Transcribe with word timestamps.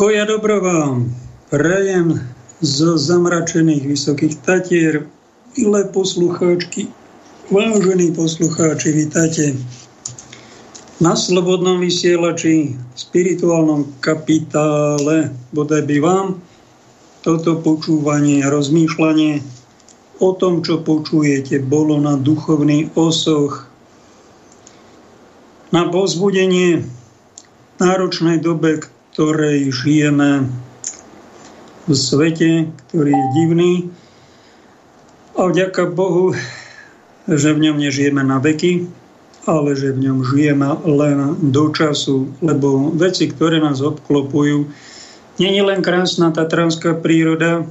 Pokoj 0.00 0.16
a 0.16 0.24
dobro 0.24 0.64
vám 0.64 1.12
prajem 1.52 2.16
zo 2.64 2.96
zamračených 2.96 3.84
vysokých 3.84 4.40
tatier, 4.40 5.04
milé 5.60 5.84
poslucháčky, 5.92 6.88
vážení 7.52 8.08
poslucháči, 8.08 8.96
vítajte 8.96 9.60
na 11.04 11.12
Slobodnom 11.12 11.84
vysielači, 11.84 12.80
spirituálnom 12.96 14.00
kapitále, 14.00 15.36
bodaj 15.52 15.84
by 15.84 16.00
vám 16.00 16.40
toto 17.20 17.60
počúvanie 17.60 18.40
rozmýšľanie 18.48 19.44
o 20.16 20.32
tom, 20.32 20.64
čo 20.64 20.80
počujete, 20.80 21.60
bolo 21.60 22.00
na 22.00 22.16
duchovný 22.16 22.88
osoch, 22.96 23.68
na 25.68 25.92
pozbudenie 25.92 26.88
náročnej 27.76 28.40
dobe, 28.40 28.80
ktorej 29.12 29.74
žijeme 29.74 30.46
v 31.90 31.92
svete, 31.92 32.70
ktorý 32.88 33.10
je 33.10 33.26
divný. 33.34 33.72
A 35.34 35.50
vďaka 35.50 35.90
Bohu, 35.90 36.30
že 37.26 37.54
v 37.54 37.70
ňom 37.70 37.76
nežijeme 37.82 38.22
na 38.22 38.38
veky, 38.38 38.86
ale 39.48 39.74
že 39.74 39.96
v 39.96 40.06
ňom 40.06 40.22
žijeme 40.22 40.68
len 40.86 41.50
do 41.50 41.72
času, 41.72 42.28
lebo 42.44 42.92
veci, 42.94 43.26
ktoré 43.26 43.58
nás 43.58 43.82
obklopujú, 43.82 44.70
nie 45.40 45.56
je 45.56 45.62
len 45.64 45.80
krásna 45.80 46.30
tatranská 46.30 47.00
príroda, 47.00 47.64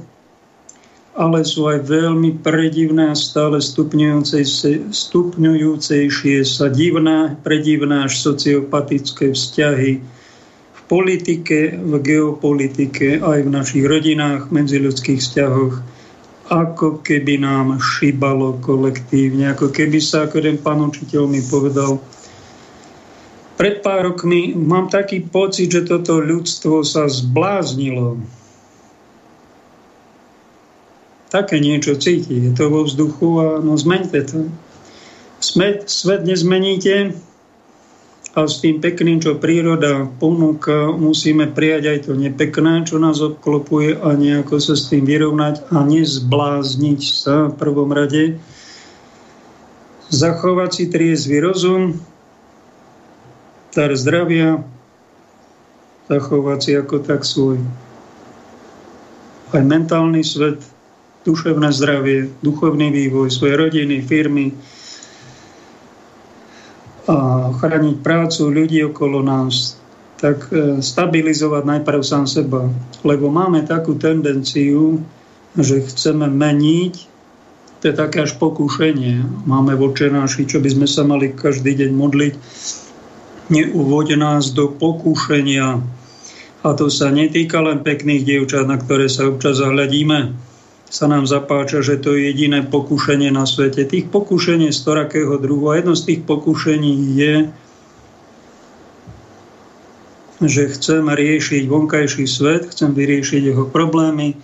ale 1.14 1.46
sú 1.46 1.70
aj 1.70 1.86
veľmi 1.86 2.42
predivné 2.42 3.12
a 3.12 3.18
stále 3.18 3.62
stupňujúcejšie 3.62 6.38
sa 6.42 6.66
divné, 6.68 7.38
predivné 7.46 8.10
až 8.10 8.18
sociopatické 8.18 9.30
vzťahy, 9.30 10.02
politike, 10.90 11.78
v 11.78 11.92
geopolitike, 12.02 13.22
aj 13.22 13.46
v 13.46 13.54
našich 13.54 13.86
rodinách, 13.86 14.50
medziľudských 14.50 15.22
vzťahoch, 15.22 15.74
ako 16.50 16.98
keby 17.06 17.38
nám 17.38 17.78
šibalo 17.78 18.58
kolektívne, 18.58 19.54
ako 19.54 19.70
keby 19.70 20.02
sa, 20.02 20.26
ako 20.26 20.42
jeden 20.42 20.58
pán 20.58 20.82
učiteľ 20.82 21.30
mi 21.30 21.38
povedal, 21.46 22.02
pred 23.54 23.86
pár 23.86 24.10
rokmi 24.10 24.50
mám 24.58 24.90
taký 24.90 25.22
pocit, 25.22 25.70
že 25.70 25.86
toto 25.86 26.18
ľudstvo 26.18 26.82
sa 26.82 27.06
zbláznilo. 27.06 28.18
Také 31.30 31.62
niečo 31.62 31.94
cíti, 31.94 32.50
je 32.50 32.52
to 32.56 32.66
vo 32.66 32.82
vzduchu 32.82 33.28
a 33.38 33.46
no 33.62 33.78
zmeňte 33.78 34.20
to. 34.26 34.50
Svet, 35.38 35.86
svet 35.86 36.26
nezmeníte, 36.26 37.14
a 38.30 38.46
s 38.46 38.62
tým 38.62 38.78
pekným, 38.78 39.18
čo 39.18 39.42
príroda 39.42 40.06
ponúka, 40.06 40.94
musíme 40.94 41.50
prijať 41.50 41.84
aj 41.90 41.98
to 42.06 42.12
nepekné, 42.14 42.86
čo 42.86 43.02
nás 43.02 43.18
obklopuje 43.18 43.98
a 43.98 44.14
nejako 44.14 44.62
sa 44.62 44.78
s 44.78 44.86
tým 44.86 45.02
vyrovnať 45.02 45.66
a 45.74 45.82
nezblázniť 45.82 47.00
sa 47.02 47.50
v 47.50 47.54
prvom 47.58 47.90
rade. 47.90 48.38
Zachovať 50.14 50.70
si 50.70 50.84
triezvy 50.86 51.42
rozum, 51.42 51.98
dar 53.74 53.90
zdravia, 53.98 54.62
zachovať 56.06 56.58
si 56.62 56.70
ako 56.78 56.96
tak 57.02 57.26
svoj 57.26 57.58
aj 59.50 59.64
mentálny 59.66 60.22
svet, 60.22 60.62
duševné 61.26 61.74
zdravie, 61.74 62.30
duchovný 62.40 62.94
vývoj, 62.94 63.34
svoje 63.34 63.58
rodiny, 63.58 64.00
firmy, 64.02 64.54
chrániť 67.56 67.96
prácu 68.04 68.42
ľudí 68.50 68.78
okolo 68.88 69.24
nás, 69.24 69.80
tak 70.20 70.52
e, 70.52 70.84
stabilizovať 70.84 71.64
najprv 71.64 72.00
sám 72.04 72.28
seba. 72.28 72.68
Lebo 73.00 73.32
máme 73.32 73.64
takú 73.64 73.96
tendenciu, 73.96 75.00
že 75.56 75.80
chceme 75.80 76.28
meniť, 76.28 76.94
to 77.80 77.88
je 77.88 77.94
také 77.96 78.28
až 78.28 78.36
pokúšenie. 78.36 79.24
Máme 79.48 79.72
vočenáši, 79.72 80.44
čo 80.44 80.60
by 80.60 80.68
sme 80.68 80.84
sa 80.84 81.00
mali 81.08 81.32
každý 81.32 81.72
deň 81.80 81.90
modliť. 81.96 82.34
Neuvoď 83.48 84.20
nás 84.20 84.52
do 84.52 84.68
pokúšenia. 84.68 85.80
A 86.60 86.68
to 86.76 86.92
sa 86.92 87.08
netýka 87.08 87.64
len 87.64 87.80
pekných 87.80 88.28
dievčat, 88.28 88.68
na 88.68 88.76
ktoré 88.76 89.08
sa 89.08 89.32
občas 89.32 89.64
zahľadíme 89.64 90.49
sa 90.90 91.06
nám 91.06 91.22
zapáča, 91.22 91.86
že 91.86 92.02
to 92.02 92.18
je 92.18 92.34
jediné 92.34 92.66
pokušenie 92.66 93.30
na 93.30 93.46
svete. 93.46 93.86
Tých 93.86 94.10
pokušení 94.10 94.74
z 94.74 94.80
torakého 94.82 95.38
druhu. 95.38 95.70
A 95.70 95.78
jedno 95.78 95.94
z 95.94 96.02
tých 96.12 96.20
pokušení 96.26 97.14
je, 97.14 97.34
že 100.42 100.62
chcem 100.74 101.06
riešiť 101.06 101.62
vonkajší 101.70 102.26
svet, 102.26 102.74
chcem 102.74 102.90
vyriešiť 102.90 103.54
jeho 103.54 103.70
problémy. 103.70 104.34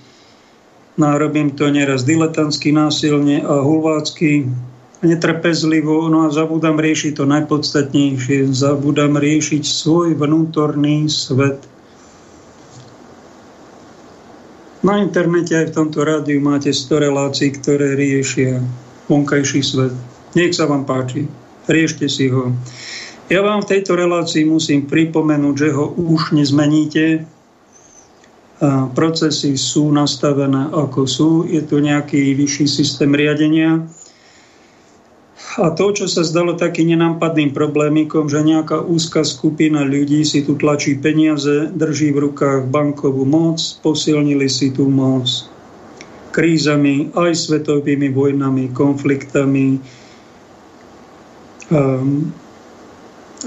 Nárobím 0.97 1.51
to 1.51 1.67
neraz 1.67 2.07
diletantsky, 2.07 2.71
násilne 2.73 3.43
a 3.43 3.61
hulvácky, 3.61 4.47
netrpezlivo, 5.03 6.09
no 6.09 6.25
a 6.25 6.33
zabudám 6.33 6.79
riešiť 6.79 7.13
to 7.21 7.25
najpodstatnejšie. 7.27 8.55
Zabudám 8.55 9.19
riešiť 9.19 9.67
svoj 9.67 10.15
vnútorný 10.15 11.11
svet– 11.11 11.59
Na 14.87 15.03
internete 15.03 15.51
aj 15.59 15.75
v 15.75 15.77
tomto 15.83 16.07
rádiu 16.07 16.39
máte 16.39 16.71
100 16.71 17.11
relácií, 17.11 17.51
ktoré 17.59 17.99
riešia 17.99 18.63
vonkajší 19.11 19.59
svet. 19.59 19.91
Nech 20.39 20.55
sa 20.55 20.71
vám 20.71 20.87
páči. 20.87 21.27
Riešte 21.67 22.07
si 22.07 22.31
ho. 22.31 22.55
Ja 23.27 23.43
vám 23.43 23.67
v 23.67 23.75
tejto 23.75 23.99
relácii 23.99 24.47
musím 24.47 24.87
pripomenúť, 24.87 25.55
že 25.59 25.69
ho 25.75 25.91
už 25.91 26.39
nezmeníte. 26.39 27.27
A 28.63 28.87
procesy 28.95 29.59
sú 29.59 29.91
nastavené 29.91 30.71
ako 30.71 31.03
sú. 31.03 31.31
Je 31.51 31.67
tu 31.67 31.83
nejaký 31.83 32.39
vyšší 32.39 32.71
systém 32.71 33.11
riadenia 33.11 33.83
a 35.57 35.73
to, 35.73 35.89
čo 35.97 36.05
sa 36.05 36.21
zdalo 36.21 36.53
taký 36.53 36.85
nenápadným 36.85 37.57
problémikom, 37.57 38.29
že 38.29 38.45
nejaká 38.45 38.85
úzka 38.85 39.25
skupina 39.25 39.89
ľudí 39.89 40.21
si 40.21 40.45
tu 40.45 40.53
tlačí 40.61 41.01
peniaze, 41.01 41.73
drží 41.73 42.13
v 42.13 42.29
rukách 42.29 42.69
bankovú 42.69 43.25
moc, 43.25 43.57
posilnili 43.81 44.53
si 44.53 44.69
tú 44.69 44.93
moc 44.93 45.25
krízami, 46.37 47.17
aj 47.17 47.33
svetovými 47.33 48.13
vojnami, 48.13 48.69
konfliktami, 48.77 49.81
um, 51.73 52.29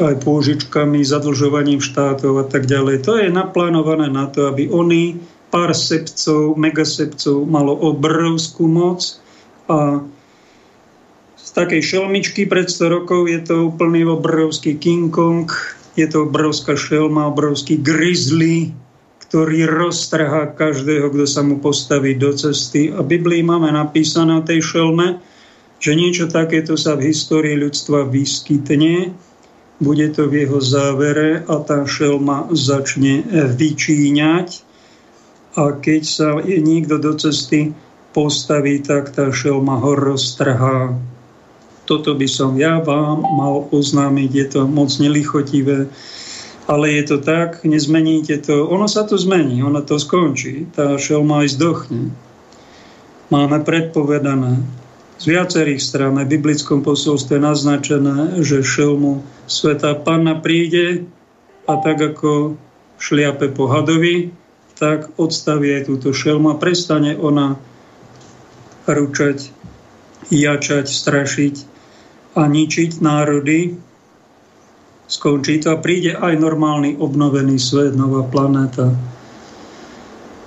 aj 0.01 0.15
pôžičkami, 0.25 1.05
zadlžovaním 1.05 1.77
štátov 1.77 2.41
a 2.41 2.45
tak 2.49 2.65
ďalej. 2.65 3.05
To 3.05 3.21
je 3.21 3.29
naplánované 3.29 4.09
na 4.09 4.25
to, 4.25 4.49
aby 4.49 4.65
oni, 4.73 5.21
pár 5.53 5.77
sepcov, 5.77 6.57
megasepcov, 6.57 7.45
malo 7.45 7.77
obrovskú 7.77 8.65
moc 8.65 9.21
a 9.69 10.01
z 11.49 11.57
takej 11.57 11.81
šelmičky 11.81 12.45
pred 12.45 12.69
100 12.69 12.93
rokov 12.93 13.25
je 13.25 13.41
to 13.41 13.73
úplný 13.73 14.05
obrovský 14.05 14.77
King 14.77 15.09
Kong, 15.09 15.49
je 15.97 16.05
to 16.05 16.29
obrovská 16.29 16.77
šelma, 16.77 17.25
obrovský 17.25 17.81
grizzly, 17.81 18.69
ktorý 19.25 19.65
roztrhá 19.65 20.53
každého, 20.53 21.09
kto 21.09 21.25
sa 21.25 21.41
mu 21.41 21.57
postaví 21.57 22.13
do 22.13 22.37
cesty. 22.37 22.93
A 22.93 23.01
Biblii 23.01 23.41
máme 23.41 23.73
napísané 23.73 24.37
o 24.37 24.45
tej 24.45 24.61
šelme, 24.61 25.17
že 25.81 25.97
niečo 25.97 26.29
takéto 26.29 26.77
sa 26.77 26.93
v 26.93 27.09
histórii 27.09 27.57
ľudstva 27.57 28.05
vyskytne, 28.05 29.17
bude 29.81 30.05
to 30.13 30.29
v 30.29 30.45
jeho 30.45 30.61
závere 30.61 31.41
a 31.49 31.55
tá 31.65 31.81
šelma 31.81 32.53
začne 32.53 33.25
vyčíňať. 33.57 34.61
A 35.57 35.73
keď 35.81 36.01
sa 36.05 36.29
niekto 36.45 37.01
do 37.01 37.17
cesty 37.17 37.73
postaví, 38.13 38.85
tak 38.85 39.09
tá 39.17 39.33
šelma 39.33 39.81
ho 39.81 39.97
roztrhá 39.97 40.93
toto 41.89 42.13
by 42.13 42.29
som 42.29 42.53
ja 42.53 42.77
vám 42.77 43.25
mal 43.25 43.65
oznámiť, 43.73 44.29
je 44.29 44.45
to 44.45 44.59
moc 44.69 44.93
nelichotivé, 45.01 45.89
ale 46.69 46.85
je 47.01 47.03
to 47.09 47.17
tak, 47.17 47.65
nezmeníte 47.65 48.45
to, 48.45 48.69
ono 48.69 48.85
sa 48.85 49.09
to 49.09 49.17
zmení, 49.17 49.65
ono 49.65 49.81
to 49.81 49.97
skončí, 49.97 50.69
tá 50.77 50.93
šelma 51.01 51.41
aj 51.41 51.57
zdochne. 51.57 52.13
Máme 53.33 53.65
predpovedané. 53.65 54.61
Z 55.17 55.33
viacerých 55.33 55.81
strán 55.81 56.21
v 56.21 56.29
biblickom 56.29 56.85
posolstve 56.85 57.41
naznačené, 57.41 58.45
že 58.45 58.61
šelmu 58.61 59.25
sveta 59.49 59.97
panna 59.97 60.37
príde 60.37 61.09
a 61.65 61.73
tak 61.81 61.97
ako 61.97 62.53
šliape 63.01 63.49
po 63.49 63.65
hadovi, 63.65 64.29
tak 64.77 65.09
odstaví 65.17 65.73
aj 65.73 65.89
túto 65.89 66.13
šelmu 66.13 66.53
a 66.53 66.61
prestane 66.61 67.17
ona 67.17 67.57
ručať, 68.85 69.49
jačať, 70.29 70.85
strašiť 70.85 71.78
a 72.37 72.45
ničiť 72.45 73.01
národy. 73.01 73.73
Skončí 75.09 75.57
to 75.65 75.73
a 75.73 75.81
príde 75.81 76.13
aj 76.13 76.37
normálny 76.37 77.01
obnovený 77.01 77.57
svet, 77.57 77.97
nová 77.97 78.21
planéta. 78.29 78.93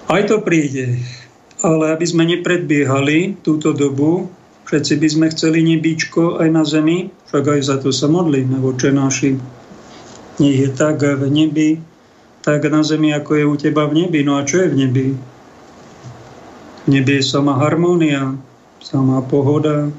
Aj 0.06 0.22
to 0.28 0.38
príde. 0.38 1.02
Ale 1.62 1.94
aby 1.94 2.06
sme 2.06 2.26
nepredbiehali 2.26 3.42
túto 3.42 3.74
dobu, 3.74 4.30
všetci 4.66 4.94
by 4.98 5.08
sme 5.10 5.26
chceli 5.34 5.62
nebíčko 5.66 6.38
aj 6.42 6.48
na 6.50 6.62
zemi, 6.62 7.10
však 7.30 7.44
aj 7.58 7.60
za 7.62 7.76
to 7.82 7.90
sa 7.90 8.06
modlíme, 8.06 8.58
voče 8.62 8.90
naši. 8.94 9.38
Nech 10.38 10.58
je 10.58 10.70
tak 10.74 11.02
v 11.02 11.26
nebi, 11.26 11.78
tak 12.42 12.66
na 12.66 12.82
zemi, 12.82 13.14
ako 13.14 13.30
je 13.34 13.44
u 13.46 13.54
teba 13.58 13.86
v 13.86 14.06
nebi. 14.06 14.26
No 14.26 14.38
a 14.38 14.46
čo 14.46 14.62
je 14.62 14.70
v 14.70 14.78
nebi? 14.78 15.06
V 16.82 16.86
nebi 16.90 17.18
je 17.18 17.22
sama 17.22 17.54
harmónia, 17.58 18.34
samá 18.82 19.22
pohoda, 19.22 19.90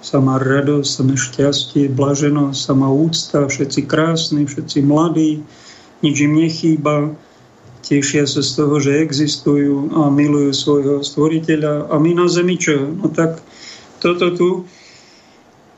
samá 0.00 0.40
radosť, 0.40 0.88
samé 0.88 1.14
šťastie, 1.16 1.92
blaženosť, 1.92 2.56
samá 2.56 2.88
úcta, 2.88 3.44
všetci 3.44 3.80
krásni, 3.84 4.48
všetci 4.48 4.78
mladí, 4.80 5.44
nič 6.00 6.16
im 6.24 6.32
nechýba, 6.40 7.12
tešia 7.84 8.24
sa 8.24 8.40
z 8.40 8.50
toho, 8.56 8.80
že 8.80 9.04
existujú 9.04 9.92
a 9.96 10.08
milujú 10.08 10.52
svojho 10.56 10.96
stvoriteľa. 11.04 11.92
A 11.92 11.94
my 12.00 12.16
na 12.16 12.26
zemi 12.32 12.56
čo? 12.56 12.96
No 12.96 13.12
tak 13.12 13.44
toto 14.00 14.32
tu 14.32 14.48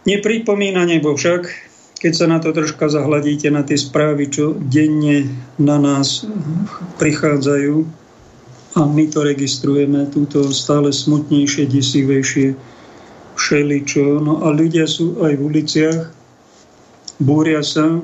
nepripomína 0.06 0.86
nebo 0.86 1.18
však, 1.18 1.50
keď 1.98 2.12
sa 2.14 2.26
na 2.26 2.38
to 2.42 2.50
troška 2.50 2.90
zahľadíte, 2.90 3.50
na 3.50 3.62
tie 3.62 3.78
správy, 3.78 4.30
čo 4.30 4.54
denne 4.54 5.30
na 5.58 5.78
nás 5.78 6.26
prichádzajú 6.98 8.02
a 8.72 8.80
my 8.88 9.04
to 9.12 9.20
registrujeme, 9.22 10.08
túto 10.10 10.48
stále 10.50 10.90
smutnejšie, 10.90 11.68
desivejšie 11.68 12.71
všeličo. 13.36 14.20
No 14.20 14.44
a 14.44 14.52
ľudia 14.52 14.84
sú 14.88 15.20
aj 15.24 15.32
v 15.38 15.42
uliciach, 15.42 16.00
búria 17.22 17.62
sa, 17.62 18.02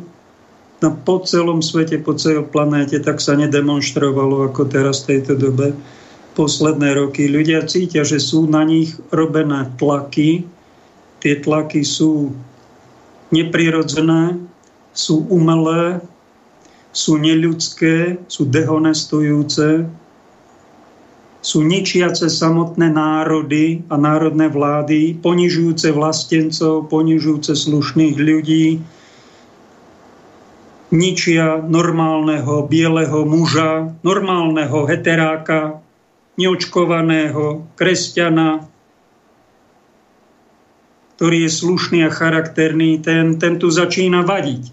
na 0.79 0.91
po 0.95 1.19
celom 1.27 1.59
svete, 1.59 1.99
po 1.99 2.15
celej 2.15 2.55
planéte, 2.55 3.03
tak 3.03 3.19
sa 3.19 3.35
nedemonstrovalo 3.35 4.47
ako 4.47 4.71
teraz 4.71 5.03
v 5.03 5.19
tejto 5.19 5.35
dobe 5.35 5.75
posledné 6.39 6.95
roky. 6.95 7.27
Ľudia 7.27 7.67
cítia, 7.67 8.07
že 8.07 8.23
sú 8.23 8.47
na 8.47 8.63
nich 8.63 8.95
robené 9.11 9.75
tlaky. 9.75 10.47
Tie 11.19 11.35
tlaky 11.43 11.83
sú 11.83 12.31
neprirodzené, 13.35 14.39
sú 14.95 15.27
umelé, 15.27 15.99
sú 16.95 17.19
neľudské, 17.19 18.23
sú 18.31 18.47
dehonestujúce, 18.47 19.83
sú 21.39 21.63
ničiace 21.63 22.27
samotné 22.27 22.91
národy 22.91 23.87
a 23.87 23.95
národné 23.95 24.51
vlády, 24.51 25.15
ponižujúce 25.23 25.95
vlastencov, 25.95 26.91
ponižujúce 26.91 27.55
slušných 27.55 28.17
ľudí, 28.19 28.83
ničia 30.89 31.61
normálneho 31.63 32.65
bieleho 32.65 33.23
muža, 33.29 33.93
normálneho 34.03 34.89
heteráka, 34.89 35.85
neočkovaného 36.41 37.67
kresťana, 37.77 38.65
ktorý 41.19 41.45
je 41.45 41.51
slušný 41.51 41.99
a 42.07 42.15
charakterný, 42.15 43.03
ten, 43.03 43.43
ten 43.43 43.59
tu 43.59 43.69
začína 43.69 44.23
vadiť. 44.23 44.71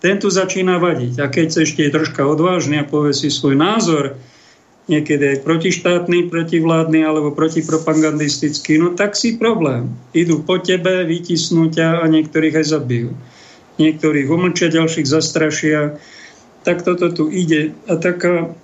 Ten 0.00 0.16
tu 0.20 0.28
začína 0.28 0.80
vadiť. 0.80 1.20
A 1.20 1.28
keď 1.28 1.46
sa 1.52 1.60
ešte 1.64 1.84
je 1.84 1.94
troška 1.94 2.24
odvážny 2.24 2.80
a 2.80 2.88
povie 2.88 3.12
si 3.16 3.28
svoj 3.28 3.56
názor, 3.56 4.16
niekedy 4.84 5.36
aj 5.36 5.38
protištátny, 5.48 6.28
protivládny 6.28 7.00
alebo 7.04 7.32
protipropagandistický, 7.32 8.76
no 8.76 8.92
tak 8.92 9.16
si 9.16 9.40
problém. 9.40 9.88
Idú 10.12 10.44
po 10.44 10.60
tebe, 10.60 11.08
vytisnú 11.08 11.72
ťa 11.72 12.04
a 12.04 12.04
niektorých 12.08 12.60
aj 12.60 12.66
zabijú 12.68 13.16
niektorých 13.78 14.30
umlčia, 14.30 14.70
ďalších 14.70 15.06
zastrašia. 15.06 15.98
Tak 16.62 16.86
toto 16.86 17.10
tu 17.12 17.24
ide. 17.28 17.74
A 17.90 17.98
taká, 17.98 18.54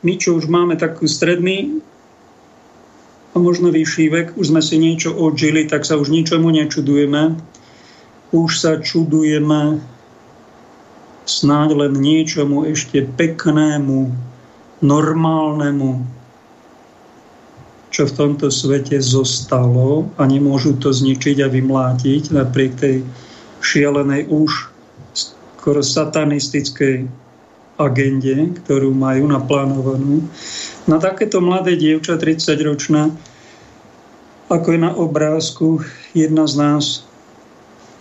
my 0.00 0.14
čo 0.16 0.38
už 0.38 0.46
máme 0.48 0.78
takú 0.78 1.10
stredný 1.10 1.82
a 3.34 3.36
možno 3.36 3.68
vyšší 3.68 4.06
vek, 4.08 4.28
už 4.40 4.54
sme 4.54 4.62
si 4.64 4.80
niečo 4.80 5.12
odžili, 5.12 5.68
tak 5.68 5.84
sa 5.84 6.00
už 6.00 6.08
ničomu 6.08 6.48
nečudujeme. 6.48 7.36
Už 8.32 8.50
sa 8.60 8.80
čudujeme 8.80 9.80
snáď 11.28 11.76
len 11.76 11.92
niečomu 11.92 12.64
ešte 12.64 13.04
peknému, 13.04 14.12
normálnemu, 14.84 16.04
čo 17.88 18.04
v 18.06 18.12
tomto 18.14 18.52
svete 18.52 19.00
zostalo 19.00 20.06
a 20.20 20.28
nemôžu 20.28 20.76
to 20.78 20.92
zničiť 20.92 21.42
a 21.42 21.48
vymlátiť 21.48 22.30
napriek 22.30 22.72
tej 22.76 22.96
šialenej 23.64 24.28
už 24.30 24.70
skoro 25.58 25.82
satanistickej 25.82 27.08
agende, 27.78 28.58
ktorú 28.62 28.90
majú 28.94 29.30
naplánovanú. 29.30 30.26
Na 30.90 30.98
takéto 30.98 31.38
mladé 31.38 31.78
dievča, 31.78 32.18
30-ročná, 32.18 33.14
ako 34.50 34.68
je 34.74 34.80
na 34.80 34.92
obrázku, 34.94 35.82
jedna 36.12 36.46
z 36.46 36.54
nás 36.58 36.84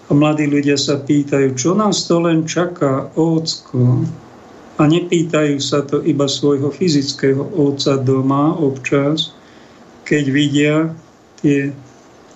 a 0.08 0.16
mladí 0.16 0.48
ľudia 0.48 0.80
sa 0.80 0.98
pýtajú, 0.98 1.54
čo 1.60 1.76
nás 1.76 2.08
to 2.08 2.24
len 2.24 2.48
čaká, 2.48 3.12
ócko. 3.14 4.08
A 4.78 4.86
nepýtajú 4.86 5.58
sa 5.58 5.82
to 5.82 6.06
iba 6.06 6.30
svojho 6.30 6.70
fyzického 6.70 7.42
otca 7.58 7.98
doma 7.98 8.54
občas, 8.54 9.34
keď 10.06 10.24
vidia 10.30 10.76
tie 11.42 11.74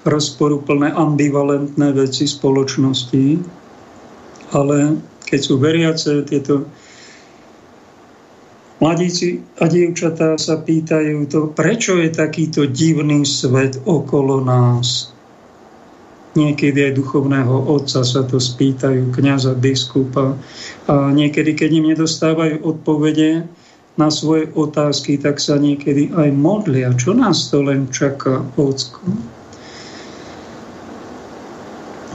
rozporúplné, 0.02 0.90
ambivalentné 0.98 1.94
veci 1.94 2.26
spoločnosti, 2.26 3.38
ale 4.58 4.78
keď 5.30 5.40
sú 5.40 5.54
veriace, 5.62 6.26
tieto 6.26 6.66
mladíci 8.82 9.46
a 9.62 9.70
dievčatá 9.70 10.36
sa 10.42 10.58
pýtajú 10.58 11.30
to, 11.30 11.54
prečo 11.54 12.02
je 12.02 12.10
takýto 12.10 12.66
divný 12.66 13.22
svet 13.22 13.78
okolo 13.86 14.42
nás. 14.42 15.14
Niekedy 16.32 16.88
aj 16.88 16.96
duchovného 16.96 17.68
otca 17.68 18.08
sa 18.08 18.24
to 18.24 18.40
spýtajú, 18.40 19.12
kniaza, 19.12 19.52
biskupa. 19.52 20.40
A 20.88 21.12
niekedy, 21.12 21.52
keď 21.52 21.70
im 21.76 21.86
nedostávajú 21.92 22.64
odpovede 22.64 23.44
na 24.00 24.08
svoje 24.08 24.48
otázky, 24.56 25.20
tak 25.20 25.44
sa 25.44 25.60
niekedy 25.60 26.08
aj 26.16 26.32
modlia. 26.32 26.96
Čo 26.96 27.20
nás 27.20 27.52
to 27.52 27.68
len 27.68 27.92
čaká, 27.92 28.40
ocko? 28.56 29.04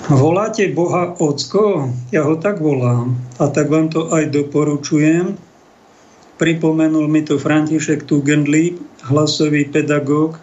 Voláte 0.06 0.70
Boha 0.70 1.18
Ocko? 1.18 1.90
Ja 2.14 2.23
ho 2.23 2.38
tak 2.38 2.62
volám. 2.62 3.18
A 3.42 3.50
tak 3.50 3.66
vám 3.66 3.90
to 3.90 4.06
aj 4.14 4.30
doporučujem. 4.30 5.35
Pripomenul 6.38 7.11
mi 7.11 7.26
to 7.26 7.42
František 7.42 8.06
Tugendlíb, 8.06 8.78
hlasový 9.02 9.66
pedagóg, 9.66 10.38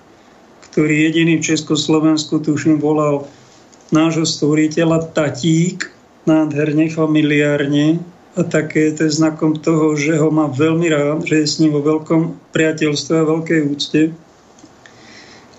ktorý 0.68 1.08
jediný 1.08 1.40
v 1.40 1.48
Československu, 1.54 2.44
tuším, 2.44 2.84
volal 2.84 3.24
nášho 3.94 4.26
stvoriteľa 4.26 5.14
Tatík, 5.14 5.94
nádherne, 6.26 6.90
familiárne. 6.90 8.02
A 8.34 8.42
také 8.42 8.90
to 8.98 9.06
je 9.06 9.14
znakom 9.14 9.62
toho, 9.62 9.94
že 9.94 10.18
ho 10.18 10.34
má 10.34 10.50
veľmi 10.50 10.90
rád, 10.90 11.22
že 11.22 11.46
je 11.46 11.48
s 11.48 11.62
ním 11.62 11.78
vo 11.78 11.86
veľkom 11.86 12.50
priateľstve 12.50 13.14
a 13.22 13.30
veľkej 13.30 13.60
úcte. 13.70 14.02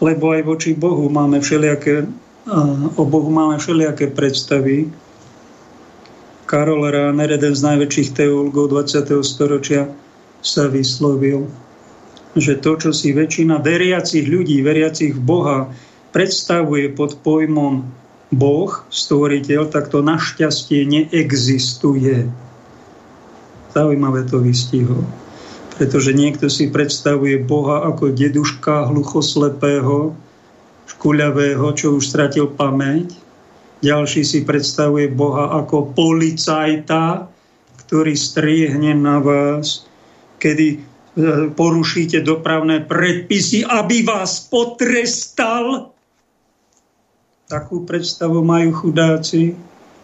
Lebo 0.03 0.35
aj 0.35 0.43
voči 0.43 0.75
Bohu 0.75 1.07
máme 1.07 1.39
všelijaké 1.39 2.11
o 2.97 3.05
Bohu 3.05 3.31
máme 3.33 3.59
všelijaké 3.59 4.13
predstavy. 4.13 4.93
Karol 6.45 6.85
Ráner, 6.85 7.33
jeden 7.33 7.57
z 7.57 7.65
najväčších 7.65 8.13
teológov 8.13 8.69
20. 8.69 9.25
storočia, 9.25 9.89
sa 10.45 10.69
vyslovil, 10.69 11.49
že 12.37 12.61
to, 12.61 12.77
čo 12.77 12.91
si 12.93 13.17
väčšina 13.17 13.65
veriacich 13.65 14.29
ľudí, 14.29 14.61
veriacich 14.61 15.17
v 15.17 15.25
Boha, 15.25 15.73
predstavuje 16.13 16.93
pod 16.93 17.17
pojmom 17.25 17.89
Boh, 18.33 18.73
stvoriteľ, 18.89 19.69
tak 19.69 19.93
to 19.93 20.01
našťastie 20.01 20.85
neexistuje. 20.89 22.29
Zaujímavé 23.75 24.25
to 24.31 24.41
vystihol. 24.41 25.03
Pretože 25.75 26.15
niekto 26.15 26.47
si 26.47 26.71
predstavuje 26.71 27.43
Boha 27.43 27.83
ako 27.91 28.15
deduška 28.15 28.89
hluchoslepého, 28.95 30.15
škuľavého, 30.87 31.67
čo 31.75 31.99
už 31.99 32.05
stratil 32.07 32.47
pamäť. 32.55 33.17
Ďalší 33.83 34.23
si 34.25 34.41
predstavuje 34.47 35.11
Boha 35.11 35.61
ako 35.61 35.93
policajta, 35.93 37.29
ktorý 37.85 38.15
striehne 38.17 38.97
na 38.97 39.21
vás, 39.21 39.85
kedy 40.41 40.67
e, 40.73 40.79
porušíte 41.53 42.25
dopravné 42.25 42.87
predpisy, 42.89 43.67
aby 43.67 44.03
vás 44.07 44.49
potrestal. 44.49 45.94
Takú 47.55 47.87
predstavu 47.87 48.43
majú 48.43 48.75
chudáci. 48.75 49.55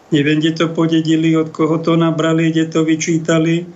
Neviem, 0.07 0.39
kde 0.39 0.55
to 0.55 0.65
podedili, 0.71 1.35
od 1.35 1.51
koho 1.51 1.83
to 1.83 1.99
nabrali, 1.99 2.47
kde 2.47 2.71
to 2.71 2.87
vyčítali. 2.87 3.67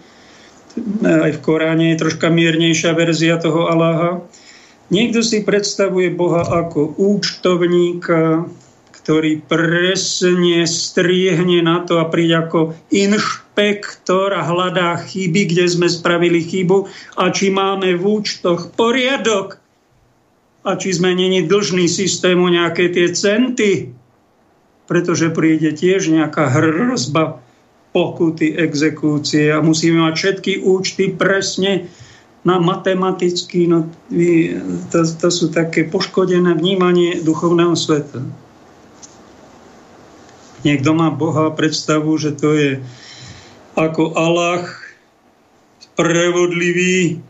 Aj 1.03 1.31
v 1.35 1.43
Koráne 1.43 1.91
je 1.91 1.99
troška 1.99 2.31
miernejšia 2.31 2.95
verzia 2.95 3.35
toho 3.35 3.67
Aláha. 3.67 4.23
Niekto 4.95 5.19
si 5.19 5.43
predstavuje 5.43 6.07
Boha 6.15 6.47
ako 6.47 6.95
účtovníka, 6.95 8.47
ktorý 9.03 9.43
presne 9.43 10.63
striehne 10.63 11.59
na 11.59 11.83
to 11.83 11.99
a 11.99 12.07
príde 12.07 12.47
ako 12.47 12.79
inšpektor 12.95 14.31
a 14.31 14.47
hľadá 14.47 15.03
chyby, 15.03 15.51
kde 15.51 15.67
sme 15.67 15.91
spravili 15.91 16.47
chybu 16.47 16.87
a 17.19 17.27
či 17.27 17.51
máme 17.51 17.91
v 17.99 18.23
účtoch 18.23 18.71
poriadok 18.71 19.59
a 20.65 20.73
či 20.73 20.97
sme 20.97 21.13
není 21.13 21.45
dlžný 21.45 21.85
systému 21.85 22.49
nejaké 22.49 22.89
tie 22.89 23.13
centy, 23.13 23.93
pretože 24.89 25.29
príde 25.29 25.69
tiež 25.77 26.09
nejaká 26.09 26.49
hrozba 26.49 27.45
pokuty, 27.93 28.57
exekúcie 28.57 29.53
a 29.53 29.61
musíme 29.61 30.01
mať 30.01 30.13
všetky 30.17 30.53
účty 30.65 31.13
presne 31.13 31.87
na 32.41 32.57
matematicky. 32.57 33.69
No, 33.69 33.93
to, 34.89 34.99
to 35.05 35.29
sú 35.29 35.53
také 35.53 35.85
poškodené 35.85 36.57
vnímanie 36.57 37.21
duchovného 37.21 37.77
sveta. 37.77 38.25
Niekto 40.65 40.97
má 40.97 41.13
Boha 41.13 41.53
predstavu, 41.53 42.17
že 42.17 42.33
to 42.33 42.57
je 42.57 42.71
ako 43.77 44.17
Allah 44.17 44.65
spravodlivý, 45.77 47.21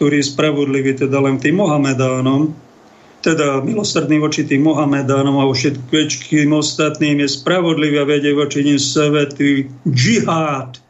ktorý 0.00 0.24
je 0.24 0.32
spravodlivý 0.32 0.96
teda 0.96 1.20
len 1.20 1.36
tým 1.36 1.60
Mohamedánom, 1.60 2.56
teda 3.20 3.60
milosrdný 3.60 4.16
voči 4.16 4.48
tým 4.48 4.64
Mohamedánom 4.64 5.36
a 5.36 5.44
všetkým 5.44 6.56
ostatným 6.56 7.20
je 7.20 7.28
spravodlivý 7.28 8.00
a 8.00 8.08
vedie 8.08 8.32
voči 8.32 8.64
ním 8.64 8.80
svetý 8.80 9.68
džihad, 9.84 10.80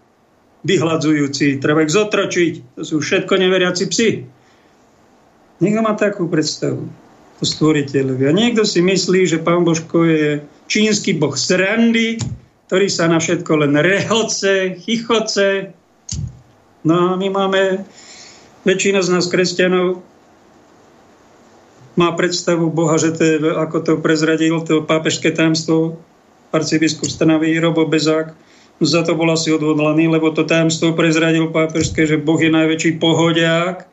vyhľadzujúci, 0.63 1.59
treba 1.59 1.83
ich 1.83 1.91
zotročiť. 1.91 2.79
To 2.79 2.83
sú 2.87 3.03
všetko 3.03 3.35
neveriaci 3.35 3.85
psi. 3.91 4.09
Niekto 5.59 5.81
má 5.83 5.99
takú 5.99 6.31
predstavu 6.31 6.87
o 7.41 7.45
stvoriteľovi. 7.45 8.31
A 8.31 8.33
niekto 8.33 8.63
si 8.63 8.79
myslí, 8.79 9.27
že 9.27 9.43
pán 9.43 9.67
Božko 9.67 10.07
je 10.07 10.39
čínsky 10.71 11.19
boh 11.19 11.35
srandy, 11.35 12.23
ktorý 12.71 12.87
sa 12.87 13.11
na 13.11 13.19
všetko 13.19 13.67
len 13.67 13.75
rehoce, 13.75 14.79
chichoce. 14.79 15.75
No 16.87 16.95
a 16.95 17.19
my 17.19 17.27
máme, 17.27 17.83
väčšina 18.65 19.01
z 19.01 19.09
nás 19.13 19.27
kresťanov 19.29 20.05
má 21.99 22.13
predstavu 22.17 22.71
Boha, 22.73 22.97
že 22.97 23.13
to 23.13 23.23
je, 23.25 23.37
ako 23.53 23.79
to 23.83 23.93
prezradil 24.01 24.63
to 24.65 24.81
pápežské 24.87 25.35
tajomstvo 25.35 26.01
arcibiskup 26.51 27.11
Stanavý 27.11 27.55
Robo 27.61 27.87
Bezák, 27.87 28.35
za 28.81 29.05
to 29.05 29.13
bol 29.13 29.29
asi 29.29 29.53
odhodlaný, 29.53 30.09
lebo 30.09 30.33
to 30.33 30.49
tajomstvo 30.49 30.97
prezradil 30.97 31.53
pápežské, 31.53 32.09
že 32.09 32.17
Boh 32.17 32.41
je 32.41 32.49
najväčší 32.49 32.97
pohodiak. 32.97 33.85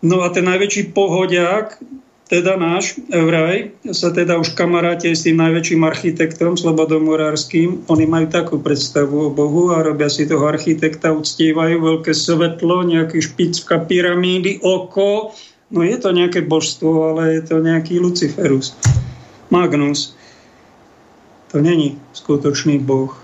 No 0.00 0.22
a 0.22 0.30
ten 0.30 0.46
najväčší 0.46 0.94
pohodiak, 0.94 1.82
teda 2.30 2.54
náš 2.54 3.02
vraj, 3.10 3.74
sa 3.90 4.14
teda 4.14 4.38
už 4.38 4.54
kamaráte 4.54 5.10
s 5.10 5.26
tým 5.26 5.42
najväčším 5.42 5.82
architektom 5.82 6.54
Slobodom 6.54 7.10
Morárským. 7.10 7.82
Oni 7.90 8.06
majú 8.06 8.30
takú 8.30 8.56
predstavu 8.62 9.28
o 9.28 9.34
Bohu 9.34 9.74
a 9.74 9.82
robia 9.82 10.06
si 10.06 10.30
toho 10.30 10.46
architekta, 10.46 11.10
uctievajú 11.10 11.82
veľké 11.82 12.14
svetlo, 12.14 12.86
nejaký 12.86 13.18
špicka 13.18 13.82
pyramídy, 13.82 14.62
oko, 14.62 15.34
No 15.70 15.86
je 15.86 15.94
to 16.02 16.10
nejaké 16.10 16.42
božstvo, 16.42 17.14
ale 17.14 17.38
je 17.38 17.42
to 17.46 17.62
nejaký 17.62 18.02
Luciferus. 18.02 18.74
Magnus. 19.54 20.18
To 21.54 21.62
není 21.62 21.98
skutočný 22.10 22.82
boh. 22.82 23.14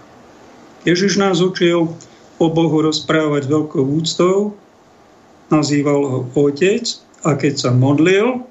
Ježiš 0.86 1.18
nás 1.18 1.42
učil 1.42 1.90
o 2.38 2.46
Bohu 2.46 2.78
rozprávať 2.82 3.50
veľkou 3.50 3.82
úctou, 3.82 4.54
nazýval 5.50 6.00
ho 6.06 6.18
otec 6.38 6.86
a 7.26 7.34
keď 7.34 7.54
sa 7.58 7.70
modlil, 7.74 8.46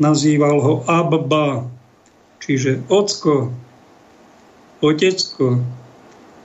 nazýval 0.00 0.60
ho 0.60 0.74
Abba, 0.88 1.68
čiže 2.40 2.84
ocko, 2.88 3.52
otecko, 4.80 5.60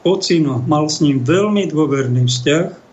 ocino, 0.08 0.64
mal 0.68 0.88
s 0.88 1.04
ním 1.04 1.24
veľmi 1.24 1.68
dôverný 1.72 2.28
vzťah 2.28 2.88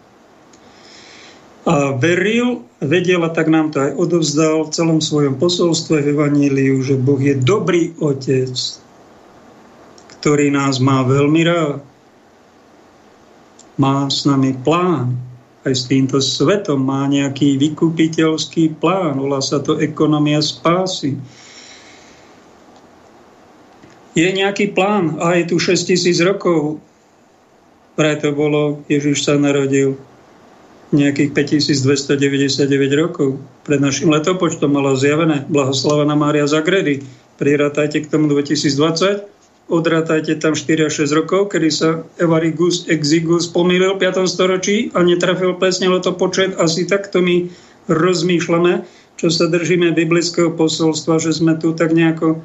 a 1.65 1.97
veril, 1.97 2.61
vedel 2.85 3.25
a 3.25 3.33
tak 3.33 3.49
nám 3.49 3.73
to 3.73 3.81
aj 3.81 3.97
odovzdal 3.97 4.69
v 4.69 4.73
celom 4.77 5.01
svojom 5.01 5.41
posolstve 5.41 6.05
v 6.05 6.11
Evaníliu, 6.13 6.85
že 6.85 7.01
Boh 7.01 7.17
je 7.17 7.33
dobrý 7.41 7.97
otec, 8.05 8.53
ktorý 10.21 10.53
nás 10.53 10.77
má 10.77 11.01
veľmi 11.09 11.41
rád. 11.49 11.81
Má 13.81 14.07
s 14.13 14.29
nami 14.29 14.53
plán. 14.61 15.17
Aj 15.65 15.73
s 15.73 15.89
týmto 15.89 16.21
svetom 16.21 16.77
má 16.77 17.09
nejaký 17.09 17.57
vykupiteľský 17.57 18.77
plán. 18.77 19.17
Volá 19.17 19.41
sa 19.41 19.65
to 19.65 19.81
ekonomia 19.81 20.45
spásy. 20.45 21.17
Je 24.15 24.29
nejaký 24.29 24.77
plán 24.77 25.19
a 25.19 25.41
je 25.41 25.51
tu 25.51 25.57
6 25.57 25.89
tisíc 25.89 26.21
rokov. 26.21 26.79
Preto 27.97 28.31
bolo, 28.37 28.85
Ježiš 28.93 29.25
sa 29.25 29.41
narodil 29.41 29.97
nejakých 30.95 31.35
5299 31.35 32.71
rokov. 32.95 33.43
Pred 33.67 33.81
našim 33.83 34.13
letopočtom 34.13 34.71
mala 34.71 34.95
zjavené 34.95 35.49
blahoslavená 35.51 36.15
Mária 36.15 36.47
Zagredy. 36.47 37.03
Prirátajte 37.41 38.07
k 38.07 38.11
tomu 38.13 38.31
2020, 38.31 39.34
odrátajte 39.69 40.37
tam 40.37 40.53
4 40.53 40.89
až 40.89 41.09
6 41.09 41.19
rokov, 41.19 41.55
kedy 41.57 41.69
sa 41.73 42.05
Evarigus 42.21 42.85
Exigus 42.89 43.49
pomýlil 43.49 43.97
v 43.97 44.09
5. 44.09 44.29
storočí 44.29 44.93
a 44.93 45.01
netrafil 45.01 45.57
presne 45.57 45.89
letopočet. 45.89 46.61
Asi 46.61 46.85
takto 46.85 47.25
my 47.25 47.49
rozmýšľame, 47.89 48.85
čo 49.17 49.29
sa 49.33 49.49
držíme 49.49 49.97
biblického 49.97 50.53
posolstva, 50.53 51.21
že 51.21 51.33
sme 51.33 51.57
tu 51.57 51.73
tak 51.73 51.97
nejako 51.97 52.45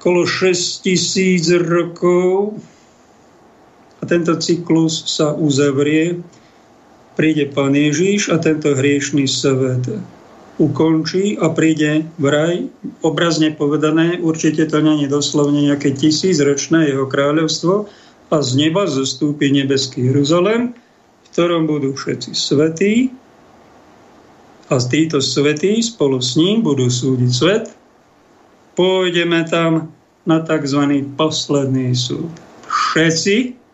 kolo 0.00 0.28
6 0.28 0.84
tisíc 0.84 1.48
rokov 1.48 2.60
a 4.00 4.02
tento 4.04 4.36
cyklus 4.36 5.08
sa 5.08 5.32
uzavrie 5.32 6.20
príde 7.16 7.48
Pán 7.48 7.72
Ježíš 7.72 8.28
a 8.28 8.36
tento 8.36 8.76
hriešný 8.76 9.24
svet 9.24 9.88
ukončí 10.58 11.34
a 11.40 11.50
príde 11.50 12.06
v 12.18 12.26
raj, 12.30 12.54
obrazne 13.02 13.50
povedané, 13.50 14.22
určite 14.22 14.66
to 14.70 14.78
není 14.78 15.10
doslovne 15.10 15.58
nejaké 15.58 15.94
tisícročné 15.94 16.94
jeho 16.94 17.10
kráľovstvo 17.10 17.90
a 18.30 18.36
z 18.38 18.50
neba 18.54 18.86
zostúpi 18.86 19.50
nebeský 19.50 20.10
Jeruzalem, 20.10 20.74
v 20.74 21.26
ktorom 21.34 21.66
budú 21.66 21.94
všetci 21.94 22.30
svetí 22.32 23.10
a 24.70 24.78
títo 24.80 25.18
svetí 25.20 25.82
spolu 25.82 26.22
s 26.22 26.38
ním 26.38 26.64
budú 26.64 26.88
súdiť 26.88 27.30
svet. 27.30 27.64
Pôjdeme 28.78 29.44
tam 29.46 29.90
na 30.24 30.40
tzv. 30.40 31.04
posledný 31.14 31.92
súd. 31.92 32.32
Všetci, 32.64 33.64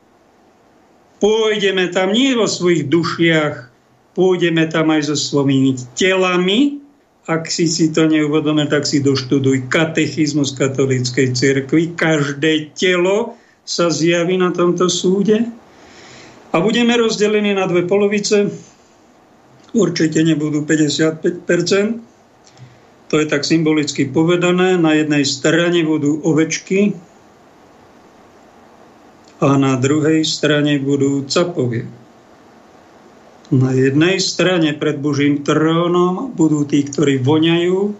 Pôjdeme 1.20 1.92
tam 1.92 2.16
nie 2.16 2.32
vo 2.32 2.48
svojich 2.48 2.88
dušiach, 2.88 3.68
pôjdeme 4.14 4.66
tam 4.70 4.90
aj 4.90 5.10
so 5.10 5.16
svojimi 5.16 5.76
telami. 5.94 6.82
Ak 7.30 7.46
si 7.46 7.70
si 7.70 7.94
to 7.94 8.10
neuvedome, 8.10 8.66
tak 8.66 8.88
si 8.88 8.98
doštuduj 8.98 9.70
katechizmus 9.70 10.56
katolíckej 10.56 11.36
cirkvi. 11.36 11.94
Každé 11.94 12.74
telo 12.74 13.38
sa 13.62 13.86
zjaví 13.92 14.34
na 14.40 14.50
tomto 14.50 14.90
súde. 14.90 15.46
A 16.50 16.58
budeme 16.58 16.98
rozdelení 16.98 17.54
na 17.54 17.70
dve 17.70 17.86
polovice. 17.86 18.50
Určite 19.70 20.18
nebudú 20.26 20.66
55%. 20.66 22.02
To 23.10 23.14
je 23.18 23.26
tak 23.30 23.46
symbolicky 23.46 24.10
povedané. 24.10 24.74
Na 24.74 24.98
jednej 24.98 25.22
strane 25.22 25.86
budú 25.86 26.18
ovečky, 26.26 26.98
a 29.40 29.56
na 29.56 29.72
druhej 29.80 30.20
strane 30.20 30.76
budú 30.76 31.24
capovia. 31.24 31.88
Na 33.50 33.74
jednej 33.74 34.22
strane 34.22 34.78
pred 34.78 35.02
Božím 35.02 35.42
trónom 35.42 36.30
budú 36.38 36.62
tí, 36.62 36.86
ktorí 36.86 37.18
voňajú 37.18 37.90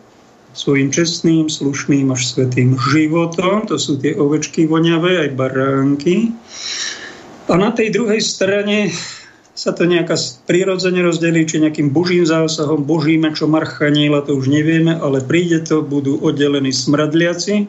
svojim 0.55 0.95
čestným, 0.95 1.51
slušným 1.51 2.15
až 2.15 2.23
svetým 2.31 2.79
životom. 2.79 3.67
To 3.67 3.75
sú 3.75 3.99
tie 3.99 4.15
ovečky 4.15 4.71
voňavé, 4.71 5.27
aj 5.27 5.31
baránky. 5.35 6.31
A 7.51 7.59
na 7.59 7.75
tej 7.75 7.91
druhej 7.91 8.23
strane 8.23 8.95
sa 9.51 9.75
to 9.75 9.91
nejaká 9.91 10.15
prirodzene 10.47 11.03
rozdelí, 11.03 11.43
či 11.43 11.59
nejakým 11.59 11.91
božím 11.91 12.23
zásahom, 12.23 12.87
božím 12.87 13.27
mečom 13.27 13.51
archaníla, 13.59 14.23
to 14.23 14.39
už 14.39 14.47
nevieme, 14.47 14.95
ale 14.95 15.19
príde 15.19 15.67
to, 15.67 15.83
budú 15.83 16.15
oddelení 16.23 16.71
smradliaci, 16.71 17.67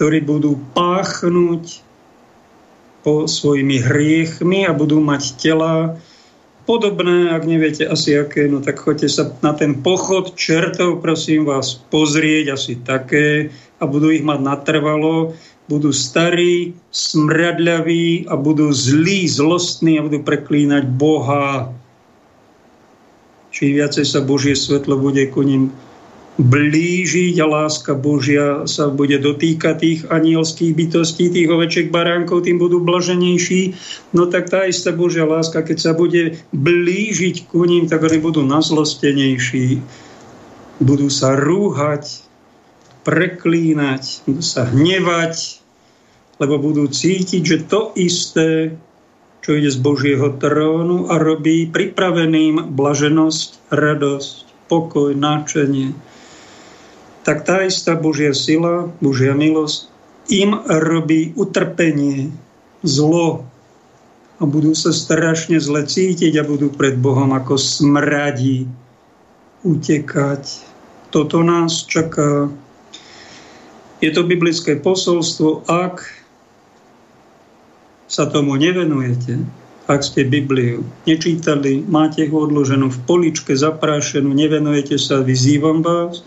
ktorí 0.00 0.24
budú 0.24 0.56
páchnuť 0.72 1.84
po 3.04 3.28
svojimi 3.28 3.84
hriechmi 3.84 4.64
a 4.64 4.72
budú 4.72 5.04
mať 5.04 5.22
tela 5.36 6.00
podobné, 6.64 7.34
ak 7.34 7.42
neviete 7.46 7.84
asi 7.86 8.14
aké, 8.18 8.46
no 8.46 8.62
tak 8.62 8.78
choďte 8.78 9.08
sa 9.10 9.24
na 9.42 9.52
ten 9.52 9.82
pochod 9.82 10.34
čertov, 10.38 11.02
prosím 11.02 11.46
vás, 11.46 11.78
pozrieť 11.90 12.54
asi 12.54 12.78
také 12.78 13.50
a 13.78 13.84
budú 13.84 14.14
ich 14.14 14.22
mať 14.22 14.40
natrvalo, 14.42 15.34
budú 15.66 15.90
starí, 15.90 16.74
smradľaví 16.90 18.28
a 18.30 18.34
budú 18.38 18.70
zlí, 18.70 19.26
zlostní 19.30 19.98
a 19.98 20.06
budú 20.06 20.22
preklínať 20.22 20.84
Boha. 20.86 21.70
Čím 23.52 23.82
viacej 23.82 24.06
sa 24.08 24.24
Božie 24.24 24.56
svetlo 24.56 24.96
bude 24.96 25.22
ku 25.28 25.44
ním 25.44 25.70
blížiť 26.40 27.36
a 27.44 27.46
láska 27.46 27.92
Božia 27.92 28.64
sa 28.64 28.88
bude 28.88 29.20
dotýkať 29.20 29.74
tých 29.76 30.00
anielských 30.08 30.72
bytostí, 30.72 31.28
tých 31.28 31.48
oveček 31.48 31.92
baránkov, 31.92 32.48
tým 32.48 32.56
budú 32.56 32.80
blaženejší. 32.80 33.76
No 34.16 34.28
tak 34.28 34.48
tá 34.48 34.64
istá 34.64 34.96
Božia 34.96 35.28
láska, 35.28 35.60
keď 35.60 35.78
sa 35.78 35.92
bude 35.92 36.40
blížiť 36.56 37.52
ku 37.52 37.68
ním, 37.68 37.84
tak 37.84 38.00
oni 38.04 38.16
budú 38.16 38.40
nazlostenejší. 38.44 39.84
Budú 40.80 41.12
sa 41.12 41.36
rúhať, 41.36 42.24
preklínať, 43.04 44.24
budú 44.24 44.40
sa 44.40 44.64
hnevať 44.66 45.62
lebo 46.42 46.58
budú 46.58 46.90
cítiť, 46.90 47.42
že 47.46 47.58
to 47.70 47.94
isté, 47.94 48.74
čo 49.46 49.54
ide 49.54 49.70
z 49.70 49.78
Božieho 49.78 50.34
trónu 50.42 51.06
a 51.06 51.14
robí 51.22 51.70
pripraveným 51.70 52.74
blaženosť, 52.74 53.70
radosť, 53.70 54.34
pokoj, 54.66 55.14
náčenie, 55.14 55.94
tak 57.22 57.46
tá 57.46 57.62
istá 57.62 57.94
Božia 57.94 58.34
sila, 58.34 58.90
Božia 58.98 59.34
milosť 59.34 59.90
im 60.30 60.54
robí 60.66 61.34
utrpenie, 61.34 62.30
zlo 62.82 63.46
a 64.38 64.42
budú 64.42 64.74
sa 64.74 64.90
strašne 64.90 65.62
zle 65.62 65.86
cítiť 65.86 66.42
a 66.42 66.46
budú 66.46 66.74
pred 66.74 66.98
Bohom 66.98 67.30
ako 67.30 67.54
smradí 67.54 68.66
utekať. 69.62 70.66
Toto 71.14 71.46
nás 71.46 71.86
čaká. 71.86 72.50
Je 74.02 74.10
to 74.10 74.26
biblické 74.26 74.74
posolstvo, 74.74 75.62
ak 75.70 76.02
sa 78.10 78.26
tomu 78.26 78.58
nevenujete, 78.58 79.38
ak 79.86 80.02
ste 80.02 80.26
Bibliu 80.26 80.82
nečítali, 81.06 81.86
máte 81.86 82.26
ho 82.26 82.42
odloženú 82.42 82.90
v 82.90 83.02
poličke 83.06 83.54
zaprášenú, 83.54 84.34
nevenujete 84.34 84.98
sa, 84.98 85.22
vyzývam 85.22 85.86
vás, 85.86 86.26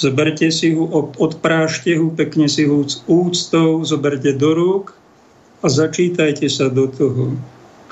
zoberte 0.00 0.48
si 0.48 0.72
ho, 0.72 0.88
odprášte 1.20 1.92
ho, 2.00 2.08
pekne 2.08 2.48
si 2.48 2.64
ho 2.64 2.80
úctou, 3.04 3.84
zoberte 3.84 4.32
do 4.32 4.56
rúk 4.56 4.96
a 5.60 5.68
začítajte 5.68 6.48
sa 6.48 6.72
do 6.72 6.88
toho, 6.88 7.36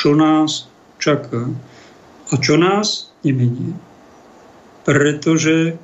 čo 0.00 0.16
nás 0.16 0.72
čaká 0.96 1.52
a 2.32 2.34
čo 2.40 2.56
nás 2.56 3.12
nemení. 3.20 3.76
Pretože 4.88 5.76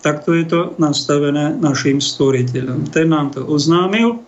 takto 0.00 0.32
je 0.32 0.48
to 0.48 0.60
nastavené 0.80 1.52
našim 1.60 2.00
stvoriteľom. 2.00 2.88
Ten 2.88 3.12
nám 3.12 3.36
to 3.36 3.44
oznámil. 3.44 4.24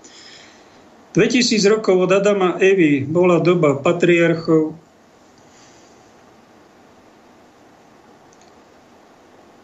2000 1.17 1.73
rokov 1.73 2.09
od 2.09 2.11
Adama 2.13 2.61
Evy 2.61 3.09
bola 3.09 3.41
doba 3.41 3.81
patriarchov, 3.81 4.77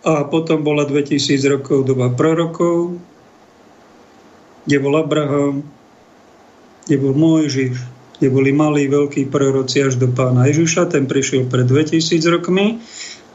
a 0.08 0.24
potom 0.24 0.64
bola 0.64 0.88
2000 0.88 1.36
rokov 1.52 1.84
doba 1.84 2.08
prorokov, 2.08 2.96
kde 4.64 4.76
bol 4.80 4.96
Abraham, 4.96 5.60
kde 6.88 6.96
bol 6.96 7.12
Mojžiš, 7.12 7.76
kde 8.16 8.28
boli 8.32 8.56
malí, 8.56 8.88
veľkí 8.88 9.28
proroci 9.28 9.84
až 9.84 10.00
do 10.00 10.08
pána 10.08 10.48
Ježiša. 10.48 10.88
Ten 10.88 11.04
prišiel 11.04 11.44
pred 11.52 11.68
2000 11.68 12.24
rokmi. 12.32 12.80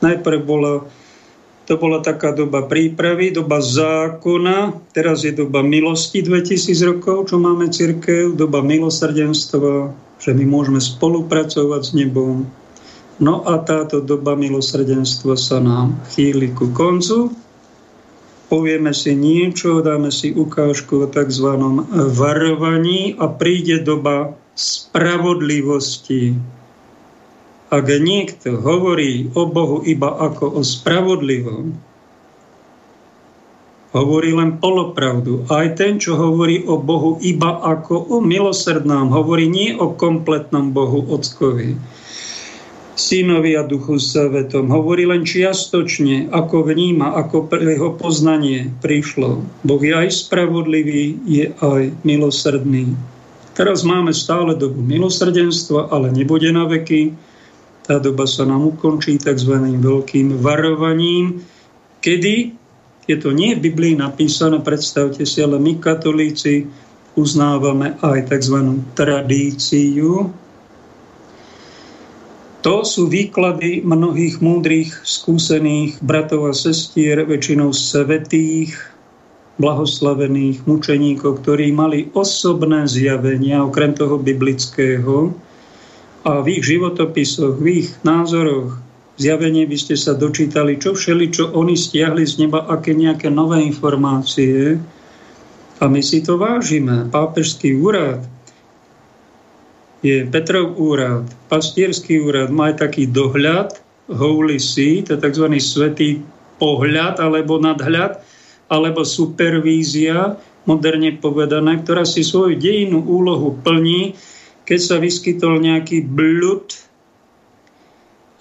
Najprv 0.02 0.40
bola, 0.42 0.90
to 1.70 1.78
bola 1.78 2.02
taká 2.02 2.34
doba 2.34 2.66
prípravy, 2.66 3.30
doba 3.30 3.62
zákona. 3.62 4.74
Teraz 4.98 5.22
je 5.22 5.32
doba 5.32 5.62
milosti 5.62 6.26
2000 6.26 6.74
rokov, 6.90 7.30
čo 7.30 7.38
máme 7.38 7.70
církev, 7.70 8.34
doba 8.34 8.66
milosrdenstva, 8.66 9.94
že 10.18 10.34
my 10.34 10.46
môžeme 10.50 10.82
spolupracovať 10.82 11.82
s 11.86 11.92
nebom. 11.94 12.50
No 13.24 13.48
a 13.48 13.64
táto 13.64 14.04
doba 14.04 14.36
milosrdenstva 14.36 15.40
sa 15.40 15.64
nám 15.64 15.96
chýli 16.12 16.52
ku 16.52 16.76
koncu 16.76 17.32
povieme 18.54 18.94
si 18.94 19.18
niečo, 19.18 19.82
dáme 19.82 20.14
si 20.14 20.30
ukážku 20.30 21.02
o 21.02 21.08
tzv. 21.10 21.58
varovaní 22.14 23.18
a 23.18 23.26
príde 23.26 23.82
doba 23.82 24.38
spravodlivosti. 24.54 26.38
Ak 27.74 27.90
niekto 27.90 28.62
hovorí 28.62 29.34
o 29.34 29.50
Bohu 29.50 29.82
iba 29.82 30.14
ako 30.14 30.54
o 30.54 30.62
spravodlivom, 30.62 31.74
hovorí 33.98 34.38
len 34.38 34.62
polopravdu. 34.62 35.50
Aj 35.50 35.74
ten, 35.74 35.98
čo 35.98 36.14
hovorí 36.14 36.62
o 36.70 36.78
Bohu 36.78 37.18
iba 37.26 37.58
ako 37.58 38.06
o 38.14 38.18
milosrdnám, 38.22 39.10
hovorí 39.10 39.50
nie 39.50 39.74
o 39.74 39.98
kompletnom 39.98 40.70
Bohu 40.70 41.10
Ockovi 41.10 41.74
synovi 42.94 43.58
a 43.58 43.66
duchu 43.66 43.98
svetom. 43.98 44.70
Hovorí 44.70 45.10
len 45.10 45.26
čiastočne, 45.26 46.30
ako 46.30 46.70
vníma, 46.70 47.18
ako 47.18 47.50
jeho 47.50 47.98
poznanie 47.98 48.70
prišlo. 48.82 49.42
Boh 49.66 49.82
je 49.82 49.94
aj 49.94 50.10
spravodlivý, 50.30 51.18
je 51.26 51.50
aj 51.58 51.90
milosrdný. 52.06 52.94
Teraz 53.54 53.86
máme 53.86 54.10
stále 54.14 54.58
dobu 54.58 54.82
milosrdenstva, 54.82 55.94
ale 55.94 56.10
nebude 56.10 56.50
na 56.50 56.66
veky. 56.66 57.14
Tá 57.86 58.02
doba 58.02 58.26
sa 58.26 58.50
nám 58.50 58.74
ukončí 58.74 59.22
tzv. 59.22 59.60
veľkým 59.60 60.42
varovaním, 60.42 61.44
kedy 62.02 62.56
je 63.04 63.18
to 63.20 63.36
nie 63.36 63.54
v 63.54 63.68
Biblii 63.68 64.00
napísané, 64.00 64.64
predstavte 64.64 65.28
si, 65.28 65.44
ale 65.44 65.60
my 65.60 65.76
katolíci 65.76 66.66
uznávame 67.20 68.00
aj 68.00 68.32
tzv. 68.32 68.80
tradíciu, 68.96 70.32
to 72.64 72.88
sú 72.88 73.12
výklady 73.12 73.84
mnohých 73.84 74.40
múdrych, 74.40 74.96
skúsených 75.04 76.00
bratov 76.00 76.48
a 76.48 76.54
sestier, 76.56 77.28
väčšinou 77.28 77.76
svetých, 77.76 78.72
blahoslavených 79.60 80.66
mučeníkov, 80.66 81.44
ktorí 81.44 81.76
mali 81.76 82.10
osobné 82.16 82.88
zjavenia, 82.90 83.62
okrem 83.62 83.94
toho 83.94 84.18
biblického, 84.18 85.36
a 86.24 86.40
v 86.40 86.56
ich 86.56 86.64
životopisoch, 86.64 87.60
v 87.60 87.84
ich 87.84 87.90
názoroch, 88.08 88.80
zjavenie 89.20 89.68
by 89.68 89.78
ste 89.78 90.00
sa 90.00 90.16
dočítali, 90.16 90.80
čo 90.80 90.96
všeli, 90.96 91.26
čo 91.36 91.52
oni 91.52 91.76
stiahli 91.76 92.24
z 92.24 92.48
neba, 92.48 92.64
aké 92.64 92.96
nejaké 92.96 93.28
nové 93.28 93.60
informácie. 93.68 94.80
A 95.84 95.92
my 95.92 96.00
si 96.00 96.24
to 96.24 96.40
vážime. 96.40 97.12
Pápežský 97.12 97.76
úrad 97.76 98.24
je 100.04 100.28
Petrov 100.28 100.76
úrad, 100.76 101.24
pastierský 101.48 102.20
úrad, 102.20 102.52
má 102.52 102.76
aj 102.76 102.84
taký 102.84 103.08
dohľad, 103.08 103.80
holy 104.12 104.60
see, 104.60 105.00
to 105.00 105.16
je 105.16 105.24
tzv. 105.24 105.48
svetý 105.64 106.20
pohľad 106.60 107.24
alebo 107.24 107.56
nadhľad, 107.56 108.20
alebo 108.68 109.08
supervízia, 109.08 110.36
moderne 110.68 111.16
povedané, 111.20 111.80
ktorá 111.80 112.04
si 112.04 112.24
svoju 112.24 112.60
dejinnú 112.60 113.00
úlohu 113.00 113.56
plní, 113.64 114.20
keď 114.68 114.80
sa 114.80 114.96
vyskytol 115.00 115.60
nejaký 115.64 116.04
blud, 116.04 116.76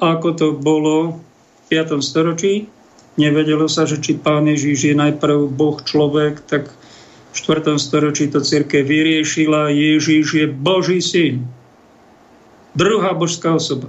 ako 0.03 0.29
to 0.35 0.48
bolo 0.59 1.22
v 1.70 1.79
5. 1.79 2.03
storočí. 2.03 2.66
Nevedelo 3.14 3.70
sa, 3.70 3.87
že 3.87 4.03
či 4.03 4.18
pán 4.18 4.51
Ježíš 4.51 4.90
je 4.90 4.94
najprv 4.98 5.46
Boh 5.46 5.79
človek, 5.79 6.42
tak 6.42 6.75
v 7.33 7.37
4. 7.40 7.81
storočí 7.81 8.29
to 8.29 8.45
církev 8.45 8.85
vyriešila, 8.85 9.73
Ježíš 9.73 10.37
je 10.37 10.47
Boží 10.53 11.01
syn. 11.01 11.49
Druhá 12.77 13.16
božská 13.16 13.57
osoba. 13.57 13.88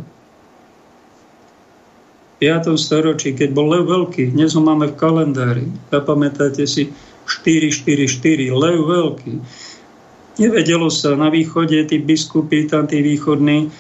V 2.40 2.48
5. 2.48 2.76
storočí, 2.80 3.36
keď 3.36 3.52
bol 3.52 3.68
Lev 3.72 3.88
Veľký, 3.88 4.32
dnes 4.32 4.56
ho 4.56 4.64
máme 4.64 4.92
v 4.92 5.00
kalendári, 5.00 5.68
zapamätáte 5.92 6.64
si 6.64 6.92
444, 7.28 8.52
Lev 8.52 8.80
Veľký. 8.84 9.34
Nevedelo 10.40 10.88
sa, 10.88 11.16
na 11.20 11.28
východe 11.28 11.78
tí 11.88 12.00
biskupy, 12.00 12.68
tam 12.68 12.88
tí 12.88 13.04
východní, 13.04 13.72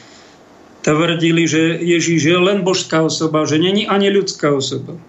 tvrdili, 0.83 1.47
že 1.47 1.79
Ježíš 1.79 2.21
je 2.23 2.37
len 2.37 2.67
božská 2.67 3.03
osoba, 3.03 3.47
že 3.47 3.57
není 3.57 3.87
ani 3.87 4.11
ľudská 4.11 4.51
osoba. 4.51 4.99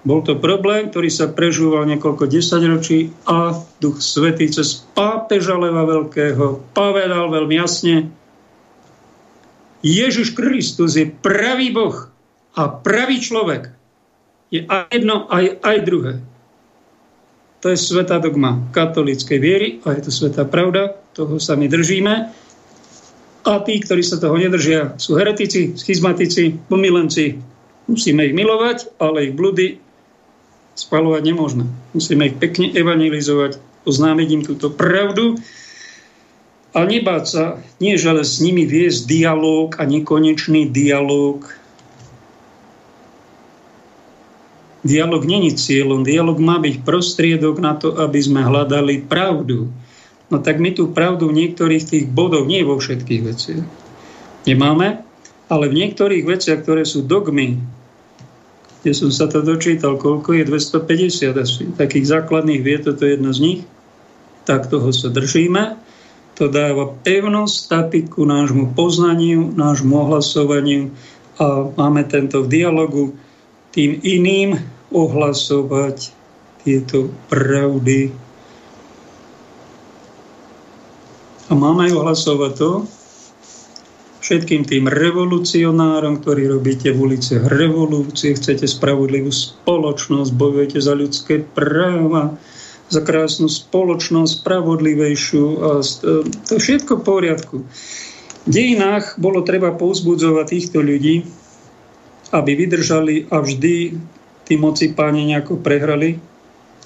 Bol 0.00 0.24
to 0.24 0.40
problém, 0.40 0.88
ktorý 0.88 1.12
sa 1.12 1.28
prežúval 1.28 1.84
niekoľko 1.84 2.24
desaťročí 2.24 3.12
a 3.28 3.52
Duch 3.84 4.00
Svetý 4.00 4.48
cez 4.48 4.80
pápeža 4.96 5.60
Leva 5.60 5.84
Veľkého 5.84 6.72
povedal 6.72 7.28
veľmi 7.28 7.60
jasne, 7.60 8.08
Ježiš 9.84 10.32
Kristus 10.32 10.96
je 10.96 11.08
pravý 11.08 11.72
Boh 11.72 12.08
a 12.56 12.62
pravý 12.68 13.20
človek. 13.20 13.72
Je 14.48 14.64
aj 14.64 14.88
jedno, 14.88 15.28
aj, 15.28 15.60
aj 15.60 15.76
druhé. 15.84 16.12
To 17.60 17.68
je 17.68 17.76
svetá 17.76 18.16
dogma 18.16 18.56
katolíckej 18.72 19.38
viery 19.40 19.68
a 19.84 19.92
je 19.96 20.08
to 20.08 20.12
svetá 20.12 20.48
pravda, 20.48 20.96
toho 21.12 21.36
sa 21.36 21.60
my 21.60 21.68
držíme. 21.68 22.14
A 23.40 23.52
tí, 23.64 23.80
ktorí 23.80 24.00
sa 24.04 24.20
toho 24.20 24.36
nedržia, 24.36 24.96
sú 24.96 25.16
heretici, 25.16 25.76
schizmatici, 25.76 26.56
pomilenci. 26.68 27.40
Musíme 27.88 28.28
ich 28.28 28.36
milovať, 28.36 29.00
ale 29.00 29.28
ich 29.28 29.36
bludy 29.36 29.89
spalovať 30.74 31.22
nemôžeme. 31.26 31.64
Musíme 31.92 32.30
ich 32.30 32.36
pekne 32.38 32.72
evangelizovať, 32.72 33.60
oznámiť 33.84 34.28
im 34.32 34.42
túto 34.44 34.68
pravdu 34.68 35.40
a 36.70 36.86
nebáť 36.86 37.24
sa, 37.26 37.44
nie 37.82 37.98
ale 37.98 38.22
s 38.22 38.38
nimi 38.38 38.62
viesť 38.68 39.08
dialog 39.10 39.74
a 39.80 39.82
nekonečný 39.88 40.70
dialog. 40.70 41.42
Dialog 44.80 45.22
není 45.28 45.52
cieľom, 45.52 46.06
dialog 46.06 46.40
má 46.40 46.56
byť 46.56 46.86
prostriedok 46.86 47.60
na 47.60 47.76
to, 47.76 48.00
aby 48.00 48.16
sme 48.22 48.40
hľadali 48.40 49.04
pravdu. 49.04 49.68
No 50.30 50.38
tak 50.38 50.62
my 50.62 50.72
tú 50.72 50.94
pravdu 50.94 51.28
v 51.28 51.36
niektorých 51.36 51.84
tých 51.84 52.04
bodoch, 52.08 52.46
nie 52.46 52.62
vo 52.62 52.78
všetkých 52.78 53.22
veciach, 53.26 53.64
nemáme, 54.46 55.02
ale 55.50 55.64
v 55.66 55.84
niektorých 55.84 56.22
veciach, 56.22 56.62
ktoré 56.62 56.86
sú 56.86 57.02
dogmy, 57.02 57.58
kde 58.80 58.92
som 58.96 59.10
sa 59.12 59.28
to 59.28 59.44
dočítal, 59.44 60.00
koľko 60.00 60.40
je 60.40 60.44
250 60.48 61.36
asi, 61.36 61.62
takých 61.76 62.06
základných 62.08 62.64
vied, 62.64 62.88
toto 62.88 63.04
je 63.04 63.16
jedna 63.16 63.32
z 63.36 63.40
nich, 63.40 63.60
tak 64.48 64.72
toho 64.72 64.88
sa 64.88 65.12
držíme. 65.12 65.76
To 66.40 66.48
dáva 66.48 66.88
pevnú 67.04 67.44
statiku 67.44 68.24
nášmu 68.24 68.72
poznaniu, 68.72 69.52
nášmu 69.52 69.92
ohlasovaniu 69.92 70.88
a 71.36 71.68
máme 71.76 72.08
tento 72.08 72.40
v 72.44 72.48
dialogu 72.48 73.04
tým 73.76 74.00
iným 74.00 74.56
ohlasovať 74.88 76.16
tieto 76.64 77.12
pravdy. 77.28 78.12
A 81.48 81.52
máme 81.52 81.92
ohlasovať 81.92 82.52
to, 82.56 82.70
všetkým 84.30 84.62
tým 84.62 84.86
revolucionárom, 84.86 86.22
ktorí 86.22 86.46
robíte 86.46 86.94
v 86.94 87.10
uliciach 87.10 87.50
revolúcie, 87.50 88.38
chcete 88.38 88.62
spravodlivú 88.62 89.34
spoločnosť, 89.34 90.30
bojujete 90.38 90.78
za 90.78 90.94
ľudské 90.94 91.42
práva, 91.42 92.38
za 92.86 93.02
krásnu 93.02 93.50
spoločnosť, 93.50 94.30
spravodlivejšiu 94.38 95.46
a 95.66 95.82
to 96.46 96.54
všetko 96.62 97.02
v 97.02 97.02
poriadku. 97.02 97.56
V 98.46 98.50
dejinách 98.54 99.18
bolo 99.18 99.42
treba 99.42 99.74
povzbudzovať 99.74 100.46
týchto 100.46 100.78
ľudí, 100.78 101.26
aby 102.30 102.50
vydržali 102.54 103.26
a 103.34 103.42
vždy 103.42 103.98
tí 104.46 104.54
moci 104.54 104.94
páni 104.94 105.26
nejako 105.26 105.58
prehrali. 105.58 106.22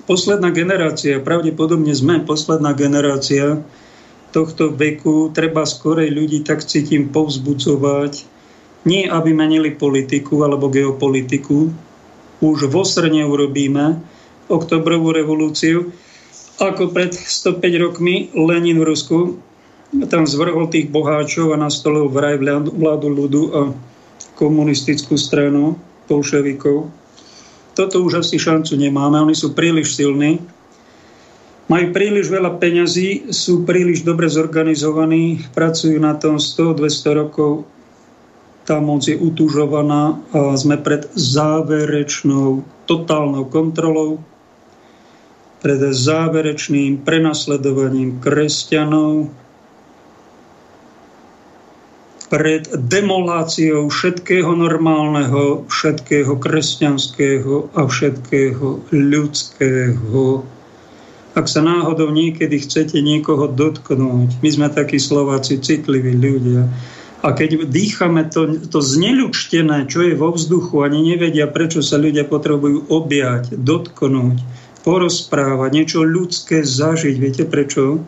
Posledná 0.08 0.48
generácia, 0.48 1.20
pravdepodobne 1.20 1.92
sme 1.92 2.24
posledná 2.24 2.72
generácia, 2.72 3.60
tohto 4.34 4.74
veku 4.74 5.30
treba 5.30 5.62
skorej 5.62 6.10
ľudí 6.10 6.42
tak 6.42 6.66
cítim 6.66 7.14
povzbudzovať, 7.14 8.26
nie 8.82 9.06
aby 9.06 9.30
menili 9.30 9.70
politiku 9.70 10.42
alebo 10.42 10.66
geopolitiku, 10.66 11.70
už 12.42 12.66
vo 12.66 12.82
Srne 12.82 13.22
urobíme 13.30 14.02
oktobrovú 14.50 15.14
revolúciu, 15.14 15.94
ako 16.58 16.90
pred 16.90 17.14
105 17.14 17.62
rokmi 17.78 18.34
Lenin 18.34 18.82
v 18.82 18.90
Rusku 18.90 19.18
tam 20.10 20.26
zvrhol 20.26 20.66
tých 20.74 20.90
boháčov 20.90 21.54
a 21.54 21.56
nastolil 21.56 22.10
vraj 22.10 22.34
vládu 22.74 23.08
ľudu 23.14 23.42
a 23.54 23.60
komunistickú 24.34 25.14
stranu 25.14 25.78
bolševikov. 26.10 26.90
Toto 27.78 27.96
už 28.02 28.26
asi 28.26 28.38
šancu 28.38 28.74
nemáme, 28.74 29.22
oni 29.22 29.38
sú 29.38 29.54
príliš 29.54 29.94
silní 29.94 30.42
majú 31.68 31.86
príliš 31.96 32.28
veľa 32.28 32.60
peňazí, 32.60 33.32
sú 33.32 33.64
príliš 33.64 34.04
dobre 34.04 34.28
zorganizovaní, 34.28 35.40
pracujú 35.56 35.96
na 35.96 36.12
tom 36.16 36.36
100-200 36.36 37.20
rokov. 37.24 37.64
Tá 38.64 38.80
moc 38.80 39.04
je 39.04 39.16
utužovaná 39.16 40.20
a 40.32 40.56
sme 40.56 40.80
pred 40.80 41.08
záverečnou 41.12 42.64
totálnou 42.88 43.48
kontrolou, 43.48 44.20
pred 45.60 45.80
záverečným 45.80 47.04
prenasledovaním 47.04 48.20
kresťanov, 48.20 49.32
pred 52.28 52.66
demoláciou 52.88 53.92
všetkého 53.92 54.52
normálneho, 54.56 55.68
všetkého 55.68 56.36
kresťanského 56.40 57.72
a 57.76 57.84
všetkého 57.84 58.90
ľudského 58.90 60.44
ak 61.34 61.46
sa 61.50 61.60
náhodou 61.60 62.14
niekedy 62.14 62.62
chcete 62.62 62.98
niekoho 63.02 63.50
dotknúť, 63.50 64.38
my 64.38 64.48
sme 64.48 64.66
takí 64.70 65.02
Slováci 65.02 65.58
citliví 65.58 66.14
ľudia, 66.14 66.70
a 67.24 67.32
keď 67.32 67.72
dýchame 67.72 68.28
to, 68.28 68.60
to 68.68 68.84
zneľučtené, 68.84 69.88
čo 69.88 70.04
je 70.04 70.12
vo 70.12 70.36
vzduchu, 70.36 70.84
ani 70.84 71.00
nevedia, 71.00 71.48
prečo 71.48 71.80
sa 71.80 71.96
ľudia 71.96 72.28
potrebujú 72.28 72.92
objať, 72.92 73.56
dotknúť, 73.56 74.44
porozprávať, 74.84 75.70
niečo 75.72 76.04
ľudské 76.04 76.60
zažiť. 76.60 77.16
Viete 77.16 77.44
prečo? 77.48 78.04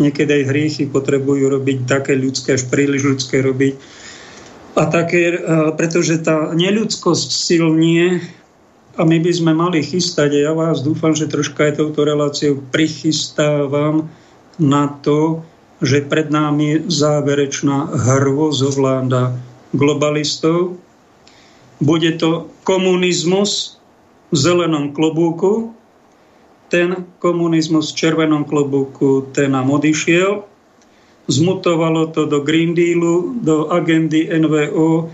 Niekedy 0.00 0.40
aj 0.40 0.48
hriechy 0.48 0.84
potrebujú 0.88 1.60
robiť 1.60 1.84
také 1.84 2.16
ľudské, 2.16 2.56
až 2.56 2.64
príliš 2.72 3.04
ľudské 3.04 3.44
robiť. 3.44 3.76
A 4.80 4.88
také, 4.88 5.36
pretože 5.76 6.24
tá 6.24 6.56
neľudskosť 6.56 7.28
silnie 7.36 8.24
a 8.94 9.02
my 9.02 9.18
by 9.18 9.32
sme 9.34 9.52
mali 9.54 9.82
chystať, 9.82 10.38
ja 10.38 10.54
vás 10.54 10.86
dúfam, 10.86 11.10
že 11.10 11.26
troška 11.26 11.66
aj 11.66 11.82
touto 11.82 12.06
reláciou 12.06 12.62
prichystávam 12.70 14.06
na 14.54 14.86
to, 15.02 15.42
že 15.82 16.06
pred 16.06 16.30
nami 16.30 16.78
je 16.78 17.02
záverečná 17.02 17.90
hrvozovláda 17.90 19.34
globalistov. 19.74 20.78
Bude 21.82 22.14
to 22.14 22.46
komunizmus 22.62 23.82
v 24.30 24.36
zelenom 24.38 24.94
klobúku. 24.94 25.74
Ten 26.70 27.10
komunizmus 27.18 27.90
v 27.90 27.98
červenom 27.98 28.46
klobúku, 28.46 29.26
ten 29.34 29.58
nám 29.58 29.74
odišiel. 29.74 30.46
Zmutovalo 31.26 32.14
to 32.14 32.30
do 32.30 32.46
Green 32.46 32.78
Dealu, 32.78 33.42
do 33.42 33.74
agendy 33.74 34.30
NVO 34.30 35.10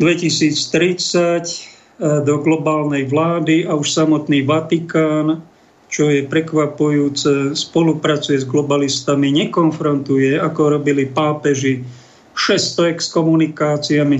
2030, 0.00 1.73
E, 1.73 1.73
do 1.98 2.34
globálnej 2.42 3.06
vlády 3.06 3.70
a 3.70 3.78
už 3.78 3.86
samotný 3.86 4.42
Vatikán, 4.42 5.46
čo 5.86 6.10
je 6.10 6.26
prekvapujúce, 6.26 7.54
spolupracuje 7.54 8.42
s 8.42 8.48
globalistami, 8.50 9.30
nekonfrontuje, 9.30 10.34
ako 10.42 10.80
robili 10.80 11.06
pápeži 11.06 11.86
600 12.34 12.98
exkomunikáciami 12.98 14.18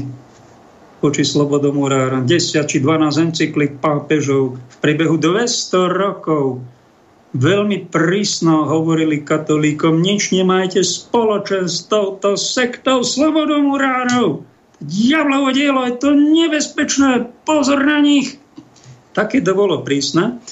voči 1.02 1.26
slobodomurárom, 1.26 2.24
10 2.24 2.64
či 2.70 2.78
12 2.78 3.26
encyklik 3.28 3.82
pápežov 3.82 4.56
v 4.56 4.76
priebehu 4.78 5.18
200 5.18 5.90
rokov. 5.90 6.62
Veľmi 7.34 7.90
prísno 7.90 8.70
hovorili 8.70 9.26
katolíkom, 9.26 9.98
nič 9.98 10.30
nemajte 10.30 10.86
spoločen 10.86 11.66
s 11.66 11.90
touto 11.90 12.38
sektou 12.38 13.02
slobodomurárov 13.02 14.53
diablovo 14.84 15.50
dielo, 15.50 15.88
je 15.88 15.94
to 15.96 16.12
nebezpečné, 16.12 17.32
pozor 17.48 17.80
na 17.82 17.98
nich. 18.04 18.36
Také 19.16 19.40
to 19.40 19.56
bolo 19.56 19.80
prísne. 19.80 20.42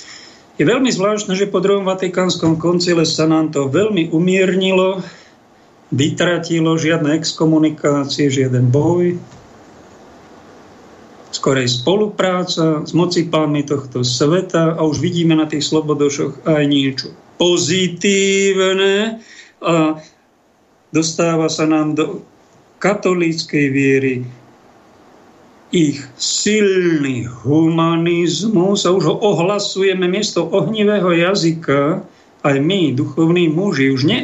Je 0.56 0.64
veľmi 0.68 0.92
zvláštne, 0.92 1.36
že 1.36 1.50
po 1.50 1.60
druhom 1.60 1.88
Vatikánskom 1.88 2.60
koncile 2.60 3.08
sa 3.08 3.28
nám 3.28 3.52
to 3.52 3.68
veľmi 3.68 4.12
umiernilo, 4.12 5.02
vytratilo 5.92 6.76
žiadne 6.76 7.16
exkomunikácie, 7.18 8.32
žiaden 8.32 8.68
boj, 8.72 9.20
skorej 11.32 11.68
spolupráca 11.68 12.84
s 12.84 12.92
mocipánmi 12.92 13.64
tohto 13.64 14.04
sveta 14.04 14.76
a 14.76 14.80
už 14.84 15.00
vidíme 15.00 15.32
na 15.32 15.48
tých 15.48 15.64
slobodošoch 15.64 16.44
aj 16.44 16.64
niečo 16.68 17.08
pozitívne 17.42 19.18
a 19.58 19.98
dostáva 20.94 21.50
sa 21.50 21.66
nám 21.66 21.98
do 21.98 22.22
katolíckej 22.82 23.66
viery, 23.70 24.14
ich 25.72 26.04
silný 26.18 27.24
humanizmus 27.46 28.84
a 28.84 28.92
už 28.92 29.04
ho 29.08 29.14
ohlasujeme 29.22 30.04
miesto 30.04 30.44
ohnivého 30.44 31.14
jazyka, 31.14 32.04
aj 32.42 32.56
my, 32.60 32.92
duchovní 32.92 33.48
muži, 33.48 33.94
už 33.94 34.02
ne, 34.04 34.20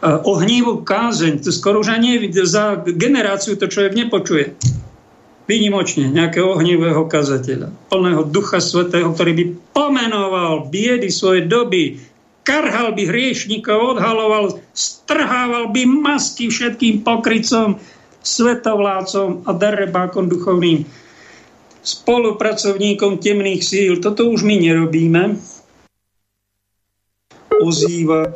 ohnívú 0.00 0.80
kázeň, 0.80 1.44
to 1.44 1.52
skoro 1.52 1.84
už 1.84 1.92
ani 1.92 2.30
za 2.32 2.80
generáciu 2.86 3.60
to 3.60 3.68
človek 3.68 3.92
nepočuje. 3.92 4.56
Výnimočne 5.50 6.08
nejakého 6.14 6.46
ohnivého 6.56 7.04
kazateľa, 7.10 7.74
plného 7.90 8.22
ducha 8.30 8.62
svetého, 8.62 9.10
ktorý 9.12 9.32
by 9.34 9.44
pomenoval 9.74 10.70
biedy 10.70 11.10
svojej 11.10 11.50
doby, 11.50 11.98
karhal 12.50 12.90
by 12.98 13.06
hriešnikov, 13.06 13.94
odhaloval, 13.94 14.58
strhával 14.74 15.70
by 15.70 15.86
masky 15.86 16.50
všetkým 16.50 17.06
pokrycom, 17.06 17.78
svetovlácom 18.26 19.46
a 19.46 19.50
darebákom 19.54 20.26
duchovným, 20.26 20.82
spolupracovníkom 21.86 23.22
temných 23.22 23.62
síl. 23.62 24.02
Toto 24.02 24.26
už 24.26 24.42
my 24.42 24.58
nerobíme. 24.58 25.38
Ozýva, 27.62 28.34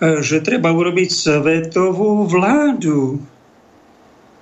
že 0.00 0.40
treba 0.40 0.72
urobiť 0.72 1.08
svetovú 1.12 2.24
vládu. 2.24 3.20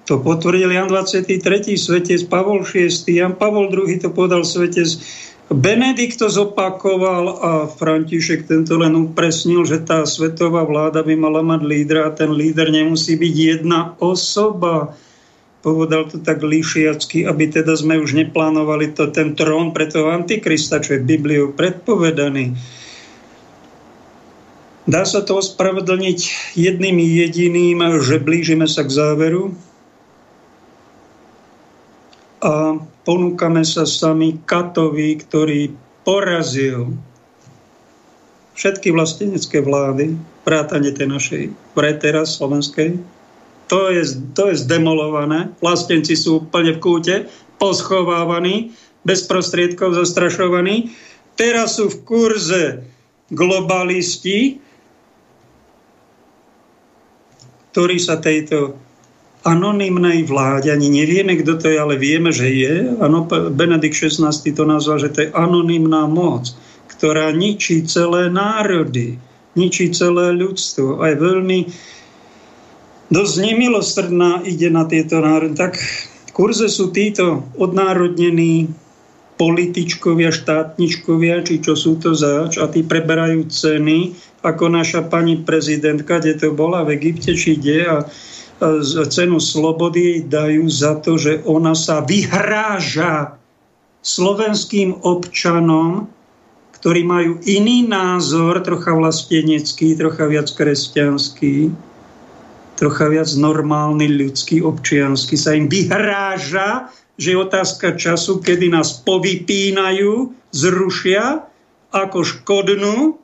To 0.08 0.16
potvrdil 0.24 0.72
Jan 0.72 0.88
23. 0.88 1.76
svetec 1.76 2.24
Pavol 2.32 2.64
VI. 2.64 2.88
Jan 3.12 3.36
Pavol 3.36 3.68
II. 3.68 4.00
to 4.00 4.08
povedal 4.08 4.40
svetec 4.40 4.88
Benedikt 5.48 6.20
to 6.20 6.28
zopakoval 6.28 7.24
a 7.40 7.50
František 7.72 8.44
tento 8.44 8.76
len 8.76 8.92
upresnil, 8.92 9.64
že 9.64 9.80
tá 9.80 10.04
svetová 10.04 10.61
vláda 10.68 11.00
by 11.00 11.16
mala 11.16 11.40
mať 11.40 11.64
lídra 11.64 12.00
a 12.04 12.12
ten 12.12 12.37
líder 12.37 12.68
nemusí 12.68 13.16
byť 13.16 13.32
jedna 13.32 13.96
osoba. 13.96 14.92
Povedal 15.64 16.12
to 16.12 16.20
tak 16.20 16.44
líšiacky, 16.44 17.24
aby 17.24 17.48
teda 17.48 17.72
sme 17.80 17.96
už 17.96 18.12
neplánovali 18.12 18.92
to, 18.92 19.08
ten 19.08 19.32
trón 19.32 19.72
pre 19.72 19.88
toho 19.88 20.12
antikrista, 20.12 20.84
čo 20.84 21.00
je 21.00 21.08
Bibliou 21.08 21.56
predpovedaný. 21.56 22.52
Dá 24.84 25.08
sa 25.08 25.24
to 25.24 25.40
ospravedlniť 25.40 26.52
jedným 26.61 27.00
jediným, 27.00 27.80
že 28.04 28.20
blížime 28.20 28.68
sa 28.68 28.84
k 28.84 28.92
záveru 28.92 29.56
a 32.44 32.80
ponúkame 33.08 33.64
sa 33.64 33.88
sami 33.88 34.36
Katovi, 34.44 35.16
ktorý 35.16 35.72
porazil 36.04 36.92
všetky 38.52 38.92
vlastenecké 38.92 39.64
vlády, 39.64 40.12
vrátane 40.44 40.92
tej 40.92 41.08
našej, 41.08 41.42
vraj 41.72 41.96
teraz 41.96 42.36
slovenskej, 42.36 43.00
to 43.68 43.80
je, 43.88 44.04
to 44.36 44.52
je 44.52 44.60
zdemolované. 44.60 45.48
Vlastenci 45.64 46.20
sú 46.20 46.44
úplne 46.44 46.76
v 46.76 46.82
kúte, 46.84 47.16
poschovávaní, 47.56 48.76
bez 49.08 49.24
prostriedkov 49.24 49.96
zastrašovaní. 49.96 50.92
Teraz 51.32 51.80
sú 51.80 51.88
v 51.88 52.00
kurze 52.04 52.64
globalisti, 53.32 54.60
ktorí 57.72 57.96
sa 58.00 58.20
tejto 58.20 58.76
anonymnej 59.48 60.28
vláde, 60.28 60.68
ani 60.68 60.92
nevieme, 60.92 61.40
kto 61.40 61.56
to 61.56 61.66
je, 61.72 61.80
ale 61.80 61.96
vieme, 61.96 62.28
že 62.28 62.52
je. 62.52 62.92
Ano, 63.00 63.24
Benedikt 63.28 63.96
XVI 63.96 64.32
to 64.32 64.64
nazval, 64.68 65.00
že 65.00 65.08
to 65.08 65.18
je 65.24 65.28
anonymná 65.32 66.04
moc 66.04 66.52
ktorá 66.98 67.30
ničí 67.30 67.87
celé 67.87 68.26
národy, 68.26 69.22
ničí 69.54 69.94
celé 69.94 70.34
ľudstvo. 70.34 70.98
Aj 70.98 71.14
veľmi 71.14 71.70
dosť 73.14 73.34
nemilosrdná 73.38 74.42
ide 74.42 74.66
na 74.66 74.82
tieto 74.90 75.22
národy. 75.22 75.54
Tak 75.54 75.78
v 75.78 76.30
kurze 76.34 76.66
sú 76.66 76.90
títo 76.90 77.46
odnárodnení 77.54 78.66
političkovia, 79.38 80.34
štátničkovia, 80.34 81.46
či 81.46 81.62
čo 81.62 81.78
sú 81.78 82.02
to 82.02 82.18
zač, 82.18 82.58
a 82.58 82.66
tí 82.66 82.82
preberajú 82.82 83.46
ceny, 83.46 84.18
ako 84.42 84.66
naša 84.66 85.06
pani 85.06 85.38
prezidentka, 85.38 86.18
kde 86.18 86.34
to 86.34 86.50
bola 86.50 86.82
v 86.82 86.98
Egypte, 86.98 87.38
či 87.38 87.54
kde, 87.54 87.87
a, 87.87 87.96
a 88.02 88.27
cenu 89.10 89.38
slobody 89.38 90.26
dajú 90.26 90.66
za 90.66 90.98
to, 90.98 91.14
že 91.14 91.46
ona 91.46 91.78
sa 91.78 92.02
vyhráža 92.02 93.38
slovenským 94.02 94.98
občanom 95.02 96.10
ktorí 96.78 97.02
majú 97.02 97.42
iný 97.42 97.82
názor, 97.90 98.62
trocha 98.62 98.94
vlastenecký, 98.94 99.98
trocha 99.98 100.30
viac 100.30 100.46
kresťanský, 100.46 101.74
trocha 102.78 103.06
viac 103.10 103.26
normálny, 103.34 104.06
ľudský, 104.06 104.62
občiansky, 104.62 105.34
sa 105.34 105.58
im 105.58 105.66
vyhráža, 105.66 106.94
že 107.18 107.34
je 107.34 107.42
otázka 107.42 107.98
času, 107.98 108.38
kedy 108.38 108.70
nás 108.70 108.94
povypínajú, 109.02 110.30
zrušia 110.54 111.50
ako 111.90 112.18
škodnú 112.22 113.18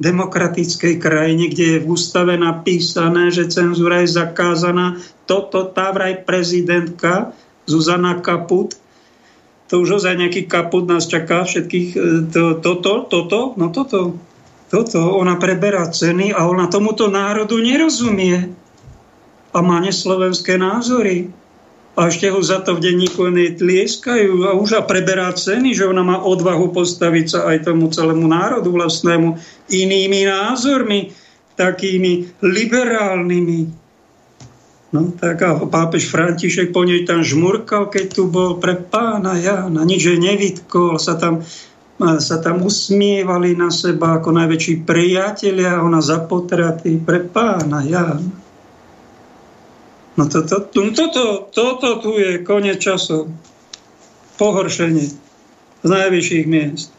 demokratickej 0.00 0.96
krajine, 0.96 1.52
kde 1.52 1.64
je 1.76 1.82
v 1.84 1.88
ústave 1.92 2.40
napísané, 2.40 3.28
že 3.28 3.52
cenzúra 3.52 4.00
je 4.00 4.16
zakázaná. 4.16 4.96
Toto 5.28 5.68
tá 5.68 5.92
vraj 5.92 6.24
prezidentka 6.24 7.36
Zuzana 7.68 8.18
Kaput 8.24 8.80
to 9.70 9.86
už 9.86 10.02
ozaj 10.02 10.18
nejaký 10.18 10.50
kaput 10.50 10.82
nás 10.90 11.06
čaká 11.06 11.46
všetkých. 11.46 11.88
E, 11.94 11.98
to, 12.26 12.58
toto, 12.58 13.06
toto, 13.06 13.54
no 13.54 13.70
toto, 13.70 14.18
toto, 14.66 15.14
ona 15.14 15.38
preberá 15.38 15.86
ceny 15.86 16.34
a 16.34 16.50
ona 16.50 16.66
tomuto 16.66 17.06
národu 17.06 17.54
nerozumie. 17.62 18.50
A 19.54 19.58
má 19.62 19.78
neslovenské 19.78 20.58
názory. 20.58 21.30
A 21.98 22.06
ešte 22.06 22.30
ho 22.30 22.38
za 22.38 22.62
to 22.62 22.78
v 22.78 22.86
denníku 22.86 23.28
tlieskajú 23.34 24.46
a 24.46 24.54
už 24.54 24.78
a 24.78 24.82
preberá 24.86 25.34
ceny, 25.34 25.74
že 25.74 25.90
ona 25.90 26.06
má 26.06 26.22
odvahu 26.22 26.70
postaviť 26.70 27.26
sa 27.26 27.40
aj 27.50 27.66
tomu 27.66 27.90
celému 27.90 28.24
národu 28.30 28.70
vlastnému 28.70 29.36
inými 29.68 30.22
názormi, 30.24 31.10
takými 31.58 32.40
liberálnymi. 32.40 33.60
No 34.90 35.14
tak 35.14 35.42
a 35.46 35.54
pápež 35.54 36.10
František 36.10 36.74
po 36.74 36.82
nej 36.82 37.06
tam 37.06 37.22
žmurkal, 37.22 37.92
keď 37.92 38.06
tu 38.10 38.26
bol 38.26 38.58
pre 38.58 38.74
pána 38.74 39.38
Jána. 39.38 39.86
Nič 39.86 40.02
že 40.02 40.18
nevytkol, 40.18 40.98
sa 40.98 41.14
tam, 41.14 41.46
sa 42.00 42.36
tam 42.42 42.64
usmievali 42.64 43.54
na 43.54 43.70
seba 43.70 44.18
ako 44.18 44.34
najväčší 44.34 44.82
priatelia, 44.82 45.84
ona 45.84 46.02
zapotratý 46.02 46.98
pre 46.98 47.22
pána 47.22 47.84
Jána. 47.84 48.39
No 50.20 50.28
to, 50.28 50.44
to, 50.44 50.68
to, 50.68 50.92
toto, 50.92 51.48
toto 51.48 51.88
tu 52.04 52.20
je 52.20 52.44
koniec 52.44 52.76
časov. 52.76 53.32
Pohoršenie 54.36 55.08
z 55.80 55.88
najvyšších 55.88 56.44
miest. 56.44 56.92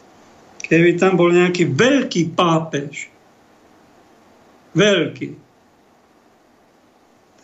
Keby 0.66 0.98
tam 0.98 1.14
bol 1.14 1.30
nejaký 1.30 1.70
veľký 1.70 2.34
pápež, 2.34 3.06
veľký, 4.74 5.38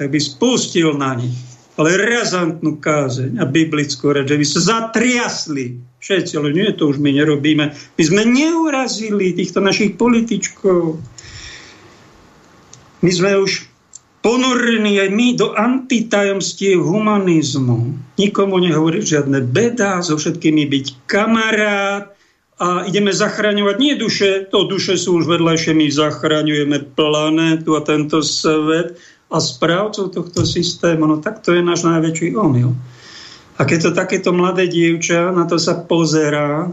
tak 0.03 0.07
by 0.11 0.19
spustil 0.19 0.99
na 0.99 1.15
nich 1.15 1.39
ale 1.79 1.95
razantnú 1.95 2.83
kázeň 2.83 3.39
a 3.39 3.47
biblickú 3.47 4.11
reč, 4.11 4.27
že 4.27 4.37
by 4.43 4.47
sa 4.51 4.61
zatriasli 4.67 5.79
všetci, 6.03 6.33
ale 6.35 6.51
nie, 6.51 6.75
to 6.75 6.91
už 6.91 6.99
my 6.99 7.15
nerobíme. 7.15 7.71
My 7.71 8.03
sme 8.03 8.27
neurazili 8.27 9.31
týchto 9.39 9.63
našich 9.63 9.95
političkov. 9.95 10.99
My 12.99 13.11
sme 13.15 13.39
už 13.39 13.68
ponorení 14.23 14.99
aj 14.99 15.11
my 15.15 15.29
do 15.39 15.55
antitajomstiev 15.55 16.83
humanizmu. 16.83 17.95
Nikomu 18.19 18.59
nehovorí 18.59 19.03
žiadne 19.03 19.47
beda, 19.47 20.03
so 20.03 20.19
všetkými 20.19 20.67
byť 20.67 20.87
kamarát 21.07 22.11
a 22.59 22.83
ideme 22.91 23.15
zachraňovať 23.15 23.77
nie 23.79 23.95
duše, 23.95 24.51
to 24.51 24.67
duše 24.67 24.99
sú 24.99 25.23
už 25.23 25.31
vedľajšie, 25.31 25.79
my 25.79 25.87
zachraňujeme 25.87 26.79
planétu 26.99 27.79
a 27.79 27.87
tento 27.87 28.19
svet 28.19 28.99
a 29.31 29.39
správcov 29.39 30.11
tohto 30.11 30.43
systému, 30.43 31.07
no 31.07 31.23
tak 31.23 31.39
to 31.47 31.55
je 31.55 31.63
náš 31.63 31.87
najväčší 31.87 32.35
omyl. 32.35 32.75
A 33.59 33.67
keď 33.67 33.79
to 33.91 33.91
takéto 33.95 34.31
mladé 34.35 34.67
dievča 34.67 35.31
na 35.31 35.47
to 35.47 35.59
sa 35.59 35.79
pozerá, 35.79 36.67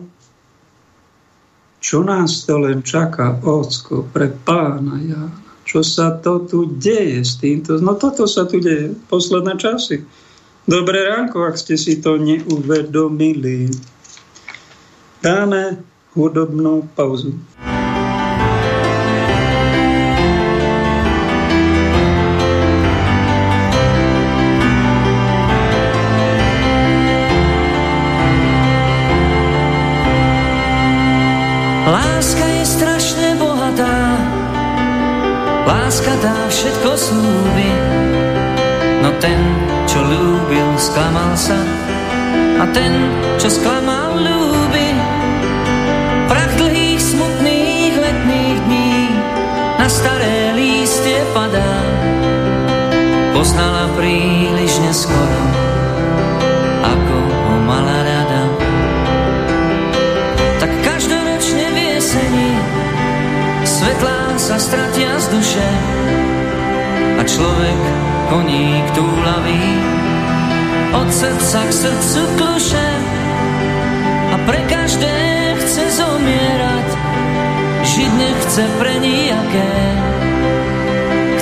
čo 1.78 2.02
nás 2.02 2.50
to 2.50 2.58
len 2.58 2.82
čaká, 2.82 3.38
ocko, 3.46 4.10
pre 4.10 4.34
pána 4.34 4.98
ja, 5.06 5.22
čo 5.66 5.82
sa 5.82 6.14
to 6.22 6.46
tu 6.46 6.70
deje 6.78 7.26
s 7.26 7.42
týmto? 7.42 7.82
No 7.82 7.98
toto 7.98 8.30
sa 8.30 8.46
tu 8.46 8.62
deje, 8.62 8.94
posledné 9.10 9.58
časy. 9.58 10.06
Dobré 10.70 11.10
ránko, 11.10 11.42
ak 11.46 11.58
ste 11.58 11.74
si 11.74 11.98
to 11.98 12.22
neuvedomili. 12.22 13.74
Dáme 15.26 15.82
hudobnú 16.14 16.86
pauzu. 16.94 17.34
Láska 31.86 32.45
dá 36.26 36.50
všetko 36.50 36.92
slúbi, 36.98 37.72
no 39.06 39.14
ten, 39.22 39.38
čo 39.86 40.02
ľúbil, 40.02 40.74
sklamal 40.82 41.38
sa. 41.38 41.62
A 42.58 42.66
ten, 42.74 42.94
čo 43.38 43.46
sklamal, 43.54 44.18
ľúbi. 44.18 44.90
Prach 46.26 46.54
dlhých, 46.58 46.98
smutných 46.98 47.94
letných 47.94 48.58
dní 48.66 48.94
na 49.78 49.86
staré 49.86 50.58
lístie 50.58 51.22
padá. 51.38 51.78
Poznala 53.38 53.94
príliš 53.94 54.82
neskoro, 54.82 55.45
sa 64.46 64.62
stratia 64.62 65.10
z 65.18 65.26
duše. 65.34 65.68
A 67.18 67.22
človek 67.26 67.82
koník 68.30 68.86
túlavý. 68.94 69.66
Od 70.94 71.10
srdca 71.10 71.66
k 71.66 71.72
srdcu 71.74 72.22
kluše 72.38 72.90
a 74.30 74.36
pre 74.46 74.62
každé 74.70 75.16
chce 75.58 75.84
zomierať. 75.98 76.88
Žiť 77.90 78.12
nechce 78.22 78.64
pre 78.78 78.94
nijaké 79.02 79.74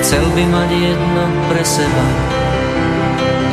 chcel 0.03 0.23
by 0.35 0.43
mať 0.51 0.69
jedno 0.71 1.23
pre 1.47 1.63
seba. 1.63 2.05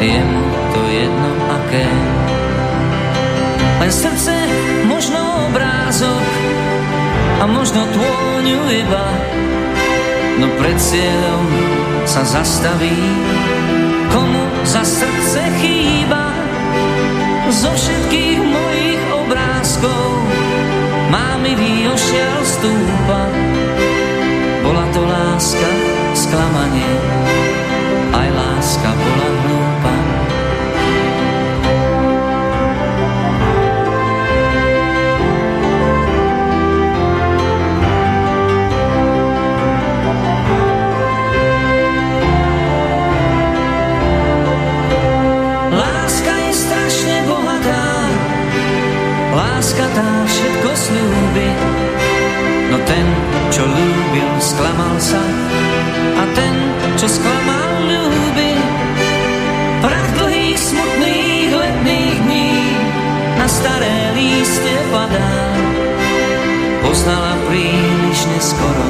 Je 0.02 0.18
mu 0.18 0.44
to 0.74 0.82
jedno 0.90 1.30
aké. 1.58 1.86
Len 3.82 3.92
srdce 3.92 4.34
možno 4.86 5.46
obrázok 5.46 6.26
a 7.40 7.44
možno 7.48 7.80
tôňu 7.88 8.60
iba, 8.68 9.06
no 10.36 10.46
pred 10.60 10.76
cieľom 10.76 11.44
sa 12.04 12.20
zastaví, 12.20 12.92
komu 14.12 14.44
za 14.68 14.84
srdce 14.84 15.40
chýba. 15.64 16.36
Zo 17.50 17.72
všetkých 17.74 18.38
mojich 18.46 19.02
obrázkov 19.10 20.06
má 21.10 21.34
mi 21.42 21.56
ošial 21.88 22.38
stúpa. 22.46 23.22
Bola 24.62 24.86
to 24.94 25.02
láska, 25.02 25.70
sklamanie, 26.14 26.94
aj 28.14 28.28
láska 28.30 28.90
bola 28.94 29.28
hlúpa. 29.34 29.59
Čo 53.60 53.68
ľúbil, 53.68 54.32
sklamal 54.40 54.96
sa 54.96 55.20
a 56.16 56.24
ten, 56.32 56.54
čo 56.96 57.04
sklamal, 57.04 57.92
ľúbi. 57.92 58.56
Prach 59.84 60.10
dlhých, 60.16 60.56
smutných 60.56 61.52
letných 61.52 62.16
dní 62.24 62.56
na 63.36 63.44
staré 63.44 64.16
líste 64.16 64.72
padá. 64.88 65.28
Poznala 66.80 67.36
príliš 67.52 68.20
neskoro, 68.32 68.88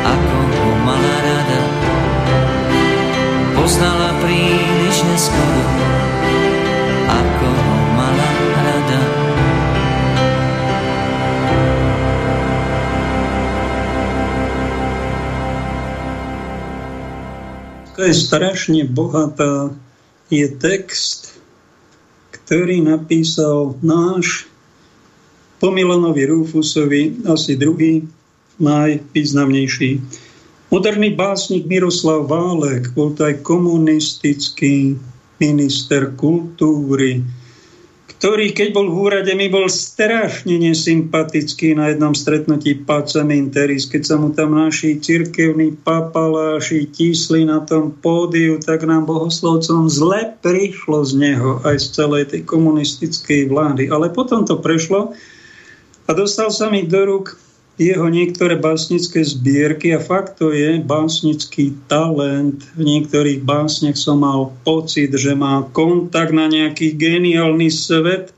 ako 0.00 0.38
ho 0.40 0.70
mala 0.88 1.16
rada. 1.20 1.60
Poznala 3.52 4.16
príliš 4.24 4.96
neskoro, 5.12 5.55
je 18.06 18.14
strašne 18.14 18.86
bohatá 18.86 19.74
je 20.30 20.46
text, 20.46 21.34
ktorý 22.30 22.82
napísal 22.82 23.74
náš 23.82 24.46
po 25.58 25.74
Milanovi 25.74 26.30
Rufusovi 26.30 27.26
asi 27.26 27.58
druhý 27.58 28.06
najvýznamnejší. 28.62 29.98
Moderný 30.70 31.14
básnik 31.14 31.66
Miroslav 31.66 32.26
Válek 32.26 32.90
bol 32.94 33.14
to 33.14 33.26
aj 33.26 33.42
komunistický 33.46 34.98
minister 35.38 36.10
kultúry, 36.18 37.22
ktorý, 38.16 38.56
keď 38.56 38.68
bol 38.72 38.88
v 38.88 38.96
úrade, 38.96 39.32
mi 39.36 39.52
bol 39.52 39.68
strašne 39.68 40.56
nesympatický 40.56 41.76
na 41.76 41.92
jednom 41.92 42.16
stretnutí 42.16 42.82
Paceminteris, 42.88 43.84
keď 43.84 44.02
sa 44.02 44.16
mu 44.16 44.32
tam 44.32 44.56
naši 44.56 44.96
cirkevní 44.96 45.76
papaláši 45.84 46.88
tísli 46.88 47.44
na 47.44 47.60
tom 47.62 47.92
pódiu, 47.92 48.56
tak 48.56 48.88
nám 48.88 49.04
bohoslovcom 49.04 49.92
zle 49.92 50.32
prišlo 50.40 51.04
z 51.04 51.12
neho 51.12 51.60
aj 51.68 51.76
z 51.76 51.86
celej 51.92 52.24
tej 52.32 52.42
komunistickej 52.48 53.52
vlády. 53.52 53.92
Ale 53.92 54.08
potom 54.08 54.48
to 54.48 54.58
prešlo 54.64 55.12
a 56.08 56.10
dostal 56.16 56.48
sa 56.48 56.72
mi 56.72 56.88
do 56.88 57.04
rúk 57.04 57.45
jeho 57.76 58.08
niektoré 58.08 58.56
básnické 58.56 59.20
zbierky 59.20 59.92
a 59.92 60.00
fakt 60.00 60.40
to 60.40 60.48
je 60.48 60.80
básnický 60.80 61.76
talent. 61.92 62.64
V 62.72 62.82
niektorých 62.82 63.44
básniach 63.44 64.00
som 64.00 64.24
mal 64.24 64.56
pocit, 64.64 65.12
že 65.12 65.36
má 65.36 65.60
kontakt 65.76 66.32
na 66.32 66.48
nejaký 66.48 66.96
geniálny 66.96 67.68
svet. 67.68 68.32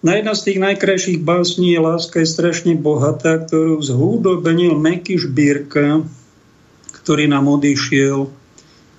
Na 0.00 0.16
jedna 0.16 0.32
z 0.32 0.44
tých 0.48 0.58
najkrajších 0.64 1.20
básní 1.20 1.76
je 1.76 1.80
Láska 1.84 2.24
je 2.24 2.32
strašne 2.32 2.72
bohatá, 2.80 3.44
ktorú 3.44 3.76
zhúdobenil 3.84 4.72
Meky 4.72 5.20
Šbírka, 5.20 6.00
ktorý 7.04 7.28
nám 7.28 7.44
odišiel 7.44 8.32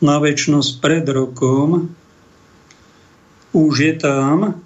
na 0.06 0.21
väčšnosť 0.21 0.71
pred 0.77 1.06
rokom. 1.10 1.89
Už 3.58 3.73
je 3.73 3.93
tam, 3.97 4.62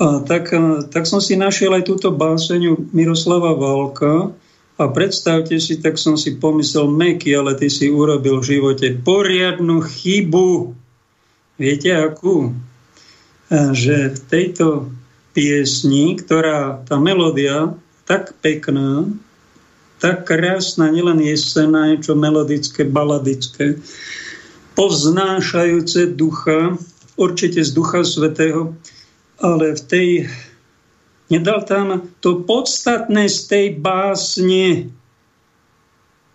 a 0.00 0.24
tak, 0.24 0.48
tak 0.88 1.04
som 1.04 1.20
si 1.20 1.36
našiel 1.36 1.76
aj 1.76 1.84
túto 1.84 2.08
báseň 2.08 2.92
Miroslava 2.96 3.52
Válka 3.52 4.32
a 4.80 4.84
predstavte 4.88 5.60
si, 5.60 5.76
tak 5.78 6.00
som 6.00 6.16
si 6.16 6.40
pomyslel, 6.40 6.88
Meky, 6.88 7.36
ale 7.36 7.52
ty 7.54 7.68
si 7.68 7.92
urobil 7.92 8.40
v 8.40 8.48
živote 8.56 8.88
poriadnu 9.04 9.84
chybu. 9.84 10.72
Viete 11.60 11.92
akú? 11.92 12.56
Že 13.52 14.16
v 14.16 14.18
tejto 14.32 14.66
piesni, 15.36 16.16
ktorá, 16.16 16.80
tá 16.88 16.96
melódia, 16.96 17.76
tak 18.08 18.32
pekná, 18.40 19.04
tak 20.00 20.26
krásna, 20.26 20.90
nielen 20.90 21.20
jesená, 21.22 21.94
je 21.94 22.10
čo 22.10 22.18
melodické, 22.18 22.82
baladické, 22.82 23.78
povznášajúce 24.74 26.16
ducha, 26.16 26.80
určite 27.14 27.60
z 27.60 27.70
ducha 27.76 28.02
svetého, 28.02 28.74
ale 29.42 29.74
v 29.74 29.82
tej 29.90 30.08
nedal 31.26 31.66
tam 31.66 32.06
to 32.22 32.46
podstatné 32.46 33.26
z 33.26 33.38
tej 33.50 33.66
básne. 33.82 34.88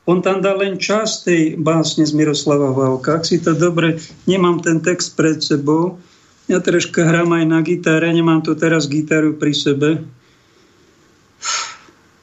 On 0.08 0.20
tam 0.20 0.44
dal 0.44 0.60
len 0.60 0.76
čas 0.76 1.24
tej 1.24 1.56
básne 1.56 2.04
z 2.04 2.12
Miroslava 2.16 2.72
Válka. 2.76 3.20
Ak 3.20 3.28
si 3.28 3.40
to 3.40 3.56
dobre, 3.56 4.00
nemám 4.28 4.60
ten 4.60 4.84
text 4.84 5.16
pred 5.16 5.40
sebou, 5.40 6.00
ja 6.48 6.64
troška 6.64 7.04
hrám 7.04 7.36
aj 7.36 7.44
na 7.44 7.60
gitare, 7.60 8.08
nemám 8.08 8.40
tu 8.40 8.56
teraz 8.56 8.88
gitaru 8.88 9.36
pri 9.36 9.52
sebe. 9.52 9.90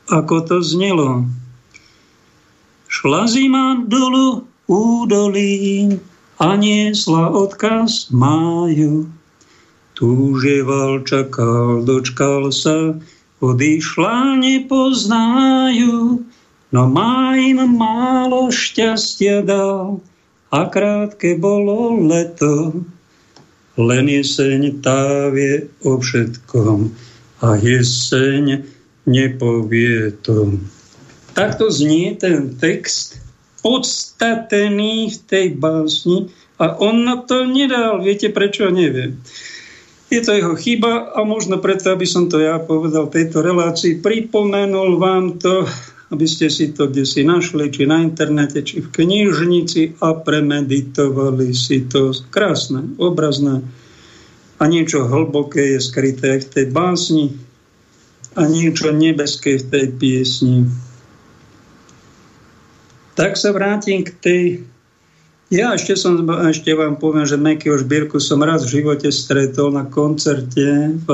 Ako 0.09 0.49
to 0.49 0.65
znelo? 0.65 1.29
Šla 2.89 3.29
zima 3.29 3.85
dolu 3.85 4.49
údolí 4.65 5.93
a 6.41 6.57
niesla 6.57 7.29
odkaz 7.37 8.09
máju 8.09 9.13
Túževal, 9.95 11.07
čakal, 11.07 11.87
dočkal 11.87 12.51
sa, 12.51 12.99
odišla 13.39 14.43
nepoznajú, 14.43 16.27
no 16.75 16.83
má 16.91 17.39
im 17.39 17.63
málo 17.79 18.51
šťastia 18.51 19.47
dal 19.47 20.03
a 20.51 20.67
krátke 20.67 21.39
bolo 21.39 21.95
leto. 22.11 22.83
Len 23.79 24.07
jeseň 24.11 24.83
tá 24.83 25.31
vie 25.31 25.71
o 25.87 25.99
všetkom 26.03 26.91
a 27.43 27.59
jeseň 27.59 28.67
nepovie 29.07 30.11
to. 30.27 30.59
Takto 31.39 31.71
znie 31.71 32.19
ten 32.19 32.55
text, 32.59 33.19
podstatený 33.63 35.11
v 35.11 35.19
tej 35.27 35.47
básni 35.55 36.35
a 36.59 36.79
on 36.79 37.03
na 37.07 37.23
to 37.23 37.47
nedal. 37.47 38.03
Viete 38.03 38.31
prečo? 38.31 38.71
Neviem. 38.71 39.19
Je 40.13 40.21
to 40.21 40.37
jeho 40.37 40.55
chyba 40.55 41.17
a 41.17 41.25
možno 41.25 41.59
preto, 41.59 41.91
aby 41.91 42.07
som 42.07 42.29
to 42.29 42.39
ja 42.39 42.61
povedal 42.61 43.09
v 43.09 43.15
tejto 43.21 43.41
relácii, 43.41 44.05
pripomenul 44.05 45.01
vám 45.01 45.41
to, 45.41 45.65
aby 46.13 46.27
ste 46.29 46.47
si 46.53 46.71
to 46.71 46.87
kde 46.87 47.03
si 47.09 47.27
našli, 47.27 47.73
či 47.73 47.89
na 47.89 48.05
internete, 48.05 48.63
či 48.63 48.85
v 48.85 48.93
knižnici 48.93 49.99
a 50.05 50.15
premeditovali 50.15 51.51
si 51.51 51.89
to. 51.91 52.15
Krásne, 52.31 52.95
obrazné 53.01 53.65
a 54.61 54.65
niečo 54.71 55.09
hlboké 55.09 55.75
je 55.75 55.81
skryté 55.83 56.39
v 56.39 56.47
tej 56.47 56.67
básni 56.71 57.35
a 58.39 58.47
niečo 58.47 58.95
nebeské 58.95 59.59
v 59.59 59.67
tej 59.67 59.87
piesni. 59.99 60.71
Tak 63.15 63.39
sa 63.39 63.55
vrátim 63.55 64.03
k 64.03 64.11
tej 64.19 64.43
ja 65.55 65.79
ešte, 65.79 65.95
som, 65.95 66.27
ešte 66.51 66.75
vám 66.75 66.99
poviem, 66.99 67.23
že 67.23 67.39
Mekyho 67.39 67.79
Žbírku 67.79 68.19
som 68.19 68.43
raz 68.43 68.67
v 68.67 68.83
živote 68.83 69.09
stretol 69.15 69.71
na 69.71 69.87
koncerte 69.87 70.99
v, 71.07 71.09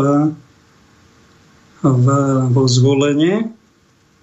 v, 1.84 2.06
vo 2.48 2.64
zvolenie. 2.64 3.52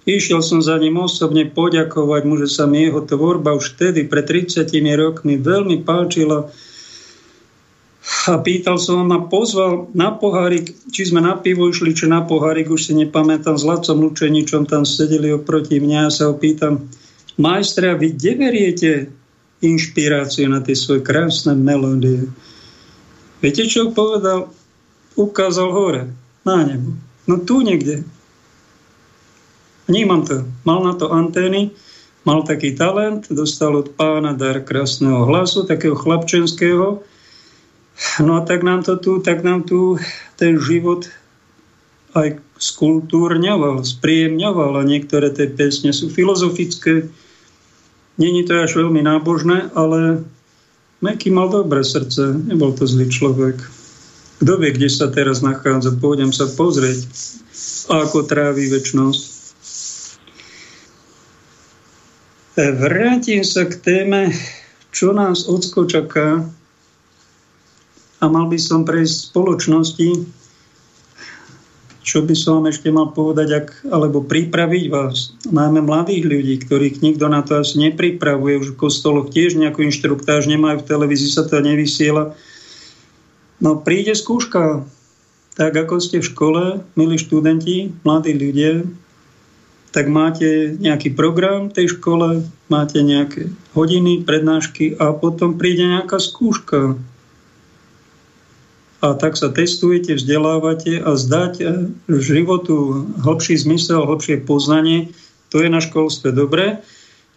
Išiel 0.08 0.40
som 0.40 0.58
za 0.64 0.74
ním 0.80 0.98
osobne 0.98 1.46
poďakovať 1.46 2.22
mu, 2.26 2.34
že 2.40 2.48
sa 2.48 2.64
mi 2.66 2.88
jeho 2.88 3.04
tvorba 3.04 3.54
už 3.54 3.76
vtedy, 3.76 4.08
pred 4.08 4.24
30 4.26 4.66
rokmi, 4.96 5.36
veľmi 5.38 5.84
páčila. 5.84 6.48
A 8.24 8.40
pýtal 8.40 8.80
som 8.80 9.04
ma, 9.04 9.20
pozval 9.28 9.92
na 9.92 10.08
pohárik, 10.16 10.72
či 10.88 11.12
sme 11.12 11.20
na 11.20 11.36
pivo 11.36 11.68
išli, 11.68 11.92
či 11.92 12.08
na 12.08 12.24
pohárik, 12.24 12.72
už 12.72 12.88
si 12.88 12.92
nepamätám, 12.96 13.60
s 13.60 13.68
Lacom 13.68 14.00
Lučeničom 14.00 14.64
tam 14.64 14.88
sedeli 14.88 15.28
oproti 15.28 15.76
mňa 15.76 16.08
a 16.08 16.10
sa 16.10 16.32
ho 16.32 16.34
pýtam, 16.40 16.88
majstra, 17.36 18.00
vy 18.00 18.16
kde 18.16 18.32
veriete 18.32 18.90
inšpiráciu 19.58 20.46
na 20.46 20.62
tie 20.62 20.78
svoje 20.78 21.02
krásne 21.02 21.54
melódie. 21.58 22.30
Viete, 23.42 23.66
čo 23.66 23.94
povedal? 23.94 24.50
Ukázal 25.18 25.70
hore, 25.74 26.02
na 26.46 26.62
nebo. 26.62 26.94
No 27.26 27.42
tu 27.42 27.62
niekde. 27.62 28.06
Vnímam 29.90 30.22
to. 30.22 30.46
Mal 30.62 30.84
na 30.84 30.94
to 30.94 31.10
antény, 31.10 31.74
mal 32.22 32.44
taký 32.44 32.76
talent, 32.76 33.26
dostal 33.32 33.74
od 33.74 33.94
pána 33.98 34.36
dar 34.36 34.62
krásneho 34.62 35.26
hlasu, 35.26 35.66
takého 35.66 35.96
chlapčenského. 35.98 37.02
No 38.22 38.32
a 38.38 38.40
tak 38.46 38.62
nám 38.62 38.86
to 38.86 38.94
tu, 38.94 39.18
tak 39.18 39.42
nám 39.42 39.66
tu 39.66 39.98
ten 40.38 40.54
život 40.54 41.10
aj 42.14 42.38
skultúrňoval, 42.58 43.82
spríjemňoval 43.82 44.82
a 44.82 44.88
niektoré 44.88 45.30
tie 45.34 45.50
piesne 45.50 45.94
sú 45.94 46.10
filozofické, 46.10 47.06
Není 48.18 48.44
to 48.44 48.58
až 48.58 48.74
veľmi 48.74 48.98
nábožné, 49.02 49.70
ale 49.78 50.26
Meky 50.98 51.30
mal 51.30 51.46
dobré 51.46 51.86
srdce, 51.86 52.34
nebol 52.34 52.74
to 52.74 52.82
zlý 52.82 53.06
človek. 53.06 53.62
Kto 54.42 54.58
vie, 54.58 54.70
kde 54.74 54.90
sa 54.90 55.06
teraz 55.06 55.38
nachádza, 55.38 55.94
pôjdem 55.94 56.34
sa 56.34 56.50
pozrieť, 56.50 57.06
ako 57.86 58.26
trávi 58.26 58.66
väčnosť. 58.66 59.22
E, 62.58 62.62
vrátim 62.74 63.46
sa 63.46 63.70
k 63.70 63.78
téme, 63.78 64.34
čo 64.90 65.14
nás 65.14 65.46
ocko 65.46 65.86
čaká 65.86 66.42
a 68.18 68.24
mal 68.26 68.50
by 68.50 68.58
som 68.58 68.82
prejsť 68.82 69.30
spoločnosti, 69.30 70.08
čo 72.08 72.24
by 72.24 72.32
som 72.32 72.64
vám 72.64 72.72
ešte 72.72 72.88
mal 72.88 73.12
povedať, 73.12 73.48
ak, 73.52 73.68
alebo 73.92 74.24
pripraviť 74.24 74.84
vás, 74.88 75.36
najmä 75.44 75.84
mladých 75.84 76.24
ľudí, 76.24 76.54
ktorých 76.64 77.04
nikto 77.04 77.28
na 77.28 77.44
to 77.44 77.60
asi 77.60 77.76
nepripravuje, 77.84 78.64
už 78.64 78.72
v 78.72 78.80
kostoloch 78.80 79.28
tiež 79.28 79.60
nejakú 79.60 79.84
inštruktáž 79.84 80.48
nemajú, 80.48 80.80
v 80.80 80.88
televízii 80.88 81.28
sa 81.28 81.44
to 81.44 81.60
nevysiela. 81.60 82.32
No 83.60 83.76
príde 83.76 84.16
skúška, 84.16 84.88
tak 85.52 85.76
ako 85.76 86.00
ste 86.00 86.24
v 86.24 86.30
škole, 86.32 86.62
milí 86.96 87.20
študenti, 87.20 87.92
mladí 88.08 88.32
ľudia, 88.32 88.88
tak 89.92 90.08
máte 90.08 90.80
nejaký 90.80 91.12
program 91.12 91.68
v 91.68 91.76
tej 91.76 92.00
škole, 92.00 92.40
máte 92.72 93.04
nejaké 93.04 93.52
hodiny, 93.76 94.24
prednášky 94.24 94.96
a 94.96 95.12
potom 95.12 95.60
príde 95.60 95.84
nejaká 95.84 96.16
skúška 96.16 96.96
a 98.98 99.14
tak 99.14 99.38
sa 99.38 99.48
testujete, 99.50 100.18
vzdelávate 100.18 100.98
a 100.98 101.14
zdať 101.14 101.52
e, 101.62 101.64
životu 102.18 103.06
hlbší 103.22 103.54
zmysel, 103.54 104.02
hlbšie 104.02 104.42
poznanie, 104.42 105.14
to 105.54 105.62
je 105.62 105.68
na 105.70 105.78
školstve 105.78 106.34
dobré. 106.34 106.82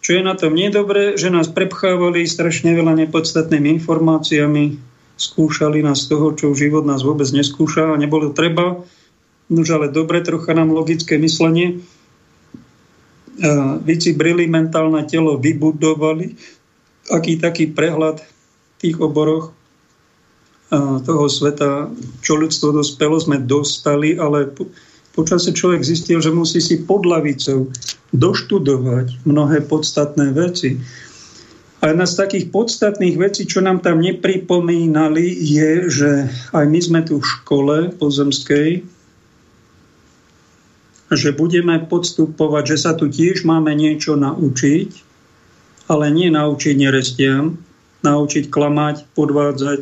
Čo 0.01 0.17
je 0.17 0.23
na 0.25 0.33
tom 0.33 0.57
nedobré, 0.57 1.13
že 1.13 1.29
nás 1.29 1.45
prepchávali 1.45 2.25
strašne 2.25 2.73
veľa 2.73 3.05
nepodstatnými 3.05 3.77
informáciami, 3.77 4.81
skúšali 5.13 5.85
nás 5.85 6.09
z 6.09 6.17
toho, 6.17 6.33
čo 6.33 6.57
život 6.57 6.81
nás 6.81 7.05
vôbec 7.05 7.29
neskúša 7.29 7.93
a 7.93 8.01
nebolo 8.01 8.33
treba. 8.33 8.81
Nož 9.53 9.77
ale 9.77 9.93
dobre, 9.93 10.25
trocha 10.25 10.57
nám 10.57 10.73
logické 10.73 11.21
myslenie. 11.21 11.85
Vycibrili 13.85 14.49
mentálne 14.49 15.05
telo, 15.05 15.37
vybudovali 15.37 16.33
aký 17.09 17.41
taký 17.41 17.73
prehľad 17.73 18.21
v 18.21 18.27
tých 18.77 18.97
oboroch, 19.01 19.55
toho 20.79 21.27
sveta, 21.27 21.91
čo 22.23 22.39
ľudstvo 22.39 22.71
dospelo, 22.71 23.19
sme 23.19 23.43
dostali, 23.43 24.15
ale 24.15 24.47
počasie 25.11 25.51
človek 25.51 25.83
zistil, 25.83 26.23
že 26.23 26.31
musí 26.31 26.63
si 26.63 26.79
pod 26.79 27.03
lavicou 27.03 27.67
doštudovať 28.15 29.27
mnohé 29.27 29.67
podstatné 29.67 30.31
veci. 30.31 30.79
A 31.81 31.91
jedna 31.91 32.05
z 32.05 32.13
takých 32.23 32.45
podstatných 32.53 33.17
vecí, 33.17 33.43
čo 33.49 33.59
nám 33.59 33.81
tam 33.81 33.99
nepripomínali, 33.99 35.33
je, 35.33 35.71
že 35.89 36.11
aj 36.55 36.65
my 36.69 36.79
sme 36.79 37.01
tu 37.03 37.19
v 37.19 37.25
škole 37.25 37.77
pozemskej, 37.97 38.85
že 41.11 41.29
budeme 41.35 41.75
podstupovať, 41.83 42.63
že 42.63 42.77
sa 42.79 42.95
tu 42.95 43.11
tiež 43.11 43.43
máme 43.43 43.75
niečo 43.75 44.15
naučiť, 44.15 44.89
ale 45.91 46.07
nie 46.13 46.31
naučiť 46.31 46.75
nerestiam, 46.79 47.59
naučiť 48.05 48.47
klamať, 48.47 49.11
podvádzať, 49.17 49.79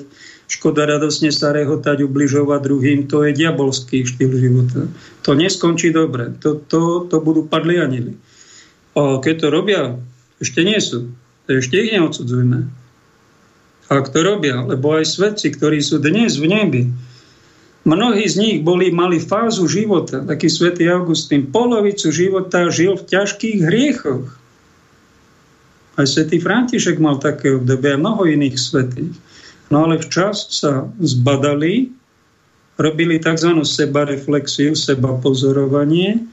škoda 0.50 0.90
radosne 0.90 1.30
starého 1.30 1.78
tať 1.78 2.10
ubližovať 2.10 2.60
druhým, 2.66 3.00
to 3.06 3.22
je 3.22 3.38
diabolský 3.38 4.02
štýl 4.02 4.34
života. 4.34 4.90
To 5.22 5.38
neskončí 5.38 5.94
dobre. 5.94 6.34
To, 6.42 6.58
to, 6.58 7.06
to 7.06 7.22
budú 7.22 7.46
padli 7.46 7.78
anili. 7.78 8.18
A 8.98 9.22
keď 9.22 9.36
to 9.46 9.48
robia, 9.54 9.82
ešte 10.42 10.66
nie 10.66 10.82
sú. 10.82 11.14
Ešte 11.46 11.78
ich 11.78 11.94
neodsudzujme. 11.94 12.66
Ak 13.90 14.10
to 14.10 14.22
robia, 14.26 14.66
lebo 14.66 14.98
aj 14.98 15.06
svetci, 15.06 15.54
ktorí 15.54 15.82
sú 15.86 16.02
dnes 16.02 16.42
v 16.42 16.46
nebi, 16.50 16.82
mnohí 17.86 18.26
z 18.26 18.36
nich 18.38 18.58
boli, 18.66 18.90
mali 18.90 19.22
fázu 19.22 19.70
života, 19.70 20.26
taký 20.26 20.50
svätý 20.50 20.90
Augustín, 20.90 21.50
polovicu 21.50 22.10
života 22.10 22.70
žil 22.74 22.98
v 22.98 23.06
ťažkých 23.06 23.60
hriechoch. 23.66 24.30
Aj 25.98 26.06
svätý 26.06 26.42
František 26.42 27.02
mal 27.02 27.18
také 27.22 27.58
obdobie, 27.58 27.94
a 27.94 28.02
mnoho 28.02 28.30
iných 28.30 28.58
svetých. 28.58 29.14
No 29.70 29.86
ale 29.86 30.02
včas 30.02 30.50
sa 30.50 30.90
zbadali, 30.98 31.94
robili 32.82 33.22
tzv. 33.22 33.54
sebareflexiu, 33.62 34.74
seba 34.74 35.14
pozorovanie 35.22 36.26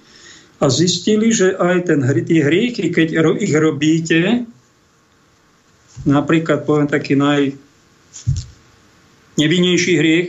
a 0.57 0.73
zistili, 0.73 1.29
že 1.29 1.53
aj 1.53 1.93
ten, 1.93 2.01
tie 2.01 2.41
hriechy, 2.41 2.89
keď 2.89 3.21
ich 3.37 3.53
robíte, 3.53 4.49
napríklad 6.09 6.65
poviem 6.65 6.89
taký 6.89 7.13
naj 7.13 7.53
nevinnejší 9.37 9.93
hriech 10.01 10.29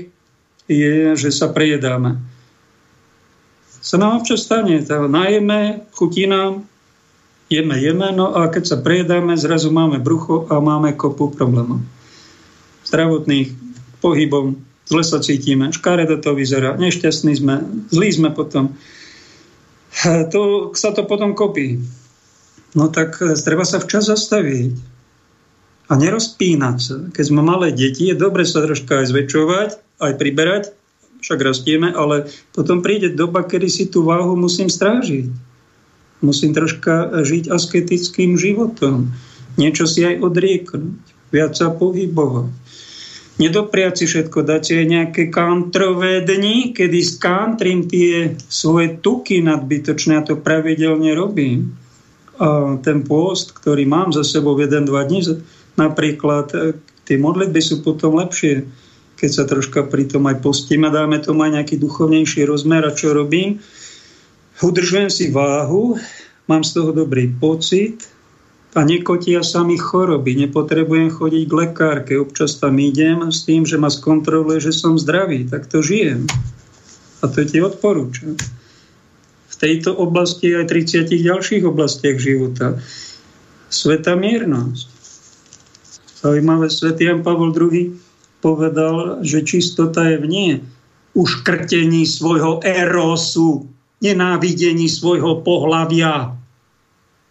je, 0.67 1.15
že 1.15 1.31
sa 1.31 1.47
prejedáme. 1.47 2.19
Sa 3.79 3.95
nám 3.95 4.19
občas 4.19 4.43
stane, 4.43 4.83
najeme, 4.83 5.87
chutí 5.95 6.27
nám, 6.27 6.67
jeme, 7.47 7.79
jeme, 7.79 8.11
no 8.11 8.35
a 8.35 8.51
keď 8.51 8.63
sa 8.67 8.77
prejedáme, 8.83 9.39
zrazu 9.39 9.71
máme 9.71 10.03
brucho 10.03 10.43
a 10.51 10.59
máme 10.59 10.91
kopu 10.91 11.31
problémov 11.31 11.79
zdravotných 12.87 13.51
pohybom, 13.99 14.55
zle 14.87 15.03
sa 15.03 15.19
cítime, 15.19 15.75
škaredo 15.75 16.23
to 16.23 16.31
vyzerá, 16.31 16.79
nešťastní 16.79 17.33
sme, 17.35 17.55
zlí 17.91 18.09
sme 18.15 18.29
potom. 18.31 18.73
To, 20.33 20.71
sa 20.77 20.93
to 20.93 21.09
potom 21.09 21.33
kopí. 21.33 21.81
No 22.77 22.85
tak 22.93 23.17
e, 23.17 23.33
treba 23.33 23.65
sa 23.65 23.81
včas 23.81 24.05
zastaviť 24.05 24.77
a 25.89 25.97
nerozpínať 25.97 26.77
sa. 26.77 26.95
Keď 27.09 27.23
sme 27.25 27.41
malé 27.41 27.73
deti, 27.73 28.11
je 28.11 28.13
dobre 28.13 28.45
sa 28.45 28.61
troška 28.61 29.01
aj 29.01 29.09
zväčšovať, 29.09 29.69
aj 29.97 30.13
priberať, 30.21 30.63
však 31.25 31.39
rastieme, 31.41 31.89
ale 31.89 32.29
potom 32.53 32.85
príde 32.85 33.09
doba, 33.09 33.41
kedy 33.41 33.67
si 33.71 33.89
tú 33.89 34.05
váhu 34.05 34.37
musím 34.37 34.69
strážiť. 34.69 35.33
Musím 36.21 36.53
troška 36.53 37.25
žiť 37.25 37.49
asketickým 37.49 38.37
životom. 38.37 39.09
Niečo 39.57 39.89
si 39.89 40.05
aj 40.05 40.21
odrieknúť. 40.21 41.01
Viac 41.33 41.57
sa 41.57 41.73
pohybovať 41.73 42.66
nedopriať 43.37 44.03
si 44.03 44.05
všetko, 44.09 44.41
dať 44.41 44.61
si 44.61 44.73
aj 44.77 44.87
nejaké 44.89 45.23
kantrové 45.29 46.25
dni, 46.25 46.73
kedy 46.73 46.99
skantrím 47.05 47.85
tie 47.85 48.33
svoje 48.49 48.97
tuky 48.97 49.45
nadbytočné, 49.45 50.17
a 50.17 50.25
to 50.25 50.41
pravidelne 50.41 51.13
robím. 51.13 51.77
A 52.37 52.77
ten 52.81 53.05
pôst, 53.05 53.53
ktorý 53.53 53.85
mám 53.85 54.13
za 54.13 54.25
sebou 54.25 54.57
jeden, 54.57 54.85
dva 54.85 55.05
dní, 55.05 55.21
napríklad 55.77 56.47
e, 56.53 56.57
tie 57.05 57.17
modlitby 57.17 57.61
sú 57.61 57.85
potom 57.85 58.17
lepšie, 58.17 58.65
keď 59.17 59.29
sa 59.33 59.43
troška 59.49 59.85
pri 59.89 60.05
tom 60.05 60.29
aj 60.29 60.41
postíme 60.45 60.93
dáme 60.93 61.17
tomu 61.17 61.45
aj 61.45 61.57
nejaký 61.57 61.81
duchovnejší 61.81 62.45
rozmer 62.45 62.85
a 62.85 62.93
čo 62.93 63.13
robím. 63.13 63.57
Udržujem 64.61 65.09
si 65.09 65.29
váhu, 65.29 65.97
mám 66.49 66.65
z 66.65 66.77
toho 66.77 66.93
dobrý 66.93 67.29
pocit, 67.29 68.16
a 68.77 68.85
nekotia 68.85 69.41
sa 69.41 69.65
mi 69.65 69.73
choroby. 69.73 70.37
Nepotrebujem 70.45 71.09
chodiť 71.09 71.43
k 71.49 71.53
lekárke. 71.57 72.13
Občas 72.13 72.61
tam 72.61 72.77
idem 72.77 73.33
s 73.33 73.41
tým, 73.49 73.65
že 73.65 73.81
ma 73.81 73.89
skontroluje, 73.89 74.61
že 74.61 74.69
som 74.69 75.01
zdravý. 75.01 75.49
Tak 75.49 75.65
to 75.65 75.81
žijem. 75.81 76.29
A 77.25 77.25
to 77.25 77.41
ti 77.41 77.57
odporúčam. 77.57 78.37
V 79.49 79.55
tejto 79.57 79.97
oblasti 79.97 80.53
aj 80.53 80.69
30 80.69 81.09
ďalších 81.09 81.65
oblastiach 81.65 82.21
života. 82.21 82.77
Sveta 83.73 84.13
miernosť. 84.13 84.85
Zaujímavé, 86.21 86.69
svätý 86.69 87.09
Jan 87.09 87.25
Pavol 87.25 87.57
II 87.57 87.97
povedal, 88.45 89.25
že 89.25 89.41
čistota 89.41 90.05
je 90.05 90.21
v 90.21 90.27
nie 90.29 90.53
uškrtení 91.17 92.05
svojho 92.05 92.61
erosu, 92.61 93.65
nenávidení 94.05 94.85
svojho 94.85 95.41
pohlavia, 95.41 96.36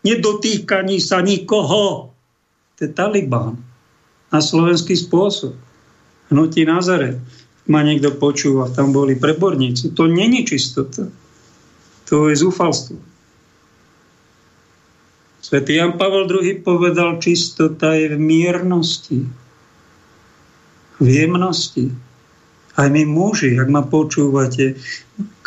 nedotýkaní 0.07 1.03
sa 1.03 1.19
nikoho. 1.19 2.15
To 2.79 2.81
je 2.81 2.91
Taliban. 2.95 3.59
Na 4.31 4.39
slovenský 4.39 4.95
spôsob. 4.95 5.59
Hnutí 6.31 6.63
Nazare. 6.63 7.19
Ma 7.67 7.83
niekto 7.83 8.15
počúva, 8.15 8.71
tam 8.71 8.95
boli 8.95 9.19
preborníci. 9.19 9.91
To 9.99 10.07
není 10.07 10.47
čistota. 10.47 11.11
To 12.07 12.31
je 12.31 12.39
zúfalstvo. 12.39 12.95
Svetý 15.43 15.79
Jan 15.79 15.95
Pavel 15.95 16.27
II 16.27 16.63
povedal, 16.67 17.23
čistota 17.23 17.95
je 17.95 18.15
v 18.15 18.19
miernosti, 18.19 19.31
v 20.99 21.07
jemnosti. 21.07 21.95
Aj 22.75 22.91
my 22.91 23.07
muži, 23.07 23.55
ak 23.55 23.71
ma 23.71 23.87
počúvate, 23.87 24.75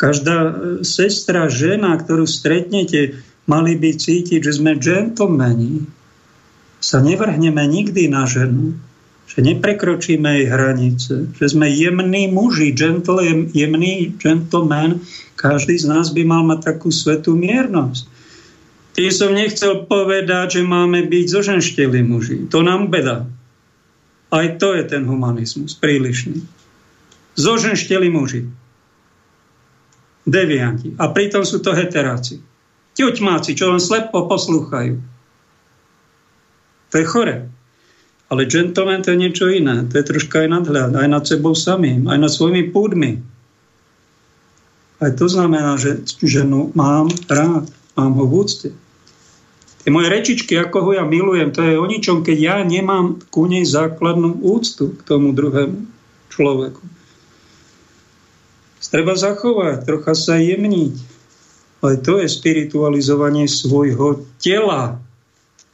každá 0.00 0.56
sestra, 0.80 1.52
žena, 1.52 2.00
ktorú 2.00 2.24
stretnete, 2.24 3.20
mali 3.50 3.74
by 3.74 3.98
cítiť, 3.98 4.38
že 4.38 4.62
sme 4.62 4.78
džentlmeni. 4.78 5.82
Sa 6.78 7.02
nevrhneme 7.02 7.60
nikdy 7.66 8.06
na 8.06 8.24
ženu, 8.24 8.78
že 9.26 9.42
neprekročíme 9.42 10.26
jej 10.38 10.46
hranice, 10.46 11.34
že 11.34 11.46
sme 11.50 11.66
jemní 11.66 12.30
muži, 12.30 12.70
gentle, 12.70 13.20
jemný 13.50 14.14
gentleman. 14.22 15.02
Každý 15.34 15.76
z 15.82 15.90
nás 15.90 16.14
by 16.14 16.22
mal 16.22 16.46
mať 16.46 16.72
takú 16.72 16.94
svetú 16.94 17.34
miernosť. 17.34 18.06
Tým 18.94 19.10
som 19.10 19.30
nechcel 19.34 19.86
povedať, 19.86 20.60
že 20.60 20.62
máme 20.66 21.06
byť 21.06 21.24
zoženšteli 21.30 22.00
muži. 22.06 22.46
To 22.50 22.62
nám 22.62 22.90
beda. 22.90 23.26
Aj 24.30 24.46
to 24.62 24.78
je 24.78 24.82
ten 24.86 25.02
humanizmus, 25.06 25.74
prílišný. 25.78 26.42
Zoženšteli 27.34 28.08
muži. 28.10 28.46
Devianti. 30.26 30.94
A 30.98 31.10
pritom 31.10 31.42
sú 31.42 31.62
to 31.62 31.74
heteráci. 31.74 32.49
Ťuťmáci, 33.00 33.56
čo 33.56 33.72
len 33.72 33.80
slepo 33.80 34.28
poslúchajú. 34.28 35.00
To 36.92 36.94
je 37.00 37.06
chore. 37.08 37.48
Ale 38.28 38.44
gentleman 38.44 39.00
to 39.00 39.16
je 39.16 39.22
niečo 39.24 39.48
iné. 39.48 39.88
To 39.88 39.94
je 39.96 40.04
troška 40.04 40.44
aj 40.44 40.48
nadhľad. 40.52 40.92
Aj 41.00 41.08
nad 41.08 41.24
sebou 41.24 41.56
samým. 41.56 42.12
Aj 42.12 42.20
nad 42.20 42.28
svojimi 42.28 42.68
púdmi. 42.68 43.24
Aj 45.00 45.16
to 45.16 45.32
znamená, 45.32 45.80
že 45.80 46.04
ženu 46.20 46.76
mám 46.76 47.08
rád, 47.24 47.72
mám 47.96 48.12
ho 48.20 48.28
v 48.28 48.36
úcte. 48.44 48.68
Tie 49.80 49.88
moje 49.88 50.12
rečičky, 50.12 50.60
ako 50.60 50.84
ho 50.84 50.90
ja 50.92 51.08
milujem, 51.08 51.56
to 51.56 51.64
je 51.64 51.80
o 51.80 51.88
ničom, 51.88 52.20
keď 52.20 52.36
ja 52.36 52.56
nemám 52.60 53.16
ku 53.32 53.48
nej 53.48 53.64
základnú 53.64 54.44
úctu 54.44 54.92
k 54.92 55.00
tomu 55.08 55.32
druhému 55.32 55.88
človeku. 56.28 56.84
Treba 58.90 59.14
zachovať, 59.14 59.86
trocha 59.86 60.18
sa 60.18 60.34
jemniť. 60.36 61.19
Ale 61.80 61.96
to 62.00 62.20
je 62.20 62.28
spiritualizovanie 62.28 63.48
svojho 63.48 64.24
tela. 64.36 65.00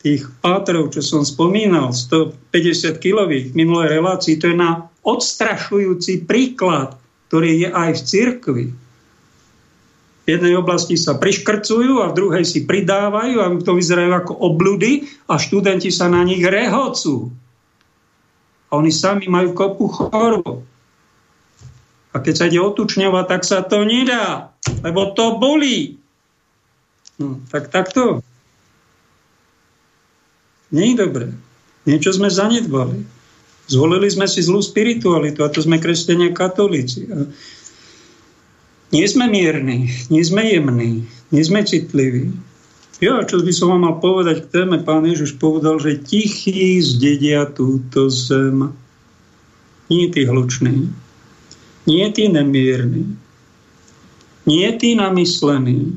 Tých 0.03 0.31
pátrov, 0.39 0.95
čo 0.95 1.03
som 1.03 1.27
spomínal, 1.27 1.91
150 1.91 3.03
kilových 3.03 3.59
minulej 3.59 3.99
relácii, 3.99 4.39
to 4.39 4.55
je 4.55 4.57
na 4.57 4.87
odstrašujúci 5.03 6.27
príklad, 6.31 6.95
ktorý 7.27 7.67
je 7.67 7.69
aj 7.75 7.91
v 7.91 8.03
cirkvi 8.07 8.67
v 10.27 10.35
jednej 10.35 10.59
oblasti 10.59 10.99
sa 10.99 11.15
priškrcujú 11.15 12.03
a 12.03 12.11
v 12.11 12.17
druhej 12.19 12.43
si 12.43 12.67
pridávajú 12.67 13.37
a 13.39 13.47
to 13.63 13.79
vyzerajú 13.79 14.11
ako 14.11 14.35
obludy 14.35 15.07
a 15.31 15.39
študenti 15.39 15.95
sa 15.95 16.11
na 16.11 16.27
nich 16.27 16.43
rehocú. 16.43 17.31
A 18.67 18.83
oni 18.83 18.91
sami 18.91 19.31
majú 19.31 19.55
kopu 19.55 19.87
chorôb. 19.87 20.67
A 22.11 22.19
keď 22.19 22.35
sa 22.35 22.47
ide 22.51 22.59
otučňovať, 22.59 23.25
tak 23.31 23.43
sa 23.47 23.63
to 23.63 23.87
nedá, 23.87 24.51
lebo 24.83 25.15
to 25.15 25.39
bolí. 25.39 25.96
No, 27.17 27.41
tak 27.49 27.73
takto. 27.73 28.21
Nie 30.69 30.93
je 30.93 31.01
dobré. 31.01 31.27
Niečo 31.87 32.13
sme 32.13 32.29
zanedbali. 32.29 33.07
Zvolili 33.67 34.07
sme 34.11 34.31
si 34.31 34.43
zlú 34.43 34.63
spiritualitu 34.63 35.43
a 35.43 35.51
to 35.51 35.63
sme 35.63 35.83
kresťania 35.83 36.31
katolíci. 36.31 37.07
A 37.11 37.27
nie 38.95 39.07
sme 39.11 39.27
mierni, 39.27 39.91
nie 40.07 40.23
sme 40.23 40.47
jemní, 40.47 41.03
nie 41.35 41.43
sme 41.43 41.67
citliví. 41.67 42.31
Ja, 43.03 43.21
čo 43.27 43.43
by 43.43 43.53
som 43.53 43.75
vám 43.75 43.83
mal 43.83 43.97
povedať 44.01 44.47
k 44.47 44.51
téme, 44.63 44.81
pán 44.81 45.05
Ježiš 45.05 45.37
povedal, 45.37 45.77
že 45.83 46.01
tichý 46.01 46.81
zdedia 46.81 47.45
túto 47.45 48.09
zem. 48.09 48.73
Nie 49.87 50.11
tí 50.11 50.27
hluční, 50.27 50.91
nie 51.87 52.07
tí 52.11 52.27
nemierni, 52.27 53.15
nie 54.43 54.67
tí 54.75 54.99
namyslení, 54.99 55.95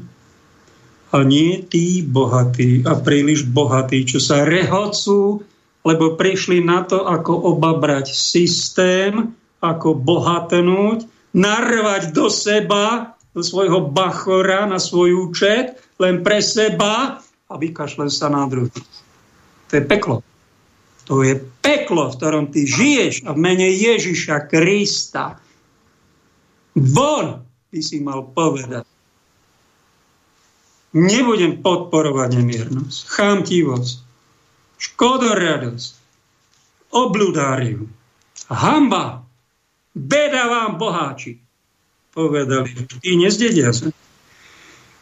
a 1.10 1.26
nie 1.26 1.66
tí 1.66 2.06
bohatí 2.06 2.86
a 2.86 2.94
príliš 2.98 3.50
bohatí, 3.50 4.06
čo 4.06 4.22
sa 4.22 4.46
rehocú, 4.46 5.42
lebo 5.82 6.14
prišli 6.14 6.62
na 6.62 6.86
to, 6.86 7.02
ako 7.08 7.56
obabrať 7.56 8.14
systém, 8.14 9.34
ako 9.60 9.98
bohatnúť, 9.98 11.10
narvať 11.34 12.14
do 12.14 12.30
seba, 12.30 13.18
do 13.34 13.42
svojho 13.42 13.90
bachora, 13.90 14.70
na 14.70 14.78
svoj 14.78 15.30
účet, 15.30 15.82
len 15.98 16.22
pre 16.22 16.46
seba 16.46 17.18
a 17.50 17.54
vykašľať 17.58 18.12
sa 18.14 18.30
na 18.30 18.46
druhých. 18.46 18.94
To 19.70 19.74
je 19.78 19.84
peklo. 19.86 20.16
To 21.10 21.26
je 21.26 21.42
peklo, 21.66 22.14
v 22.14 22.18
ktorom 22.22 22.46
ty 22.54 22.70
žiješ 22.70 23.26
a 23.26 23.34
v 23.34 23.42
mene 23.42 23.66
Ježiša 23.66 24.46
Krista. 24.46 25.42
Von 26.78 27.42
by 27.74 27.80
si 27.82 27.98
mal 27.98 28.30
povedať. 28.30 28.86
Nebudem 30.90 31.62
podporovať 31.62 32.30
nemiernosť, 32.42 32.98
chamtivosť, 33.06 33.96
škodoradosť, 34.82 35.92
obludáriu, 36.90 37.86
hamba, 38.50 39.30
Beda 40.00 40.48
vám, 40.48 40.78
boháči, 40.78 41.42
povedali. 42.14 42.72
Tí 43.02 43.18
nezdedia 43.18 43.74
sa. 43.74 43.90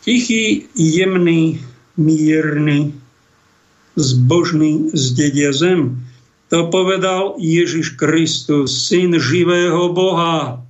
Tichý, 0.01 0.71
jemný, 0.73 1.59
mierny, 1.99 2.95
zbožný 3.99 4.89
zdedia 4.95 5.51
zem. 5.51 6.07
To 6.47 6.71
povedal 6.71 7.35
Ježiš 7.37 7.99
Kristus, 7.99 8.87
syn 8.87 9.19
živého 9.19 9.91
Boha, 9.91 10.63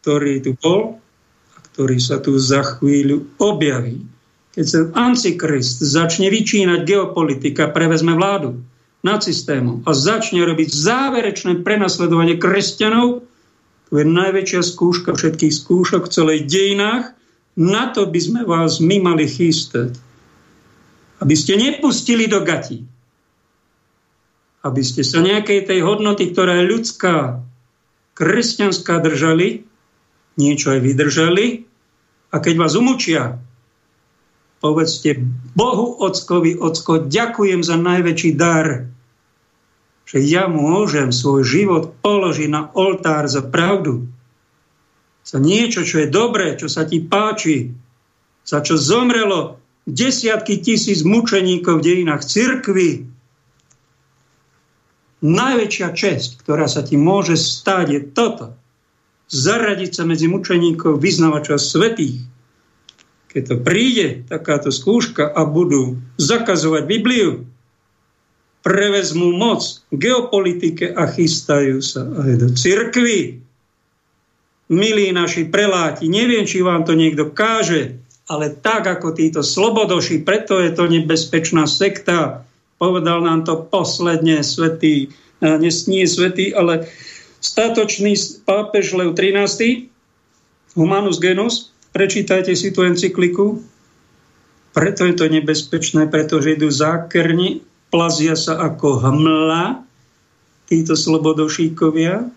ktorý 0.00 0.40
tu 0.40 0.56
bol 0.56 0.96
a 1.52 1.56
ktorý 1.60 2.00
sa 2.00 2.16
tu 2.24 2.40
za 2.40 2.64
chvíľu 2.64 3.28
objaví. 3.36 4.02
Keď 4.58 4.66
sa 4.66 4.90
Antikrist 4.90 5.78
začne 5.78 6.34
vyčínať 6.34 6.82
geopolitika, 6.82 7.70
prevezme 7.70 8.18
vládu 8.18 8.58
nad 9.06 9.22
systémom 9.22 9.86
a 9.86 9.94
začne 9.94 10.42
robiť 10.42 10.74
záverečné 10.74 11.62
prenasledovanie 11.62 12.42
kresťanov, 12.42 13.22
to 13.86 13.92
je 13.94 14.02
najväčšia 14.02 14.66
skúška 14.66 15.14
všetkých 15.14 15.54
skúšok 15.54 16.10
v 16.10 16.12
celej 16.12 16.38
dejinách, 16.50 17.14
na 17.54 17.94
to 17.94 18.10
by 18.10 18.18
sme 18.18 18.42
vás 18.42 18.82
my 18.82 18.98
mali 18.98 19.30
chystať. 19.30 19.94
Aby 21.22 21.38
ste 21.38 21.54
nepustili 21.54 22.26
do 22.26 22.42
gatí. 22.42 22.82
Aby 24.66 24.82
ste 24.82 25.06
sa 25.06 25.22
nejakej 25.22 25.70
tej 25.70 25.86
hodnoty, 25.86 26.34
ktorá 26.34 26.66
je 26.66 26.70
ľudská, 26.74 27.46
kresťanská 28.18 28.98
držali, 29.06 29.62
niečo 30.34 30.74
aj 30.74 30.82
vydržali 30.82 31.62
a 32.34 32.42
keď 32.42 32.54
vás 32.58 32.74
umúčia, 32.74 33.38
povedzte 34.58 35.18
Bohu 35.54 35.98
Ockovi, 36.02 36.58
Ocko, 36.58 37.06
ďakujem 37.06 37.62
za 37.62 37.78
najväčší 37.78 38.30
dar, 38.34 38.90
že 40.08 40.18
ja 40.24 40.48
môžem 40.48 41.12
svoj 41.12 41.44
život 41.44 41.94
položiť 42.00 42.48
na 42.48 42.72
oltár 42.72 43.28
za 43.28 43.44
pravdu, 43.44 44.08
za 45.22 45.36
niečo, 45.36 45.84
čo 45.84 46.00
je 46.02 46.08
dobré, 46.08 46.56
čo 46.56 46.72
sa 46.72 46.88
ti 46.88 47.04
páči, 47.04 47.76
za 48.48 48.64
čo 48.64 48.80
zomrelo 48.80 49.60
desiatky 49.84 50.64
tisíc 50.64 51.04
mučeníkov 51.04 51.80
v 51.80 51.84
dejinách 51.84 52.24
cirkvy. 52.24 53.04
Najväčšia 55.20 55.88
česť, 55.92 56.40
ktorá 56.40 56.64
sa 56.64 56.80
ti 56.80 56.96
môže 56.96 57.36
stať, 57.36 57.86
je 57.92 58.00
toto. 58.08 58.56
Zaradiť 59.28 59.90
sa 59.92 60.08
medzi 60.08 60.24
mučeníkov 60.24 60.96
vyznavača 60.96 61.60
svetých, 61.60 62.24
keď 63.28 63.42
to 63.44 63.56
príde, 63.60 64.24
takáto 64.24 64.72
skúška 64.72 65.28
a 65.28 65.44
budú 65.44 66.00
zakazovať 66.16 66.82
Bibliu, 66.88 67.44
prevezmú 68.64 69.36
moc 69.36 69.84
geopolitike 69.94 70.90
a 70.92 71.06
chystajú 71.06 71.78
sa 71.84 72.04
aj 72.04 72.32
do 72.40 72.48
cirkvy. 72.52 73.40
Milí 74.68 75.08
naši 75.16 75.48
preláti, 75.48 76.12
neviem, 76.12 76.44
či 76.44 76.60
vám 76.60 76.84
to 76.84 76.92
niekto 76.92 77.32
káže, 77.32 77.96
ale 78.28 78.52
tak 78.52 78.84
ako 78.84 79.16
títo 79.16 79.40
slobodoši, 79.40 80.20
preto 80.20 80.60
je 80.60 80.76
to 80.76 80.84
nebezpečná 80.84 81.64
sekta. 81.64 82.44
Povedal 82.76 83.24
nám 83.24 83.48
to 83.48 83.64
posledne 83.64 84.44
svetý, 84.44 85.08
nie, 85.40 85.72
nie 85.72 86.04
svetý, 86.04 86.52
ale 86.52 86.84
statočný 87.40 88.12
pápež 88.44 88.92
Lev 88.92 89.16
13. 89.16 89.88
Humanus 90.76 91.16
Genus, 91.16 91.72
Prečítajte 91.92 92.52
si 92.52 92.68
tú 92.68 92.84
encykliku. 92.84 93.64
Preto 94.76 95.08
je 95.08 95.14
to 95.16 95.26
nebezpečné, 95.26 96.12
pretože 96.12 96.54
idú 96.54 96.68
zákerni, 96.68 97.64
plazia 97.88 98.36
sa 98.36 98.60
ako 98.60 99.00
hmla 99.00 99.82
títo 100.68 100.92
slobodošíkovia 100.92 102.28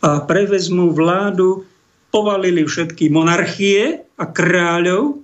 a 0.00 0.10
prevezmú 0.24 0.96
vládu, 0.96 1.68
povalili 2.08 2.64
všetky 2.64 3.12
monarchie 3.12 4.08
a 4.16 4.24
kráľov, 4.24 5.20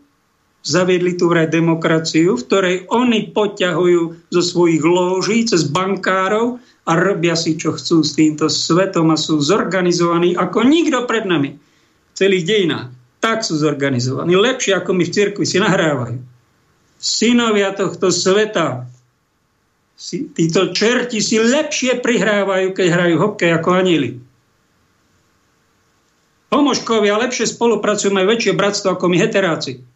zaviedli 0.61 1.17
tu 1.17 1.33
vraj 1.33 1.49
demokraciu, 1.49 2.37
v 2.37 2.45
ktorej 2.45 2.77
oni 2.93 3.33
poťahujú 3.33 4.29
zo 4.29 4.43
svojich 4.45 4.85
lóží 4.85 5.49
cez 5.49 5.65
bankárov 5.67 6.61
a 6.85 6.93
robia 6.95 7.35
si, 7.35 7.57
čo 7.57 7.73
chcú 7.75 8.05
s 8.05 8.13
týmto 8.13 8.53
svetom 8.53 9.09
a 9.11 9.17
sú 9.17 9.41
zorganizovaní 9.41 10.37
ako 10.37 10.69
nikto 10.69 11.09
pred 11.09 11.25
nami 11.25 11.57
v 11.57 12.13
celých 12.15 12.45
dejinách 12.45 13.02
tak 13.23 13.47
sú 13.47 13.55
zorganizovaní. 13.55 14.35
Lepšie 14.35 14.75
ako 14.75 14.99
my 14.99 15.07
v 15.07 15.15
cirkvi 15.15 15.47
si 15.47 15.63
nahrávajú. 15.63 16.19
Synovia 16.99 17.71
tohto 17.71 18.11
sveta, 18.11 18.91
si, 19.95 20.27
títo 20.35 20.75
čerti 20.75 21.23
si 21.23 21.39
lepšie 21.39 22.03
prihrávajú, 22.03 22.75
keď 22.75 22.87
hrajú 22.91 23.15
hokej 23.23 23.51
ako 23.55 23.69
anili. 23.79 24.19
Homoškovia 26.51 27.15
lepšie 27.23 27.47
spolupracujú, 27.47 28.11
majú 28.11 28.35
väčšie 28.35 28.59
bratstvo 28.59 28.99
ako 28.99 29.07
my 29.07 29.17
heteráci. 29.23 29.87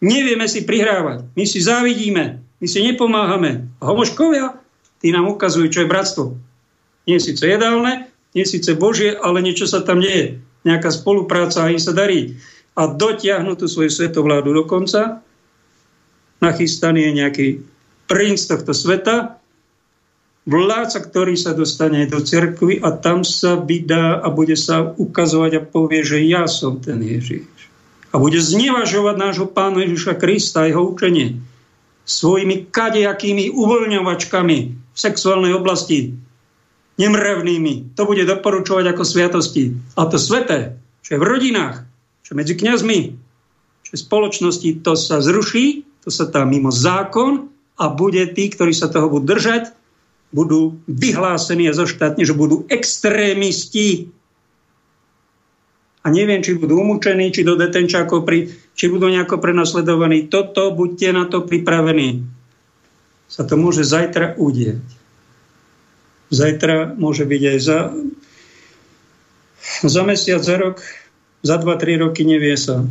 Nevieme 0.00 0.48
si 0.48 0.64
prihrávať. 0.64 1.28
My 1.36 1.44
si 1.44 1.60
závidíme. 1.60 2.40
My 2.58 2.66
si 2.66 2.80
nepomáhame. 2.82 3.68
Homoškovia, 3.84 4.56
tí 5.04 5.12
nám 5.12 5.28
ukazujú, 5.28 5.68
čo 5.68 5.80
je 5.84 5.92
bratstvo. 5.92 6.24
Nie 7.04 7.20
síce 7.20 7.44
jedálne, 7.44 8.08
nie 8.32 8.48
síce 8.48 8.74
Božie, 8.74 9.14
ale 9.14 9.44
niečo 9.44 9.68
sa 9.68 9.84
tam 9.84 10.00
deje 10.00 10.40
nejaká 10.68 10.92
spolupráca 10.92 11.64
a 11.64 11.72
im 11.72 11.80
sa 11.80 11.96
darí. 11.96 12.36
A 12.76 12.86
dotiahnu 12.86 13.56
tú 13.56 13.66
svoju 13.66 13.88
svetovládu 13.88 14.52
do 14.52 14.64
konca. 14.68 15.24
Nachystaný 16.38 17.10
je 17.10 17.12
nejaký 17.18 17.46
princ 18.06 18.44
tohto 18.46 18.70
sveta, 18.70 19.40
vládca, 20.48 20.98
ktorý 21.04 21.34
sa 21.36 21.52
dostane 21.52 22.08
do 22.08 22.24
cerkvy 22.24 22.80
a 22.80 22.96
tam 22.96 23.20
sa 23.20 23.60
vydá 23.60 24.22
a 24.22 24.32
bude 24.32 24.56
sa 24.56 24.96
ukazovať 24.96 25.52
a 25.60 25.66
povie, 25.66 26.00
že 26.00 26.24
ja 26.24 26.48
som 26.48 26.80
ten 26.80 27.04
Ježiš. 27.04 27.44
A 28.08 28.16
bude 28.16 28.40
znevažovať 28.40 29.16
nášho 29.20 29.48
pána 29.50 29.84
Ježiša 29.84 30.16
Krista 30.16 30.64
a 30.64 30.68
jeho 30.72 30.88
učenie 30.88 31.36
svojimi 32.08 32.72
kadejakými 32.72 33.52
uvoľňovačkami 33.52 34.58
v 34.72 34.98
sexuálnej 34.98 35.52
oblasti, 35.52 36.16
nemrevnými. 36.98 37.94
To 37.94 38.02
bude 38.04 38.26
doporučovať 38.26 38.84
ako 38.92 39.02
sviatosti. 39.06 39.72
A 39.94 40.10
to 40.10 40.18
sveté, 40.18 40.76
čo 41.06 41.16
je 41.16 41.22
v 41.22 41.28
rodinách, 41.30 41.86
čo 42.26 42.34
medzi 42.34 42.58
kňazmi, 42.58 43.00
čo 43.86 43.90
v 43.94 44.04
spoločnosti, 44.04 44.84
to 44.84 44.92
sa 44.98 45.22
zruší, 45.22 45.86
to 46.04 46.10
sa 46.10 46.28
tam 46.28 46.52
mimo 46.52 46.68
zákon 46.68 47.48
a 47.78 47.88
bude 47.88 48.20
tí, 48.34 48.50
ktorí 48.50 48.74
sa 48.74 48.90
toho 48.90 49.08
budú 49.08 49.32
držať, 49.32 49.72
budú 50.34 50.76
vyhlásení 50.84 51.70
a 51.70 51.78
zoštátne, 51.78 52.20
že 52.26 52.36
budú 52.36 52.68
extrémisti. 52.68 54.12
A 56.04 56.12
neviem, 56.12 56.44
či 56.44 56.58
budú 56.58 56.84
umúčení, 56.84 57.32
či 57.32 57.46
do 57.46 57.56
detenčákov, 57.56 58.28
pri, 58.28 58.52
či 58.76 58.92
budú 58.92 59.08
nejako 59.08 59.40
prenasledovaní. 59.40 60.28
Toto 60.28 60.68
buďte 60.74 61.08
na 61.16 61.24
to 61.24 61.48
pripravení. 61.48 62.28
Sa 63.28 63.44
to 63.44 63.56
môže 63.56 63.84
zajtra 63.84 64.36
udieť. 64.36 64.97
Zajtra 66.28 66.92
môže 66.96 67.24
byť 67.24 67.42
aj 67.56 67.58
za, 67.58 67.78
za 69.84 70.02
mesiac, 70.04 70.40
za 70.44 70.56
rok, 70.60 70.84
za 71.40 71.56
2-3 71.56 72.04
roky 72.04 72.28
nevie 72.28 72.56
sa. 72.58 72.84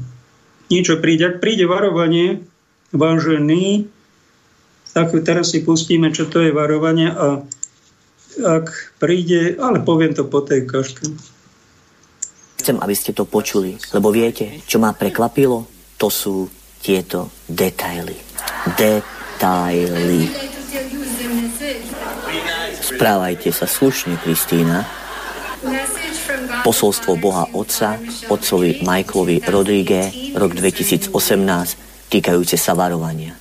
Niečo 0.74 0.98
príde. 1.00 1.30
Ak 1.30 1.40
príde 1.40 1.70
varovanie, 1.70 2.44
vážený, 2.92 3.88
tak 4.98 5.14
teraz 5.22 5.54
si 5.54 5.62
pustíme, 5.62 6.10
čo 6.10 6.26
to 6.26 6.42
je 6.42 6.52
varovanie 6.56 7.14
a 7.14 7.46
ak 8.38 8.98
príde, 9.02 9.58
ale 9.58 9.82
poviem 9.82 10.14
to 10.14 10.26
po 10.26 10.42
tej 10.42 10.66
kaške. 10.66 11.10
Chcem, 12.58 12.78
aby 12.82 12.96
ste 12.98 13.14
to 13.14 13.30
počuli, 13.30 13.78
lebo 13.94 14.10
viete, 14.10 14.62
čo 14.66 14.82
ma 14.82 14.94
prekvapilo? 14.94 15.70
To 15.98 16.08
sú 16.10 16.50
tieto 16.82 17.30
detaily. 17.50 18.18
Detaily. 18.78 20.47
Správajte 22.98 23.54
sa 23.54 23.70
slušne, 23.70 24.18
Kristýna. 24.26 24.82
Posolstvo 26.66 27.14
Boha 27.22 27.46
Otca, 27.54 28.02
otcovi 28.26 28.82
Michaelovi 28.82 29.38
Rodríge, 29.46 30.34
rok 30.34 30.58
2018, 30.58 31.14
týkajúce 32.10 32.58
sa 32.58 32.74
varovania. 32.74 33.38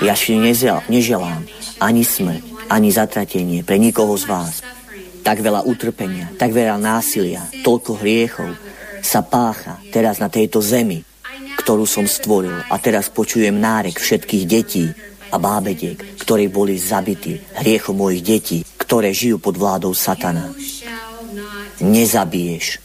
Ja 0.00 0.16
si 0.16 0.40
neželám 0.40 1.44
ani 1.76 2.08
smrť, 2.08 2.72
ani 2.72 2.88
zatratenie 2.88 3.68
pre 3.68 3.76
nikoho 3.76 4.16
z 4.16 4.32
vás. 4.32 4.64
Tak 5.20 5.44
veľa 5.44 5.68
utrpenia, 5.68 6.32
tak 6.40 6.56
veľa 6.56 6.80
násilia, 6.80 7.44
toľko 7.68 8.00
hriechov 8.00 8.48
sa 9.04 9.20
pácha 9.20 9.76
teraz 9.92 10.24
na 10.24 10.32
tejto 10.32 10.64
zemi, 10.64 11.04
ktorú 11.60 11.84
som 11.84 12.08
stvoril 12.08 12.64
a 12.72 12.80
teraz 12.80 13.12
počujem 13.12 13.60
nárek 13.60 14.00
všetkých 14.00 14.44
detí 14.48 14.88
a 15.34 15.36
bábediek, 15.42 16.22
ktorí 16.22 16.46
boli 16.46 16.78
zabití 16.78 17.42
hriechom 17.58 17.98
mojich 17.98 18.22
detí, 18.22 18.58
ktoré 18.78 19.10
žijú 19.10 19.42
pod 19.42 19.58
vládou 19.58 19.90
satana. 19.90 20.54
Nezabiješ. 21.82 22.78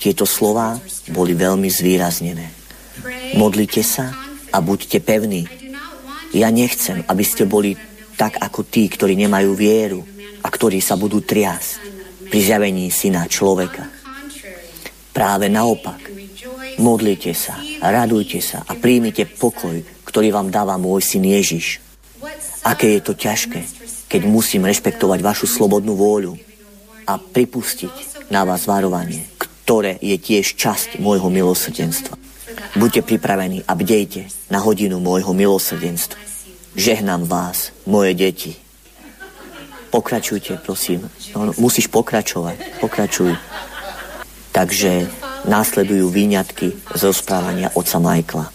Tieto 0.00 0.24
slova 0.24 0.80
boli 1.12 1.36
veľmi 1.36 1.68
zvýraznené. 1.68 2.48
Modlite 3.36 3.84
sa 3.84 4.08
a 4.48 4.58
buďte 4.64 5.04
pevní, 5.04 5.44
ja 6.32 6.48
nechcem, 6.48 7.04
aby 7.04 7.24
ste 7.28 7.44
boli 7.44 7.76
tak 8.16 8.40
ako 8.40 8.64
tí, 8.64 8.88
ktorí 8.88 9.12
nemajú 9.20 9.52
vieru 9.52 10.00
a 10.40 10.48
ktorí 10.48 10.80
sa 10.80 10.96
budú 10.96 11.20
triasť 11.20 11.70
pri 12.32 12.40
zjavení 12.40 12.88
syna 12.88 13.28
človeka. 13.28 13.84
Práve 15.12 15.52
naopak, 15.52 16.00
modlite 16.80 17.36
sa, 17.36 17.60
radujte 17.84 18.40
sa 18.40 18.64
a 18.64 18.72
príjmite 18.72 19.28
pokoj, 19.28 19.76
ktorý 20.08 20.32
vám 20.32 20.48
dáva 20.48 20.80
môj 20.80 21.04
syn 21.04 21.28
Ježiš. 21.28 21.81
Aké 22.62 22.94
je 22.98 23.02
to 23.02 23.18
ťažké, 23.18 23.60
keď 24.06 24.22
musím 24.30 24.62
rešpektovať 24.70 25.18
vašu 25.18 25.50
slobodnú 25.50 25.98
vôľu 25.98 26.38
a 27.10 27.18
pripustiť 27.18 28.30
na 28.30 28.46
vás 28.46 28.70
varovanie, 28.70 29.26
ktoré 29.38 29.98
je 29.98 30.14
tiež 30.14 30.54
časť 30.54 31.02
môjho 31.02 31.26
milosrdenstva. 31.26 32.14
Buďte 32.78 33.02
pripravení 33.02 33.66
a 33.66 33.74
bdejte 33.74 34.30
na 34.46 34.62
hodinu 34.62 35.02
môjho 35.02 35.34
milosrdenstva. 35.34 36.20
Žehnám 36.78 37.26
vás, 37.28 37.74
moje 37.84 38.14
deti. 38.14 38.52
Pokračujte, 39.92 40.56
prosím. 40.64 41.04
No, 41.36 41.50
no, 41.50 41.52
musíš 41.60 41.92
pokračovať. 41.92 42.80
Pokračuj. 42.80 43.36
Takže 44.56 45.04
následujú 45.44 46.08
výňatky 46.08 46.96
z 46.96 47.00
rozprávania 47.04 47.74
oca 47.76 47.98
Michaela. 48.00 48.48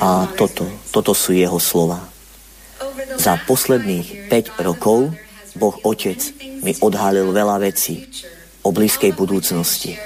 A 0.00 0.24
toto, 0.32 0.64
toto 0.88 1.12
sú 1.12 1.36
jeho 1.36 1.60
slova. 1.60 2.15
Za 3.16 3.40
posledných 3.48 4.28
5 4.28 4.60
rokov 4.64 5.12
Boh 5.56 5.76
Otec 5.82 6.20
mi 6.60 6.76
odhalil 6.84 7.32
veľa 7.32 7.56
vecí 7.64 8.04
o 8.60 8.74
blízkej 8.74 9.16
budúcnosti. 9.16 9.96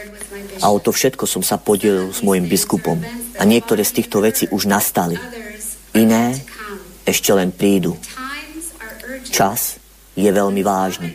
A 0.61 0.69
o 0.69 0.79
to 0.79 0.93
všetko 0.93 1.25
som 1.25 1.41
sa 1.41 1.57
podelil 1.57 2.13
s 2.13 2.21
môjim 2.21 2.47
biskupom. 2.47 3.01
A 3.41 3.43
niektoré 3.49 3.83
z 3.83 4.03
týchto 4.03 4.21
vecí 4.21 4.47
už 4.53 4.69
nastali. 4.69 5.17
Iné 5.97 6.37
ešte 7.09 7.33
len 7.33 7.51
prídu. 7.51 7.97
Čas 9.33 9.81
je 10.15 10.29
veľmi 10.29 10.61
vážny. 10.61 11.11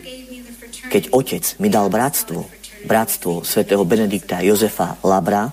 Keď 0.90 1.14
otec 1.14 1.44
mi 1.62 1.70
dal 1.70 1.86
bratstvo, 1.88 2.46
bratstvo 2.86 3.46
svätého 3.46 3.82
Benedikta 3.86 4.42
Jozefa 4.42 4.98
Labra, 5.06 5.50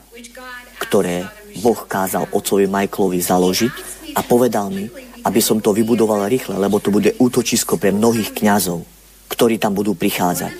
ktoré 0.82 1.30
Boh 1.62 1.80
kázal 1.86 2.30
otcovi 2.34 2.66
Michaelovi 2.66 3.22
založiť 3.22 3.74
a 4.18 4.22
povedal 4.26 4.74
mi, 4.74 4.90
aby 5.24 5.40
som 5.40 5.64
to 5.64 5.72
vybudoval 5.72 6.28
rýchle, 6.28 6.60
lebo 6.60 6.84
to 6.84 6.92
bude 6.92 7.16
útočisko 7.18 7.80
pre 7.80 7.96
mnohých 7.96 8.36
kňazov, 8.36 8.84
ktorí 9.32 9.58
tam 9.58 9.74
budú 9.74 9.96
prichádzať. 9.96 10.54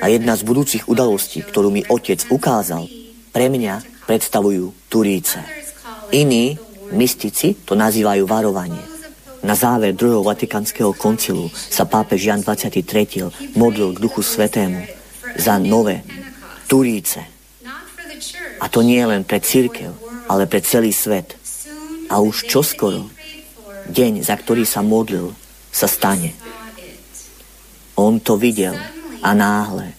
A 0.00 0.08
jedna 0.08 0.38
z 0.38 0.42
budúcich 0.46 0.86
udalostí, 0.88 1.44
ktorú 1.44 1.68
mi 1.68 1.84
otec 1.84 2.24
ukázal, 2.32 2.86
pre 3.34 3.46
mňa 3.52 4.06
predstavujú 4.08 4.88
Turíce. 4.88 5.42
Iní 6.14 6.56
mystici 6.96 7.52
to 7.66 7.76
nazývajú 7.76 8.24
varovanie. 8.24 8.80
Na 9.44 9.54
záver 9.54 9.94
druhého 9.94 10.24
vatikánskeho 10.24 10.96
koncilu 10.98 11.46
sa 11.52 11.86
pápež 11.86 12.26
Jan 12.26 12.42
23. 12.42 13.54
modlil 13.54 13.94
k 13.94 14.02
Duchu 14.02 14.24
Svetému 14.24 14.82
za 15.38 15.60
nové 15.62 16.02
Turíce. 16.66 17.22
A 18.58 18.66
to 18.66 18.82
nie 18.82 18.98
len 19.06 19.22
pre 19.22 19.38
církev, 19.38 19.94
ale 20.26 20.50
pre 20.50 20.58
celý 20.58 20.90
svet. 20.90 21.38
A 22.10 22.18
už 22.18 22.50
čoskoro, 22.50 23.06
deň, 23.88 24.24
za 24.24 24.36
ktorý 24.36 24.64
sa 24.68 24.84
modlil, 24.84 25.32
sa 25.72 25.88
stane. 25.88 26.32
On 27.98 28.20
to 28.22 28.38
videl 28.38 28.78
a 29.20 29.30
náhle 29.34 29.98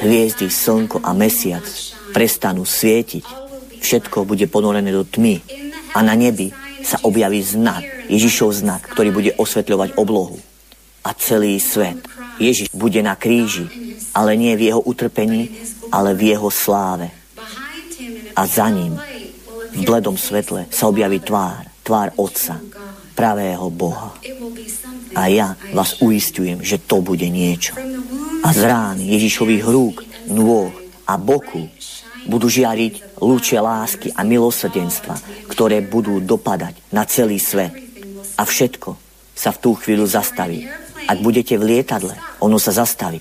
hviezdy, 0.00 0.48
slnko 0.48 1.04
a 1.04 1.12
mesiac 1.12 1.64
prestanú 2.10 2.64
svietiť. 2.64 3.24
Všetko 3.80 4.24
bude 4.28 4.48
ponorené 4.48 4.90
do 4.92 5.04
tmy 5.04 5.40
a 5.94 5.98
na 6.00 6.16
nebi 6.16 6.52
sa 6.80 7.00
objaví 7.04 7.40
znak, 7.44 7.84
Ježišov 8.08 8.50
znak, 8.64 8.82
ktorý 8.90 9.10
bude 9.12 9.30
osvetľovať 9.36 9.96
oblohu. 10.00 10.40
A 11.04 11.16
celý 11.16 11.56
svet. 11.60 11.96
Ježiš 12.40 12.72
bude 12.72 13.00
na 13.04 13.16
kríži, 13.16 13.68
ale 14.16 14.36
nie 14.36 14.56
v 14.56 14.72
jeho 14.72 14.80
utrpení, 14.80 15.48
ale 15.92 16.16
v 16.16 16.36
jeho 16.36 16.48
sláve. 16.48 17.08
A 18.36 18.42
za 18.48 18.68
ním, 18.72 18.96
v 19.76 19.80
bledom 19.84 20.16
svetle, 20.16 20.68
sa 20.72 20.88
objaví 20.88 21.20
tvár, 21.20 21.68
tvár 21.84 22.12
Otca, 22.16 22.60
pravého 23.20 23.68
Boha. 23.68 24.16
A 25.12 25.28
ja 25.28 25.60
vás 25.76 26.00
uistujem, 26.00 26.64
že 26.64 26.80
to 26.80 27.04
bude 27.04 27.28
niečo 27.28 27.76
a 28.40 28.48
z 28.56 28.60
rán 28.64 28.96
Ježišových 28.96 29.64
rúk, 29.68 30.00
nôh 30.32 30.72
a 31.04 31.20
boku 31.20 31.68
budú 32.24 32.48
žiariť 32.48 33.20
lúče 33.20 33.60
lásky 33.60 34.08
a 34.16 34.24
milosrdenstva, 34.24 35.20
ktoré 35.52 35.84
budú 35.84 36.20
dopadať 36.24 36.80
na 36.92 37.04
celý 37.04 37.36
svet. 37.36 37.76
A 38.40 38.48
všetko 38.48 38.96
sa 39.36 39.52
v 39.52 39.60
tú 39.60 39.76
chvíľu 39.76 40.08
zastaví. 40.08 40.64
Ak 41.04 41.20
budete 41.20 41.60
v 41.60 41.76
lietadle, 41.76 42.16
ono 42.40 42.56
sa 42.56 42.72
zastaví. 42.72 43.20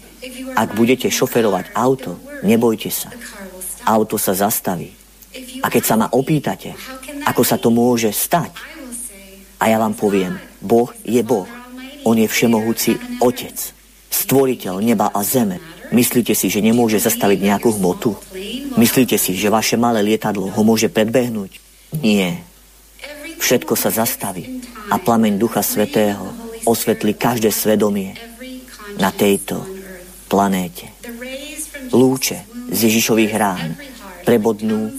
Ak 0.56 0.76
budete 0.76 1.12
šoferovať 1.12 1.76
auto, 1.76 2.20
nebojte 2.44 2.92
sa. 2.92 3.12
Auto 3.84 4.16
sa 4.16 4.32
zastaví. 4.36 4.96
A 5.64 5.68
keď 5.68 5.84
sa 5.84 5.96
ma 6.00 6.08
opýtate, 6.12 6.76
ako 7.28 7.44
sa 7.44 7.60
to 7.60 7.72
môže 7.72 8.12
stať, 8.12 8.52
a 9.60 9.64
ja 9.68 9.78
vám 9.78 9.94
poviem, 9.94 10.40
Boh 10.64 10.90
je 11.04 11.20
Boh. 11.22 11.48
On 12.08 12.16
je 12.16 12.26
všemohúci 12.26 12.96
Otec 13.20 13.80
stvoriteľ 14.10 14.78
neba 14.84 15.10
a 15.10 15.26
zeme, 15.26 15.58
myslíte 15.90 16.38
si, 16.38 16.54
že 16.54 16.62
nemôže 16.62 17.02
zastaviť 17.02 17.40
nejakú 17.40 17.74
hmotu? 17.82 18.14
Myslíte 18.78 19.18
si, 19.18 19.34
že 19.34 19.50
vaše 19.50 19.74
malé 19.74 20.06
lietadlo 20.06 20.54
ho 20.54 20.62
môže 20.62 20.86
predbehnúť? 20.92 21.58
Nie. 22.06 22.46
Všetko 23.42 23.74
sa 23.74 23.90
zastaví 23.90 24.62
a 24.94 25.02
plameň 25.02 25.42
Ducha 25.42 25.66
Svetého 25.66 26.30
osvetli 26.68 27.18
každé 27.18 27.50
svedomie 27.50 28.14
na 29.02 29.10
tejto 29.10 29.66
planéte. 30.30 30.94
Lúče 31.90 32.46
z 32.70 32.78
Ježišových 32.86 33.34
rán 33.34 33.74
prebodnú 34.28 34.94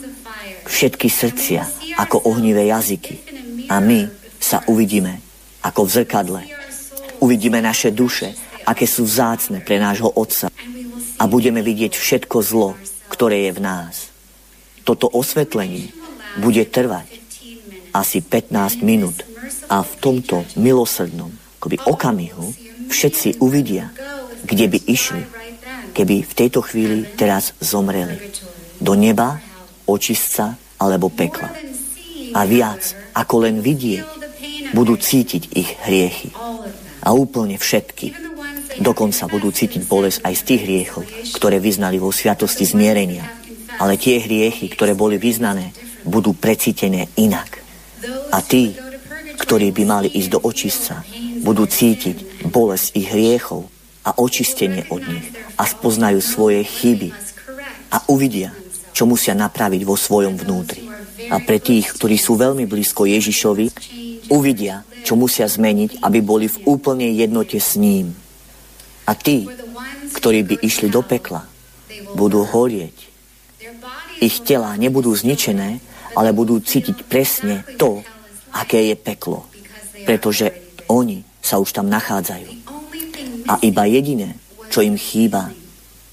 všetky 0.67 1.07
srdcia 1.07 1.63
ako 2.03 2.27
ohnivé 2.27 2.67
jazyky 2.67 3.15
a 3.71 3.79
my 3.79 4.20
sa 4.41 4.65
uvidíme 4.67 5.21
ako 5.61 5.85
v 5.85 5.91
zrkadle. 6.01 6.43
Uvidíme 7.21 7.61
naše 7.61 7.93
duše, 7.93 8.33
aké 8.65 8.89
sú 8.89 9.05
vzácne 9.05 9.61
pre 9.61 9.77
nášho 9.77 10.09
Otca 10.09 10.49
a 11.21 11.23
budeme 11.29 11.61
vidieť 11.61 11.93
všetko 11.93 12.37
zlo, 12.41 12.81
ktoré 13.13 13.53
je 13.53 13.53
v 13.53 13.61
nás. 13.61 14.09
Toto 14.89 15.07
osvetlenie 15.13 15.93
bude 16.41 16.65
trvať 16.65 17.21
asi 17.93 18.25
15 18.25 18.81
minút 18.81 19.21
a 19.69 19.85
v 19.85 19.93
tomto 20.01 20.49
milosrdnom 20.57 21.31
akoby 21.61 21.77
okamihu 21.85 22.49
všetci 22.89 23.45
uvidia, 23.45 23.93
kde 24.49 24.67
by 24.73 24.79
išli, 24.89 25.23
keby 25.93 26.25
v 26.25 26.33
tejto 26.33 26.65
chvíli 26.65 27.05
teraz 27.21 27.53
zomreli. 27.61 28.17
Do 28.81 28.97
neba, 28.97 29.37
očistca 29.85 30.57
alebo 30.81 31.13
pekla. 31.13 31.53
A 32.33 32.49
viac, 32.49 32.97
ako 33.13 33.45
len 33.45 33.61
vidieť, 33.61 34.20
budú 34.73 34.95
cítiť 34.97 35.43
ich 35.55 35.71
hriechy. 35.87 36.31
A 37.01 37.17
úplne 37.17 37.57
všetky. 37.57 38.13
Dokonca 38.81 39.27
budú 39.27 39.51
cítiť 39.51 39.83
bolesť 39.89 40.23
aj 40.23 40.35
z 40.37 40.43
tých 40.47 40.61
hriechov, 40.65 41.05
ktoré 41.35 41.59
vyznali 41.59 41.97
vo 41.99 42.15
sviatosti 42.15 42.65
zmierenia. 42.69 43.27
Ale 43.81 43.97
tie 43.97 44.21
hriechy, 44.21 44.69
ktoré 44.69 44.93
boli 44.93 45.17
vyznané, 45.17 45.73
budú 46.05 46.37
precítené 46.37 47.09
inak. 47.17 47.61
A 48.31 48.45
tí, 48.45 48.77
ktorí 49.41 49.73
by 49.73 49.83
mali 49.89 50.09
ísť 50.13 50.31
do 50.31 50.41
očistca, 50.45 51.03
budú 51.41 51.65
cítiť 51.65 52.47
bolesť 52.53 52.87
ich 52.95 53.09
hriechov 53.09 53.67
a 54.05 54.17
očistenie 54.17 54.89
od 54.93 55.03
nich 55.05 55.27
a 55.57 55.65
spoznajú 55.65 56.21
svoje 56.21 56.65
chyby 56.65 57.13
a 57.93 58.05
uvidia, 58.09 58.53
čo 58.93 59.09
musia 59.09 59.37
napraviť 59.37 59.83
vo 59.85 59.97
svojom 59.97 60.37
vnútri. 60.37 60.89
A 61.29 61.41
pre 61.41 61.61
tých, 61.61 61.97
ktorí 61.97 62.17
sú 62.17 62.37
veľmi 62.37 62.65
blízko 62.65 63.05
Ježišovi, 63.05 63.67
uvidia, 64.31 64.87
čo 65.03 65.19
musia 65.19 65.51
zmeniť, 65.51 66.01
aby 66.01 66.19
boli 66.23 66.47
v 66.47 66.63
úplne 66.71 67.11
jednote 67.11 67.59
s 67.59 67.77
ním. 67.77 68.15
A 69.05 69.13
tí, 69.19 69.51
ktorí 70.15 70.47
by 70.47 70.55
išli 70.63 70.89
do 70.89 71.03
pekla, 71.03 71.45
budú 72.15 72.47
horieť. 72.47 72.97
Ich 74.23 74.43
telá 74.47 74.79
nebudú 74.79 75.13
zničené, 75.13 75.83
ale 76.15 76.31
budú 76.31 76.63
cítiť 76.63 77.07
presne 77.07 77.67
to, 77.77 78.03
aké 78.55 78.93
je 78.93 78.97
peklo. 78.99 79.47
Pretože 80.07 80.53
oni 80.91 81.23
sa 81.43 81.59
už 81.59 81.71
tam 81.75 81.91
nachádzajú. 81.91 82.49
A 83.51 83.59
iba 83.67 83.85
jediné, 83.87 84.39
čo 84.71 84.83
im 84.85 84.95
chýba, 84.95 85.51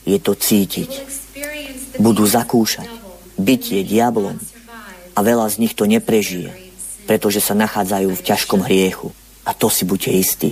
je 0.07 0.17
to 0.17 0.33
cítiť. 0.33 0.89
Budú 2.01 2.25
zakúšať 2.25 2.87
bytie 3.37 3.85
diablom 3.85 4.37
a 5.13 5.19
veľa 5.21 5.45
z 5.53 5.55
nich 5.61 5.73
to 5.77 5.85
neprežije, 5.85 6.66
pretože 7.07 7.39
sa 7.39 7.55
nachádzajú 7.55 8.11
v 8.11 8.25
ťažkom 8.27 8.61
hriechu. 8.67 9.15
A 9.47 9.55
to 9.55 9.71
si 9.71 9.87
buďte 9.87 10.11
istí. 10.11 10.49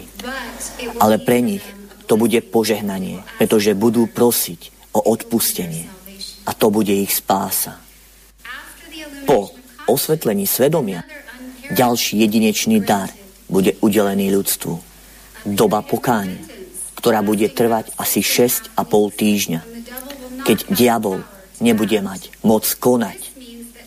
Ale 1.03 1.19
pre 1.19 1.43
nich 1.43 1.61
to 2.07 2.15
bude 2.15 2.39
požehnanie, 2.47 3.19
pretože 3.35 3.75
budú 3.75 4.07
prosiť 4.07 4.71
o 4.95 5.03
odpustenie. 5.03 5.91
A 6.47 6.55
to 6.55 6.71
bude 6.71 6.95
ich 6.95 7.11
spása. 7.11 7.75
Po 9.27 9.51
osvetlení 9.91 10.47
svedomia 10.47 11.03
ďalší 11.75 12.23
jedinečný 12.23 12.79
dar 12.79 13.11
bude 13.51 13.75
udelený 13.83 14.31
ľudstvu. 14.31 14.73
Doba 15.45 15.83
pokánia, 15.83 16.41
ktorá 16.97 17.21
bude 17.21 17.51
trvať 17.51 17.93
asi 17.99 18.23
6,5 18.23 18.79
týždňa. 19.13 19.61
Keď 20.45 20.57
diabol 20.71 21.21
nebude 21.59 21.99
mať 22.01 22.33
moc 22.45 22.65
konať, 22.65 23.34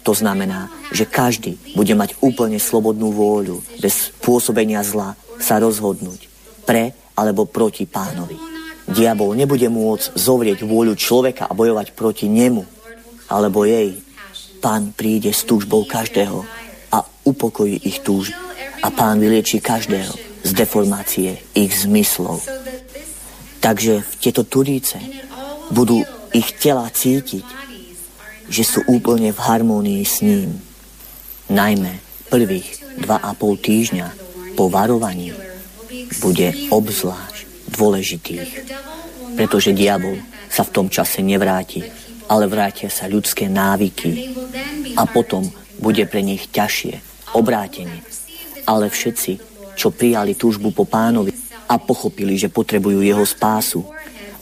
to 0.09 0.17
znamená, 0.17 0.73
že 0.89 1.05
každý 1.05 1.61
bude 1.77 1.93
mať 1.93 2.17
úplne 2.25 2.57
slobodnú 2.57 3.13
vôľu, 3.13 3.61
bez 3.77 4.09
pôsobenia 4.25 4.81
zla 4.81 5.13
sa 5.37 5.61
rozhodnúť 5.61 6.25
pre 6.65 6.97
alebo 7.13 7.45
proti 7.45 7.85
pánovi. 7.85 8.41
Diabol 8.89 9.37
nebude 9.37 9.69
môcť 9.69 10.17
zovrieť 10.17 10.65
vôľu 10.65 10.97
človeka 10.97 11.45
a 11.45 11.53
bojovať 11.53 11.93
proti 11.93 12.25
nemu 12.25 12.65
alebo 13.29 13.69
jej. 13.69 14.01
Pán 14.65 14.97
príde 14.97 15.29
s 15.29 15.45
túžbou 15.45 15.85
každého 15.85 16.41
a 16.89 17.05
upokojí 17.29 17.77
ich 17.85 18.01
túž 18.01 18.33
a 18.81 18.89
pán 18.89 19.21
vylieči 19.21 19.61
každého 19.61 20.17
z 20.41 20.51
deformácie 20.57 21.37
ich 21.53 21.85
zmyslov. 21.85 22.41
Takže 23.61 24.01
tieto 24.25 24.49
turíce 24.49 24.97
budú 25.69 26.01
ich 26.33 26.57
tela 26.57 26.89
cítiť, 26.89 27.68
že 28.49 28.65
sú 28.65 28.81
úplne 28.89 29.31
v 29.31 29.41
harmónii 29.41 30.03
s 30.03 30.25
ním. 30.25 30.59
Najmä 31.49 32.01
prvých 32.29 33.01
dva 33.01 33.21
a 33.21 33.33
pol 33.33 33.57
týždňa 33.57 34.09
po 34.57 34.69
varovaní 34.69 35.33
bude 36.21 36.53
obzvlášť 36.69 37.71
dôležitých, 37.73 38.51
pretože 39.37 39.77
diabol 39.77 40.19
sa 40.49 40.65
v 40.65 40.73
tom 40.75 40.87
čase 40.89 41.21
nevráti, 41.23 41.85
ale 42.29 42.49
vrátia 42.49 42.93
sa 42.93 43.09
ľudské 43.09 43.49
návyky 43.49 44.37
a 44.97 45.05
potom 45.09 45.45
bude 45.79 46.05
pre 46.11 46.21
nich 46.25 46.51
ťažšie, 46.51 47.01
obrátenie. 47.37 48.03
Ale 48.69 48.93
všetci, 48.93 49.33
čo 49.79 49.95
prijali 49.95 50.35
túžbu 50.37 50.75
po 50.75 50.85
pánovi 50.85 51.33
a 51.69 51.81
pochopili, 51.81 52.37
že 52.37 52.53
potrebujú 52.53 53.01
jeho 53.01 53.25
spásu, 53.25 53.85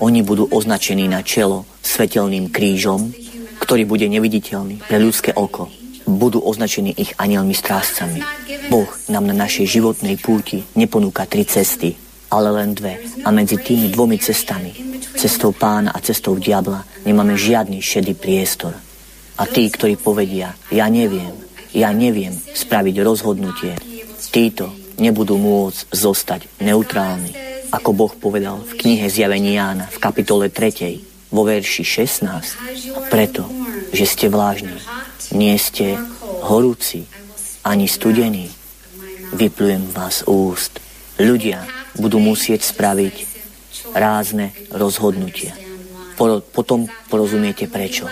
oni 0.01 0.21
budú 0.23 0.49
označení 0.51 1.07
na 1.07 1.23
čelo 1.23 1.65
svetelným 1.83 2.51
krížom, 2.51 3.13
ktorý 3.61 3.89
bude 3.89 4.07
neviditeľný 4.09 4.85
pre 4.85 4.99
ľudské 5.01 5.33
oko. 5.33 5.69
Budú 6.07 6.39
označení 6.39 6.95
ich 6.95 7.19
anielmi 7.19 7.51
strážcami. 7.51 8.23
Boh 8.71 8.87
nám 9.11 9.27
na 9.27 9.35
našej 9.35 9.67
životnej 9.67 10.19
púti 10.23 10.63
neponúka 10.79 11.27
tri 11.27 11.43
cesty, 11.43 11.99
ale 12.31 12.55
len 12.55 12.79
dve. 12.79 13.03
A 13.27 13.35
medzi 13.35 13.59
tými 13.59 13.91
dvomi 13.91 14.19
cestami, 14.23 14.71
cestou 15.19 15.51
pána 15.51 15.91
a 15.91 15.99
cestou 15.99 16.39
diabla, 16.39 16.87
nemáme 17.03 17.35
žiadny 17.35 17.83
šedý 17.83 18.15
priestor. 18.15 18.75
A 19.37 19.43
tí, 19.45 19.67
ktorí 19.67 19.99
povedia, 19.99 20.55
ja 20.71 20.87
neviem, 20.87 21.35
ja 21.75 21.91
neviem 21.93 22.33
spraviť 22.33 22.97
rozhodnutie, 23.03 23.75
títo 24.31 24.73
nebudú 24.97 25.37
môcť 25.37 25.93
zostať 25.93 26.41
neutrálni. 26.63 27.33
Ako 27.75 27.93
Boh 27.93 28.13
povedal 28.15 28.63
v 28.63 28.73
knihe 28.79 29.11
Zjavení 29.11 29.59
Jána 29.59 29.91
v 29.91 29.99
kapitole 30.01 30.49
3. 30.49 31.16
vo 31.31 31.43
verši 31.47 31.83
16. 31.83 33.11
Preto, 33.11 33.47
že 33.91 34.05
ste 34.07 34.27
vlážni, 34.31 34.77
nie 35.35 35.55
ste 35.59 35.99
horúci 36.47 37.07
ani 37.67 37.91
studení, 37.91 38.51
vyplujem 39.35 39.91
vás 39.91 40.23
úst. 40.27 40.79
Ľudia 41.19 41.65
budú 41.97 42.21
musieť 42.21 42.63
spraviť 42.63 43.15
rázne 43.97 44.53
rozhodnutia. 44.71 45.57
Potom 46.53 46.89
porozumiete 47.09 47.69
prečo 47.69 48.07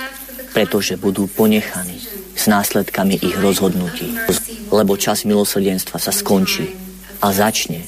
pretože 0.55 0.95
budú 0.95 1.27
ponechaní 1.27 1.99
s 2.39 2.47
následkami 2.47 3.19
ich 3.19 3.35
rozhodnutí. 3.43 4.15
Lebo 4.71 4.95
čas 4.95 5.27
milosrdenstva 5.27 5.99
sa 5.99 6.15
skončí 6.15 6.71
a 7.19 7.35
začne 7.35 7.83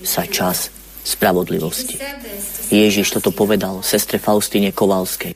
sa 0.00 0.24
čas 0.24 0.72
spravodlivosti. 1.08 1.96
Ježiš 2.68 3.16
toto 3.16 3.32
povedal 3.32 3.80
sestre 3.80 4.20
Faustine 4.20 4.76
Kovalskej. 4.76 5.32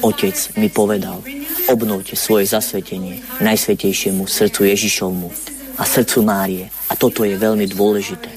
Otec 0.00 0.56
mi 0.56 0.72
povedal, 0.72 1.20
obnovte 1.68 2.16
svoje 2.16 2.48
zasvetenie 2.48 3.20
najsvetejšiemu 3.44 4.24
srdcu 4.24 4.72
Ježišovmu 4.72 5.28
a 5.76 5.82
srdcu 5.84 6.18
Márie. 6.24 6.72
A 6.88 6.96
toto 6.96 7.28
je 7.28 7.36
veľmi 7.36 7.68
dôležité. 7.68 8.32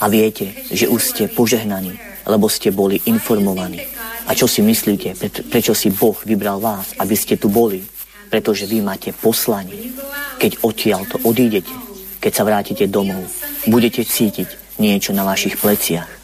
A 0.00 0.06
viete, 0.06 0.54
že 0.70 0.86
už 0.86 1.02
ste 1.02 1.26
požehnaní, 1.26 1.98
lebo 2.24 2.46
ste 2.46 2.70
boli 2.70 3.02
informovaní 3.10 4.00
a 4.30 4.36
čo 4.38 4.46
si 4.46 4.62
myslíte, 4.62 5.18
prečo 5.50 5.74
si 5.74 5.90
Boh 5.90 6.14
vybral 6.22 6.62
vás, 6.62 6.94
aby 7.02 7.18
ste 7.18 7.34
tu 7.34 7.50
boli? 7.50 7.82
Pretože 8.30 8.70
vy 8.70 8.78
máte 8.78 9.10
poslanie. 9.10 9.90
Keď 10.38 10.62
odtiaľ 10.62 11.02
to 11.10 11.16
odídete, 11.26 11.74
keď 12.22 12.32
sa 12.32 12.46
vrátite 12.46 12.86
domov, 12.86 13.26
budete 13.66 14.06
cítiť 14.06 14.78
niečo 14.78 15.10
na 15.10 15.26
vašich 15.26 15.58
pleciach. 15.58 16.19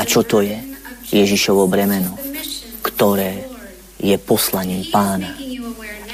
A 0.00 0.08
čo 0.08 0.24
to 0.24 0.40
je? 0.40 0.56
Ježišovo 1.12 1.68
bremeno, 1.68 2.16
ktoré 2.80 3.44
je 4.00 4.16
poslaním 4.16 4.88
pána. 4.88 5.36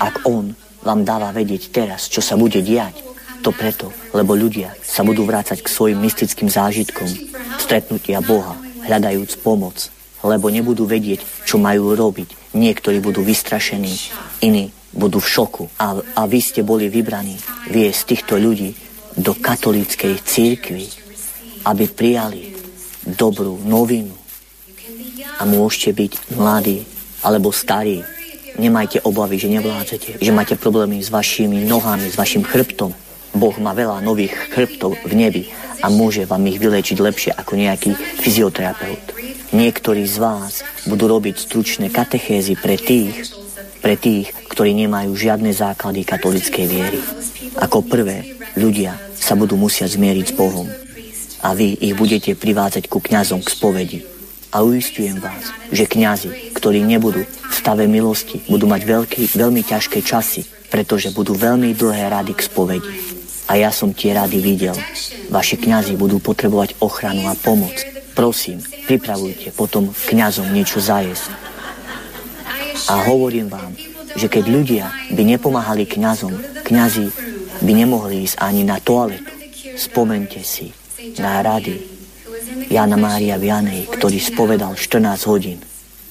Ak 0.03 0.27
on 0.27 0.51
vám 0.83 1.07
dáva 1.07 1.31
vedieť 1.31 1.71
teraz, 1.71 2.11
čo 2.11 2.19
sa 2.19 2.35
bude 2.35 2.59
diať, 2.67 3.07
to 3.47 3.55
preto, 3.55 3.95
lebo 4.11 4.35
ľudia 4.35 4.75
sa 4.83 5.07
budú 5.07 5.23
vrácať 5.23 5.63
k 5.63 5.71
svojim 5.71 6.03
mystickým 6.03 6.51
zážitkom, 6.51 7.07
stretnutia 7.63 8.19
Boha, 8.19 8.59
hľadajúc 8.91 9.39
pomoc, 9.47 9.79
lebo 10.27 10.51
nebudú 10.51 10.83
vedieť, 10.83 11.23
čo 11.47 11.63
majú 11.63 11.95
robiť. 11.95 12.59
Niektorí 12.59 12.99
budú 12.99 13.23
vystrašení, 13.23 13.95
iní 14.43 14.75
budú 14.91 15.23
v 15.23 15.31
šoku. 15.31 15.71
A, 15.79 15.95
a 15.95 16.23
vy 16.27 16.43
ste 16.43 16.67
boli 16.67 16.91
vybraní 16.91 17.39
viesť 17.71 18.03
týchto 18.19 18.35
ľudí 18.35 18.75
do 19.15 19.31
katolíckej 19.39 20.27
církvy. 20.27 21.07
aby 21.67 21.85
prijali 21.91 22.56
dobrú 23.07 23.63
novinu. 23.63 24.13
A 25.39 25.47
môžete 25.47 25.95
byť 25.95 26.13
mladí 26.35 26.83
alebo 27.23 27.55
starí. 27.55 28.03
Nemajte 28.57 29.05
obavy, 29.05 29.37
že 29.37 29.53
nevládzete, 29.53 30.11
že 30.19 30.33
máte 30.35 30.57
problémy 30.57 30.99
s 30.99 31.13
vašimi 31.13 31.63
nohami, 31.69 32.09
s 32.09 32.17
vašim 32.17 32.43
chrbtom. 32.43 32.91
Boh 33.37 33.57
má 33.61 33.77
veľa 33.77 34.01
nových 34.01 34.33
chrbtov 34.33 34.97
v 35.05 35.13
nebi 35.13 35.45
a 35.85 35.93
môže 35.93 36.25
vám 36.25 36.41
ich 36.49 36.57
vylečiť 36.57 36.97
lepšie 36.97 37.33
ako 37.37 37.53
nejaký 37.53 37.93
fyzioterapeut. 38.25 39.13
Niektorí 39.53 40.09
z 40.09 40.17
vás 40.17 40.65
budú 40.89 41.05
robiť 41.05 41.37
stručné 41.37 41.93
katechézy 41.93 42.57
pre 42.57 42.81
tých, 42.81 43.29
pre 43.85 44.01
tých, 44.01 44.33
ktorí 44.49 44.73
nemajú 44.73 45.13
žiadne 45.13 45.53
základy 45.53 46.09
katolíckej 46.09 46.65
viery. 46.65 47.01
Ako 47.61 47.85
prvé, 47.85 48.41
ľudia 48.57 48.97
sa 49.13 49.37
budú 49.37 49.61
musieť 49.61 50.01
zmieriť 50.01 50.33
s 50.33 50.37
Bohom 50.37 50.86
a 51.43 51.53
vy 51.53 51.77
ich 51.77 51.95
budete 51.97 52.33
privádzať 52.37 52.89
ku 52.89 53.03
kňazom 53.03 53.45
k 53.45 53.49
spovedi. 53.53 54.01
A 54.55 54.65
uistujem 54.65 55.21
vás, 55.21 55.53
že 55.69 55.85
kňazi, 55.85 56.57
ktorí 56.57 56.81
nebudú 56.81 57.27
v 57.27 57.53
stave 57.53 57.85
milosti, 57.85 58.41
budú 58.49 58.65
mať 58.71 58.83
veľký, 58.89 59.23
veľmi 59.37 59.61
ťažké 59.67 60.01
časy, 60.01 60.49
pretože 60.73 61.13
budú 61.13 61.37
veľmi 61.37 61.77
dlhé 61.77 62.09
rady 62.09 62.33
k 62.33 62.47
spovedi. 62.47 62.93
A 63.47 63.61
ja 63.61 63.71
som 63.71 63.93
tie 63.93 64.17
rady 64.17 64.41
videl. 64.41 64.75
Vaši 65.29 65.61
kňazi 65.61 65.95
budú 65.95 66.19
potrebovať 66.19 66.79
ochranu 66.81 67.29
a 67.29 67.35
pomoc. 67.37 67.75
Prosím, 68.17 68.65
pripravujte 68.89 69.53
potom 69.53 69.93
kňazom 69.93 70.51
niečo 70.51 70.81
zajesť. 70.81 71.31
A 72.89 73.03
hovorím 73.07 73.53
vám, 73.53 73.77
že 74.17 74.31
keď 74.31 74.45
ľudia 74.49 74.87
by 75.13 75.23
nepomáhali 75.37 75.85
kňazom, 75.85 76.33
kňazi 76.65 77.07
by 77.61 77.73
nemohli 77.77 78.25
ísť 78.25 78.41
ani 78.41 78.65
na 78.65 78.81
toaletu. 78.81 79.29
Spomente 79.77 80.41
si 80.41 80.73
na 81.15 81.43
rady 81.45 81.77
Jana 82.67 82.99
Mária 82.99 83.39
Vianej, 83.39 83.87
ktorý 83.93 84.19
spovedal 84.19 84.75
14 84.75 85.31
hodín. 85.31 85.59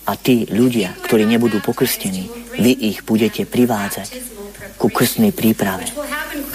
A 0.05 0.13
tí 0.15 0.45
ľudia, 0.47 0.93
ktorí 1.03 1.25
nebudú 1.25 1.59
pokrstení, 1.59 2.29
vy 2.55 2.71
ich 2.93 3.01
budete 3.01 3.43
privádzať 3.49 4.21
ku 4.77 4.87
krstnej 4.93 5.33
príprave. 5.33 5.89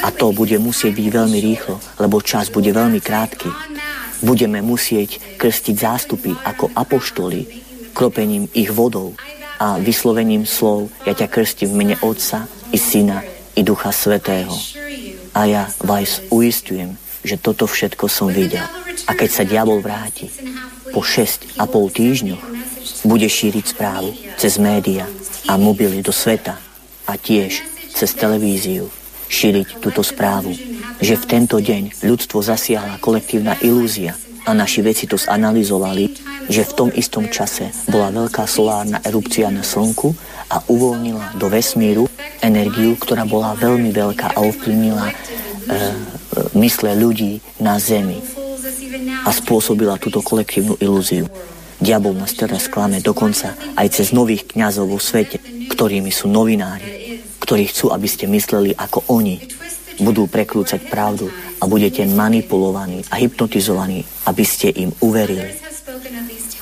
A 0.01 0.15
to 0.15 0.31
bude 0.31 0.55
musieť 0.63 0.95
byť 0.97 1.09
veľmi 1.11 1.39
rýchlo, 1.43 1.77
lebo 1.99 2.23
čas 2.23 2.49
bude 2.49 2.71
veľmi 2.71 3.03
krátky. 3.03 3.51
Budeme 4.23 4.63
musieť 4.63 5.19
krstiť 5.41 5.77
zástupy 5.77 6.33
ako 6.47 6.71
apoštoli, 6.73 7.49
kropením 7.93 8.47
ich 8.55 8.71
vodou, 8.71 9.19
a 9.61 9.77
vyslovením 9.77 10.49
slov 10.49 10.89
ja 11.05 11.13
ťa 11.13 11.29
krstím 11.29 11.77
v 11.77 11.79
mene 11.85 11.97
Otca 12.01 12.49
i 12.73 12.81
Syna 12.81 13.21
i 13.53 13.61
Ducha 13.61 13.93
Svetého. 13.93 14.57
A 15.37 15.45
ja 15.45 15.69
vás 15.85 16.25
uistujem, 16.33 16.97
že 17.25 17.37
toto 17.41 17.69
všetko 17.69 18.07
som 18.09 18.29
videl. 18.33 18.65
A 19.09 19.13
keď 19.17 19.31
sa 19.31 19.45
diabol 19.45 19.81
vráti 19.85 20.29
po 20.91 21.05
6 21.05 21.61
a 21.61 21.65
pol 21.69 21.89
týždňoch, 21.93 22.45
bude 23.05 23.29
šíriť 23.29 23.65
správu 23.77 24.13
cez 24.37 24.61
média 24.61 25.09
a 25.49 25.57
mobily 25.57 26.05
do 26.05 26.13
sveta 26.13 26.57
a 27.09 27.13
tiež 27.17 27.65
cez 27.93 28.11
televíziu 28.17 28.89
šíriť 29.31 29.79
túto 29.79 30.03
správu, 30.03 30.53
že 30.99 31.15
v 31.15 31.25
tento 31.25 31.63
deň 31.63 32.03
ľudstvo 32.03 32.43
zasiahla 32.43 32.99
kolektívna 32.99 33.55
ilúzia 33.63 34.19
a 34.45 34.51
naši 34.51 34.83
veci 34.83 35.05
to 35.07 35.15
zanalizovali, 35.15 36.11
že 36.51 36.67
v 36.67 36.73
tom 36.75 36.89
istom 36.91 37.31
čase 37.31 37.71
bola 37.87 38.11
veľká 38.11 38.43
solárna 38.51 38.99
erupcia 39.07 39.53
na 39.55 39.63
Slnku 39.63 40.11
a 40.51 40.59
uvoľnila 40.67 41.39
do 41.39 41.47
vesmíru 41.47 42.11
energiu, 42.43 42.99
ktorá 42.99 43.23
bola 43.23 43.55
veľmi 43.55 43.95
veľká 43.95 44.35
a 44.35 44.43
ovplyvnila 44.43 45.15
mysle 46.55 46.97
ľudí 46.99 47.41
na 47.63 47.79
Zemi 47.79 48.19
a 49.25 49.31
spôsobila 49.31 50.01
túto 50.01 50.21
kolektívnu 50.25 50.77
ilúziu. 50.81 51.31
Diabol 51.81 52.13
nás 52.13 52.37
teraz 52.37 52.69
klame 52.69 53.01
dokonca 53.01 53.57
aj 53.73 53.89
cez 53.89 54.13
nových 54.13 54.45
kňazov 54.53 54.93
vo 54.93 55.01
svete, 55.01 55.41
ktorými 55.73 56.13
sú 56.13 56.29
novinári, 56.29 57.21
ktorí 57.41 57.73
chcú, 57.73 57.89
aby 57.89 58.05
ste 58.05 58.29
mysleli 58.29 58.77
ako 58.77 59.09
oni. 59.09 59.41
Budú 60.01 60.29
prekrúcať 60.29 60.89
pravdu 60.89 61.33
a 61.61 61.65
budete 61.69 62.05
manipulovaní 62.09 63.05
a 63.09 63.21
hypnotizovaní, 63.21 64.05
aby 64.29 64.45
ste 64.45 64.73
im 64.77 64.93
uverili. 65.01 65.57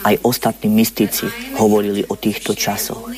Aj 0.06 0.14
ostatní 0.22 0.70
mystici 0.70 1.26
hovorili 1.58 2.06
o 2.06 2.14
týchto 2.14 2.54
časoch, 2.54 3.10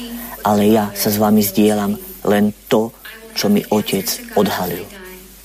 ale 0.44 0.72
ja 0.72 0.88
sa 0.96 1.12
s 1.12 1.20
vami 1.20 1.44
zdieľam 1.44 2.00
len 2.24 2.52
to, 2.68 2.92
čo 3.36 3.52
mi 3.52 3.60
otec 3.68 4.08
odhalil. 4.36 4.99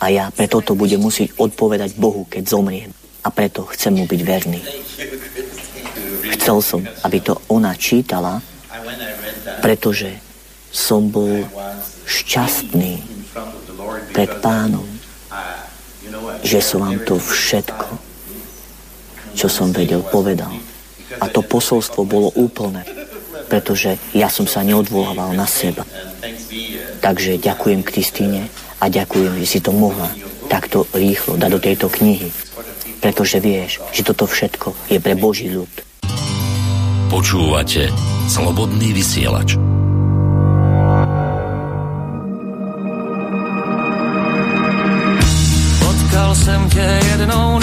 A 0.05 0.13
ja 0.13 0.29
preto 0.29 0.61
to 0.61 0.77
budem 0.77 1.01
musieť 1.01 1.33
odpovedať 1.33 1.97
Bohu, 1.97 2.29
keď 2.29 2.45
zomriem. 2.45 2.93
A 3.25 3.33
preto 3.33 3.65
chcem 3.73 3.97
mu 3.97 4.05
byť 4.05 4.21
verný. 4.21 4.61
Chcel 6.37 6.61
som, 6.61 6.85
aby 7.01 7.17
to 7.25 7.41
ona 7.49 7.73
čítala, 7.73 8.37
pretože 9.65 10.13
som 10.69 11.09
bol 11.09 11.41
šťastný 12.05 13.01
pred 14.13 14.29
pánom 14.45 14.85
že 16.45 16.61
som 16.61 16.85
vám 16.85 17.01
to 17.01 17.17
všetko, 17.17 17.97
čo 19.33 19.49
som 19.49 19.73
vedel, 19.73 20.05
povedal. 20.05 20.53
A 21.17 21.25
to 21.25 21.41
posolstvo 21.41 22.05
bolo 22.05 22.29
úplné, 22.37 22.85
pretože 23.49 23.97
ja 24.13 24.29
som 24.29 24.45
sa 24.45 24.61
neodvolával 24.61 25.33
na 25.33 25.49
seba. 25.49 25.81
Takže 27.01 27.41
ďakujem 27.41 27.81
Kristýne 27.81 28.45
a 28.85 28.93
ďakujem, 28.93 29.41
že 29.41 29.47
si 29.49 29.59
to 29.65 29.73
mohla 29.73 30.13
takto 30.45 30.85
rýchlo 30.93 31.41
dať 31.41 31.49
do 31.49 31.57
tejto 31.57 31.87
knihy, 31.89 32.29
pretože 33.01 33.41
vieš, 33.41 33.81
že 33.89 34.05
toto 34.05 34.29
všetko 34.29 34.93
je 34.93 35.01
pre 35.01 35.17
Boží 35.17 35.49
ľud. 35.49 35.73
Počúvate 37.09 37.89
Slobodný 38.29 38.93
vysielač. 38.93 39.57
jsem 46.35 46.69
tě 46.69 46.99
jednou 47.11 47.59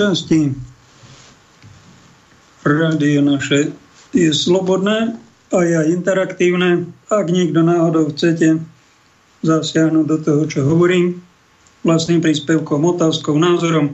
Sme 0.00 0.16
v 0.16 0.16
druhej 0.16 0.16
časti. 0.16 0.40
Rádio 2.64 3.20
naše 3.20 3.68
je 4.16 4.32
slobodné 4.32 5.20
a 5.52 5.58
je 5.60 5.74
aj 5.76 5.92
interaktívne. 5.92 6.88
Ak 7.12 7.28
niekto 7.28 7.60
náhodou 7.60 8.08
chcete 8.08 8.64
zasiahnuť 9.44 10.04
do 10.08 10.16
toho, 10.24 10.42
čo 10.48 10.64
hovorím, 10.64 11.20
vlastným 11.84 12.24
príspevkom, 12.24 12.80
otázkou, 12.96 13.36
názorom, 13.36 13.92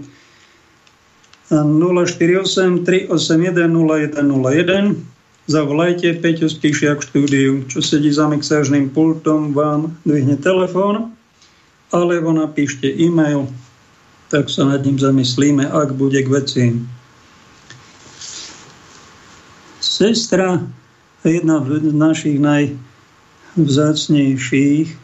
048 1.50 2.86
381 2.86 3.66
0101 3.66 5.02
zavolajte 5.50 6.22
Peťo 6.22 6.46
Spišiak 6.46 7.02
v 7.02 7.06
štúdiu, 7.10 7.50
čo 7.66 7.82
sedí 7.82 8.14
za 8.14 8.30
mixážnym 8.30 8.94
pultom, 8.94 9.50
vám 9.50 9.90
dvihne 10.06 10.38
telefón 10.38 11.10
alebo 11.90 12.30
napíšte 12.30 12.86
e-mail 12.94 13.50
tak 14.28 14.50
sa 14.50 14.64
nad 14.66 14.82
ním 14.82 14.98
zamyslíme, 14.98 15.70
ak 15.70 15.92
bude 15.94 16.22
k 16.22 16.28
veci. 16.28 16.74
Sestra, 19.80 20.60
jedna 21.24 21.60
z 21.62 21.92
našich 21.94 22.40
najvzácnejších 22.42 24.96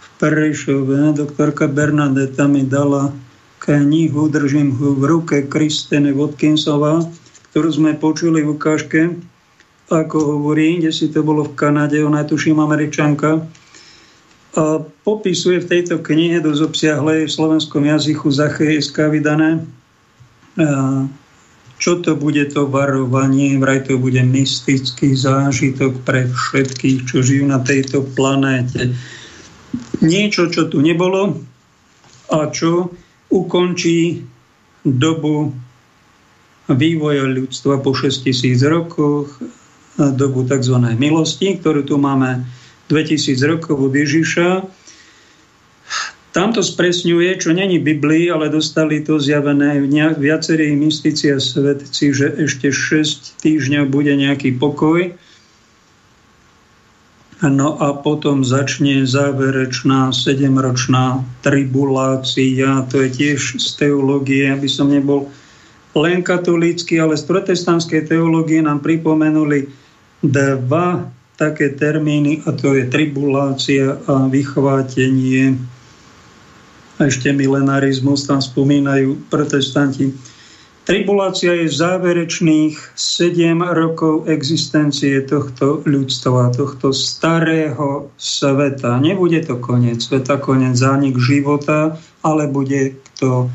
v 0.00 0.06
Prešove, 0.16 1.12
doktorka 1.12 1.68
Bernadeta 1.68 2.48
mi 2.48 2.64
dala 2.64 3.12
knihu, 3.60 4.28
držím 4.30 4.72
v 4.72 5.04
ruke, 5.04 5.42
Kristene 5.44 6.12
Watkinsová, 6.14 7.04
ktorú 7.52 7.72
sme 7.72 7.94
počuli 7.98 8.42
v 8.46 8.50
ukážke, 8.54 9.10
ako 9.90 10.38
hovorí, 10.38 10.78
kde 10.82 10.92
si 10.94 11.08
to 11.10 11.22
bolo 11.22 11.44
v 11.46 11.54
Kanade, 11.54 12.02
ona 12.02 12.18
je 12.22 12.28
tuším 12.34 12.60
američanka, 12.62 13.46
popisuje 15.04 15.60
v 15.60 15.68
tejto 15.68 16.00
knihe 16.00 16.40
dosť 16.40 16.60
obsiahlej 16.64 17.28
v 17.28 17.34
slovenskom 17.36 17.84
jazyku 17.84 18.32
Zachejska 18.32 19.12
vydané, 19.12 19.60
čo 21.76 22.00
to 22.00 22.16
bude 22.16 22.40
to 22.56 22.64
varovanie, 22.64 23.60
vraj 23.60 23.84
to 23.84 24.00
bude 24.00 24.16
mystický 24.24 25.12
zážitok 25.12 26.00
pre 26.08 26.24
všetkých, 26.32 27.04
čo 27.04 27.20
žijú 27.20 27.44
na 27.52 27.60
tejto 27.60 28.08
planéte. 28.16 28.96
Niečo, 30.00 30.48
čo 30.48 30.72
tu 30.72 30.80
nebolo 30.80 31.36
a 32.32 32.48
čo 32.48 32.96
ukončí 33.28 34.24
dobu 34.88 35.52
vývoja 36.72 37.28
ľudstva 37.28 37.84
po 37.84 37.92
6000 37.92 38.56
rokoch, 38.72 39.36
dobu 39.96 40.48
tzv. 40.48 40.76
milosti, 40.96 41.60
ktorú 41.60 41.84
tu 41.84 42.00
máme 42.00 42.40
2000 42.88 43.50
rokov 43.50 43.76
od 43.78 43.94
Ježiša. 43.94 44.48
Tam 46.36 46.52
to 46.52 46.60
spresňuje, 46.60 47.40
čo 47.40 47.56
není 47.56 47.80
Biblii, 47.80 48.28
ale 48.28 48.52
dostali 48.52 49.00
to 49.00 49.16
zjavené 49.16 49.80
viacerí 50.20 50.76
mystici 50.76 51.32
a 51.32 51.40
svetci, 51.40 52.12
že 52.12 52.28
ešte 52.36 52.68
6 52.68 53.40
týždňov 53.40 53.88
bude 53.88 54.12
nejaký 54.12 54.52
pokoj. 54.60 55.16
No 57.40 57.80
a 57.80 57.96
potom 57.96 58.44
začne 58.44 59.08
záverečná 59.08 60.12
sedemročná 60.12 61.24
tribulácia. 61.40 62.84
To 62.88 62.96
je 63.00 63.08
tiež 63.12 63.60
z 63.60 63.68
teológie, 63.76 64.48
aby 64.52 64.68
som 64.68 64.92
nebol 64.92 65.32
len 65.96 66.20
katolícky, 66.20 67.00
ale 67.00 67.16
z 67.16 67.24
protestantskej 67.24 68.12
teológie 68.12 68.60
nám 68.60 68.84
pripomenuli 68.84 69.72
dva 70.20 71.15
také 71.36 71.76
termíny, 71.76 72.42
a 72.48 72.52
to 72.52 72.72
je 72.72 72.88
tribulácia 72.88 74.00
a 74.08 74.26
vychvátenie. 74.26 75.60
Ešte 76.96 77.28
milenarizmus 77.36 78.24
tam 78.24 78.40
spomínajú 78.40 79.28
protestanti. 79.28 80.16
Tribulácia 80.86 81.50
je 81.50 81.68
záverečných 81.68 82.78
7 82.94 83.58
rokov 83.74 84.30
existencie 84.30 85.18
tohto 85.26 85.82
ľudstva, 85.82 86.54
tohto 86.54 86.94
starého 86.94 88.08
sveta. 88.14 88.96
Nebude 89.02 89.42
to 89.44 89.58
koniec 89.58 89.98
sveta, 90.00 90.38
koniec 90.38 90.78
zánik 90.78 91.18
života, 91.18 91.98
ale 92.22 92.46
bude 92.46 92.96
to 93.18 93.50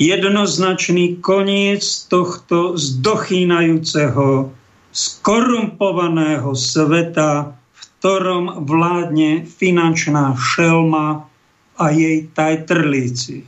jednoznačný 0.00 1.20
koniec 1.20 1.84
tohto 2.08 2.80
zdochýnajúceho, 2.80 4.48
skorumpovaného 4.96 6.56
sveta, 6.56 7.52
v 7.52 7.80
ktorom 8.00 8.64
vládne 8.64 9.44
finančná 9.44 10.32
šelma 10.32 11.28
a 11.76 11.84
jej 11.92 12.24
tajtrlíci. 12.32 13.44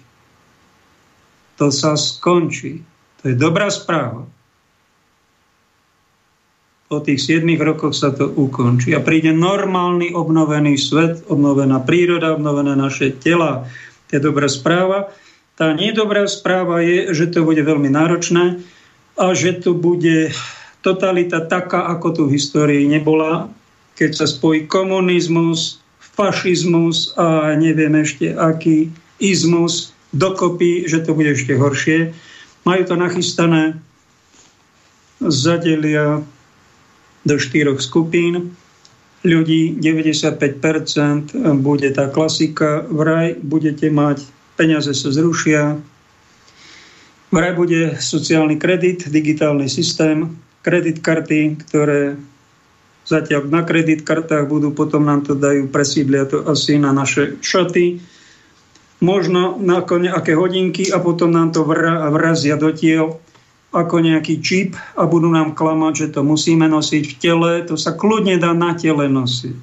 To 1.56 1.72
sa 1.72 1.96
skončí. 1.96 2.84
To 3.24 3.32
je 3.32 3.34
dobrá 3.34 3.72
správa. 3.72 4.28
Po 6.88 7.00
tých 7.00 7.40
7 7.40 7.44
rokoch 7.60 7.96
sa 7.96 8.12
to 8.12 8.28
ukončí 8.28 8.96
a 8.96 9.04
príde 9.04 9.32
normálny 9.32 10.16
obnovený 10.16 10.76
svet, 10.80 11.24
obnovená 11.28 11.84
príroda, 11.84 12.32
obnovené 12.36 12.76
naše 12.76 13.12
tela. 13.12 13.68
To 14.08 14.10
je 14.16 14.20
dobrá 14.20 14.48
správa. 14.48 15.12
Tá 15.56 15.72
nedobrá 15.72 16.24
správa 16.28 16.80
je, 16.80 17.12
že 17.12 17.28
to 17.28 17.44
bude 17.44 17.60
veľmi 17.60 17.92
náročné 17.92 18.62
a 19.18 19.24
že 19.34 19.58
tu 19.58 19.74
bude 19.74 20.32
totalita 20.88 21.44
taká, 21.44 21.84
ako 21.92 22.08
tu 22.16 22.22
v 22.24 22.40
histórii 22.40 22.88
nebola, 22.88 23.52
keď 24.00 24.24
sa 24.24 24.26
spojí 24.30 24.64
komunizmus, 24.64 25.84
fašizmus 26.00 27.12
a 27.20 27.52
neviem 27.60 27.92
ešte 28.00 28.32
aký 28.32 28.88
izmus 29.20 29.92
dokopy, 30.16 30.88
že 30.88 31.04
to 31.04 31.12
bude 31.12 31.36
ešte 31.36 31.52
horšie. 31.52 32.16
Majú 32.64 32.82
to 32.88 32.96
nachystané, 32.96 33.76
zadelia 35.20 36.24
do 37.26 37.36
štyroch 37.36 37.82
skupín. 37.84 38.56
Ľudí, 39.26 39.76
95% 39.82 41.34
bude 41.58 41.90
tá 41.90 42.06
klasika, 42.06 42.86
vraj 42.86 43.34
budete 43.42 43.90
mať, 43.90 44.22
peniaze 44.54 44.94
sa 44.94 45.10
zrušia, 45.10 45.74
vraj 47.34 47.52
bude 47.58 47.98
sociálny 47.98 48.62
kredit, 48.62 49.10
digitálny 49.10 49.66
systém, 49.66 50.38
kredit 50.62 51.00
karty, 51.00 51.60
ktoré 51.66 52.18
zatiaľ 53.08 53.48
na 53.48 53.64
kredit 53.64 54.04
kartách 54.04 54.46
budú, 54.50 54.76
potom 54.76 55.08
nám 55.08 55.24
to 55.24 55.32
dajú, 55.32 55.72
presídlia 55.72 56.28
to 56.28 56.44
asi 56.44 56.76
na 56.76 56.92
naše 56.92 57.40
šaty, 57.40 58.04
možno 59.00 59.56
na 59.56 59.80
nejaké 59.80 60.36
hodinky 60.36 60.92
a 60.92 61.00
potom 61.00 61.32
nám 61.32 61.56
to 61.56 61.64
vrazia 62.12 62.60
do 62.60 62.68
tiel 62.74 63.16
ako 63.68 64.00
nejaký 64.00 64.40
čip 64.40 64.80
a 64.96 65.04
budú 65.04 65.28
nám 65.28 65.52
klamať, 65.52 65.92
že 65.92 66.06
to 66.16 66.20
musíme 66.24 66.64
nosiť 66.64 67.04
v 67.04 67.14
tele. 67.20 67.52
To 67.68 67.76
sa 67.76 67.92
kľudne 67.92 68.40
dá 68.40 68.56
na 68.56 68.72
tele 68.72 69.12
nosiť, 69.12 69.56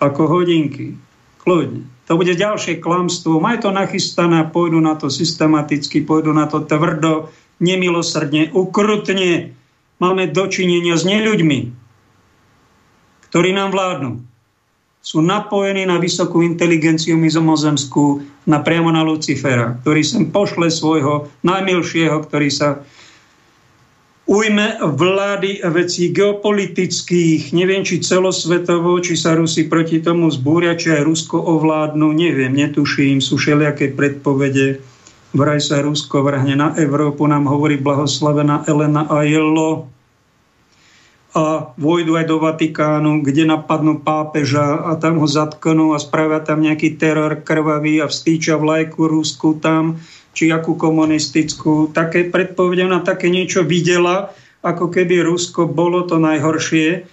ako 0.00 0.22
hodinky. 0.32 0.96
Kľudne. 1.44 1.84
To 2.08 2.16
bude 2.16 2.32
ďalšie 2.34 2.80
klamstvo. 2.80 3.38
Maj 3.38 3.62
to 3.62 3.70
nachystané 3.70 4.42
a 4.42 4.48
pôjdu 4.48 4.80
na 4.80 4.96
to 4.96 5.12
systematicky, 5.12 6.02
pôjdu 6.02 6.32
na 6.32 6.48
to 6.48 6.64
tvrdo, 6.64 7.28
nemilosrdne, 7.60 8.50
ukrutne. 8.56 9.54
Máme 10.00 10.32
dočinenia 10.32 10.96
s 10.96 11.04
neľuďmi, 11.04 11.58
ktorí 13.28 13.52
nám 13.52 13.70
vládnu. 13.76 14.24
Sú 15.00 15.20
napojení 15.24 15.84
na 15.88 15.96
vysokú 15.96 16.40
inteligenciu 16.44 17.16
mizomozemskú, 17.16 18.24
na 18.48 18.60
priamo 18.60 18.92
na 18.92 19.04
Lucifera, 19.04 19.76
ktorý 19.80 20.00
sem 20.04 20.24
pošle 20.28 20.72
svojho 20.72 21.28
najmilšieho, 21.44 22.16
ktorý 22.24 22.48
sa 22.52 22.80
ujme 24.30 24.78
vlády 24.80 25.58
vecí 25.74 26.14
geopolitických, 26.14 27.50
neviem, 27.50 27.82
či 27.82 27.98
celosvetovo, 27.98 28.94
či 29.02 29.18
sa 29.18 29.34
Rusi 29.34 29.66
proti 29.66 29.98
tomu 29.98 30.30
zbúria, 30.30 30.78
či 30.78 30.94
aj 30.94 31.02
Rusko 31.02 31.34
ovládnu, 31.34 32.14
neviem, 32.14 32.54
netuším, 32.54 33.18
sú 33.18 33.40
všelijaké 33.40 33.90
predpovede. 33.92 34.78
Vraj 35.30 35.62
sa 35.62 35.78
Rusko 35.78 36.26
vrhne 36.26 36.58
na 36.58 36.68
Európu, 36.74 37.22
nám 37.30 37.46
hovorí 37.46 37.78
blahoslavená 37.78 38.66
Elena 38.66 39.06
Ajelo 39.06 39.86
a 41.30 41.70
vojdu 41.78 42.18
aj 42.18 42.26
do 42.26 42.42
Vatikánu, 42.42 43.22
kde 43.22 43.46
napadnú 43.46 44.02
pápeža 44.02 44.90
a 44.90 44.98
tam 44.98 45.22
ho 45.22 45.28
zatknú 45.30 45.94
a 45.94 46.02
spravia 46.02 46.42
tam 46.42 46.66
nejaký 46.66 46.98
teror 46.98 47.46
krvavý 47.46 48.02
a 48.02 48.10
vstýča 48.10 48.58
vlajku 48.58 49.06
Rusku 49.06 49.62
tam 49.62 50.02
či 50.34 50.50
akú 50.50 50.74
komunistickú. 50.74 51.94
Také 51.94 52.26
predpovede, 52.26 52.90
ona 52.90 52.98
také 52.98 53.30
niečo 53.30 53.62
videla, 53.62 54.34
ako 54.66 54.90
keby 54.90 55.22
Rusko 55.22 55.70
bolo 55.70 56.10
to 56.10 56.18
najhoršie. 56.18 57.06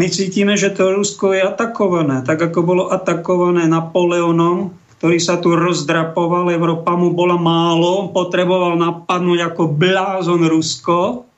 My 0.00 0.08
cítime, 0.08 0.56
že 0.56 0.72
to 0.72 0.88
Rusko 0.88 1.36
je 1.36 1.44
atakované, 1.44 2.24
tak 2.24 2.40
ako 2.40 2.60
bolo 2.64 2.84
atakované 2.88 3.68
Napoleonom, 3.68 4.72
ktorý 5.04 5.20
sa 5.20 5.36
tu 5.36 5.52
rozdrapoval, 5.52 6.48
Európa 6.48 6.96
mu 6.96 7.12
bola 7.12 7.36
málo, 7.36 8.08
potreboval 8.08 8.80
napadnúť 8.80 9.52
ako 9.52 9.76
blázon 9.76 10.48
Rusko. 10.48 11.28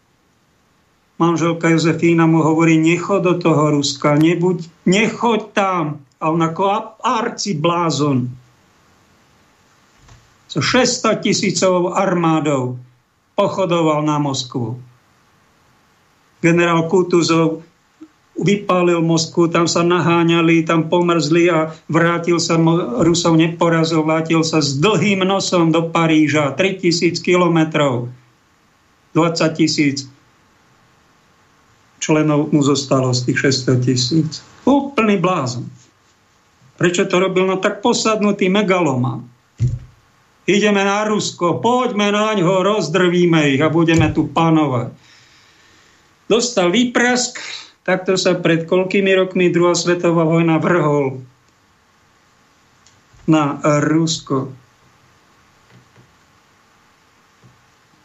Manželka 1.19 1.75
Jozefína 1.75 2.31
mu 2.31 2.47
hovorí, 2.47 2.79
nechod 2.79 3.27
do 3.27 3.35
toho 3.35 3.75
Ruska, 3.75 4.15
nebuď, 4.15 4.71
nechoď 4.87 5.41
tam. 5.51 5.99
A 6.23 6.31
on 6.31 6.47
ako 6.47 6.95
arci 7.03 7.59
blázon 7.59 8.31
so 10.47 10.63
600 10.63 11.27
tisícovou 11.27 11.91
armádou 11.91 12.79
pochodoval 13.35 14.07
na 14.07 14.23
Moskvu. 14.23 14.79
Generál 16.39 16.87
Kutuzov 16.87 17.66
vypálil 18.37 19.01
Moskvu, 19.01 19.49
tam 19.49 19.65
sa 19.65 19.81
naháňali, 19.81 20.69
tam 20.69 20.93
pomrzli 20.93 21.49
a 21.49 21.73
vrátil 21.89 22.37
sa, 22.37 22.61
Rusov 23.01 23.41
neporazil, 23.41 24.05
vrátil 24.05 24.45
sa 24.45 24.61
s 24.61 24.77
dlhým 24.77 25.25
nosom 25.25 25.73
do 25.73 25.89
Paríža, 25.89 26.53
3000 26.53 27.17
kilometrov, 27.25 28.13
20 29.17 29.59
tisíc 29.59 30.05
členov 31.97 32.53
mu 32.53 32.61
zostalo 32.61 33.11
z 33.17 33.33
tých 33.33 33.39
600 33.65 33.87
tisíc. 33.89 34.45
Úplný 34.69 35.17
blázon. 35.17 35.65
Prečo 36.77 37.09
to 37.09 37.17
robil? 37.17 37.49
No 37.49 37.57
tak 37.57 37.81
posadnutý 37.81 38.53
megalomán 38.53 39.25
ideme 40.47 40.87
na 40.87 41.03
Rusko, 41.03 41.59
poďme 41.59 42.15
na 42.15 42.33
ňo, 42.39 42.63
rozdrvíme 42.63 43.51
ich 43.51 43.61
a 43.61 43.69
budeme 43.69 44.15
tu 44.15 44.31
panovať. 44.31 44.95
Dostal 46.31 46.71
výprask, 46.71 47.39
takto 47.87 48.19
sa 48.19 48.35
pred 48.35 48.67
koľkými 48.67 49.15
rokmi 49.15 49.55
druhá 49.55 49.79
svetová 49.79 50.27
vojna 50.27 50.59
vrhol 50.59 51.23
na 53.31 53.63
Rusko. 53.63 54.51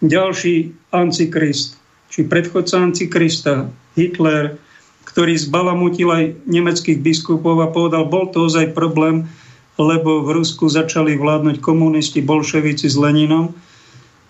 Ďalší 0.02 0.74
antikrist, 0.90 1.78
či 2.10 2.26
predchodca 2.26 2.82
antikrista, 2.82 3.70
Hitler, 3.94 4.58
ktorý 5.06 5.38
zbalamutil 5.38 6.10
aj 6.10 6.26
nemeckých 6.46 7.02
biskupov 7.02 7.62
a 7.62 7.70
povedal, 7.70 8.10
bol 8.10 8.30
to 8.34 8.50
ozaj 8.50 8.74
problém, 8.74 9.30
lebo 9.78 10.26
v 10.26 10.42
Rusku 10.42 10.70
začali 10.70 11.18
vládnuť 11.18 11.62
komunisti, 11.62 12.22
bolševici 12.22 12.90
s 12.90 12.98
Leninom, 12.98 13.54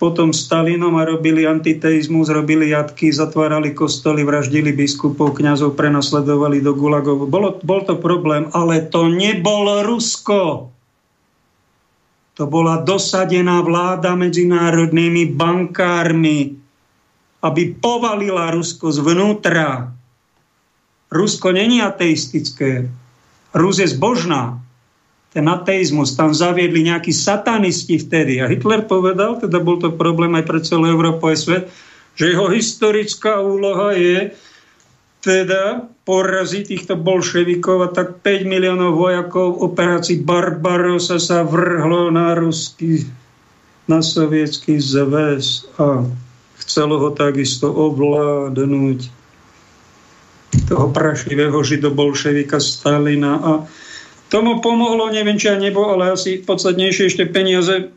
potom 0.02 0.34
Stalinom 0.34 0.98
a 0.98 1.06
robili 1.06 1.46
antiteizmus, 1.46 2.34
robili 2.34 2.74
jatky, 2.74 3.14
zatvárali 3.14 3.78
kostoly, 3.78 4.26
vraždili 4.26 4.74
biskupov, 4.74 5.38
kňazov, 5.38 5.78
prenasledovali 5.78 6.58
do 6.58 6.74
gulagov. 6.74 7.30
Bolo, 7.30 7.62
bol 7.62 7.86
to 7.86 8.02
problém, 8.02 8.50
ale 8.58 8.90
to 8.90 9.06
nebol 9.06 9.86
Rusko. 9.86 10.74
To 12.34 12.44
bola 12.50 12.82
dosadená 12.82 13.62
vláda 13.62 14.18
medzinárodnými 14.18 15.38
bankármi, 15.38 16.58
aby 17.46 17.62
povalila 17.78 18.50
Rusko 18.58 18.90
zvnútra. 18.90 19.94
Rusko 21.14 21.54
není 21.54 21.78
ateistické. 21.78 22.90
Rus 23.54 23.78
je 23.78 23.86
zbožná 23.86 24.58
ten 25.32 25.48
ateizmus, 25.48 26.20
tam 26.20 26.36
zaviedli 26.36 26.84
nejakí 26.92 27.16
satanisti 27.16 27.96
vtedy. 27.96 28.44
A 28.44 28.52
Hitler 28.52 28.84
povedal, 28.84 29.40
teda 29.40 29.64
bol 29.64 29.80
to 29.80 29.96
problém 29.96 30.36
aj 30.36 30.44
pre 30.44 30.60
celú 30.60 30.92
Európu 30.92 31.32
aj 31.32 31.38
svet, 31.40 31.64
že 32.20 32.36
jeho 32.36 32.52
historická 32.52 33.40
úloha 33.40 33.96
je 33.96 34.36
teda 35.24 35.88
poraziť 36.04 36.76
týchto 36.76 37.00
bolševikov 37.00 37.78
a 37.86 37.90
tak 37.94 38.20
5 38.26 38.44
miliónov 38.44 38.98
vojakov 38.98 39.62
operácií 39.64 40.20
Barbarosa 40.20 41.22
sa 41.22 41.46
vrhlo 41.46 42.10
na 42.12 42.36
ruský, 42.36 43.06
na 43.86 44.02
sovietský 44.02 44.82
zväz 44.82 45.70
a 45.78 46.04
chcelo 46.60 47.00
ho 47.00 47.10
takisto 47.14 47.70
ovládnuť 47.70 49.00
toho 50.68 50.92
prašivého 50.92 51.56
židobolševika 51.64 52.60
Stalina 52.60 53.40
a 53.40 53.54
Tomu 54.32 54.64
pomohlo, 54.64 55.12
neviem, 55.12 55.36
či 55.36 55.52
aj 55.52 55.60
nebo, 55.60 55.92
ale 55.92 56.16
asi 56.16 56.40
podstatnejšie 56.40 57.12
ešte 57.12 57.28
peniaze 57.28 57.92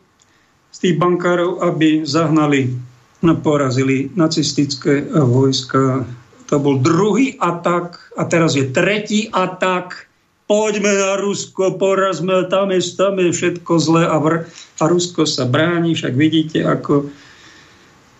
z 0.75 0.77
tých 0.83 0.99
bankárov, 0.99 1.63
aby 1.63 2.03
zahnali, 2.03 2.75
no, 3.23 3.39
porazili 3.39 4.11
nacistické 4.19 5.07
vojska. 5.15 6.03
To 6.51 6.55
bol 6.59 6.83
druhý 6.83 7.39
atak 7.39 8.11
a 8.19 8.27
teraz 8.27 8.59
je 8.59 8.67
tretí 8.67 9.31
atak. 9.31 10.11
Poďme 10.45 10.93
na 10.93 11.17
Rusko, 11.17 11.79
porazme, 11.79 12.45
tam 12.51 12.69
je, 12.69 12.83
tam 12.93 13.17
je 13.17 13.31
všetko 13.33 13.71
zlé 13.81 14.03
a, 14.05 14.19
vr- 14.19 14.45
a 14.77 14.83
Rusko 14.85 15.23
sa 15.25 15.47
bráni, 15.47 15.95
však 15.95 16.13
vidíte, 16.13 16.67
ako 16.67 17.09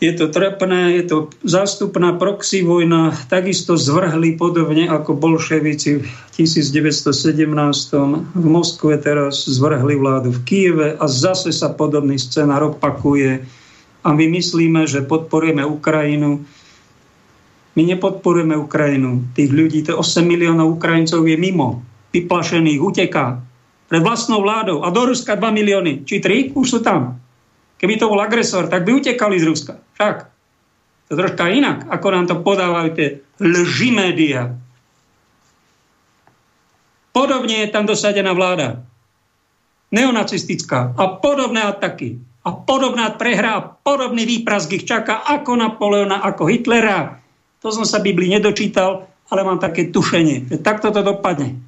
je 0.04 0.12
to 0.12 0.28
trapné, 0.28 1.00
je 1.00 1.04
to 1.08 1.18
zástupná 1.48 2.20
proxy 2.20 2.68
vojna, 2.68 3.16
takisto 3.32 3.80
zvrhli 3.80 4.36
podobne 4.36 4.92
ako 4.92 5.16
bolševici 5.16 6.04
v 6.04 6.06
1917. 6.36 7.16
V 8.36 8.46
Moskve 8.46 9.00
teraz 9.00 9.48
zvrhli 9.48 9.96
vládu 9.96 10.36
v 10.36 10.44
Kieve 10.44 10.88
a 11.00 11.06
zase 11.08 11.56
sa 11.56 11.72
podobný 11.72 12.20
scenár 12.20 12.76
opakuje. 12.76 13.48
A 14.06 14.10
my 14.12 14.26
myslíme, 14.36 14.84
že 14.84 15.02
podporujeme 15.02 15.64
Ukrajinu. 15.64 16.44
My 17.76 17.82
nepodporujeme 17.88 18.60
Ukrajinu. 18.60 19.24
Tých 19.32 19.52
ľudí, 19.52 19.80
to 19.88 19.96
8 19.96 20.28
miliónov 20.28 20.76
Ukrajincov 20.76 21.24
je 21.24 21.40
mimo, 21.40 21.82
vyplašených, 22.12 22.84
uteká 22.84 23.40
pred 23.88 24.02
vlastnou 24.04 24.44
vládou. 24.44 24.84
A 24.84 24.92
do 24.92 25.08
Ruska 25.08 25.40
2 25.40 25.56
milióny, 25.56 25.92
či 26.04 26.20
3, 26.20 26.52
už 26.52 26.68
sú 26.68 26.80
tam. 26.84 27.25
Keby 27.86 28.02
to 28.02 28.10
bol 28.10 28.18
agresor, 28.18 28.66
tak 28.66 28.82
by 28.82 28.98
utekali 28.98 29.38
z 29.38 29.46
Ruska. 29.46 29.78
Však. 29.94 30.18
To 31.06 31.14
troška 31.14 31.54
inak, 31.54 31.86
ako 31.86 32.08
nám 32.10 32.26
to 32.26 32.42
podávajú 32.42 32.90
tie 32.98 33.22
lži 33.38 33.94
média. 33.94 34.58
Podobne 37.14 37.62
je 37.62 37.70
tam 37.70 37.86
dosadená 37.86 38.34
vláda. 38.34 38.82
Neonacistická. 39.94 40.98
A 40.98 41.22
podobné 41.22 41.62
ataky. 41.62 42.18
A 42.42 42.58
podobná 42.58 43.14
prehra 43.14 43.54
a 43.54 43.66
podobný 43.70 44.26
výprask 44.26 44.74
ich 44.74 44.90
čaká 44.90 45.22
ako 45.22 45.54
Napoleona, 45.54 46.26
ako 46.26 46.50
Hitlera. 46.50 47.22
To 47.62 47.70
som 47.70 47.86
sa 47.86 48.02
Biblii 48.02 48.34
nedočítal, 48.34 49.06
ale 49.30 49.46
mám 49.46 49.62
také 49.62 49.94
tušenie, 49.94 50.50
že 50.50 50.58
takto 50.58 50.90
to 50.90 51.06
dopadne. 51.06 51.62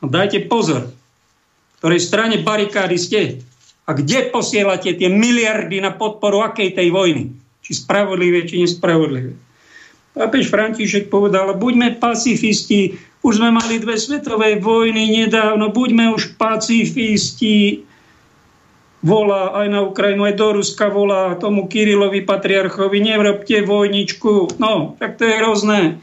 No 0.00 0.08
dajte 0.08 0.48
pozor 0.48 1.01
ktorej 1.82 1.98
strane 1.98 2.38
barikády 2.46 2.94
ste 2.94 3.42
a 3.82 3.98
kde 3.98 4.30
posielate 4.30 4.94
tie 4.94 5.10
miliardy 5.10 5.82
na 5.82 5.90
podporu 5.90 6.46
akej 6.46 6.78
tej 6.78 6.94
vojny. 6.94 7.34
Či 7.58 7.82
spravodlivé, 7.82 8.46
či 8.46 8.62
nespravodlivé. 8.62 9.34
Pápež 10.14 10.46
František 10.46 11.10
povedal, 11.10 11.50
buďme 11.58 11.98
pacifisti, 11.98 12.94
už 13.26 13.42
sme 13.42 13.50
mali 13.50 13.82
dve 13.82 13.98
svetové 13.98 14.62
vojny 14.62 15.26
nedávno, 15.26 15.74
buďme 15.74 16.14
už 16.14 16.38
pacifisti. 16.38 17.82
Volá 19.02 19.50
aj 19.50 19.66
na 19.66 19.82
Ukrajinu, 19.82 20.30
aj 20.30 20.38
do 20.38 20.62
Ruska 20.62 20.86
volá 20.86 21.34
tomu 21.34 21.66
Kirilovi 21.66 22.22
patriarchovi, 22.22 23.02
nevrobte 23.02 23.66
vojničku. 23.66 24.62
No, 24.62 24.94
tak 25.02 25.18
to 25.18 25.26
je 25.26 25.34
hrozné. 25.34 25.98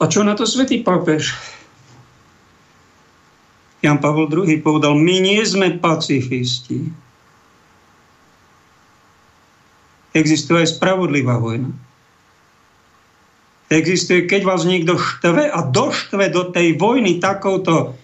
A 0.00 0.08
čo 0.08 0.24
na 0.24 0.32
to 0.32 0.48
svätý 0.48 0.80
pápež? 0.80 1.36
Jan 3.82 3.98
Pavel 3.98 4.30
II 4.30 4.62
povedal, 4.62 4.94
my 4.94 5.16
nie 5.18 5.42
sme 5.42 5.74
pacifisti. 5.82 6.86
Existuje 10.14 10.62
aj 10.62 10.78
spravodlivá 10.78 11.42
vojna. 11.42 11.74
Existuje, 13.72 14.28
keď 14.28 14.40
vás 14.44 14.62
niekto 14.68 15.00
štve 15.00 15.48
a 15.48 15.64
doštve 15.64 16.28
do 16.30 16.52
tej 16.52 16.76
vojny 16.76 17.18
takouto 17.18 17.96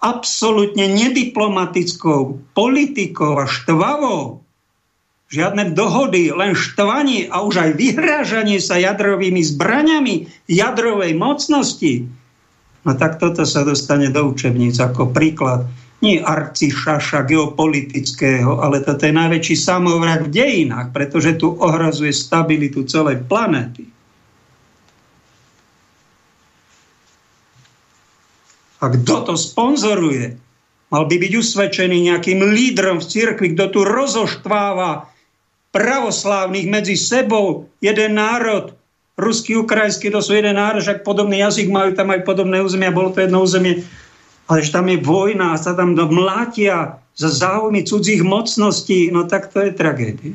absolútne 0.00 0.88
nediplomatickou 0.88 2.40
politikou 2.56 3.36
a 3.36 3.44
štvavou, 3.44 4.40
žiadne 5.28 5.76
dohody, 5.76 6.32
len 6.32 6.56
štvanie 6.56 7.28
a 7.28 7.44
už 7.44 7.54
aj 7.60 7.70
vyhrážanie 7.76 8.60
sa 8.60 8.80
jadrovými 8.80 9.44
zbraňami 9.44 10.28
jadrovej 10.48 11.12
mocnosti, 11.16 12.08
no 12.84 12.92
tak 12.94 13.16
toto 13.16 13.48
sa 13.48 13.64
dostane 13.64 14.12
do 14.12 14.28
učebníc 14.28 14.76
ako 14.80 15.10
príklad 15.10 15.64
nie 16.04 16.20
arcišaša 16.20 17.24
geopolitického, 17.24 18.60
ale 18.60 18.84
toto 18.84 19.08
je 19.08 19.14
najväčší 19.16 19.56
samovrak 19.56 20.28
v 20.28 20.34
dejinách, 20.36 20.92
pretože 20.92 21.40
tu 21.40 21.56
ohrazuje 21.56 22.12
stabilitu 22.12 22.84
celej 22.84 23.24
planéty. 23.24 23.88
A 28.84 28.92
kto 28.92 29.32
to 29.32 29.34
sponzoruje? 29.40 30.36
Mal 30.92 31.04
by 31.08 31.16
byť 31.16 31.32
usvedčený 31.40 32.12
nejakým 32.12 32.44
lídrom 32.52 33.00
v 33.00 33.08
cirkvi, 33.08 33.56
kto 33.56 33.72
tu 33.72 33.80
rozoštváva 33.80 35.08
pravoslávnych 35.72 36.68
medzi 36.68 37.00
sebou 37.00 37.72
jeden 37.80 38.20
národ, 38.20 38.76
ruský, 39.14 39.62
ukrajinský, 39.62 40.10
to 40.10 40.18
sú 40.18 40.34
jeden 40.34 40.58
národ, 40.58 40.82
však 40.82 41.06
podobný 41.06 41.42
jazyk 41.42 41.70
majú, 41.70 41.94
tam 41.94 42.10
aj 42.10 42.26
podobné 42.26 42.58
územia, 42.58 42.94
bolo 42.94 43.14
to 43.14 43.22
jedno 43.22 43.42
územie, 43.46 43.86
ale 44.50 44.58
že 44.60 44.74
tam 44.74 44.90
je 44.90 44.98
vojna 45.00 45.54
sa 45.56 45.72
tam 45.72 45.94
mlátia 45.94 46.98
za 47.14 47.30
záujmy 47.30 47.86
cudzích 47.86 48.26
mocností, 48.26 49.14
no 49.14 49.24
tak 49.30 49.54
to 49.54 49.62
je 49.62 49.70
tragédia. 49.70 50.34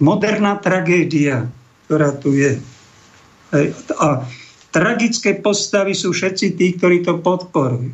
Moderná 0.00 0.56
tragédia, 0.56 1.44
ktorá 1.84 2.16
tu 2.16 2.32
je. 2.32 2.56
A 4.00 4.24
tragické 4.72 5.36
postavy 5.36 5.92
sú 5.92 6.16
všetci 6.16 6.56
tí, 6.56 6.66
ktorí 6.80 7.04
to 7.04 7.20
podporujú. 7.20 7.92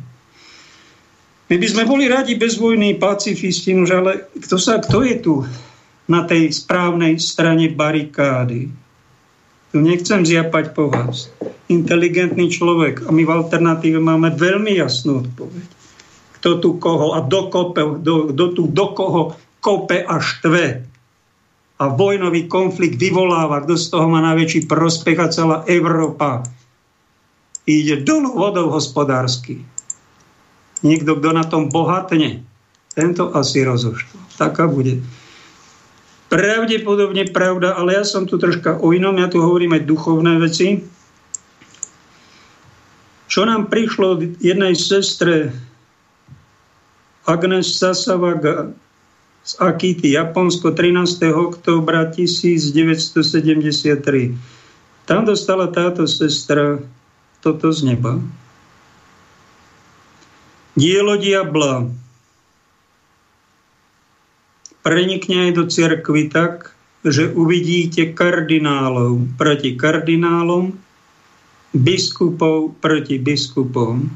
My 1.47 1.55
by 1.55 1.67
sme 1.67 1.83
boli 1.87 2.07
radi 2.07 2.39
bez 2.39 2.55
vojny, 2.55 2.95
pacifisti, 2.95 3.75
ale 3.75 4.31
kto, 4.35 4.55
sa, 4.55 4.79
kto 4.79 5.03
je 5.03 5.15
tu 5.19 5.35
na 6.07 6.23
tej 6.23 6.51
správnej 6.51 7.19
strane 7.19 7.71
barikády? 7.71 8.86
Tu 9.71 9.77
nechcem 9.83 10.23
zjapať 10.23 10.71
po 10.71 10.87
vás. 10.87 11.31
Inteligentný 11.67 12.47
človek. 12.47 13.03
A 13.05 13.11
my 13.11 13.27
v 13.27 13.33
alternatíve 13.43 13.99
máme 13.99 14.31
veľmi 14.31 14.79
jasnú 14.79 15.27
odpoveď. 15.27 15.67
Kto 16.39 16.49
tu 16.63 16.69
koho 16.79 17.17
a 17.17 17.25
do, 17.25 17.51
kope, 17.51 17.99
do, 17.99 18.31
do, 18.31 18.45
tu 18.55 18.69
do 18.71 18.85
koho 18.95 19.35
kope 19.59 19.99
a 19.99 20.15
štve. 20.21 20.65
A 21.77 21.83
vojnový 21.93 22.47
konflikt 22.47 22.97
vyvoláva, 22.97 23.61
kto 23.61 23.75
z 23.77 23.85
toho 23.91 24.07
má 24.09 24.23
najväčší 24.23 24.65
prospech 24.65 25.17
a 25.19 25.27
celá 25.29 25.57
Európa 25.69 26.47
ide 27.67 27.99
dolu 28.01 28.33
vodou 28.33 28.71
hospodársky. 28.71 29.59
Niekto, 30.81 31.19
kto 31.19 31.29
na 31.35 31.43
tom 31.43 31.67
bohatne, 31.67 32.47
tento 32.95 33.35
asi 33.35 33.61
rozoštval. 33.61 34.23
Taká 34.39 34.65
bude. 34.71 35.03
Pravdepodobne 36.27 37.23
pravda, 37.31 37.79
ale 37.79 37.95
ja 37.95 38.03
som 38.03 38.27
tu 38.27 38.35
troška 38.35 38.83
o 38.83 38.91
inom, 38.91 39.15
ja 39.15 39.31
tu 39.31 39.39
hovorím 39.39 39.79
aj 39.79 39.87
duchovné 39.87 40.43
veci. 40.43 40.83
Čo 43.31 43.47
nám 43.47 43.71
prišlo 43.71 44.05
od 44.11 44.19
jednej 44.43 44.75
sestre 44.75 45.55
Agnes 47.27 47.79
Sasavaga 47.79 48.71
z 49.47 49.55
Akity, 49.63 50.19
Japonsko, 50.19 50.75
13. 50.75 51.31
oktobra 51.31 52.11
1973. 52.11 54.35
Tam 55.07 55.23
dostala 55.23 55.71
táto 55.71 56.03
sestra 56.03 56.83
toto 57.39 57.71
z 57.71 57.87
neba. 57.87 58.19
Dielo 60.75 61.15
diabla 61.15 61.87
prenikne 64.87 65.51
aj 65.51 65.59
do 65.59 65.63
cirkvy 65.67 66.31
tak, 66.31 66.71
že 67.03 67.27
uvidíte 67.35 68.15
kardinálov 68.15 69.35
proti 69.35 69.75
kardinálom, 69.75 70.79
biskupov 71.75 72.71
proti 72.79 73.19
biskupom. 73.19 74.07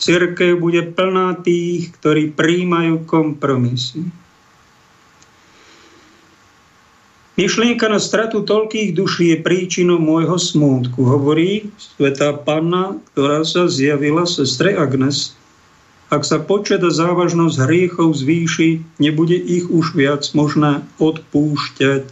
Cirkev 0.00 0.56
bude 0.56 0.88
plná 0.96 1.44
tých, 1.44 1.92
ktorí 2.00 2.32
príjmajú 2.32 3.04
kompromisy. 3.04 4.08
Myšlienka 7.36 7.92
na 7.92 8.00
stratu 8.00 8.48
toľkých 8.48 8.96
duší 8.96 9.36
je 9.36 9.38
príčinou 9.44 10.00
môjho 10.00 10.40
smútku, 10.40 11.04
hovorí 11.04 11.70
svetá 11.76 12.34
panna, 12.34 12.98
ktorá 13.12 13.44
sa 13.44 13.68
zjavila 13.68 14.24
sestre 14.24 14.74
Agnes. 14.74 15.37
Ak 16.08 16.24
sa 16.24 16.40
počet 16.40 16.80
a 16.80 16.88
závažnosť 16.88 17.68
hriechov 17.68 18.16
zvýši, 18.16 18.80
nebude 18.96 19.36
ich 19.36 19.68
už 19.68 19.92
viac 19.92 20.24
možné 20.32 20.80
odpúšťať. 20.96 22.08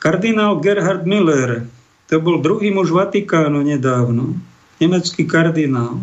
Kardinál 0.00 0.56
Gerhard 0.64 1.04
Miller, 1.04 1.68
to 2.08 2.16
bol 2.16 2.40
druhý 2.40 2.72
muž 2.72 2.88
Vatikánu 2.88 3.60
nedávno, 3.60 4.32
nemecký 4.80 5.28
kardinál, 5.28 6.00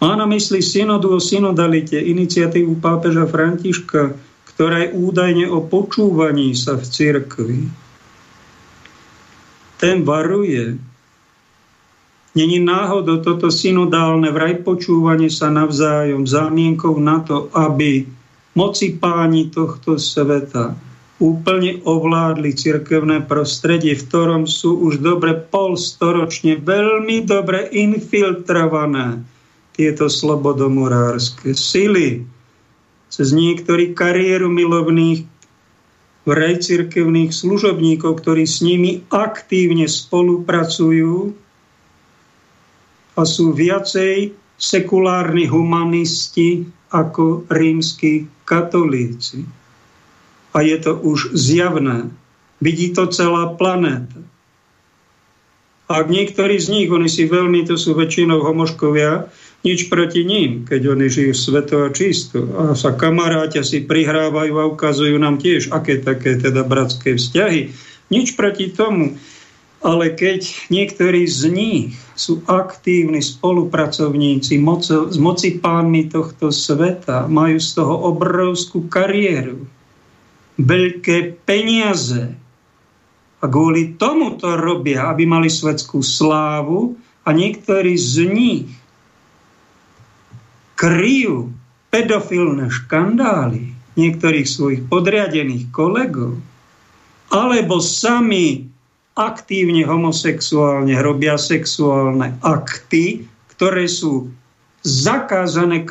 má 0.00 0.16
na 0.16 0.26
mysli 0.26 0.64
synodu 0.64 1.12
o 1.12 1.20
synodalite, 1.20 2.00
iniciatívu 2.00 2.80
pápeža 2.80 3.28
Františka, 3.28 4.16
ktorá 4.48 4.88
je 4.88 4.96
údajne 4.96 5.46
o 5.52 5.60
počúvaní 5.60 6.56
sa 6.56 6.80
v 6.80 6.84
cirkvi. 6.88 7.60
Ten 9.76 10.02
varuje. 10.02 10.80
Není 12.30 12.62
náhodou 12.62 13.18
toto 13.18 13.50
synodálne 13.50 14.30
vraj 14.30 14.62
počúvanie 14.62 15.26
sa 15.26 15.50
navzájom 15.50 16.30
zámienkou 16.30 16.94
na 17.02 17.26
to, 17.26 17.50
aby 17.50 18.06
moci 18.54 18.94
páni 18.94 19.50
tohto 19.50 19.98
sveta 19.98 20.78
úplne 21.20 21.84
ovládli 21.84 22.56
cirkevné 22.56 23.26
prostredie, 23.28 23.92
v 23.92 24.06
ktorom 24.08 24.42
sú 24.48 24.78
už 24.88 25.04
dobre 25.04 25.36
polstoročne 25.36 26.56
veľmi 26.62 27.28
dobre 27.28 27.68
infiltrované 27.76 29.20
tieto 29.76 30.08
slobodomurárske 30.08 31.52
sily. 31.52 32.24
Cez 33.12 33.36
niektorí 33.36 33.92
kariéru 33.92 34.48
milovných 34.48 35.28
vraj 36.24 36.62
cirkevných 36.62 37.34
služobníkov, 37.34 38.22
ktorí 38.22 38.48
s 38.48 38.64
nimi 38.64 39.04
aktívne 39.12 39.84
spolupracujú 39.90 41.36
a 43.20 43.28
sú 43.28 43.52
viacej 43.52 44.32
sekulárni 44.56 45.44
humanisti 45.44 46.64
ako 46.88 47.44
rímsky 47.52 48.24
katolíci. 48.48 49.44
A 50.56 50.64
je 50.64 50.76
to 50.80 50.96
už 50.96 51.36
zjavné. 51.36 52.08
Vidí 52.64 52.90
to 52.96 53.06
celá 53.12 53.54
planéta. 53.54 54.24
Ak 55.90 56.06
niektorí 56.06 56.56
z 56.58 56.70
nich, 56.70 56.88
oni 56.88 57.10
si 57.10 57.26
veľmi, 57.26 57.66
to 57.66 57.74
sú 57.74 57.98
väčšinou 57.98 58.46
homoškovia, 58.46 59.26
nič 59.60 59.92
proti 59.92 60.24
ním, 60.24 60.64
keď 60.64 60.96
oni 60.96 61.06
žijú 61.10 61.34
sveto 61.36 61.84
a 61.84 61.92
čisto. 61.92 62.46
A 62.56 62.72
sa 62.72 62.96
kamaráťa 62.96 63.60
si 63.60 63.84
prihrávajú 63.84 64.54
a 64.56 64.70
ukazujú 64.70 65.18
nám 65.20 65.36
tiež, 65.36 65.74
aké 65.74 66.00
také 66.00 66.38
teda 66.38 66.64
bratské 66.64 67.18
vzťahy. 67.18 67.74
Nič 68.08 68.38
proti 68.38 68.72
tomu. 68.72 69.18
Ale 69.80 70.12
keď 70.12 70.68
niektorí 70.68 71.24
z 71.24 71.48
nich 71.48 71.96
sú 72.12 72.44
aktívni 72.44 73.24
spolupracovníci 73.24 74.60
moco, 74.60 75.08
s 75.08 75.16
moci 75.16 75.56
pánmi 75.56 76.12
tohto 76.12 76.52
sveta, 76.52 77.24
majú 77.24 77.56
z 77.56 77.80
toho 77.80 78.12
obrovskú 78.12 78.92
kariéru, 78.92 79.64
veľké 80.60 81.40
peniaze 81.48 82.36
a 83.40 83.44
kvôli 83.48 83.96
tomu 83.96 84.36
to 84.36 84.52
robia, 84.60 85.08
aby 85.08 85.24
mali 85.24 85.48
svetskú 85.48 86.04
slávu 86.04 87.00
a 87.24 87.32
niektorí 87.32 87.96
z 87.96 88.28
nich 88.28 88.68
kryjú 90.76 91.52
pedofilné 91.88 92.68
škandály 92.68 93.72
niektorých 93.98 94.48
svojich 94.48 94.82
podriadených 94.86 95.68
kolegov, 95.74 96.40
alebo 97.28 97.82
sami 97.82 98.69
aktívne 99.20 99.84
homosexuálne 99.84 100.96
robia 101.04 101.36
sexuálne 101.36 102.40
akty, 102.40 103.28
ktoré 103.52 103.84
sú 103.84 104.32
zakázané 104.80 105.84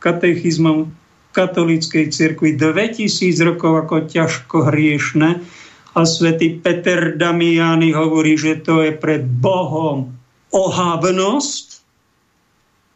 katechizmom 0.00 0.88
katolíckej 1.36 2.08
cirkvi. 2.12 2.56
2000 2.56 3.36
rokov 3.44 3.84
ako 3.84 4.08
ťažko 4.08 4.72
hriešne. 4.72 5.44
A 5.92 6.08
svätý 6.08 6.56
Peter 6.56 7.20
Damiani 7.20 7.92
hovorí, 7.92 8.40
že 8.40 8.64
to 8.64 8.80
je 8.80 8.96
pred 8.96 9.28
Bohom 9.28 10.08
ohavnosť. 10.48 11.84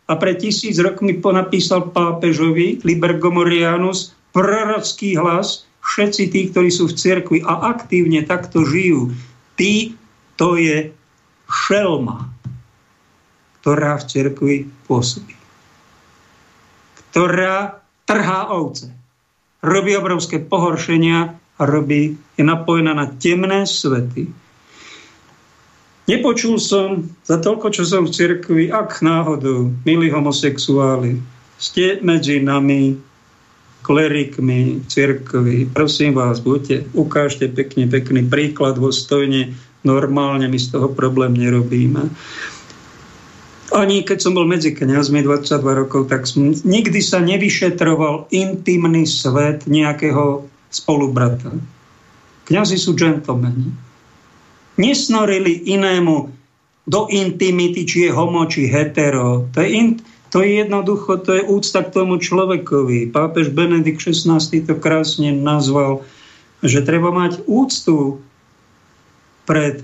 A 0.06 0.16
pred 0.16 0.40
tisíc 0.40 0.80
rokmi 0.80 1.18
ponapísal 1.20 1.92
pápežovi 1.92 2.80
Liber 2.86 3.20
Gomorianus 3.20 4.16
prorocký 4.32 5.18
hlas, 5.18 5.68
všetci 5.86 6.22
tí, 6.34 6.40
ktorí 6.50 6.68
sú 6.74 6.90
v 6.90 6.98
cirkvi 6.98 7.38
a 7.46 7.70
aktívne 7.70 8.26
takto 8.26 8.66
žijú, 8.66 9.14
tí, 9.54 9.94
to 10.34 10.58
je 10.58 10.90
šelma, 11.46 12.26
ktorá 13.62 14.02
v 14.02 14.04
cirkvi 14.10 14.56
pôsobí. 14.90 15.38
Ktorá 17.10 17.80
trhá 18.04 18.50
ovce. 18.50 18.90
Robí 19.62 19.94
obrovské 19.96 20.42
pohoršenia 20.42 21.34
a 21.56 21.62
robí, 21.64 22.18
je 22.36 22.44
napojená 22.44 22.92
na 22.92 23.06
temné 23.16 23.64
svety. 23.64 24.28
Nepočul 26.06 26.62
som 26.62 27.10
za 27.26 27.42
toľko, 27.42 27.74
čo 27.74 27.82
som 27.82 28.06
v 28.06 28.14
cirkvi, 28.14 28.64
ak 28.70 29.02
náhodou, 29.02 29.74
milí 29.82 30.06
homosexuáli, 30.06 31.18
ste 31.58 31.98
medzi 32.04 32.38
nami, 32.38 32.94
klerikmi, 33.86 34.82
cirkvi, 34.90 35.70
prosím 35.70 36.18
vás, 36.18 36.42
buďte, 36.42 36.90
ukážte 36.98 37.46
pekne, 37.46 37.86
pekný 37.86 38.26
príklad 38.26 38.74
vo 38.82 38.90
stojne, 38.90 39.54
normálne 39.86 40.50
my 40.50 40.58
z 40.58 40.74
toho 40.74 40.90
problém 40.90 41.38
nerobíme 41.38 42.10
ani 43.76 44.06
keď 44.06 44.18
som 44.22 44.32
bol 44.32 44.48
medzi 44.48 44.72
kniazmi 44.72 45.20
22 45.20 45.60
rokov, 45.84 46.08
tak 46.08 46.24
som, 46.24 46.54
nikdy 46.54 47.02
sa 47.04 47.20
nevyšetroval 47.20 48.32
intimný 48.32 49.04
svet 49.04 49.68
nejakého 49.68 50.48
spolubrata. 50.72 51.52
Kňazi 52.46 52.80
sú 52.80 52.94
džentlmeni. 52.94 53.68
Nesnorili 54.80 55.66
inému 55.72 56.14
do 56.86 57.00
intimity, 57.10 57.82
či 57.82 58.06
je 58.06 58.10
homo, 58.14 58.46
či 58.46 58.70
hetero. 58.70 59.50
To 59.52 59.58
je, 59.58 59.68
in, 59.74 59.86
to 60.36 60.44
je 60.44 60.60
jednoducho, 60.60 61.24
to 61.24 61.32
je 61.32 61.48
úcta 61.48 61.80
k 61.80 61.96
tomu 61.96 62.20
človekovi. 62.20 63.08
Pápež 63.08 63.56
Benedikt 63.56 64.04
XVI 64.04 64.36
to 64.36 64.76
krásne 64.76 65.32
nazval, 65.32 66.04
že 66.60 66.84
treba 66.84 67.08
mať 67.08 67.40
úctu 67.48 68.20
pred 69.48 69.80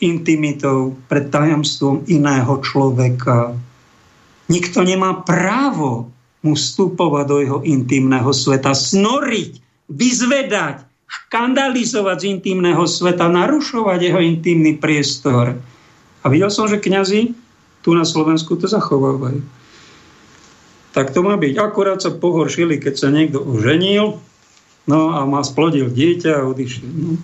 intimitou, 0.00 0.96
pred 1.04 1.28
tajomstvom 1.28 2.08
iného 2.08 2.64
človeka. 2.64 3.52
Nikto 4.48 4.88
nemá 4.88 5.20
právo 5.20 6.08
mu 6.40 6.56
vstupovať 6.56 7.24
do 7.28 7.36
jeho 7.44 7.58
intimného 7.60 8.32
sveta, 8.32 8.72
snoriť, 8.72 9.84
vyzvedať, 9.92 10.80
škandalizovať 11.04 12.16
z 12.24 12.28
intimného 12.40 12.88
sveta, 12.88 13.28
narušovať 13.28 14.00
jeho 14.00 14.20
intimný 14.24 14.80
priestor. 14.80 15.60
A 16.24 16.32
videl 16.32 16.48
som, 16.48 16.64
že 16.72 16.80
kňazi 16.80 17.36
tu 17.84 17.92
na 17.92 18.08
Slovensku 18.08 18.56
to 18.56 18.64
zachovávajú. 18.64 19.63
Tak 20.94 21.10
to 21.10 21.26
má 21.26 21.34
byť. 21.34 21.58
Akurát 21.58 21.98
sa 21.98 22.14
pohoršili, 22.14 22.78
keď 22.78 22.94
sa 22.94 23.08
niekto 23.10 23.42
oženil, 23.42 24.22
no 24.86 25.00
a 25.10 25.26
má 25.26 25.42
splodil 25.42 25.90
dieťa 25.90 26.38
a 26.38 26.46
odišiel. 26.46 26.86
No 26.86 27.18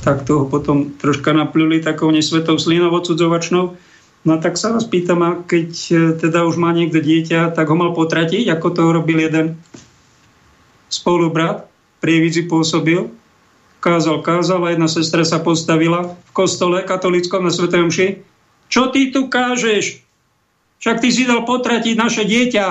tak 0.00 0.24
toho 0.24 0.48
potom 0.48 0.96
troška 0.96 1.36
napľuli 1.36 1.84
takou 1.84 2.08
nesvetou 2.08 2.56
slinou 2.56 2.88
odsudzovačnou. 2.96 3.76
No 4.22 4.32
tak 4.38 4.56
sa 4.56 4.72
vás 4.72 4.86
pýtam, 4.86 5.20
a 5.20 5.30
keď 5.44 5.70
e, 5.90 5.94
teda 6.16 6.46
už 6.46 6.56
má 6.56 6.70
niekto 6.72 7.02
dieťa, 7.02 7.52
tak 7.52 7.68
ho 7.68 7.76
mal 7.76 7.92
potratiť, 7.92 8.48
ako 8.48 8.68
to 8.70 8.82
robil 8.94 9.18
jeden 9.18 9.58
spolubrat, 10.86 11.66
prievidzi 11.98 12.46
pôsobil, 12.46 13.10
kázal, 13.82 14.22
kázal 14.22 14.62
a 14.62 14.72
jedna 14.72 14.86
sestra 14.86 15.26
sa 15.26 15.42
postavila 15.42 16.14
v 16.14 16.30
kostole 16.30 16.86
katolickom 16.86 17.42
na 17.42 17.50
Svetom 17.50 17.90
Mši. 17.90 18.22
Čo 18.70 18.94
ty 18.94 19.10
tu 19.10 19.26
kážeš? 19.26 20.00
Však 20.82 20.98
ty 20.98 21.08
si 21.14 21.22
dal 21.22 21.46
potratiť 21.46 21.94
naše 21.94 22.26
dieťa. 22.26 22.66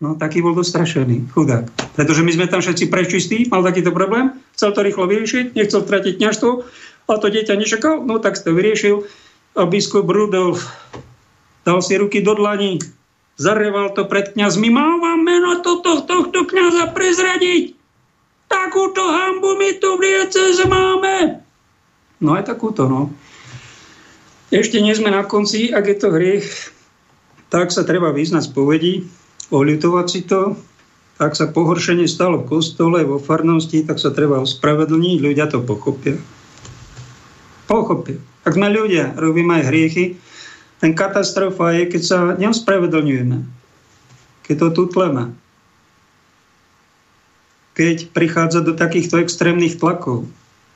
No, 0.00 0.16
taký 0.16 0.40
bol 0.40 0.56
dostrašený, 0.56 1.32
chudák. 1.32 1.68
Pretože 1.96 2.24
my 2.24 2.32
sme 2.32 2.46
tam 2.48 2.60
všetci 2.60 2.88
prečistí, 2.88 3.38
mal 3.48 3.64
takýto 3.64 3.92
problém, 3.92 4.36
chcel 4.56 4.72
to 4.72 4.84
rýchlo 4.84 5.08
vyriešiť, 5.08 5.56
nechcel 5.56 5.80
stratiť 5.84 6.20
kniažstvo 6.20 6.50
a 7.08 7.12
to 7.20 7.26
dieťa 7.28 7.56
nečakal, 7.56 8.04
no 8.04 8.20
tak 8.20 8.36
to 8.36 8.52
vyriešil 8.52 9.04
a 9.56 9.64
biskup 9.64 10.04
Rudolf 10.08 10.60
dal 11.64 11.80
si 11.80 11.96
ruky 11.96 12.20
do 12.20 12.36
dlaní, 12.36 12.78
zareval 13.40 13.96
to 13.96 14.04
pred 14.04 14.36
kňazmi, 14.36 14.68
mal 14.68 15.00
vám 15.00 15.24
meno 15.24 15.64
toto, 15.64 16.04
tohto 16.04 16.44
kňaza 16.44 16.92
prezradiť. 16.92 17.72
Takúto 18.44 19.00
hambu 19.00 19.56
my 19.56 19.70
tu 19.80 19.96
v 19.96 20.02
máme. 20.68 21.40
No 22.20 22.36
aj 22.36 22.44
takúto, 22.44 22.86
no. 22.86 23.10
Ešte 24.54 24.78
nie 24.78 24.94
sme 24.94 25.10
na 25.10 25.26
konci, 25.26 25.74
ak 25.74 25.82
je 25.90 25.96
to 25.98 26.14
hriech, 26.14 26.46
tak 27.50 27.74
sa 27.74 27.82
treba 27.82 28.14
vyznať 28.14 28.54
spovedí, 28.54 29.02
oľutovať 29.50 30.06
si 30.06 30.22
to, 30.22 30.54
ak 31.18 31.34
sa 31.34 31.50
pohoršenie 31.50 32.06
stalo 32.06 32.46
v 32.46 32.54
kostole, 32.54 33.02
vo 33.02 33.18
farnosti, 33.18 33.82
tak 33.82 33.98
sa 33.98 34.14
treba 34.14 34.38
ospravedlniť, 34.38 35.18
ľudia 35.18 35.50
to 35.50 35.58
pochopia. 35.58 36.14
Pochopia. 37.66 38.22
Ak 38.46 38.54
sme 38.54 38.70
ľudia, 38.70 39.18
robíme 39.18 39.58
aj 39.58 39.74
hriechy, 39.74 40.22
ten 40.78 40.94
katastrofa 40.94 41.74
je, 41.74 41.90
keď 41.90 42.02
sa 42.06 42.18
neospravedlňujeme, 42.38 43.42
keď 44.46 44.54
to 44.54 44.68
tutleme, 44.70 45.34
keď 47.74 48.06
prichádza 48.14 48.62
do 48.62 48.78
takýchto 48.78 49.18
extrémnych 49.18 49.82
tlakov, 49.82 50.30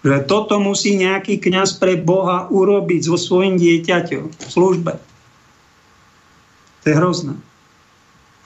že 0.06 0.22
toto 0.24 0.62
musí 0.62 0.94
nejaký 0.94 1.42
kňaz 1.42 1.82
pre 1.82 1.98
Boha 1.98 2.46
urobiť 2.48 3.00
so 3.10 3.18
svojím 3.18 3.58
dieťaťom 3.58 4.24
v 4.30 4.48
službe. 4.50 4.92
To 6.82 6.84
je 6.86 6.94
hrozné. 6.94 7.34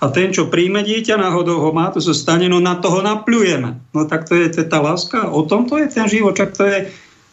A 0.02 0.10
ten, 0.10 0.34
čo 0.34 0.50
príjme 0.50 0.82
dieťa, 0.82 1.14
náhodou 1.14 1.62
ho 1.62 1.70
má, 1.70 1.94
to 1.94 2.02
sa 2.02 2.10
stane, 2.10 2.50
no 2.50 2.58
na 2.58 2.74
toho 2.74 3.06
napľujeme. 3.06 3.78
No 3.94 4.00
tak 4.10 4.26
to 4.26 4.34
je, 4.34 4.50
to 4.50 4.58
je 4.64 4.66
tá 4.66 4.82
láska. 4.82 5.30
O 5.30 5.46
tom 5.46 5.70
to 5.70 5.78
je 5.78 5.86
ten 5.86 6.10
život. 6.10 6.34
Čak 6.34 6.58
to 6.58 6.66
je 6.66 6.78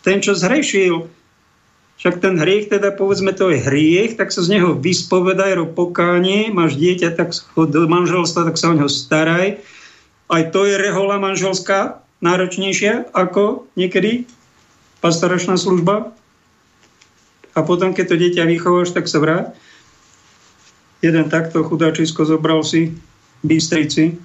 ten, 0.05 0.21
čo 0.21 0.37
zhrešil. 0.37 1.09
Však 1.97 2.23
ten 2.23 2.37
hriech, 2.37 2.69
teda 2.71 2.93
povedzme, 2.95 3.33
to 3.35 3.51
je 3.51 3.59
hriech, 3.59 4.15
tak 4.15 4.31
sa 4.31 4.39
z 4.39 4.55
neho 4.55 4.71
vyspovedaj, 4.77 5.51
rob 5.59 5.71
pokánie, 5.75 6.47
máš 6.47 6.79
dieťa, 6.79 7.17
tak 7.17 7.35
do 7.57 7.89
manželstva, 7.89 8.47
tak 8.47 8.55
sa 8.55 8.71
o 8.71 8.77
neho 8.77 8.87
staraj. 8.87 9.59
Aj 10.29 10.43
to 10.53 10.63
je 10.63 10.79
rehola 10.79 11.19
manželská, 11.19 12.05
náročnejšia 12.19 13.15
ako 13.15 13.67
niekedy 13.79 14.27
pastoračná 14.99 15.55
služba. 15.55 16.11
A 17.55 17.59
potom, 17.65 17.91
keď 17.91 18.05
to 18.07 18.15
dieťa 18.19 18.43
vychováš, 18.47 18.95
tak 18.95 19.07
sa 19.07 19.19
vráť 19.19 19.55
jeden 20.99 21.31
takto 21.31 21.63
chudáčisko 21.63 22.27
zobral 22.27 22.63
si 22.63 22.95
Bystrici. 23.43 24.19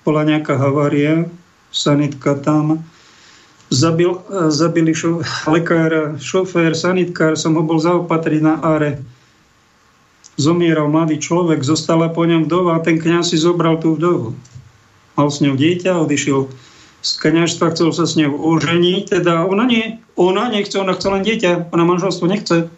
Bola 0.00 0.24
nejaká 0.24 0.56
havária, 0.56 1.28
sanitka 1.68 2.40
tam. 2.40 2.80
Zabil, 3.70 4.10
zabili 4.50 4.90
šo, 4.96 5.22
lekára, 5.46 6.18
šofér, 6.18 6.74
sanitkár, 6.74 7.38
som 7.38 7.54
ho 7.54 7.62
bol 7.62 7.78
zaopatriť 7.78 8.40
na 8.42 8.58
áre. 8.58 8.98
Zomieral 10.40 10.88
mladý 10.88 11.20
človek, 11.20 11.60
zostala 11.62 12.10
po 12.10 12.24
ňom 12.24 12.48
vdova 12.48 12.80
a 12.80 12.82
ten 12.82 12.96
kňaz 12.96 13.30
si 13.30 13.38
zobral 13.38 13.78
tú 13.78 13.94
vdovu. 13.94 14.34
Mal 15.18 15.28
s 15.30 15.42
ňou 15.42 15.54
dieťa, 15.58 16.00
odišiel 16.06 16.50
z 17.00 17.12
kňažstva, 17.16 17.72
chcel 17.72 17.90
sa 17.96 18.04
s 18.04 18.14
ňou 18.20 18.36
oženiť, 18.36 19.20
teda 19.20 19.48
ona 19.48 19.64
nie, 19.64 19.98
ona 20.20 20.52
nechce, 20.52 20.76
ona 20.76 20.92
chce 20.92 21.08
len 21.08 21.24
dieťa, 21.24 21.72
ona 21.72 21.84
manželstvo 21.88 22.28
nechce. 22.28 22.68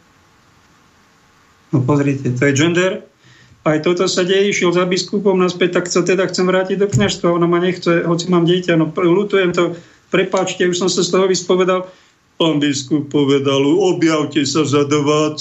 No 1.74 1.78
pozrite, 1.82 2.30
to 2.30 2.42
je 2.46 2.52
gender. 2.54 3.02
Aj 3.62 3.78
toto 3.78 4.06
sa 4.10 4.26
deje, 4.26 4.50
išiel 4.50 4.74
za 4.74 4.86
biskupom 4.86 5.38
naspäť, 5.38 5.82
tak 5.82 5.86
sa 5.86 6.02
teda 6.02 6.26
chcem 6.26 6.46
vrátiť 6.46 6.82
do 6.82 6.90
kniažstva. 6.90 7.30
Ona 7.30 7.46
ma 7.46 7.62
nechce, 7.62 8.02
hoci 8.02 8.26
mám 8.26 8.46
dieťa, 8.46 8.74
no 8.74 8.90
lutujem 8.90 9.54
to, 9.54 9.78
prepáčte, 10.10 10.66
už 10.66 10.82
som 10.82 10.90
sa 10.90 11.02
z 11.02 11.10
toho 11.14 11.26
vyspovedal. 11.30 11.86
Pán 12.42 12.58
biskup 12.58 13.06
povedal, 13.06 13.62
objavte 13.62 14.42
sa 14.42 14.66
za 14.66 14.82
20 14.82 15.38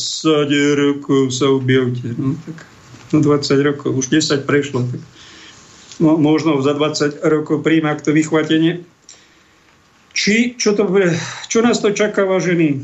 rokov, 0.77 1.33
sa 1.33 1.49
objavte. 1.49 2.13
No 2.13 2.37
tak, 2.45 2.61
no 3.09 3.25
20 3.25 3.67
rokov, 3.73 3.89
už 3.89 4.13
10 4.13 4.45
prešlo, 4.45 4.85
tak 4.85 5.01
možno 6.01 6.59
za 6.65 6.73
20 6.73 7.21
rokov 7.21 7.61
príjma 7.61 7.93
to 8.01 8.09
vychvatenie. 8.11 8.81
Či, 10.11 10.59
čo 10.59 10.75
to 10.75 10.89
čo 11.47 11.63
nás 11.63 11.79
to 11.79 11.95
čaká, 11.95 12.27
vážení? 12.27 12.83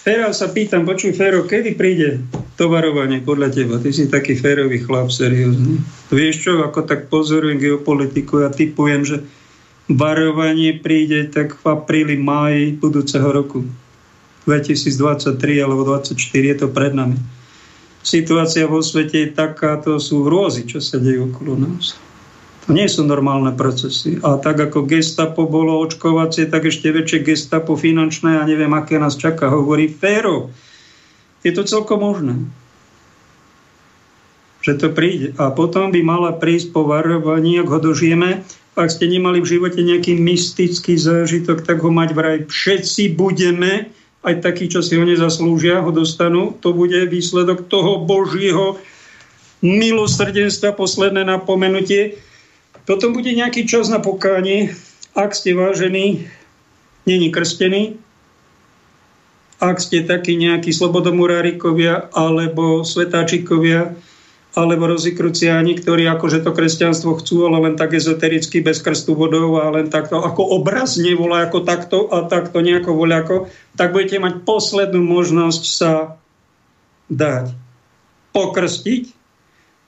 Fero 0.00 0.32
sa 0.32 0.48
pýtam, 0.48 0.88
počuj 0.88 1.12
Fero, 1.12 1.44
kedy 1.44 1.76
príde 1.76 2.24
to 2.56 2.72
varovanie 2.72 3.20
podľa 3.20 3.52
teba? 3.52 3.76
Ty 3.76 3.92
si 3.92 4.08
taký 4.08 4.32
férový 4.32 4.80
chlap, 4.80 5.12
seriózny. 5.12 5.76
Vieš 6.08 6.36
čo, 6.40 6.52
ako 6.64 6.88
tak 6.88 7.12
pozorujem 7.12 7.60
geopolitiku, 7.60 8.40
ja 8.42 8.48
typujem, 8.48 9.04
že 9.04 9.16
varovanie 9.92 10.80
príde 10.80 11.28
tak 11.28 11.52
v 11.60 11.64
apríli, 11.68 12.16
máji 12.16 12.80
budúceho 12.80 13.28
roku. 13.28 13.68
2023 14.48 15.36
alebo 15.60 15.84
2024 15.84 16.16
je 16.48 16.56
to 16.56 16.66
pred 16.72 16.96
nami. 16.96 17.20
Situácia 18.00 18.64
vo 18.64 18.80
svete 18.80 19.28
je 19.28 19.36
taká, 19.36 19.76
to 19.76 20.00
sú 20.00 20.24
hrôzy, 20.24 20.64
čo 20.64 20.80
sa 20.80 20.96
dejú 20.96 21.28
okolo 21.28 21.56
nás. 21.60 22.00
To 22.64 22.72
nie 22.72 22.88
sú 22.88 23.04
normálne 23.04 23.52
procesy. 23.52 24.16
A 24.24 24.40
tak 24.40 24.56
ako 24.56 24.88
gestapo 24.88 25.44
bolo 25.44 25.80
očkovacie, 25.84 26.48
tak 26.48 26.68
ešte 26.68 26.92
väčšie 26.92 27.24
gestapo 27.24 27.76
finančné 27.76 28.40
a 28.40 28.48
neviem, 28.48 28.72
aké 28.72 28.96
nás 28.96 29.20
čaká, 29.20 29.52
hovorí 29.52 29.88
Féro. 29.92 30.48
Je 31.44 31.52
to 31.52 31.64
celkom 31.64 32.00
možné 32.00 32.36
že 34.60 34.76
to 34.76 34.92
príde. 34.92 35.32
A 35.40 35.50
potom 35.50 35.88
by 35.88 36.00
mala 36.04 36.36
prísť 36.36 36.76
po 36.76 36.84
varovaní, 36.84 37.56
ak 37.56 37.68
ho 37.68 37.80
dožijeme. 37.80 38.44
Ak 38.76 38.92
ste 38.92 39.08
nemali 39.08 39.40
v 39.40 39.50
živote 39.56 39.80
nejaký 39.80 40.20
mystický 40.20 41.00
zážitok, 41.00 41.64
tak 41.64 41.80
ho 41.80 41.90
mať 41.90 42.10
vraj 42.12 42.38
všetci 42.46 43.16
budeme 43.16 43.88
aj 44.20 44.44
takí, 44.44 44.68
čo 44.68 44.84
si 44.84 45.00
ho 45.00 45.04
nezaslúžia, 45.04 45.80
ho 45.80 45.90
dostanú. 45.92 46.52
To 46.60 46.76
bude 46.76 47.08
výsledok 47.08 47.68
toho 47.72 48.04
Božieho 48.04 48.76
milosrdenstva, 49.64 50.76
posledné 50.76 51.24
napomenutie. 51.24 52.20
Potom 52.84 53.12
bude 53.16 53.32
nejaký 53.32 53.64
čas 53.64 53.88
na 53.88 54.00
pokánie, 54.00 54.72
ak 55.16 55.32
ste 55.36 55.56
vážení, 55.56 56.28
není 57.04 57.28
krstení, 57.32 57.96
ak 59.60 59.76
ste 59.76 60.04
takí 60.08 60.40
nejakí 60.40 60.72
slobodomurárikovia 60.72 62.08
alebo 62.16 62.80
svetáčikovia, 62.80 63.92
alebo 64.50 64.90
rozikruciáni, 64.90 65.78
ktorí 65.78 66.10
akože 66.10 66.42
to 66.42 66.50
kresťanstvo 66.50 67.22
chcú, 67.22 67.46
ale 67.46 67.70
len 67.70 67.74
tak 67.78 67.94
ezotericky, 67.94 68.58
bez 68.58 68.82
krstu 68.82 69.14
vodou 69.14 69.62
a 69.62 69.70
len 69.70 69.86
takto, 69.86 70.18
ako 70.18 70.42
obrazne 70.58 71.14
volá, 71.14 71.46
ako 71.46 71.62
takto 71.62 72.10
a 72.10 72.26
takto 72.26 72.58
nejako 72.58 72.98
voľako, 72.98 73.36
tak 73.78 73.94
budete 73.94 74.18
mať 74.18 74.42
poslednú 74.42 75.06
možnosť 75.06 75.62
sa 75.62 76.18
dať 77.06 77.54
pokrstiť, 78.34 79.04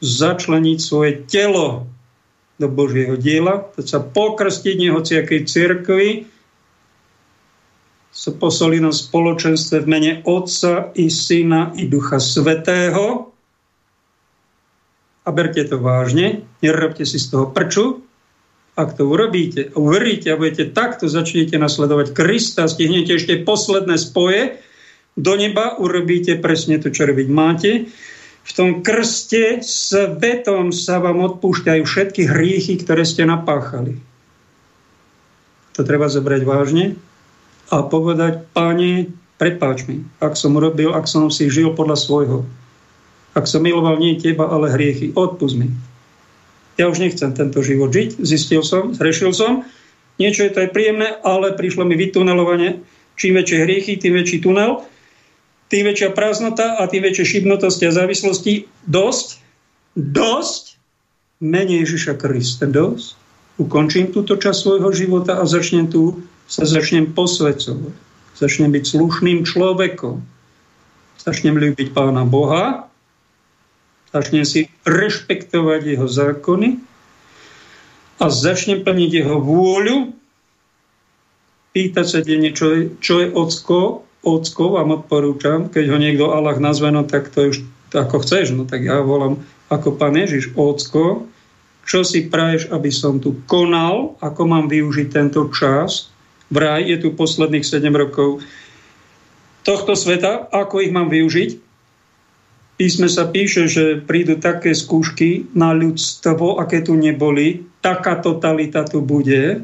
začleniť 0.02 0.78
svoje 0.78 1.26
telo 1.26 1.86
do 2.58 2.66
Božieho 2.70 3.18
diela, 3.18 3.66
to 3.74 3.82
sa 3.82 3.98
pokrstiť 3.98 4.74
nehociakej 4.78 5.40
cirkvi, 5.46 6.08
sa 8.12 8.30
posoli 8.30 8.78
na 8.78 8.92
spoločenstve 8.92 9.82
v 9.82 9.86
mene 9.88 10.12
Otca 10.28 10.94
i 10.94 11.08
Syna 11.08 11.72
i 11.74 11.88
Ducha 11.88 12.20
Svetého, 12.20 13.31
a 15.22 15.28
berte 15.30 15.62
to 15.62 15.78
vážne, 15.78 16.42
nerobte 16.62 17.06
si 17.06 17.18
z 17.22 17.30
toho 17.30 17.46
prču. 17.54 18.02
Ak 18.72 18.96
to 18.96 19.04
urobíte 19.04 19.68
a 19.70 19.76
uveríte 19.76 20.32
a 20.32 20.40
budete 20.40 20.72
takto, 20.72 21.04
začnete 21.04 21.60
nasledovať 21.60 22.16
Krista, 22.16 22.64
stihnete 22.64 23.20
ešte 23.20 23.44
posledné 23.44 24.00
spoje 24.00 24.58
do 25.12 25.36
neba, 25.36 25.76
urobíte 25.76 26.40
presne 26.40 26.80
to, 26.80 26.88
čo 26.88 27.04
robiť 27.04 27.28
máte. 27.28 27.92
V 28.42 28.52
tom 28.56 28.82
krste 28.82 29.62
svetom 29.62 30.74
sa 30.74 30.98
vám 30.98 31.22
odpúšťajú 31.22 31.82
všetky 31.84 32.26
hriechy, 32.26 32.80
ktoré 32.80 33.06
ste 33.06 33.28
napáchali. 33.28 34.00
To 35.78 35.86
treba 35.86 36.10
zobrať 36.10 36.42
vážne 36.42 36.84
a 37.70 37.86
povedať, 37.86 38.50
páne, 38.50 39.14
prepáč 39.36 39.86
mi, 39.86 40.02
ak 40.18 40.34
som 40.34 40.58
urobil, 40.58 40.96
ak 40.96 41.06
som 41.06 41.30
si 41.30 41.48
žil 41.52 41.76
podľa 41.76 41.96
svojho 41.96 42.38
ak 43.32 43.48
som 43.48 43.64
miloval 43.64 43.96
nie 43.96 44.20
teba, 44.20 44.48
ale 44.48 44.72
hriechy, 44.72 45.16
odpust 45.16 45.56
mi. 45.56 45.72
Ja 46.76 46.88
už 46.88 47.00
nechcem 47.00 47.32
tento 47.36 47.60
život 47.60 47.92
žiť, 47.92 48.20
zistil 48.24 48.64
som, 48.64 48.96
zrešil 48.96 49.32
som. 49.36 49.64
Niečo 50.16 50.44
je 50.44 50.52
to 50.52 50.64
aj 50.64 50.72
príjemné, 50.72 51.16
ale 51.24 51.56
prišlo 51.56 51.84
mi 51.84 51.96
vytunelovanie. 51.96 52.80
Čím 53.16 53.36
väčšie 53.40 53.58
hriechy, 53.64 53.92
tým 54.00 54.16
väčší 54.16 54.40
tunel, 54.40 54.84
tým 55.68 55.88
väčšia 55.88 56.12
prázdnota 56.12 56.76
a 56.80 56.88
tým 56.88 57.04
väčšie 57.04 57.24
šibnutosti 57.24 57.88
a 57.88 57.92
závislosti. 57.92 58.68
Dosť, 58.88 59.40
dosť, 59.96 60.76
menej 61.40 61.88
Ježiša 61.88 62.20
Krista, 62.20 62.68
dosť. 62.68 63.16
Ukončím 63.60 64.12
túto 64.12 64.36
časť 64.40 64.58
svojho 64.58 64.90
života 64.96 65.40
a 65.40 65.44
začnem 65.44 65.88
tu, 65.92 66.24
sa 66.48 66.68
začnem 66.68 67.12
posvedcovať. 67.12 67.92
Začnem 68.36 68.72
byť 68.72 68.84
slušným 68.96 69.44
človekom. 69.44 70.20
Začnem 71.20 71.56
ľúbiť 71.56 71.92
Pána 71.92 72.24
Boha, 72.24 72.91
začnem 74.12 74.44
si 74.44 74.68
rešpektovať 74.84 75.96
jeho 75.96 76.06
zákony 76.06 76.76
a 78.20 78.24
začnem 78.28 78.84
plniť 78.84 79.10
jeho 79.24 79.40
vôľu, 79.40 80.12
pýtať 81.72 82.06
sa 82.06 82.20
denne, 82.20 82.52
čo 82.52 82.66
je, 82.76 82.80
čo 83.00 83.24
je 83.24 83.28
ocko, 83.32 84.04
ocko 84.22 84.64
vám 84.76 85.02
odporúčam, 85.02 85.72
keď 85.72 85.84
ho 85.88 85.98
niekto 85.98 86.24
Allah 86.30 86.60
nazve, 86.60 86.92
no 86.92 87.08
tak 87.08 87.32
to 87.32 87.50
už 87.50 87.64
ako 87.96 88.20
chceš, 88.20 88.52
no 88.52 88.68
tak 88.68 88.84
ja 88.84 89.00
volám 89.00 89.40
ako 89.72 89.96
pán 89.96 90.14
Ježiš, 90.14 90.52
ocko, 90.52 91.24
čo 91.88 92.04
si 92.04 92.28
praješ, 92.28 92.68
aby 92.70 92.92
som 92.92 93.18
tu 93.18 93.40
konal, 93.48 94.14
ako 94.22 94.46
mám 94.46 94.70
využiť 94.70 95.08
tento 95.10 95.48
čas. 95.50 96.12
Vraj 96.52 96.84
je 96.84 97.00
tu 97.00 97.16
posledných 97.16 97.64
7 97.64 97.88
rokov 97.96 98.44
tohto 99.64 99.96
sveta, 99.96 100.52
ako 100.52 100.84
ich 100.84 100.92
mám 100.92 101.08
využiť 101.08 101.71
písme 102.82 103.06
sa 103.06 103.30
píše, 103.30 103.70
že 103.70 104.02
prídu 104.02 104.42
také 104.42 104.74
skúšky 104.74 105.46
na 105.54 105.70
ľudstvo, 105.70 106.58
aké 106.58 106.82
tu 106.82 106.98
neboli. 106.98 107.62
Taká 107.78 108.18
totalita 108.18 108.82
tu 108.82 108.98
bude, 108.98 109.62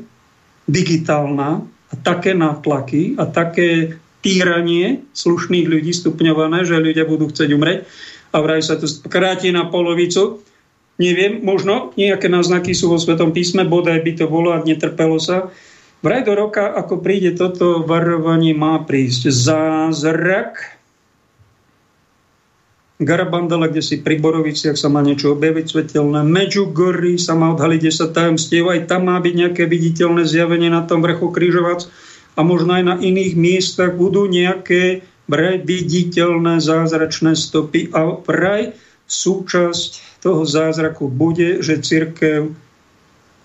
digitálna, 0.70 1.66
a 1.88 1.94
také 1.98 2.36
nátlaky 2.36 3.16
a 3.16 3.26
také 3.26 3.98
týranie 4.20 5.08
slušných 5.16 5.66
ľudí 5.66 5.90
stupňované, 5.90 6.62
že 6.68 6.78
ľudia 6.78 7.08
budú 7.08 7.32
chcieť 7.32 7.50
umreť 7.54 7.88
a 8.34 8.36
vraj 8.44 8.60
sa 8.60 8.76
to 8.76 8.84
kráti 9.08 9.48
na 9.50 9.66
polovicu. 9.66 10.44
Neviem, 10.98 11.40
možno 11.40 11.94
nejaké 11.96 12.28
náznaky 12.28 12.74
sú 12.74 12.92
vo 12.92 12.98
Svetom 12.98 13.30
písme, 13.32 13.64
bodaj 13.64 14.02
by 14.04 14.12
to 14.18 14.26
bolo 14.26 14.52
a 14.52 14.60
netrpelo 14.60 15.16
sa. 15.16 15.48
Vraj 16.02 16.26
do 16.26 16.34
roka, 16.34 16.74
ako 16.76 17.02
príde 17.02 17.34
toto 17.34 17.82
varovanie, 17.82 18.54
má 18.54 18.82
prísť 18.82 19.30
zázrak, 19.34 20.77
Garabandala, 22.98 23.70
kde 23.70 23.78
si 23.78 24.02
pri 24.02 24.18
Boroviciach 24.18 24.74
sa 24.74 24.90
má 24.90 24.98
niečo 25.06 25.38
objaviť 25.38 25.66
svetelné. 25.70 26.26
Medžugory 26.26 27.14
sa 27.14 27.38
má 27.38 27.54
odhaliť 27.54 27.94
10 27.94 28.10
tajomstiev. 28.10 28.66
Aj 28.66 28.82
tam 28.90 29.06
má 29.06 29.22
byť 29.22 29.34
nejaké 29.38 29.70
viditeľné 29.70 30.26
zjavenie 30.26 30.66
na 30.66 30.82
tom 30.82 30.98
vrchu 30.98 31.30
Krížovac. 31.30 31.86
A 32.34 32.42
možno 32.42 32.74
aj 32.74 32.82
na 32.82 32.96
iných 32.98 33.38
miestach 33.38 33.94
budú 33.94 34.26
nejaké 34.26 35.06
vraj 35.30 35.62
viditeľné 35.62 36.58
zázračné 36.58 37.38
stopy. 37.38 37.94
A 37.94 38.18
vraj 38.18 38.74
súčasť 39.06 40.18
toho 40.18 40.42
zázraku 40.42 41.06
bude, 41.06 41.62
že 41.62 41.78
církev 41.78 42.50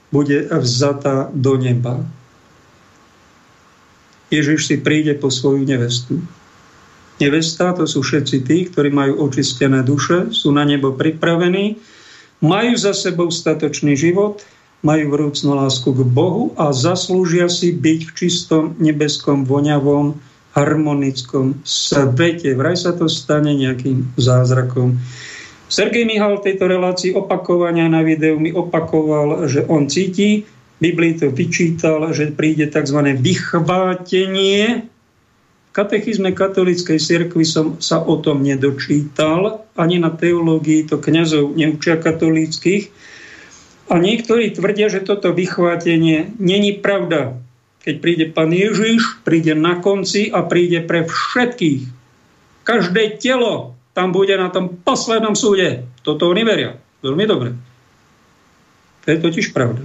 bude 0.09 0.49
vzatá 0.49 1.29
do 1.29 1.61
neba. 1.61 2.01
Ježiš 4.33 4.65
si 4.65 4.81
príde 4.81 5.13
po 5.13 5.29
svoju 5.29 5.61
nevestu 5.61 6.25
nevesta, 7.23 7.71
to 7.71 7.87
sú 7.87 8.03
všetci 8.03 8.37
tí, 8.43 8.57
ktorí 8.67 8.91
majú 8.91 9.23
očistené 9.31 9.79
duše, 9.87 10.35
sú 10.35 10.51
na 10.51 10.67
nebo 10.67 10.91
pripravení, 10.91 11.79
majú 12.43 12.75
za 12.75 12.91
sebou 12.91 13.31
statočný 13.31 13.95
život, 13.95 14.43
majú 14.83 15.15
vrúcnú 15.15 15.55
lásku 15.55 15.95
k 15.95 16.01
Bohu 16.03 16.51
a 16.59 16.75
zaslúžia 16.75 17.47
si 17.47 17.71
byť 17.71 17.99
v 18.03 18.11
čistom 18.11 18.63
nebeskom 18.83 19.47
voňavom 19.47 20.19
harmonickom 20.53 21.63
svete. 21.63 22.53
Vraj 22.53 22.77
sa 22.77 22.91
to 22.93 23.07
stane 23.07 23.55
nejakým 23.55 24.11
zázrakom. 24.19 24.99
Sergej 25.71 26.05
Mihal 26.05 26.37
v 26.37 26.45
tejto 26.51 26.69
relácii 26.69 27.17
opakovania 27.17 27.89
na 27.89 28.05
videu 28.05 28.37
mi 28.37 28.53
opakoval, 28.53 29.49
že 29.49 29.65
on 29.65 29.89
cíti, 29.89 30.45
Biblii 30.77 31.15
to 31.15 31.31
vyčítal, 31.31 32.11
že 32.11 32.35
príde 32.35 32.67
tzv. 32.67 32.99
vychvátenie 33.17 34.91
katechizme 35.73 36.31
katolíckej 36.37 37.01
cirkvi 37.01 37.43
som 37.43 37.81
sa 37.81 37.99
o 37.99 38.21
tom 38.21 38.45
nedočítal, 38.45 39.65
ani 39.73 39.97
na 39.97 40.13
teológii 40.13 40.85
to 40.85 41.01
kňazov 41.01 41.57
neučia 41.57 41.97
katolíckých. 41.97 42.93
A 43.89 43.99
niektorí 43.99 44.53
tvrdia, 44.53 44.87
že 44.87 45.03
toto 45.03 45.33
vychvátenie 45.33 46.37
není 46.39 46.77
pravda. 46.79 47.35
Keď 47.83 47.95
príde 47.99 48.25
pán 48.31 48.55
Ježiš, 48.55 49.19
príde 49.27 49.57
na 49.57 49.81
konci 49.83 50.31
a 50.31 50.45
príde 50.45 50.79
pre 50.85 51.03
všetkých. 51.03 51.83
Každé 52.63 53.19
telo 53.19 53.75
tam 53.91 54.15
bude 54.15 54.39
na 54.39 54.47
tom 54.47 54.71
poslednom 54.71 55.35
súde. 55.35 55.83
Toto 55.99 56.31
oni 56.31 56.47
veria. 56.47 56.79
Veľmi 57.03 57.25
dobre. 57.27 57.49
To 59.03 59.07
je 59.11 59.19
totiž 59.19 59.51
pravda. 59.51 59.83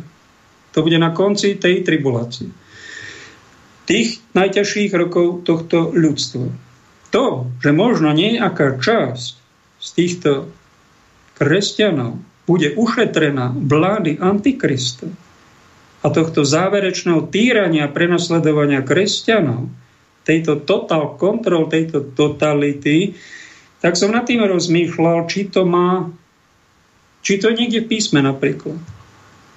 To 0.79 0.87
bude 0.87 0.95
na 0.95 1.11
konci 1.11 1.59
tej 1.59 1.83
tribulácie 1.83 2.55
tých 3.89 4.21
najťažších 4.37 4.93
rokov 4.93 5.49
tohto 5.49 5.89
ľudstva. 5.97 6.53
To, 7.09 7.49
že 7.65 7.73
možno 7.73 8.13
nejaká 8.13 8.77
časť 8.77 9.27
z 9.81 9.89
týchto 9.97 10.53
kresťanov 11.41 12.21
bude 12.45 12.77
ušetrená 12.77 13.57
vlády 13.57 14.21
Antikrista 14.21 15.09
a 16.05 16.07
tohto 16.13 16.45
záverečného 16.45 17.33
týrania 17.33 17.89
a 17.89 17.93
prenasledovania 17.93 18.85
kresťanov, 18.85 19.73
tejto 20.29 20.61
total 20.69 21.17
kontrol, 21.17 21.73
tejto 21.73 22.13
totality, 22.13 23.17
tak 23.81 23.97
som 23.97 24.13
nad 24.13 24.29
tým 24.29 24.45
rozmýšľal, 24.45 25.25
či 25.33 25.49
to 25.49 25.65
má, 25.65 26.13
či 27.25 27.41
to 27.41 27.57
niekde 27.57 27.89
v 27.89 27.97
písme 27.97 28.21
napríklad. 28.21 28.77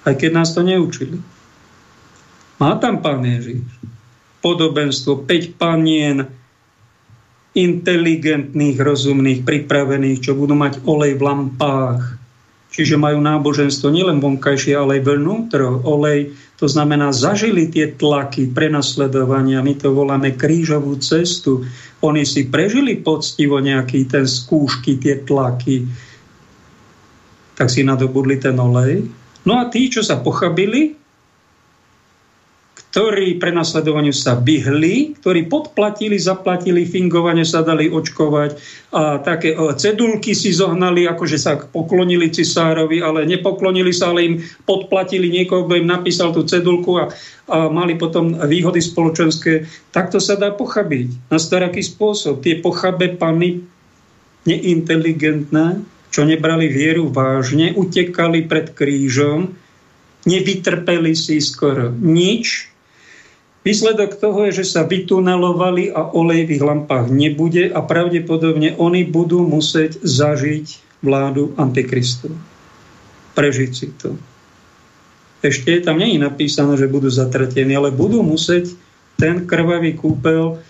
Aj 0.07 0.15
keď 0.15 0.29
nás 0.31 0.55
to 0.55 0.63
neučili. 0.63 1.19
Má 2.57 2.79
tam 2.79 3.03
pán 3.03 3.21
Ježiš 3.27 3.67
podobenstvo 4.41 5.23
5 5.23 5.61
panien 5.61 6.18
inteligentných, 7.51 8.80
rozumných, 8.80 9.43
pripravených, 9.43 10.19
čo 10.23 10.31
budú 10.35 10.55
mať 10.55 10.84
olej 10.88 11.19
v 11.19 11.22
lampách. 11.26 12.01
Čiže 12.72 12.95
majú 12.95 13.19
náboženstvo 13.19 13.91
nielen 13.91 14.23
vonkajšie, 14.23 14.72
ale 14.72 15.03
aj 15.03 15.19
vnútro. 15.19 15.84
Olej, 15.84 16.31
to 16.55 16.72
znamená, 16.72 17.11
zažili 17.11 17.68
tie 17.68 17.91
tlaky 17.91 18.47
prenasledovania. 18.55 19.59
My 19.59 19.76
to 19.76 19.91
voláme 19.91 20.39
krížovú 20.39 20.95
cestu. 21.03 21.68
Oni 21.99 22.23
si 22.23 22.47
prežili 22.47 23.03
poctivo 23.03 23.59
nejaký 23.59 24.07
ten 24.07 24.23
skúšky, 24.23 24.95
tie 24.95 25.19
tlaky. 25.19 25.84
Tak 27.59 27.68
si 27.68 27.84
nadobudli 27.84 28.39
ten 28.39 28.55
olej. 28.55 29.03
No 29.43 29.59
a 29.59 29.68
tí, 29.68 29.91
čo 29.91 29.99
sa 29.99 30.23
pochabili, 30.23 31.00
ktorí 32.91 33.39
prenasledovaniu 33.39 34.11
sa 34.11 34.35
vyhli, 34.35 35.15
ktorí 35.23 35.47
podplatili, 35.47 36.19
zaplatili, 36.19 36.84
fingovane 36.84 37.47
sa 37.47 37.63
dali 37.63 37.88
očkovať 37.88 38.59
a 38.91 39.15
také 39.23 39.55
cedulky 39.55 40.35
si 40.35 40.51
zohnali, 40.51 41.07
akože 41.07 41.39
sa 41.39 41.55
poklonili 41.55 42.27
cisárovi, 42.27 42.99
ale 42.99 43.23
nepoklonili 43.23 43.95
sa, 43.95 44.11
ale 44.11 44.27
im 44.27 44.35
podplatili 44.68 45.31
niekoho, 45.31 45.72
kto 45.72 45.80
im 45.80 45.88
napísal 45.88 46.35
tú 46.35 46.43
cedulku 46.43 46.99
a, 46.99 47.07
a 47.47 47.72
mali 47.72 47.95
potom 47.95 48.35
výhody 48.35 48.84
spoločenské. 48.84 49.63
Takto 49.95 50.19
sa 50.19 50.35
dá 50.35 50.51
pochabiť 50.51 51.31
na 51.31 51.39
staraký 51.39 51.80
spôsob. 51.80 52.43
Tie 52.43 52.59
pochabé 52.59 53.15
pany 53.15 53.63
neinteligentné, 54.43 55.80
čo 56.11 56.27
nebrali 56.27 56.68
vieru 56.68 57.07
vážne, 57.07 57.72
utekali 57.72 58.51
pred 58.51 58.76
krížom, 58.76 59.55
nevytrpeli 60.27 61.15
si 61.15 61.39
skoro 61.39 61.88
nič, 61.88 62.70
Výsledok 63.61 64.17
toho 64.17 64.49
je, 64.49 64.65
že 64.65 64.73
sa 64.73 64.89
vytunelovali 64.89 65.93
a 65.93 66.09
olej 66.17 66.49
v 66.49 66.53
ich 66.57 66.63
lampách 66.65 67.13
nebude 67.13 67.69
a 67.69 67.79
pravdepodobne 67.85 68.73
oni 68.81 69.05
budú 69.05 69.45
musieť 69.45 70.01
zažiť 70.01 70.97
vládu 71.05 71.53
Antikristu. 71.61 72.33
Prežiť 73.38 73.71
si 73.71 73.88
to. 74.01 74.17
Ešte 75.45 75.77
tam 75.85 76.01
nie 76.01 76.17
je 76.17 76.25
napísané, 76.25 76.73
že 76.77 76.89
budú 76.89 77.09
zatratení, 77.13 77.73
ale 77.77 77.93
budú 77.93 78.25
musieť 78.25 78.73
ten 79.21 79.45
krvavý 79.45 79.93
kúpel, 79.93 80.61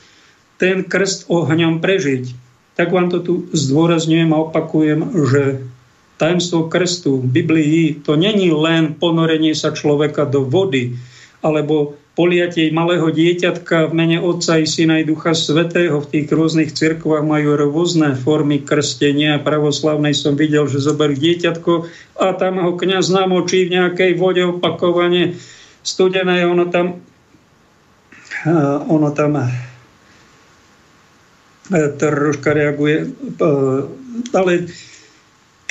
ten 0.59 0.83
krst 0.83 1.31
ohňom 1.31 1.79
prežiť. 1.79 2.31
Tak 2.75 2.91
vám 2.91 3.07
to 3.07 3.23
tu 3.23 3.33
zdôrazňujem 3.55 4.31
a 4.35 4.41
opakujem, 4.51 4.99
že 5.31 5.43
tajemstvo 6.19 6.67
krstu 6.67 7.23
v 7.23 7.27
Biblii 7.39 8.03
to 8.03 8.19
není 8.19 8.51
len 8.51 8.99
ponorenie 8.99 9.55
sa 9.55 9.71
človeka 9.71 10.27
do 10.27 10.43
vody, 10.43 10.95
alebo 11.39 11.99
poliatie 12.11 12.75
malého 12.75 13.07
dieťatka 13.07 13.87
v 13.87 13.93
mene 13.95 14.17
Otca 14.19 14.59
i 14.59 14.67
Syna 14.67 14.99
i 14.99 15.07
Ducha 15.07 15.31
Svetého. 15.31 16.03
V 16.03 16.11
tých 16.11 16.27
rôznych 16.27 16.75
cirkvách 16.75 17.23
majú 17.23 17.55
rôzne 17.55 18.19
formy 18.19 18.59
krstenia. 18.61 19.39
Pravoslavnej 19.39 20.11
som 20.11 20.35
videl, 20.35 20.67
že 20.67 20.83
zoberú 20.83 21.15
dieťatko 21.15 21.87
a 22.19 22.35
tam 22.35 22.59
ho 22.59 22.75
kniaz 22.75 23.07
namočí 23.07 23.67
v 23.67 23.79
nejakej 23.79 24.11
vode 24.19 24.43
opakovane 24.43 25.39
studené. 25.87 26.43
Ono 26.43 26.67
tam 26.67 26.99
ono 28.91 29.09
tam 29.15 29.39
troška 31.71 32.51
reaguje. 32.51 33.07
Ale 34.35 34.67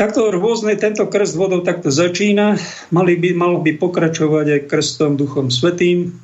Takto 0.01 0.33
rôzne, 0.33 0.81
tento 0.81 1.05
krst 1.05 1.37
vodou 1.37 1.61
takto 1.61 1.93
začína. 1.93 2.57
Mali 2.89 3.21
by, 3.21 3.37
mal 3.37 3.61
by 3.61 3.77
pokračovať 3.77 4.47
aj 4.49 4.61
krstom 4.73 5.21
Duchom 5.21 5.53
Svetým, 5.53 6.17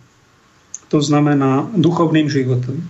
to 0.88 1.02
znamená 1.02 1.66
duchovným 1.74 2.30
životom. 2.30 2.82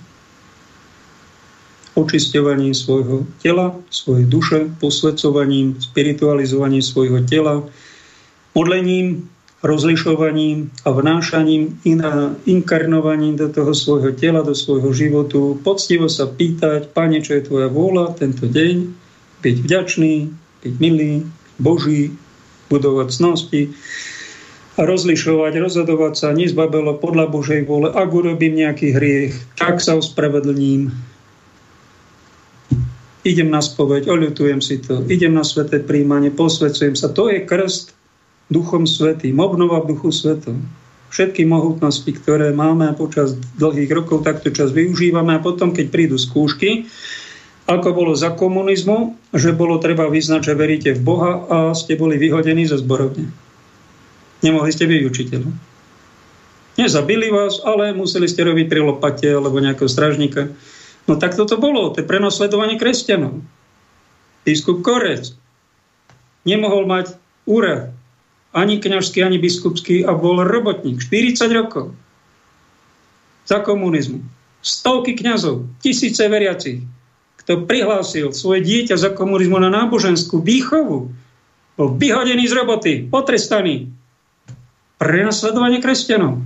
Očisťovaním 1.96 2.76
svojho 2.76 3.24
tela, 3.40 3.72
svojej 3.88 4.28
duše, 4.28 4.58
posvedcovaním, 4.76 5.80
spiritualizovaním 5.80 6.84
svojho 6.84 7.24
tela, 7.24 7.64
modlením, 8.52 9.28
rozlišovaním 9.64 10.68
a 10.84 10.92
vnášaním, 10.92 11.80
inkarnovaním 12.44 13.40
do 13.40 13.48
toho 13.48 13.72
svojho 13.72 14.12
tela, 14.12 14.44
do 14.44 14.52
svojho 14.52 14.92
životu, 14.92 15.56
poctivo 15.64 16.12
sa 16.12 16.28
pýtať, 16.28 16.92
Pane, 16.92 17.24
čo 17.24 17.40
je 17.40 17.48
Tvoja 17.48 17.72
vôľa 17.72 18.20
tento 18.20 18.44
deň, 18.44 18.92
byť 19.40 19.56
vďačný, 19.64 20.14
byť 20.62 20.74
milý, 20.76 21.24
Boží, 21.56 22.12
budovať 22.68 23.08
cnosti, 23.08 23.72
rozlišovať, 24.76 25.52
rozhodovať 25.56 26.14
sa 26.20 26.36
nezbabelo 26.36 27.00
podľa 27.00 27.32
Božej 27.32 27.64
vôle. 27.64 27.88
Ak 27.88 28.12
urobím 28.12 28.60
nejaký 28.60 28.92
hriech, 28.92 29.32
tak 29.56 29.80
sa 29.80 29.96
ospravedlním. 29.96 30.92
Idem 33.26 33.50
na 33.50 33.58
spoveď, 33.58 34.06
oľutujem 34.06 34.62
si 34.62 34.78
to. 34.78 35.02
Idem 35.10 35.34
na 35.34 35.42
sveté 35.42 35.82
príjmanie, 35.82 36.30
posvedcujem 36.30 36.94
sa. 36.94 37.10
To 37.10 37.26
je 37.26 37.42
krst 37.42 37.96
Duchom 38.52 38.86
Svetým, 38.86 39.42
obnova 39.42 39.82
v 39.82 39.96
Duchu 39.96 40.14
Svetom. 40.14 40.62
Všetky 41.10 41.42
mohutnosti, 41.48 42.06
ktoré 42.06 42.54
máme 42.54 42.94
počas 42.94 43.34
dlhých 43.58 43.90
rokov, 43.90 44.22
takto 44.22 44.54
čas 44.54 44.70
využívame 44.70 45.34
a 45.34 45.42
potom, 45.42 45.74
keď 45.74 45.90
prídu 45.90 46.20
skúšky, 46.20 46.86
ako 47.66 47.88
bolo 47.90 48.12
za 48.14 48.30
komunizmu, 48.30 49.18
že 49.34 49.50
bolo 49.50 49.82
treba 49.82 50.06
vyznať, 50.06 50.40
že 50.46 50.54
veríte 50.54 50.90
v 50.94 51.02
Boha 51.02 51.32
a 51.50 51.56
ste 51.74 51.98
boli 51.98 52.14
vyhodení 52.14 52.62
zo 52.62 52.78
zborovne. 52.78 53.45
Nemohli 54.44 54.70
ste 54.72 54.84
byť 54.84 55.02
učiteľom. 55.06 55.52
Nezabili 56.76 57.32
vás, 57.32 57.56
ale 57.64 57.96
museli 57.96 58.28
ste 58.28 58.44
robiť 58.44 58.68
pri 58.68 58.80
lopate 58.84 59.32
alebo 59.32 59.64
nejakého 59.64 59.88
stražníka. 59.88 60.52
No 61.08 61.16
tak 61.16 61.32
toto 61.32 61.56
bolo, 61.56 61.88
to 61.94 62.04
je 62.04 62.10
prenosledovanie 62.10 62.76
kresťanov. 62.76 63.40
Biskup 64.44 64.84
Korec 64.84 65.32
nemohol 66.44 66.84
mať 66.84 67.16
úrad, 67.48 67.96
ani 68.52 68.76
kňažský, 68.76 69.24
ani 69.24 69.40
biskupský 69.40 70.04
a 70.04 70.12
bol 70.12 70.44
robotník. 70.44 71.00
40 71.00 71.48
rokov. 71.56 71.96
Za 73.48 73.64
komunizmu. 73.64 74.20
Stovky 74.60 75.16
kňazov, 75.16 75.64
tisíce 75.80 76.22
veriacich. 76.28 76.82
Kto 77.40 77.64
prihlásil 77.64 78.34
svoje 78.34 78.66
dieťa 78.66 78.98
za 78.98 79.10
komunizmu 79.14 79.62
na 79.62 79.70
náboženskú 79.70 80.42
výchovu, 80.42 81.14
bol 81.76 81.88
vyhodený 81.94 82.48
z 82.48 82.54
roboty, 82.56 82.92
potrestaný, 83.06 83.95
prenasledovanie 84.96 85.84
kresťanov. 85.84 86.40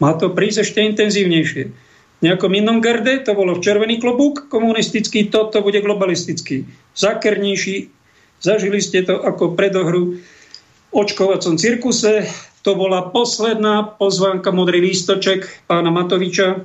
Má 0.00 0.10
to 0.18 0.32
prísť 0.32 0.66
ešte 0.66 0.80
intenzívnejšie. 0.82 1.62
V 1.70 2.20
nejakom 2.22 2.56
inom 2.56 2.80
garde 2.80 3.20
to 3.20 3.36
bolo 3.36 3.56
v 3.56 3.62
červený 3.62 4.00
klobúk 4.00 4.48
komunistický, 4.48 5.28
toto 5.28 5.60
bude 5.60 5.84
globalistický. 5.84 6.64
Zakernejší, 6.96 7.92
zažili 8.40 8.80
ste 8.80 9.04
to 9.04 9.20
ako 9.20 9.52
predohru 9.52 10.18
očkovacom 10.88 11.60
cirkuse. 11.60 12.24
To 12.64 12.72
bola 12.72 13.12
posledná 13.12 13.84
pozvánka, 14.00 14.48
modrý 14.48 14.80
lístoček 14.80 15.68
pána 15.68 15.92
Matoviča 15.92 16.64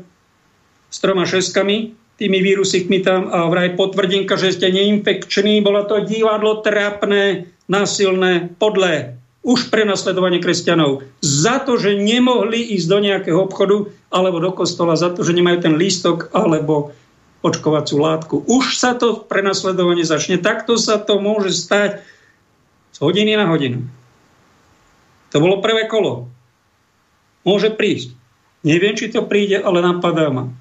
s 0.88 0.98
troma 1.04 1.28
šeskami, 1.28 1.92
tými 2.16 2.40
vírusikmi 2.40 3.04
tam 3.04 3.28
a 3.28 3.52
vraj 3.52 3.76
potvrdinka, 3.76 4.40
že 4.40 4.56
ste 4.56 4.72
neinfekční. 4.72 5.60
Bolo 5.60 5.84
to 5.84 6.08
divadlo 6.08 6.64
trápne, 6.64 7.52
násilné, 7.68 8.56
podlé 8.56 9.19
už 9.50 9.74
prenasledovanie 9.74 10.38
kresťanov 10.38 11.02
za 11.26 11.58
to, 11.66 11.82
že 11.82 11.98
nemohli 11.98 12.62
ísť 12.78 12.86
do 12.86 13.00
nejakého 13.02 13.40
obchodu 13.42 13.90
alebo 14.14 14.38
do 14.38 14.54
kostola, 14.54 14.94
za 14.94 15.10
to, 15.10 15.26
že 15.26 15.34
nemajú 15.34 15.66
ten 15.66 15.74
lístok 15.74 16.30
alebo 16.38 16.94
očkovacú 17.42 17.96
látku. 17.98 18.36
Už 18.46 18.78
sa 18.78 18.94
to 18.94 19.26
prenasledovanie 19.26 20.06
začne. 20.06 20.38
Takto 20.38 20.78
sa 20.78 21.02
to 21.02 21.18
môže 21.18 21.58
stať 21.58 22.06
z 22.94 22.98
hodiny 23.02 23.34
na 23.34 23.50
hodinu. 23.50 23.90
To 25.34 25.42
bolo 25.42 25.66
prvé 25.66 25.90
kolo. 25.90 26.30
Môže 27.42 27.74
prísť. 27.74 28.14
Neviem, 28.62 28.94
či 28.94 29.10
to 29.10 29.26
príde, 29.26 29.58
ale 29.58 29.80
napadá 29.82 30.30
ma. 30.30 30.52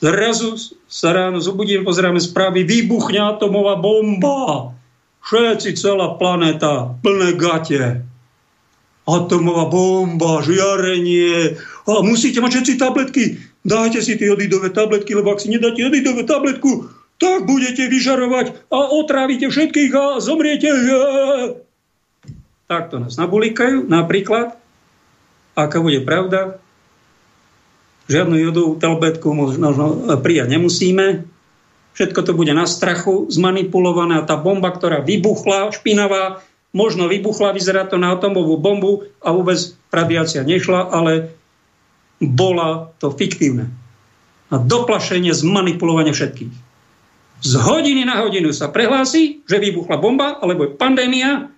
Zrazu 0.00 0.56
sa 0.88 1.12
ráno 1.12 1.38
zobudím, 1.38 1.84
pozeráme 1.84 2.18
správy, 2.18 2.64
vybuchne 2.64 3.20
atomová 3.20 3.76
bomba. 3.78 4.72
Všetci, 5.20 5.76
celá 5.76 6.16
planéta, 6.16 6.96
plné 7.04 7.36
gate. 7.36 8.09
Atomová 9.16 9.66
bomba, 9.66 10.44
žiarenie. 10.44 11.58
A 11.88 12.00
musíte 12.06 12.38
mať 12.38 12.60
všetci 12.60 12.74
tabletky. 12.78 13.24
Dajte 13.66 14.00
si 14.04 14.14
tie 14.16 14.30
odidové 14.30 14.70
tabletky, 14.70 15.12
lebo 15.16 15.34
ak 15.34 15.42
si 15.42 15.52
nedáte 15.52 15.82
odidové 15.82 16.24
tabletku, 16.24 16.88
tak 17.20 17.44
budete 17.44 17.90
vyžarovať 17.90 18.70
a 18.72 18.78
otrávite 18.96 19.50
všetkých 19.52 19.92
a 19.92 20.04
zomriete. 20.24 20.72
Takto 22.64 23.02
nás 23.02 23.18
nabulikajú. 23.20 23.84
Napríklad, 23.84 24.56
aká 25.58 25.78
bude 25.84 26.00
pravda, 26.00 26.62
Žiadnu 28.10 28.42
jodovú 28.42 28.74
tabletku 28.74 29.30
možno 29.30 29.70
prijať 30.18 30.50
nemusíme. 30.50 31.30
Všetko 31.94 32.26
to 32.26 32.32
bude 32.34 32.50
na 32.50 32.66
strachu 32.66 33.30
zmanipulované 33.30 34.18
a 34.18 34.26
tá 34.26 34.34
bomba, 34.34 34.74
ktorá 34.74 34.98
vybuchla, 34.98 35.70
špinavá, 35.70 36.42
možno 36.70 37.10
vybuchla, 37.10 37.54
vyzerá 37.54 37.86
to 37.86 37.98
na 37.98 38.14
atomovú 38.14 38.58
bombu 38.58 39.06
a 39.22 39.34
vôbec 39.34 39.58
radiácia 39.90 40.46
nešla, 40.46 40.90
ale 40.90 41.34
bola 42.22 42.94
to 43.02 43.10
fiktívne. 43.10 43.72
A 44.50 44.58
doplašenie, 44.58 45.30
zmanipulovanie 45.30 46.10
všetkých. 46.10 46.52
Z 47.40 47.52
hodiny 47.56 48.04
na 48.04 48.20
hodinu 48.20 48.52
sa 48.52 48.68
prehlási, 48.68 49.40
že 49.48 49.56
vybuchla 49.56 49.96
bomba 49.96 50.36
alebo 50.42 50.68
je 50.68 50.76
pandémia, 50.76 51.48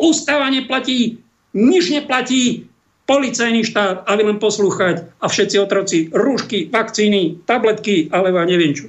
ústava 0.00 0.48
neplatí, 0.48 1.20
nič 1.52 1.92
neplatí, 1.92 2.70
policajný 3.04 3.66
štát, 3.66 4.06
ale 4.06 4.22
len 4.22 4.38
poslúchať 4.38 5.10
a 5.18 5.26
všetci 5.26 5.56
otroci, 5.58 5.98
rúšky, 6.14 6.70
vakcíny, 6.70 7.42
tabletky, 7.42 8.06
alebo 8.14 8.38
neviem 8.46 8.70
čo. 8.70 8.86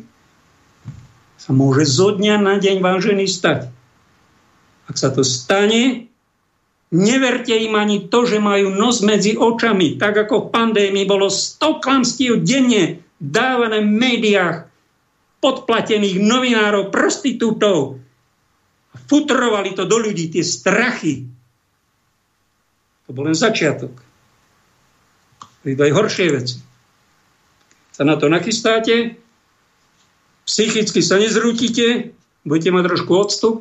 Sa 1.41 1.57
môže 1.57 1.89
zo 1.89 2.13
dňa 2.13 2.37
na 2.37 2.61
deň 2.61 2.85
vážený 2.85 3.25
stať. 3.25 3.73
Ak 4.91 4.99
sa 4.99 5.09
to 5.15 5.23
stane, 5.23 6.11
neverte 6.91 7.55
im 7.55 7.79
ani 7.79 8.11
to, 8.11 8.27
že 8.27 8.43
majú 8.43 8.75
nos 8.75 8.99
medzi 8.99 9.39
očami, 9.39 9.95
tak 9.95 10.27
ako 10.27 10.47
v 10.47 10.51
pandémii 10.51 11.07
bolo 11.07 11.31
100 11.31 11.79
klamstiev 11.79 12.43
denne 12.43 12.99
dávané 13.15 13.79
v 13.79 13.89
médiách 13.95 14.57
podplatených 15.39 16.19
novinárov, 16.19 16.91
prostitútov. 16.91 18.03
Futrovali 19.07 19.71
to 19.71 19.87
do 19.87 19.97
ľudí, 20.03 20.27
tie 20.27 20.43
strachy. 20.43 21.23
To 23.07 23.15
bol 23.15 23.31
len 23.31 23.37
začiatok 23.39 24.11
prídu 25.61 25.81
aj 25.85 25.93
horšie 25.93 26.27
veci. 26.33 26.57
Sa 27.93 28.03
na 28.03 28.17
to 28.17 28.27
nachystáte, 28.27 29.15
psychicky 30.45 30.99
sa 31.05 31.21
nezrútite, 31.21 32.17
budete 32.43 32.69
mať 32.73 32.83
trošku 32.89 33.11
odstup, 33.13 33.55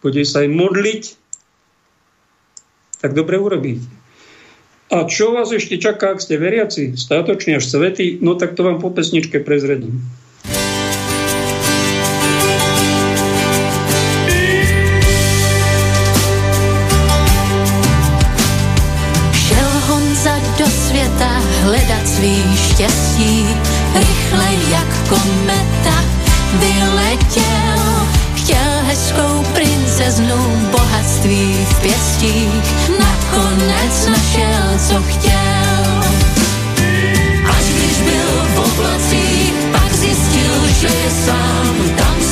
budete 0.00 0.28
sa 0.28 0.44
aj 0.44 0.48
modliť, 0.52 1.02
tak 3.00 3.16
dobre 3.16 3.40
urobíte. 3.40 3.86
A 4.90 5.06
čo 5.06 5.30
vás 5.30 5.54
ešte 5.54 5.78
čaká, 5.78 6.18
ak 6.18 6.24
ste 6.24 6.34
veriaci, 6.34 6.98
státočne 6.98 7.62
až 7.62 7.70
svety, 7.70 8.18
no 8.18 8.34
tak 8.34 8.58
to 8.58 8.66
vám 8.66 8.82
po 8.82 8.90
pesničke 8.90 9.38
prezredím. 9.38 10.02
svý 22.20 22.56
štěstí, 22.56 23.46
rychle 23.94 24.48
jak 24.70 25.08
kometa 25.08 25.39
pěstích, 31.82 32.90
nakonec 33.00 34.06
našel, 34.06 34.78
co 34.88 35.02
chtěl. 35.02 36.00
Až 37.50 37.64
když 37.64 37.98
byl 37.98 38.46
v 38.54 38.58
oblacích, 38.58 39.52
pak 39.72 39.94
zjistil, 39.94 40.66
že 40.80 40.86
je 40.86 41.10
sám, 41.26 41.76
tam 41.96 42.29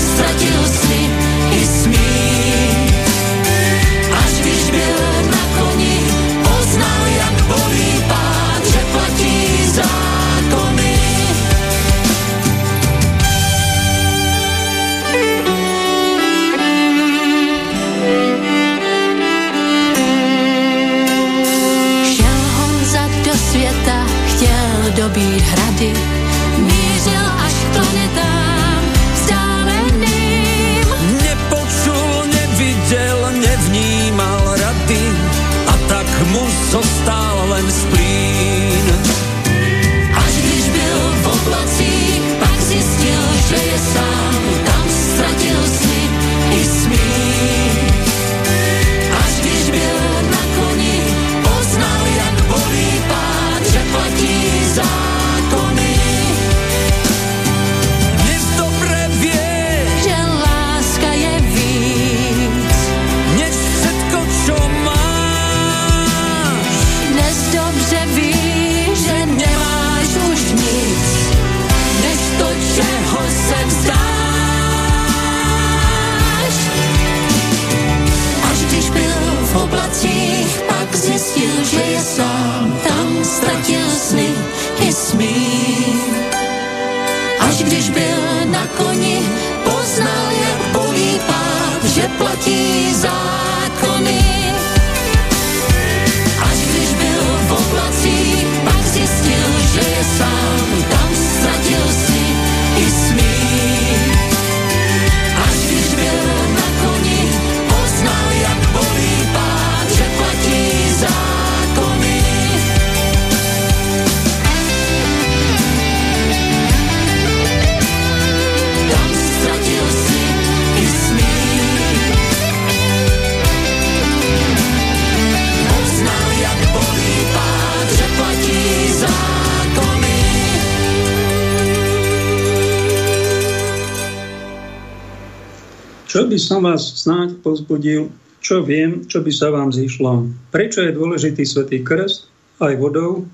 som 136.58 136.66
vás 136.74 136.90
snáď 137.06 137.38
pozbudil, 137.38 138.10
čo 138.42 138.66
viem, 138.66 139.06
čo 139.06 139.22
by 139.22 139.30
sa 139.30 139.54
vám 139.54 139.70
zišlo. 139.70 140.26
Prečo 140.50 140.82
je 140.82 140.90
dôležitý 140.90 141.46
svätý 141.46 141.86
krst, 141.86 142.26
aj 142.58 142.74
vodou, 142.82 143.30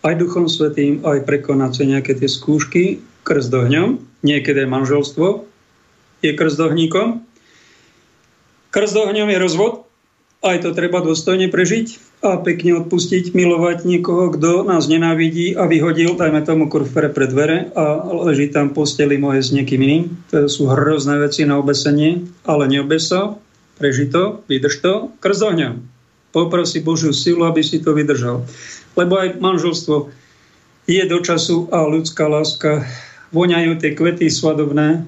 aj 0.00 0.16
duchom 0.16 0.48
svetým, 0.48 1.04
aj 1.04 1.28
prekonať 1.28 1.72
sa 1.76 1.84
nejaké 1.84 2.16
tie 2.16 2.24
skúšky, 2.24 3.04
krst 3.20 3.52
ohňom, 3.52 4.00
niekedy 4.24 4.64
manželstvo, 4.64 5.44
je 6.24 6.32
krst 6.32 6.56
ohníkom. 6.56 7.20
Krst 8.72 8.96
ohňom 8.96 9.28
je 9.28 9.38
rozvod, 9.44 9.84
aj 10.40 10.64
to 10.64 10.72
treba 10.72 11.04
dôstojne 11.04 11.52
prežiť 11.52 12.07
a 12.18 12.34
pekne 12.42 12.82
odpustiť, 12.82 13.30
milovať 13.30 13.86
niekoho, 13.86 14.34
kto 14.34 14.66
nás 14.66 14.90
nenávidí 14.90 15.54
a 15.54 15.70
vyhodil, 15.70 16.18
dajme 16.18 16.42
tomu 16.42 16.66
kurfere 16.66 17.14
pred 17.14 17.30
dvere 17.30 17.70
a 17.78 18.02
leží 18.26 18.50
tam 18.50 18.74
posteli 18.74 19.14
moje 19.14 19.46
s 19.46 19.54
niekým 19.54 19.78
iným. 19.78 20.04
To 20.34 20.50
sú 20.50 20.66
hrozné 20.66 21.22
veci 21.22 21.46
na 21.46 21.62
obesenie, 21.62 22.26
ale 22.42 22.66
neobes 22.66 23.06
sa, 23.06 23.38
preži 23.78 24.10
to, 24.10 24.42
vydrž 24.50 24.82
to, 24.82 25.14
krst 25.22 25.42
ohňom. 25.46 25.86
Poprosi 26.34 26.82
Božiu 26.82 27.14
silu, 27.14 27.46
aby 27.46 27.62
si 27.62 27.78
to 27.78 27.94
vydržal. 27.94 28.42
Lebo 28.98 29.14
aj 29.22 29.38
manželstvo 29.38 30.10
je 30.90 31.02
do 31.06 31.18
času 31.22 31.70
a 31.70 31.86
ľudská 31.86 32.26
láska 32.26 32.82
voňajú 33.30 33.78
tie 33.78 33.94
kvety 33.94 34.26
svadobné, 34.26 35.06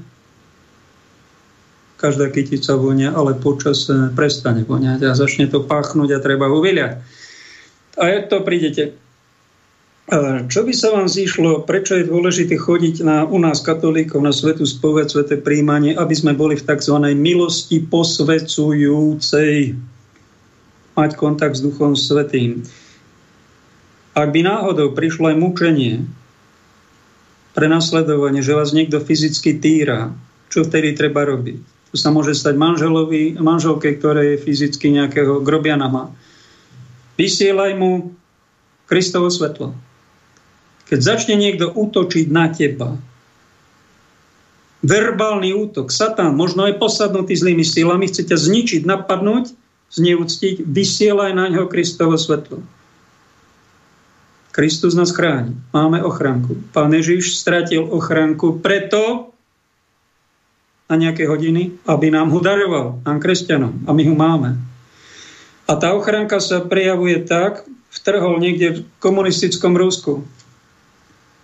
každá 2.00 2.32
kytica 2.32 2.80
vonia, 2.80 3.12
ale 3.12 3.36
počas 3.36 3.84
prestane 4.16 4.64
voniať 4.64 5.04
a 5.04 5.12
začne 5.12 5.52
to 5.52 5.60
páchnuť 5.68 6.16
a 6.16 6.24
treba 6.24 6.48
ho 6.48 6.64
vyliať. 6.64 7.04
A 8.00 8.02
jak 8.08 8.32
to 8.32 8.40
prídete? 8.40 8.96
Čo 10.50 10.66
by 10.66 10.72
sa 10.74 10.90
vám 10.90 11.06
zišlo, 11.06 11.68
prečo 11.68 11.94
je 11.94 12.10
dôležité 12.10 12.58
chodiť 12.58 13.06
na, 13.06 13.22
u 13.22 13.38
nás 13.38 13.62
katolíkov 13.62 14.18
na 14.18 14.34
svetu 14.34 14.66
spoved, 14.66 15.06
sveté 15.06 15.38
príjmanie, 15.38 15.94
aby 15.94 16.10
sme 16.16 16.34
boli 16.34 16.58
v 16.58 16.66
tzv. 16.66 16.98
milosti 17.14 17.78
posvecujúcej, 17.86 19.78
mať 20.98 21.10
kontakt 21.14 21.54
s 21.54 21.62
Duchom 21.62 21.94
Svetým. 21.94 22.66
Ak 24.18 24.34
by 24.34 24.42
náhodou 24.42 24.90
prišlo 24.98 25.30
aj 25.30 25.36
mučenie, 25.38 26.02
prenasledovanie, 27.54 28.42
že 28.42 28.58
vás 28.58 28.74
niekto 28.74 28.98
fyzicky 28.98 29.62
týra, 29.62 30.10
čo 30.50 30.66
vtedy 30.66 30.98
treba 30.98 31.22
robiť? 31.22 31.79
To 31.90 31.96
sa 31.98 32.14
môže 32.14 32.38
stať 32.38 32.54
manželovi, 32.54 33.38
manželke, 33.42 33.98
ktoré 33.98 34.34
je 34.34 34.42
fyzicky 34.46 34.94
nejakého 34.94 35.42
grobiana 35.42 35.90
má. 35.90 36.04
Vysielaj 37.18 37.74
mu 37.74 38.14
Kristovo 38.86 39.26
svetlo 39.26 39.74
keď 40.90 40.98
začne 40.98 41.38
niekto 41.38 41.70
útočiť 41.70 42.26
na 42.34 42.50
teba, 42.50 42.98
verbálny 44.82 45.54
útok, 45.54 45.94
Satan, 45.94 46.34
možno 46.34 46.66
aj 46.66 46.82
posadnutý 46.82 47.38
zlými 47.38 47.62
silami, 47.62 48.10
chce 48.10 48.26
ťa 48.26 48.34
zničiť, 48.34 48.82
napadnúť, 48.82 49.54
zneúctiť, 49.94 50.66
vysielaj 50.66 51.30
na 51.38 51.46
ňo 51.46 51.70
Kristovo 51.70 52.18
svetlo. 52.18 52.66
Kristus 54.50 54.98
nás 54.98 55.14
chráni. 55.14 55.54
Máme 55.70 56.02
ochránku. 56.02 56.58
Pán 56.74 56.90
Ježiš 56.90 57.38
stratil 57.38 57.86
ochránku 57.86 58.58
preto 58.58 59.29
na 60.90 60.98
nejaké 60.98 61.30
hodiny, 61.30 61.78
aby 61.86 62.10
nám 62.10 62.34
ho 62.34 62.42
daroval, 62.42 62.98
nám 63.06 63.22
kresťanom. 63.22 63.86
A 63.86 63.94
my 63.94 64.02
ho 64.10 64.14
máme. 64.18 64.58
A 65.70 65.78
tá 65.78 65.94
ochránka 65.94 66.42
sa 66.42 66.66
prejavuje 66.66 67.22
tak, 67.22 67.62
vtrhol 67.94 68.42
niekde 68.42 68.66
v 68.74 68.78
komunistickom 68.98 69.78
Rusku 69.78 70.26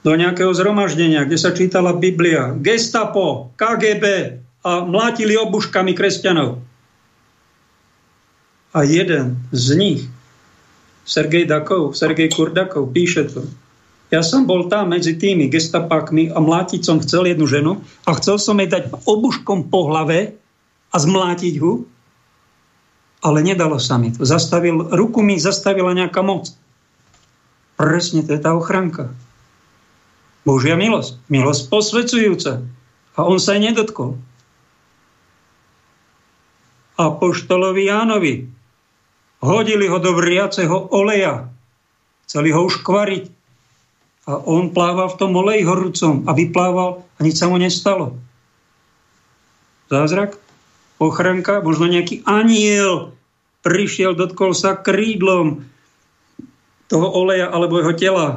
do 0.02 0.12
nejakého 0.14 0.50
zhromaždenia, 0.50 1.26
kde 1.26 1.38
sa 1.38 1.54
čítala 1.54 1.94
Biblia, 1.94 2.54
gestapo, 2.58 3.54
KGB 3.54 4.04
a 4.66 4.82
mlátili 4.82 5.38
obuškami 5.38 5.94
kresťanov. 5.94 6.58
A 8.74 8.82
jeden 8.82 9.46
z 9.54 9.66
nich, 9.78 10.02
Sergej 11.06 11.46
Dakov, 11.46 11.94
Sergej 11.94 12.34
Kurdakov, 12.34 12.90
píše 12.90 13.30
to. 13.30 13.46
Ja 14.06 14.22
som 14.22 14.46
bol 14.46 14.70
tam 14.70 14.94
medzi 14.94 15.18
tými 15.18 15.50
gestapákmi 15.50 16.30
a 16.30 16.38
mlátiť 16.38 16.80
som 16.86 17.02
chcel 17.02 17.26
jednu 17.26 17.46
ženu 17.50 17.72
a 18.06 18.14
chcel 18.14 18.38
som 18.38 18.54
jej 18.62 18.70
dať 18.70 18.94
obuškom 19.02 19.66
po 19.66 19.90
hlave 19.90 20.38
a 20.94 20.96
zmlátiť 20.96 21.54
ho, 21.58 21.82
ale 23.26 23.42
nedalo 23.42 23.82
sa 23.82 23.98
mi 23.98 24.14
to. 24.14 24.22
Zastavil, 24.22 24.94
ruku 24.94 25.26
mi 25.26 25.34
zastavila 25.42 25.90
nejaká 25.90 26.22
moc. 26.22 26.54
Presne 27.74 28.22
to 28.22 28.30
je 28.32 28.40
tá 28.40 28.54
ochranka. 28.54 29.10
Božia 30.46 30.78
milosť. 30.78 31.18
Milosť 31.26 31.62
posvedzujúca. 31.66 32.62
A 33.18 33.20
on 33.26 33.42
sa 33.42 33.58
aj 33.58 33.74
nedotkol. 33.74 34.14
Apoštolovi 36.96 37.90
Jánovi 37.90 38.34
hodili 39.42 39.90
ho 39.90 39.98
do 40.00 40.16
vriaceho 40.16 40.88
oleja. 40.94 41.50
Chceli 42.24 42.54
ho 42.54 42.64
uškvariť. 42.64 43.35
A 44.26 44.42
on 44.42 44.74
plával 44.74 45.06
v 45.14 45.18
tom 45.22 45.32
oleji 45.38 45.62
horúcom 45.62 46.26
a 46.26 46.34
vyplával 46.34 47.06
a 47.16 47.18
nič 47.22 47.38
sa 47.38 47.46
mu 47.46 47.62
nestalo. 47.62 48.18
Zázrak? 49.86 50.34
Ochranka? 50.98 51.62
Možno 51.62 51.86
nejaký 51.86 52.26
aniel 52.26 53.14
prišiel, 53.62 54.18
dotkol 54.18 54.54
sa 54.54 54.74
krídlom 54.78 55.66
toho 56.86 57.06
oleja 57.10 57.50
alebo 57.50 57.82
jeho 57.82 57.94
tela 57.94 58.28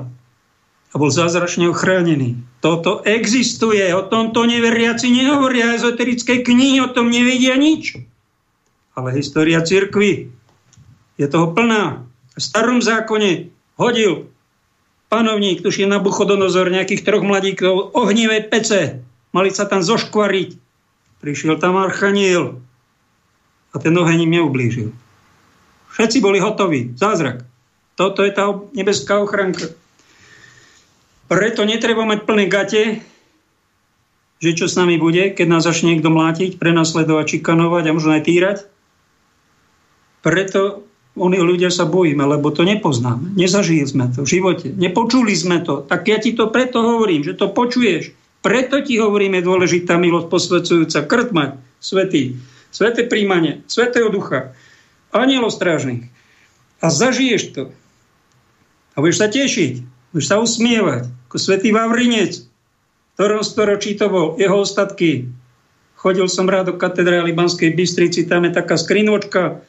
a 0.90 0.96
bol 0.98 1.14
zázračne 1.14 1.70
ochránený. 1.70 2.42
Toto 2.66 3.06
existuje, 3.06 3.86
o 3.94 4.02
tomto 4.02 4.42
neveriaci 4.50 5.14
nehovoria, 5.14 5.78
ezoterické 5.78 6.42
knihy 6.42 6.82
o 6.82 6.90
tom 6.90 7.14
nevedia 7.14 7.54
nič. 7.54 8.02
Ale 8.98 9.14
história 9.14 9.62
cirkvy 9.62 10.34
je 11.22 11.28
toho 11.30 11.54
plná. 11.54 12.10
V 12.34 12.42
starom 12.42 12.82
zákone 12.82 13.54
hodil 13.78 14.34
panovník, 15.10 15.66
tuším 15.66 15.90
na 15.90 16.00
Buchodonozor, 16.00 16.70
nejakých 16.70 17.04
troch 17.04 17.26
mladíkov, 17.26 17.98
ohnivé 17.98 18.46
pece. 18.46 19.02
Mali 19.34 19.50
sa 19.50 19.66
tam 19.66 19.82
zoškvariť. 19.82 20.56
Prišiel 21.20 21.60
tam 21.60 21.76
archaniel 21.76 22.64
a 23.70 23.76
ten 23.78 23.94
oheň 23.94 24.26
im 24.26 24.34
neublížil. 24.40 24.90
Všetci 25.92 26.24
boli 26.24 26.40
hotoví. 26.40 26.96
Zázrak. 26.96 27.44
Toto 28.00 28.24
je 28.24 28.32
tá 28.32 28.48
nebeská 28.72 29.20
ochranka. 29.20 29.76
Preto 31.28 31.68
netreba 31.68 32.08
mať 32.08 32.24
plné 32.24 32.48
gate, 32.48 33.04
že 34.40 34.52
čo 34.56 34.72
s 34.72 34.80
nami 34.80 34.96
bude, 34.96 35.36
keď 35.36 35.48
nás 35.52 35.68
začne 35.68 35.94
niekto 35.94 36.08
mlátiť, 36.08 36.56
prenasledovať, 36.56 37.38
čikanovať 37.38 37.84
a 37.92 37.96
možno 37.96 38.16
aj 38.16 38.24
týrať. 38.24 38.58
Preto 40.24 40.89
oni 41.20 41.38
ľudia 41.44 41.68
sa 41.68 41.84
bojíme, 41.84 42.24
lebo 42.24 42.50
to 42.56 42.64
nepoznáme. 42.64 43.36
Nezažili 43.36 43.84
sme 43.84 44.08
to 44.10 44.24
v 44.24 44.40
živote. 44.40 44.72
Nepočuli 44.72 45.36
sme 45.36 45.60
to. 45.60 45.84
Tak 45.84 46.08
ja 46.08 46.18
ti 46.18 46.32
to 46.32 46.48
preto 46.48 46.80
hovorím, 46.80 47.28
že 47.28 47.36
to 47.36 47.52
počuješ. 47.52 48.16
Preto 48.40 48.80
ti 48.80 48.96
hovorím, 48.96 49.38
je 49.38 49.48
dôležitá 49.48 50.00
milosť 50.00 50.28
posvedcujúca. 50.32 51.00
Krt 51.04 51.30
mať, 51.36 51.52
svetý, 51.84 52.40
sveté 52.72 53.04
príjmanie, 53.04 53.68
svetého 53.68 54.08
ducha, 54.08 54.56
anielostrážnych. 55.12 56.08
A 56.80 56.88
zažiješ 56.88 57.44
to. 57.52 57.64
A 58.96 59.04
budeš 59.04 59.20
sa 59.20 59.28
tešiť, 59.28 59.84
budeš 60.16 60.28
sa 60.32 60.40
usmievať 60.40 61.12
ako 61.28 61.38
svätý 61.38 61.76
Vavrinec, 61.76 62.48
ktorom 63.20 63.44
storočí 63.44 64.00
to 64.00 64.08
bol, 64.08 64.40
jeho 64.40 64.64
ostatky. 64.64 65.28
Chodil 66.00 66.32
som 66.32 66.48
rád 66.48 66.72
do 66.72 66.76
katedrály 66.80 67.36
Banskej 67.36 67.76
Bystrici, 67.76 68.24
tam 68.24 68.48
je 68.48 68.56
taká 68.56 68.80
skrinočka, 68.80 69.60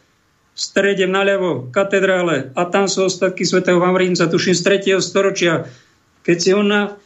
v 0.51 0.59
strede 0.59 1.07
naľavo, 1.07 1.71
katedrále, 1.71 2.51
a 2.59 2.63
tam 2.67 2.91
sú 2.91 3.07
ostatky 3.07 3.47
svätého 3.47 3.79
Vavrinca, 3.79 4.27
tuším 4.27 4.55
z 4.55 4.63
3. 4.99 5.01
storočia. 5.01 5.71
Keď 6.27 6.37
si 6.37 6.51
ho 6.53 6.61
na, 6.61 6.99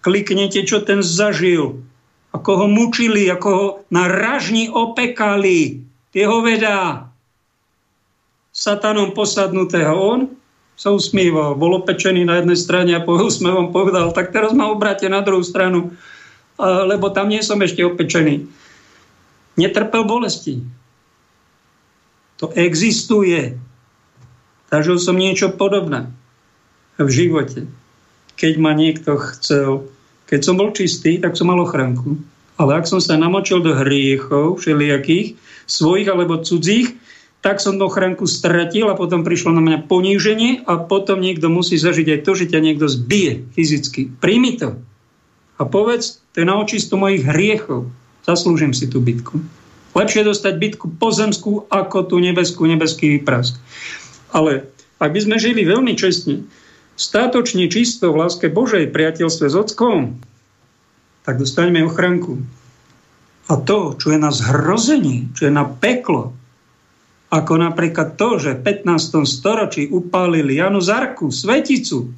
kliknete, 0.00 0.64
čo 0.64 0.82
ten 0.82 1.04
zažil, 1.04 1.84
ako 2.30 2.50
ho 2.64 2.66
mučili, 2.66 3.26
ako 3.28 3.48
ho 3.48 3.66
na 3.90 4.06
ražni 4.08 4.70
opekali, 4.70 5.82
tie 6.10 6.24
ho 6.26 6.42
vedá 6.42 7.10
satanom 8.50 9.14
posadnutého. 9.14 9.94
On 9.94 10.20
sa 10.74 10.90
usmíval, 10.90 11.60
bol 11.60 11.76
opečený 11.84 12.24
na 12.24 12.40
jednej 12.40 12.58
strane 12.58 12.92
a 12.96 13.04
po 13.04 13.18
úsmevom 13.20 13.70
povedal, 13.70 14.16
tak 14.16 14.32
teraz 14.32 14.56
ma 14.56 14.72
obráte 14.72 15.06
na 15.12 15.20
druhú 15.20 15.44
stranu, 15.44 15.92
lebo 16.60 17.12
tam 17.12 17.28
nie 17.28 17.44
som 17.44 17.60
ešte 17.60 17.84
opečený. 17.84 18.48
Netrpel 19.60 20.08
bolesti. 20.08 20.64
To 22.40 22.48
existuje. 22.56 23.60
Zažil 24.72 24.96
som 24.96 25.20
niečo 25.20 25.52
podobné 25.52 26.08
v 26.96 27.08
živote. 27.08 27.68
Keď 28.40 28.52
ma 28.56 28.72
niekto 28.72 29.20
chcel, 29.20 29.88
keď 30.24 30.40
som 30.40 30.56
bol 30.56 30.72
čistý, 30.72 31.20
tak 31.20 31.36
som 31.36 31.52
mal 31.52 31.60
ochránku. 31.60 32.16
Ale 32.56 32.76
ak 32.76 32.88
som 32.88 33.00
sa 33.00 33.20
namočil 33.20 33.60
do 33.60 33.76
hriechov 33.76 34.60
všelijakých, 34.60 35.36
svojich 35.68 36.08
alebo 36.08 36.40
cudzích, 36.40 36.96
tak 37.40 37.56
som 37.56 37.80
ochránku 37.80 38.28
stratil 38.28 38.92
a 38.92 38.96
potom 38.96 39.24
prišlo 39.24 39.56
na 39.56 39.64
mňa 39.64 39.88
poníženie 39.88 40.68
a 40.68 40.76
potom 40.76 41.24
niekto 41.24 41.48
musí 41.48 41.80
zažiť 41.80 42.20
aj 42.20 42.20
to, 42.24 42.32
že 42.36 42.52
ťa 42.52 42.60
niekto 42.60 42.84
zbije 42.84 43.48
fyzicky. 43.56 44.12
Príjmi 44.20 44.60
to. 44.60 44.76
A 45.56 45.64
povedz, 45.64 46.20
to 46.36 46.44
je 46.44 46.48
na 46.48 46.60
očistu 46.60 47.00
mojich 47.00 47.24
hriechov. 47.24 47.88
Zaslúžim 48.28 48.76
si 48.76 48.88
tú 48.92 49.00
bitku. 49.00 49.40
Lepšie 49.90 50.22
dostať 50.22 50.54
bitku 50.56 50.86
pozemskú 51.02 51.66
ako 51.66 52.06
tú 52.06 52.22
nebeskú, 52.22 52.66
nebeský 52.66 53.18
prask. 53.18 53.58
Ale 54.30 54.70
ak 55.02 55.10
by 55.10 55.20
sme 55.20 55.36
žili 55.42 55.66
veľmi 55.66 55.98
čestne, 55.98 56.46
státočne 56.94 57.66
čisto 57.66 58.14
v 58.14 58.22
láske 58.22 58.46
Božej, 58.52 58.92
priateľstve 58.94 59.46
s 59.50 59.54
Ockom, 59.56 60.20
tak 61.26 61.40
dostaneme 61.40 61.82
ochránku. 61.82 62.38
A 63.50 63.58
to, 63.58 63.98
čo 63.98 64.14
je 64.14 64.18
na 64.20 64.30
zhrození, 64.30 65.26
čo 65.34 65.50
je 65.50 65.52
na 65.52 65.66
peklo, 65.66 66.38
ako 67.30 67.62
napríklad 67.62 68.18
to, 68.18 68.42
že 68.42 68.58
v 68.58 68.82
15. 68.84 69.22
storočí 69.26 69.86
upálili 69.86 70.58
Janu 70.58 70.82
Zarku, 70.82 71.30
sveticu. 71.30 72.10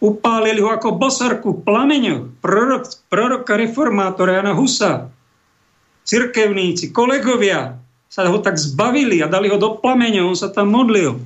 Upálili 0.00 0.64
ho 0.64 0.72
ako 0.72 0.96
bosarku 0.96 1.60
v 1.60 1.62
plameňoch. 1.64 2.40
Prorok, 2.40 2.84
proroka 3.12 3.52
reformátora 3.60 4.40
Jana 4.40 4.56
Husa. 4.56 5.12
Cirkevníci, 6.04 6.90
kolegovia 6.90 7.78
sa 8.10 8.26
ho 8.26 8.38
tak 8.42 8.58
zbavili 8.58 9.22
a 9.22 9.30
dali 9.30 9.46
ho 9.46 9.58
do 9.60 9.78
plameňov. 9.78 10.34
On 10.34 10.38
sa 10.38 10.50
tam 10.50 10.74
modlil. 10.74 11.20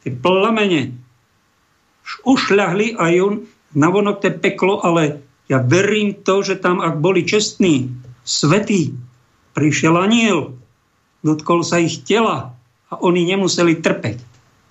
Tie 0.00 0.12
plamene 0.14 0.96
ušľahli 2.22 2.96
a 2.96 3.10
on 3.20 3.44
navonok 3.74 4.22
to 4.22 4.30
peklo, 4.38 4.80
ale 4.80 5.20
ja 5.46 5.62
verím 5.62 6.16
to, 6.26 6.42
že 6.42 6.58
tam, 6.58 6.82
ak 6.82 6.98
boli 6.98 7.26
čestní, 7.26 7.90
svetí, 8.26 8.94
prišiel 9.54 9.94
aniel 9.94 10.56
dotkol 11.26 11.66
sa 11.66 11.82
ich 11.82 12.06
tela 12.06 12.54
a 12.86 12.94
oni 13.02 13.26
nemuseli 13.26 13.82
trpeť. 13.82 14.18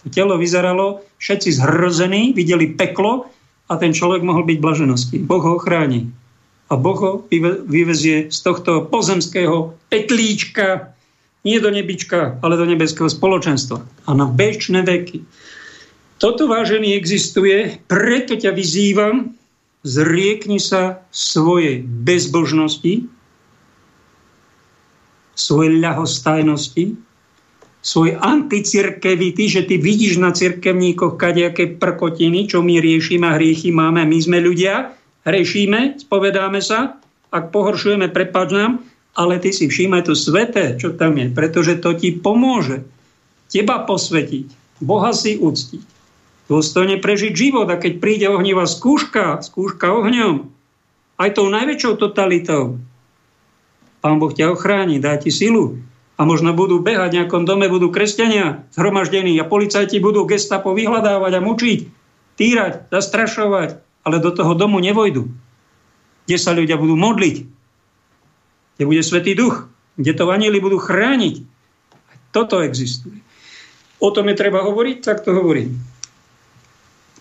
To 0.04 0.06
telo 0.08 0.40
vyzeralo, 0.40 1.04
všetci 1.20 1.60
zhrození, 1.60 2.32
videli 2.32 2.72
peklo 2.72 3.28
a 3.68 3.76
ten 3.76 3.92
človek 3.92 4.24
mohol 4.24 4.48
byť 4.48 4.58
blaženosti. 4.64 5.16
Boh 5.20 5.44
ho 5.44 5.60
ochráni. 5.60 6.08
A 6.66 6.74
Boh 6.76 6.98
ho 6.98 7.12
vyvezie 7.70 8.34
z 8.34 8.40
tohto 8.42 8.90
pozemského 8.90 9.78
petlíčka 9.90 10.96
nie 11.46 11.62
do 11.62 11.70
nebička, 11.70 12.42
ale 12.42 12.58
do 12.58 12.66
nebeského 12.66 13.06
spoločenstva. 13.06 13.86
A 14.10 14.12
na 14.18 14.26
väčšie 14.26 14.82
veky. 14.82 15.22
Toto, 16.18 16.50
vážený, 16.50 16.98
existuje, 16.98 17.78
preto 17.86 18.34
ťa 18.34 18.50
vyzývam, 18.50 19.38
zriekni 19.86 20.58
sa 20.58 21.06
svojej 21.14 21.86
bezbožnosti, 21.86 23.06
svojej 25.38 25.74
ľahostajnosti, 25.78 26.98
svoj 27.86 28.18
anticirkevity, 28.18 29.44
že 29.46 29.62
ty 29.70 29.78
vidíš 29.78 30.18
na 30.18 30.34
cirkevníkoch 30.34 31.22
kadejaké 31.22 31.78
prkotiny, 31.78 32.50
čo 32.50 32.66
my 32.66 32.82
riešime 32.82 33.30
a 33.30 33.38
hriechy 33.38 33.70
máme. 33.70 34.02
My 34.10 34.18
sme 34.18 34.42
ľudia, 34.42 34.98
hrešíme, 35.26 36.00
spovedáme 36.00 36.62
sa, 36.62 37.02
ak 37.34 37.52
pohoršujeme, 37.52 38.08
prepáč 38.14 38.50
nám, 38.54 38.72
ale 39.18 39.42
ty 39.42 39.52
si 39.52 39.68
všímaj 39.68 40.08
to 40.08 40.14
sveté, 40.14 40.78
čo 40.78 40.94
tam 40.94 41.18
je, 41.18 41.28
pretože 41.34 41.82
to 41.82 41.98
ti 41.98 42.16
pomôže 42.16 42.86
teba 43.50 43.84
posvetiť, 43.84 44.80
Boha 44.80 45.12
si 45.12 45.40
uctiť, 45.40 45.84
dôstojne 46.52 47.02
prežiť 47.02 47.34
život 47.34 47.68
a 47.72 47.80
keď 47.80 47.94
príde 48.00 48.28
ohnivá 48.30 48.70
skúška, 48.70 49.42
skúška 49.42 49.90
ohňom, 49.90 50.52
aj 51.16 51.30
tou 51.36 51.48
najväčšou 51.48 51.94
totalitou, 51.96 52.78
Pán 54.04 54.22
Boh 54.22 54.30
ťa 54.30 54.54
ochráni, 54.54 55.02
dá 55.02 55.18
ti 55.18 55.34
silu 55.34 55.82
a 56.14 56.22
možno 56.30 56.54
budú 56.54 56.78
behať 56.78 57.10
v 57.10 57.18
nejakom 57.24 57.44
dome, 57.48 57.66
budú 57.66 57.90
kresťania 57.90 58.62
zhromaždení 58.78 59.34
a 59.42 59.50
policajti 59.50 59.98
budú 59.98 60.30
gestapo 60.30 60.78
vyhľadávať 60.78 61.32
a 61.34 61.42
mučiť, 61.42 61.80
týrať, 62.38 62.94
zastrašovať, 62.94 63.85
ale 64.06 64.22
do 64.22 64.30
toho 64.30 64.54
domu 64.54 64.78
nevojdu, 64.78 65.26
kde 66.30 66.38
sa 66.38 66.54
ľudia 66.54 66.78
budú 66.78 66.94
modliť, 66.94 67.36
kde 68.78 68.84
bude 68.86 69.02
Svetý 69.02 69.34
Duch, 69.34 69.66
kde 69.98 70.14
to 70.14 70.30
anieli 70.30 70.62
budú 70.62 70.78
chrániť. 70.78 71.42
Toto 72.30 72.62
existuje. 72.62 73.18
O 73.98 74.14
tom 74.14 74.30
je 74.30 74.38
treba 74.38 74.62
hovoriť, 74.62 74.98
tak 75.02 75.26
to 75.26 75.34
hovorím. 75.34 75.82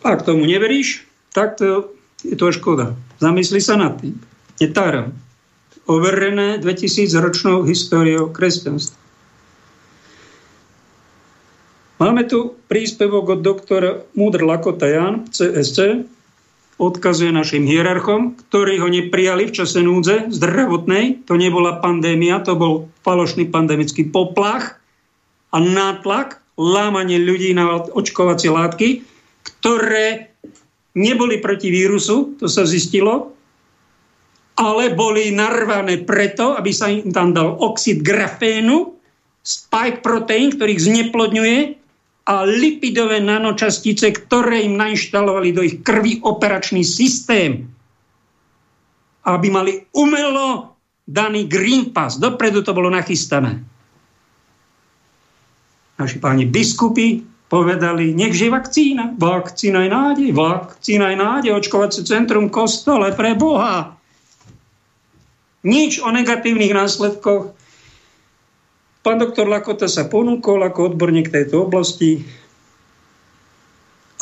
Ak 0.04 0.26
tomu 0.26 0.44
neveríš, 0.44 1.08
tak 1.32 1.56
to 1.56 1.96
je 2.20 2.36
to 2.36 2.52
škoda. 2.52 2.92
Zamysli 3.22 3.62
sa 3.62 3.80
nad 3.80 3.96
tým. 3.96 4.20
Netáram. 4.60 5.16
Overené 5.88 6.60
2000 6.60 7.12
ročnou 7.20 7.64
históriou 7.64 8.28
kresťanstva. 8.32 8.96
Máme 12.02 12.26
tu 12.26 12.58
príspevok 12.66 13.38
od 13.38 13.40
doktora 13.40 14.02
Múdr 14.18 14.42
Lakota 14.42 14.90
Jan, 14.90 15.30
CSC, 15.30 16.04
odkazuje 16.78 17.30
našim 17.30 17.64
hierarchom, 17.64 18.34
ktorí 18.34 18.82
ho 18.82 18.90
neprijali 18.90 19.46
v 19.46 19.54
čase 19.54 19.78
núdze 19.80 20.30
zdravotnej. 20.34 21.26
To 21.30 21.38
nebola 21.38 21.78
pandémia, 21.78 22.42
to 22.42 22.58
bol 22.58 22.74
falošný 23.06 23.46
pandemický 23.48 24.10
poplach 24.10 24.78
a 25.54 25.58
nátlak, 25.62 26.42
lámanie 26.58 27.18
ľudí 27.18 27.54
na 27.54 27.82
očkovacie 27.82 28.50
látky, 28.50 29.02
ktoré 29.42 30.34
neboli 30.94 31.42
proti 31.42 31.70
vírusu, 31.70 32.38
to 32.38 32.46
sa 32.46 32.62
zistilo, 32.62 33.34
ale 34.54 34.94
boli 34.94 35.34
narvané 35.34 36.06
preto, 36.06 36.54
aby 36.54 36.70
sa 36.70 36.86
im 36.86 37.10
tam 37.10 37.34
dal 37.34 37.58
oxid 37.58 38.06
grafénu, 38.06 38.94
spike 39.42 40.00
proteín, 40.00 40.54
ktorý 40.54 40.78
ich 40.78 40.86
zneplodňuje 40.86 41.83
a 42.24 42.34
lipidové 42.48 43.20
nanočastice, 43.20 44.08
ktoré 44.08 44.64
im 44.64 44.80
nainštalovali 44.80 45.52
do 45.52 45.60
ich 45.60 45.84
krvi 45.84 46.24
operačný 46.24 46.80
systém, 46.80 47.68
aby 49.28 49.46
mali 49.52 49.84
umelo 49.92 50.76
daný 51.04 51.44
Green 51.44 51.92
Pass. 51.92 52.16
Dopredu 52.16 52.64
to 52.64 52.72
bolo 52.72 52.88
nachystané. 52.88 53.60
Naši 56.00 56.16
páni 56.18 56.48
biskupy 56.48 57.22
povedali, 57.46 58.16
nechže 58.16 58.50
vakcína. 58.50 59.14
Vakcína 59.20 59.84
je 59.84 59.90
nádej, 59.92 60.28
vakcína 60.32 61.12
je 61.12 61.16
nádej, 61.20 61.50
očkovacie 61.54 62.02
centrum 62.08 62.48
kostole 62.48 63.12
pre 63.12 63.36
Boha. 63.36 63.94
Nič 65.64 66.00
o 66.00 66.08
negatívnych 66.12 66.72
následkoch 66.72 67.52
Pán 69.04 69.20
doktor 69.20 69.44
Lakota 69.44 69.84
sa 69.84 70.08
ponúkol 70.08 70.64
ako 70.64 70.96
odborník 70.96 71.28
tejto 71.28 71.68
oblasti 71.68 72.24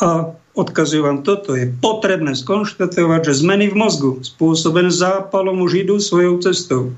a 0.03 0.35
odkazujem 0.59 1.07
vám 1.07 1.19
toto. 1.23 1.55
Je 1.55 1.71
potrebné 1.71 2.35
skonštatovať, 2.35 3.31
že 3.31 3.39
zmeny 3.39 3.71
v 3.71 3.79
mozgu 3.79 4.11
spôsobené 4.19 4.91
zápalom 4.91 5.63
už 5.63 5.87
idú 5.87 6.03
svojou 6.03 6.43
cestou. 6.43 6.91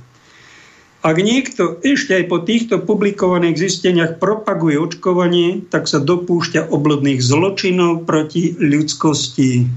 Ak 1.06 1.22
niekto 1.22 1.78
ešte 1.86 2.18
aj 2.18 2.26
po 2.26 2.42
týchto 2.42 2.82
publikovaných 2.82 3.62
zisteniach 3.62 4.18
propaguje 4.18 4.82
očkovanie, 4.82 5.62
tak 5.70 5.86
sa 5.86 6.02
dopúšťa 6.02 6.74
obludných 6.74 7.22
zločinov 7.22 8.10
proti 8.10 8.58
ľudskosti. 8.58 9.70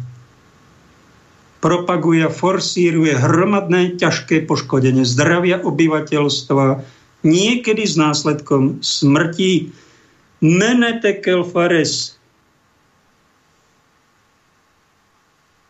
Propaguje 1.60 2.24
a 2.24 2.32
forsíruje 2.32 3.12
hromadné 3.20 4.00
ťažké 4.00 4.48
poškodenie 4.48 5.04
zdravia 5.04 5.60
obyvateľstva, 5.60 6.96
niekedy 7.26 7.84
s 7.86 7.98
následkom 7.98 8.82
smrti. 8.84 9.72
Menetekel 10.38 11.42
fares. 11.42 12.14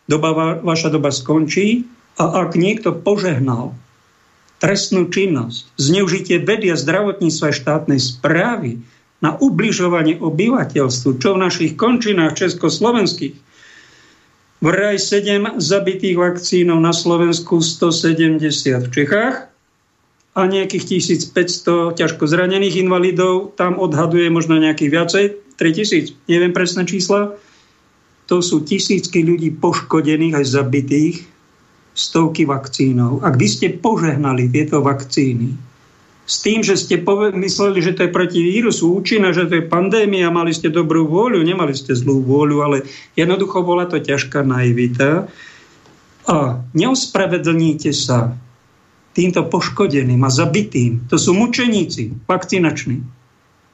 Doba, 0.09 0.61
vaša 0.61 0.93
doba 0.93 1.13
skončí 1.13 1.85
a 2.17 2.45
ak 2.45 2.57
niekto 2.57 2.97
požehnal 2.97 3.77
trestnú 4.59 5.09
činnosť, 5.09 5.69
zneužitie 5.79 6.43
vedy 6.43 6.73
a 6.73 6.77
zdravotníctva 6.77 7.55
štátnej 7.55 8.01
správy 8.01 8.83
na 9.19 9.35
ubližovanie 9.39 10.19
obyvateľstvu, 10.19 11.19
čo 11.19 11.29
v 11.35 11.43
našich 11.43 11.73
končinách 11.79 12.39
československých, 12.39 13.35
vraj 14.59 14.99
7 14.99 15.63
zabitých 15.63 16.17
vakcínov 16.19 16.79
na 16.83 16.91
Slovensku, 16.91 17.63
170 17.63 18.43
v 18.85 18.89
Čechách, 18.91 19.48
a 20.37 20.41
nejakých 20.45 21.01
1500 21.01 21.99
ťažko 21.99 22.25
zranených 22.29 22.85
invalidov, 22.85 23.57
tam 23.57 23.81
odhaduje 23.81 24.29
možno 24.29 24.61
nejakých 24.61 24.91
viacej, 24.93 25.25
3000, 25.59 26.15
neviem 26.31 26.55
presné 26.55 26.87
čísla. 26.87 27.35
To 28.31 28.45
sú 28.45 28.63
tisícky 28.63 29.25
ľudí 29.25 29.57
poškodených 29.57 30.39
aj 30.39 30.47
zabitých, 30.47 31.17
stovky 31.99 32.47
vakcínov. 32.47 33.27
Ak 33.27 33.35
by 33.35 33.49
ste 33.51 33.75
požehnali 33.75 34.47
tieto 34.53 34.79
vakcíny, 34.85 35.59
s 36.29 36.45
tým, 36.45 36.61
že 36.61 36.77
ste 36.77 37.01
mysleli, 37.35 37.81
že 37.81 37.97
to 37.97 38.05
je 38.05 38.13
proti 38.13 38.45
vírusu 38.45 39.01
účinné, 39.01 39.33
že 39.33 39.49
to 39.49 39.59
je 39.59 39.65
pandémia, 39.65 40.29
mali 40.29 40.53
ste 40.53 40.69
dobrú 40.69 41.09
vôľu, 41.09 41.41
nemali 41.41 41.73
ste 41.73 41.97
zlú 41.97 42.21
vôľu, 42.21 42.57
ale 42.69 42.77
jednoducho 43.17 43.65
bola 43.65 43.89
to 43.89 43.97
ťažká 43.97 44.45
naivita. 44.45 45.25
A 46.29 46.61
neospravedlníte 46.77 47.97
sa 47.97 48.37
týmto 49.17 49.47
poškodeným 49.47 50.23
a 50.23 50.31
zabitým. 50.31 51.09
To 51.11 51.17
sú 51.19 51.35
mučeníci 51.35 52.15
vakcinační. 52.29 53.03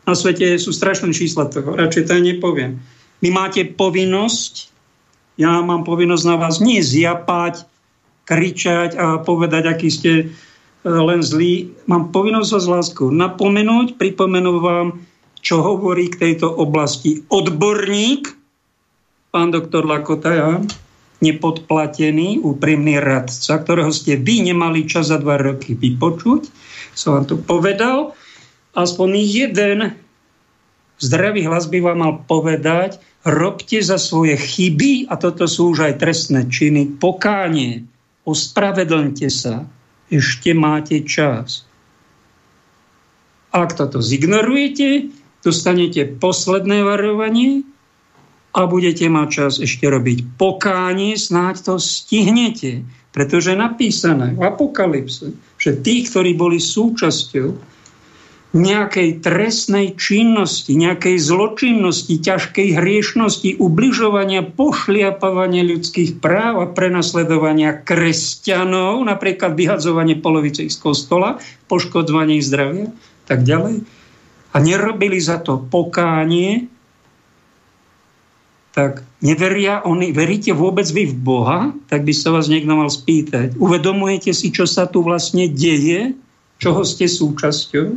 Na 0.05 0.13
svete 0.13 0.61
sú 0.61 0.73
strašné 0.73 1.17
čísla 1.17 1.49
toho, 1.49 1.73
radšej 1.73 2.09
to 2.09 2.21
nepoviem. 2.21 2.81
Vy 3.25 3.29
máte 3.33 3.65
povinnosť, 3.65 4.69
ja 5.41 5.65
mám 5.65 5.89
povinnosť 5.89 6.25
na 6.29 6.37
vás 6.37 6.61
nie 6.61 6.85
zjapať, 6.85 7.65
kričať 8.29 8.97
a 8.97 9.21
povedať, 9.21 9.65
aký 9.69 9.89
ste 9.89 10.13
e, 10.13 10.25
len 10.85 11.21
zlí. 11.25 11.73
Mám 11.89 12.13
povinnosť 12.13 12.51
vás 12.53 12.67
lásku 12.69 13.05
napomenúť, 13.09 13.97
pripomenúť 13.97 14.59
vám, 14.61 14.89
čo 15.45 15.61
hovorí 15.61 16.09
k 16.09 16.21
tejto 16.21 16.49
oblasti 16.49 17.25
odborník, 17.29 18.33
pán 19.29 19.53
doktor 19.53 19.85
Lakota, 19.85 20.33
ja, 20.33 20.51
nepodplatený 21.25 22.45
úprimný 22.45 23.01
radca, 23.01 23.61
ktorého 23.61 23.89
ste 23.89 24.21
vy 24.21 24.53
nemali 24.53 24.85
čas 24.85 25.09
za 25.09 25.17
dva 25.17 25.41
roky 25.41 25.73
vypočuť. 25.73 26.53
Som 26.93 27.17
vám 27.17 27.27
to 27.27 27.37
povedal. 27.41 28.13
Aspoň 28.77 29.09
jeden 29.23 29.79
zdravý 30.99 31.47
hlas 31.47 31.67
by 31.71 31.79
vám 31.81 31.99
mal 31.99 32.15
povedať, 32.27 33.03
robte 33.25 33.81
za 33.81 33.97
svoje 33.97 34.37
chyby, 34.37 35.09
a 35.11 35.17
toto 35.17 35.49
sú 35.49 35.73
už 35.75 35.91
aj 35.91 36.03
trestné 36.03 36.47
činy, 36.47 37.01
pokánie, 37.01 37.89
ospravedlňte 38.29 39.29
sa, 39.33 39.65
ešte 40.13 40.53
máte 40.53 41.03
čas. 41.03 41.65
Ak 43.55 43.79
toto 43.79 44.03
zignorujete, 44.03 45.15
dostanete 45.47 46.09
posledné 46.19 46.83
varovanie, 46.83 47.63
a 48.55 48.71
budete 48.71 49.11
mať 49.11 49.29
čas 49.29 49.53
ešte 49.59 49.91
robiť 49.91 50.39
pokánie, 50.39 51.19
snáď 51.19 51.75
to 51.75 51.75
stihnete. 51.83 52.87
Pretože 53.11 53.55
je 53.55 53.59
napísané 53.59 54.35
v 54.35 54.43
Apokalypse, 54.43 55.35
že 55.59 55.71
tí, 55.83 56.07
ktorí 56.07 56.35
boli 56.35 56.59
súčasťou 56.59 57.75
nejakej 58.55 59.19
trestnej 59.19 59.99
činnosti, 59.99 60.79
nejakej 60.79 61.19
zločinnosti, 61.19 62.23
ťažkej 62.23 62.79
hriešnosti, 62.79 63.59
ubližovania, 63.59 64.47
pošliapavania 64.47 65.67
ľudských 65.67 66.23
práv 66.23 66.63
a 66.63 66.67
prenasledovania 66.71 67.75
kresťanov, 67.75 69.03
napríklad 69.03 69.59
vyhadzovanie 69.59 70.23
polovice 70.23 70.71
z 70.71 70.79
kostola, 70.79 71.43
poškodzovanie 71.67 72.39
ich 72.39 72.47
zdravia, 72.47 72.95
tak 73.27 73.43
ďalej. 73.43 73.83
A 74.55 74.57
nerobili 74.63 75.19
za 75.19 75.43
to 75.43 75.59
pokánie, 75.59 76.71
tak 78.75 79.07
neveria 79.23 79.87
oni, 79.87 80.11
veríte 80.11 80.51
vôbec 80.51 80.85
vy 80.91 81.07
v 81.07 81.15
Boha? 81.15 81.71
Tak 81.87 82.03
by 82.03 82.11
sa 82.11 82.35
vás 82.35 82.51
niekto 82.51 82.75
mal 82.75 82.91
spýtať. 82.91 83.55
Uvedomujete 83.55 84.35
si, 84.35 84.51
čo 84.51 84.67
sa 84.67 84.91
tu 84.91 85.07
vlastne 85.07 85.47
deje? 85.47 86.19
Čoho 86.59 86.83
ste 86.83 87.07
súčasťou? 87.07 87.95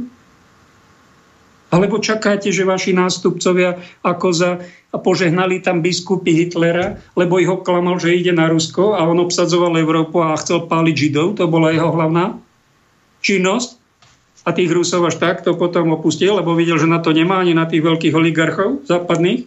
Alebo 1.68 1.99
čakáte, 1.99 2.54
že 2.54 2.64
vaši 2.64 2.95
nástupcovia 2.95 3.82
ako 4.06 4.28
za, 4.32 4.52
a 4.94 4.98
požehnali 5.02 5.60
tam 5.60 5.84
biskupy 5.84 6.45
Hitlera, 6.45 6.95
lebo 7.20 7.41
ich 7.41 7.49
oklamal, 7.49 7.99
že 7.99 8.16
ide 8.16 8.32
na 8.32 8.48
Rusko 8.48 8.95
a 8.95 9.04
on 9.04 9.20
obsadzoval 9.20 9.76
Európu 9.76 10.24
a 10.24 10.38
chcel 10.40 10.64
páliť 10.70 10.95
Židov, 10.95 11.41
to 11.41 11.49
bola 11.52 11.76
jeho 11.76 11.91
hlavná 11.91 12.40
činnosť. 13.20 13.76
A 14.48 14.56
tých 14.56 14.72
Rusov 14.72 15.04
až 15.04 15.20
tak 15.20 15.44
to 15.44 15.60
potom 15.60 15.91
opustil, 15.91 16.40
lebo 16.40 16.56
videl, 16.56 16.80
že 16.80 16.88
na 16.88 17.04
to 17.04 17.12
nemá 17.12 17.44
ani 17.44 17.52
na 17.52 17.68
tých 17.68 17.84
veľkých 17.84 18.16
oligarchov 18.16 18.88
západných. 18.88 19.44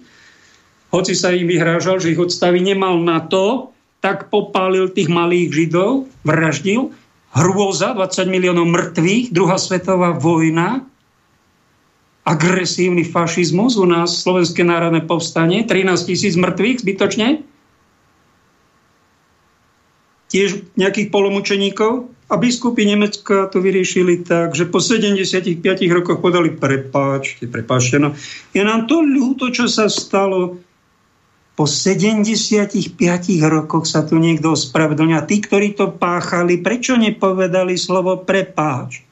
Hoci 0.91 1.15
sa 1.15 1.31
im 1.31 1.47
vyhrážal, 1.47 2.03
že 2.03 2.11
ich 2.11 2.19
odstaví 2.19 2.59
nemal 2.59 2.99
na 2.99 3.23
to, 3.23 3.71
tak 4.03 4.33
popálil 4.33 4.91
tých 4.91 5.07
malých 5.07 5.55
Židov, 5.55 6.11
vraždil, 6.27 6.91
hrôza, 7.31 7.95
20 7.95 8.27
miliónov 8.27 8.67
mŕtvych, 8.67 9.31
druhá 9.31 9.55
svetová 9.55 10.19
vojna, 10.19 10.83
agresívny 12.27 13.07
fašizmus, 13.07 13.79
u 13.79 13.87
nás 13.87 14.23
Slovenské 14.23 14.67
národné 14.67 15.07
povstanie, 15.07 15.63
13 15.63 16.11
tisíc 16.11 16.35
mŕtvych 16.35 16.83
zbytočne, 16.83 17.29
tiež 20.31 20.63
nejakých 20.79 21.11
polomučeníkov. 21.11 22.11
A 22.31 22.39
biskupy 22.39 22.87
Nemecka 22.87 23.51
to 23.51 23.59
vyriešili 23.59 24.23
tak, 24.23 24.55
že 24.55 24.63
po 24.71 24.79
75 24.79 25.59
rokoch 25.91 26.23
podali 26.23 26.55
prepáčte, 26.55 27.51
prepáčte, 27.51 27.99
no 27.99 28.15
je 28.55 28.63
nám 28.63 28.87
to 28.87 29.03
ľúto, 29.03 29.51
čo 29.51 29.67
sa 29.67 29.91
stalo 29.91 30.63
po 31.61 31.69
75 31.69 32.97
rokoch 33.45 33.85
sa 33.85 34.01
tu 34.01 34.17
niekto 34.17 34.57
ospravedlňa. 34.57 35.29
Tí, 35.29 35.45
ktorí 35.45 35.77
to 35.77 35.93
páchali, 35.93 36.57
prečo 36.57 36.97
nepovedali 36.97 37.77
slovo 37.77 38.17
prepáč? 38.17 39.05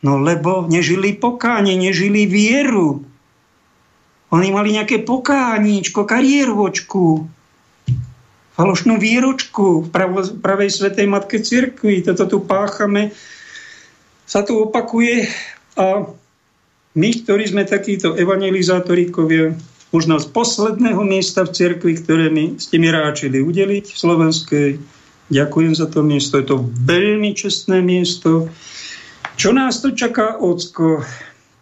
No 0.00 0.16
lebo 0.16 0.64
nežili 0.64 1.12
pokáne, 1.12 1.76
nežili 1.76 2.24
vieru. 2.24 3.04
Oni 4.32 4.48
mali 4.48 4.72
nejaké 4.80 5.04
pokáničko, 5.04 6.08
kariéročku, 6.08 7.28
falošnú 8.56 8.96
vieročku 8.96 9.84
v 9.84 9.88
pravej 10.40 10.70
svetej 10.72 11.04
matke 11.04 11.44
cirkvi. 11.44 12.00
Toto 12.00 12.24
tu 12.24 12.40
páchame, 12.48 13.12
sa 14.24 14.40
tu 14.40 14.56
opakuje 14.56 15.28
a 15.76 16.08
my, 16.96 17.10
ktorí 17.12 17.44
sme 17.44 17.68
takíto 17.68 18.16
evangelizátorikovia, 18.16 19.52
možno 19.90 20.20
z 20.20 20.26
posledného 20.28 21.00
miesta 21.04 21.44
v 21.44 21.54
cirkvi, 21.54 21.92
ktoré 22.00 22.28
mi 22.28 22.60
ste 22.60 22.76
mi 22.76 22.92
ráčili 22.92 23.40
udeliť 23.40 23.84
v 23.92 23.98
Slovenskej, 23.98 24.68
ďakujem 25.32 25.72
za 25.76 25.86
to 25.88 26.04
miesto, 26.04 26.40
je 26.40 26.46
to 26.48 26.68
veľmi 26.84 27.32
čestné 27.32 27.80
miesto, 27.80 28.48
čo 29.38 29.54
nás 29.54 29.78
to 29.78 29.94
čaká, 29.94 30.34
Ocko? 30.34 31.06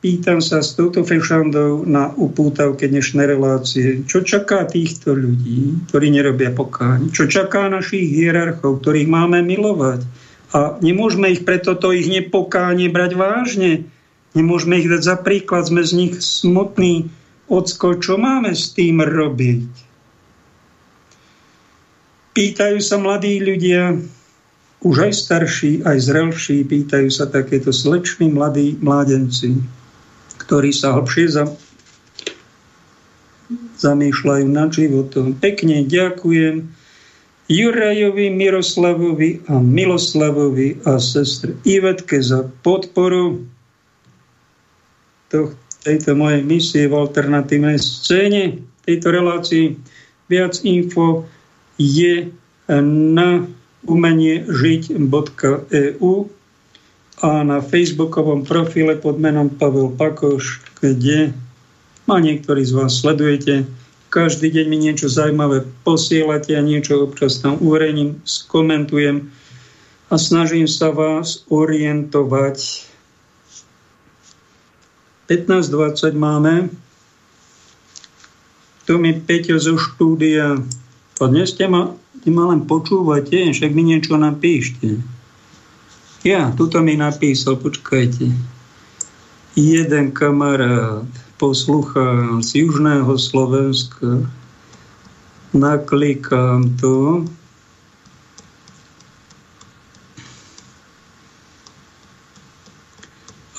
Pýtam 0.00 0.40
sa 0.40 0.64
s 0.64 0.72
touto 0.80 1.04
fešandou 1.04 1.84
na 1.84 2.08
upútavke 2.08 2.88
dnešnej 2.88 3.36
relácie. 3.36 4.00
Čo 4.08 4.24
čaká 4.24 4.64
týchto 4.64 5.12
ľudí, 5.12 5.84
ktorí 5.92 6.08
nerobia 6.08 6.56
pokáň? 6.56 7.12
Čo 7.12 7.28
čaká 7.28 7.68
našich 7.68 8.16
hierarchov, 8.16 8.80
ktorých 8.80 9.12
máme 9.12 9.44
milovať? 9.44 10.08
A 10.56 10.80
nemôžeme 10.80 11.28
ich 11.36 11.44
preto 11.44 11.76
to 11.76 11.92
ich 11.92 12.08
nepokánie 12.08 12.88
brať 12.88 13.12
vážne. 13.12 13.84
Nemôžeme 14.32 14.80
ich 14.80 14.88
dať 14.88 15.02
za 15.04 15.16
príklad, 15.20 15.68
sme 15.68 15.84
z 15.84 15.92
nich 16.00 16.12
smutní. 16.16 17.12
Ocko, 17.47 18.02
čo 18.02 18.18
máme 18.18 18.51
s 18.51 18.74
tým 18.74 18.98
robiť? 18.98 19.70
Pýtajú 22.35 22.78
sa 22.82 22.98
mladí 22.98 23.40
ľudia, 23.40 23.97
už 24.85 24.97
aj 25.09 25.12
starší, 25.14 25.73
aj 25.86 25.98
zrelší, 26.05 26.66
pýtajú 26.66 27.09
sa 27.09 27.24
takéto 27.31 27.73
sleční 27.73 28.28
mladí 28.35 28.77
mládenci, 28.82 29.56
ktorí 30.43 30.74
sa 30.74 30.93
hlbšie 30.98 31.27
za, 31.32 31.44
zamýšľajú 33.81 34.47
nad 34.51 34.68
životom. 34.74 35.39
Pekne 35.39 35.86
ďakujem 35.86 36.66
Jurajovi, 37.47 38.27
Miroslavovi 38.35 39.47
a 39.47 39.62
Miloslavovi 39.62 40.82
a 40.82 40.98
sestre 40.98 41.55
Ivetke 41.62 42.18
za 42.18 42.43
podporu 42.66 43.47
to, 45.31 45.55
tejto 45.86 46.18
mojej 46.18 46.42
misie 46.42 46.90
v 46.90 47.06
alternatívnej 47.06 47.78
scéne, 47.78 48.58
tejto 48.82 49.14
relácii. 49.14 49.78
Viac 50.26 50.58
info 50.66 51.22
je 51.78 52.34
na 52.82 53.46
umeniežiť.eu 53.86 56.12
a 57.16 57.30
na 57.46 57.62
facebookovom 57.62 58.42
profile 58.42 58.98
pod 58.98 59.22
menom 59.22 59.46
Pavel 59.46 59.94
Pakoš, 59.94 60.58
kde 60.82 61.30
ma 62.10 62.18
niektorí 62.18 62.66
z 62.66 62.74
vás 62.74 62.98
sledujete. 62.98 63.70
Každý 64.10 64.50
deň 64.50 64.66
mi 64.66 64.90
niečo 64.90 65.06
zaujímavé 65.06 65.62
posielate 65.86 66.58
a 66.58 66.66
niečo 66.66 67.06
občas 67.06 67.38
tam 67.38 67.62
uverejním, 67.62 68.18
skomentujem 68.26 69.30
a 70.10 70.14
snažím 70.18 70.66
sa 70.66 70.90
vás 70.90 71.46
orientovať. 71.50 72.86
15.20 75.26 76.14
máme. 76.14 76.70
Tu 78.86 78.94
mi 78.98 79.10
Peťo 79.14 79.58
zo 79.58 79.74
štúdia. 79.74 80.62
Podneste 81.18 81.66
ma 81.66 81.96
ty 82.26 82.34
ma 82.34 82.50
len 82.50 82.66
počúvate, 82.66 83.54
však 83.54 83.70
mi 83.70 83.86
niečo 83.86 84.18
napíšte. 84.18 84.98
Ja, 86.26 86.50
tuto 86.58 86.82
mi 86.82 86.98
napísal, 86.98 87.54
počkajte. 87.54 88.34
Jeden 89.54 90.10
kamarát 90.10 91.06
posluchá 91.38 92.42
z 92.42 92.66
južného 92.66 93.14
Slovenska. 93.14 94.26
Naklikám 95.54 96.74
to. 96.82 97.22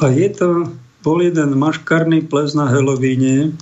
A 0.04 0.12
je 0.12 0.28
to, 0.36 0.76
bol 1.08 1.24
jeden 1.24 1.56
maškarný 1.56 2.28
ples 2.28 2.52
na 2.52 2.68
Helovíne, 2.68 3.56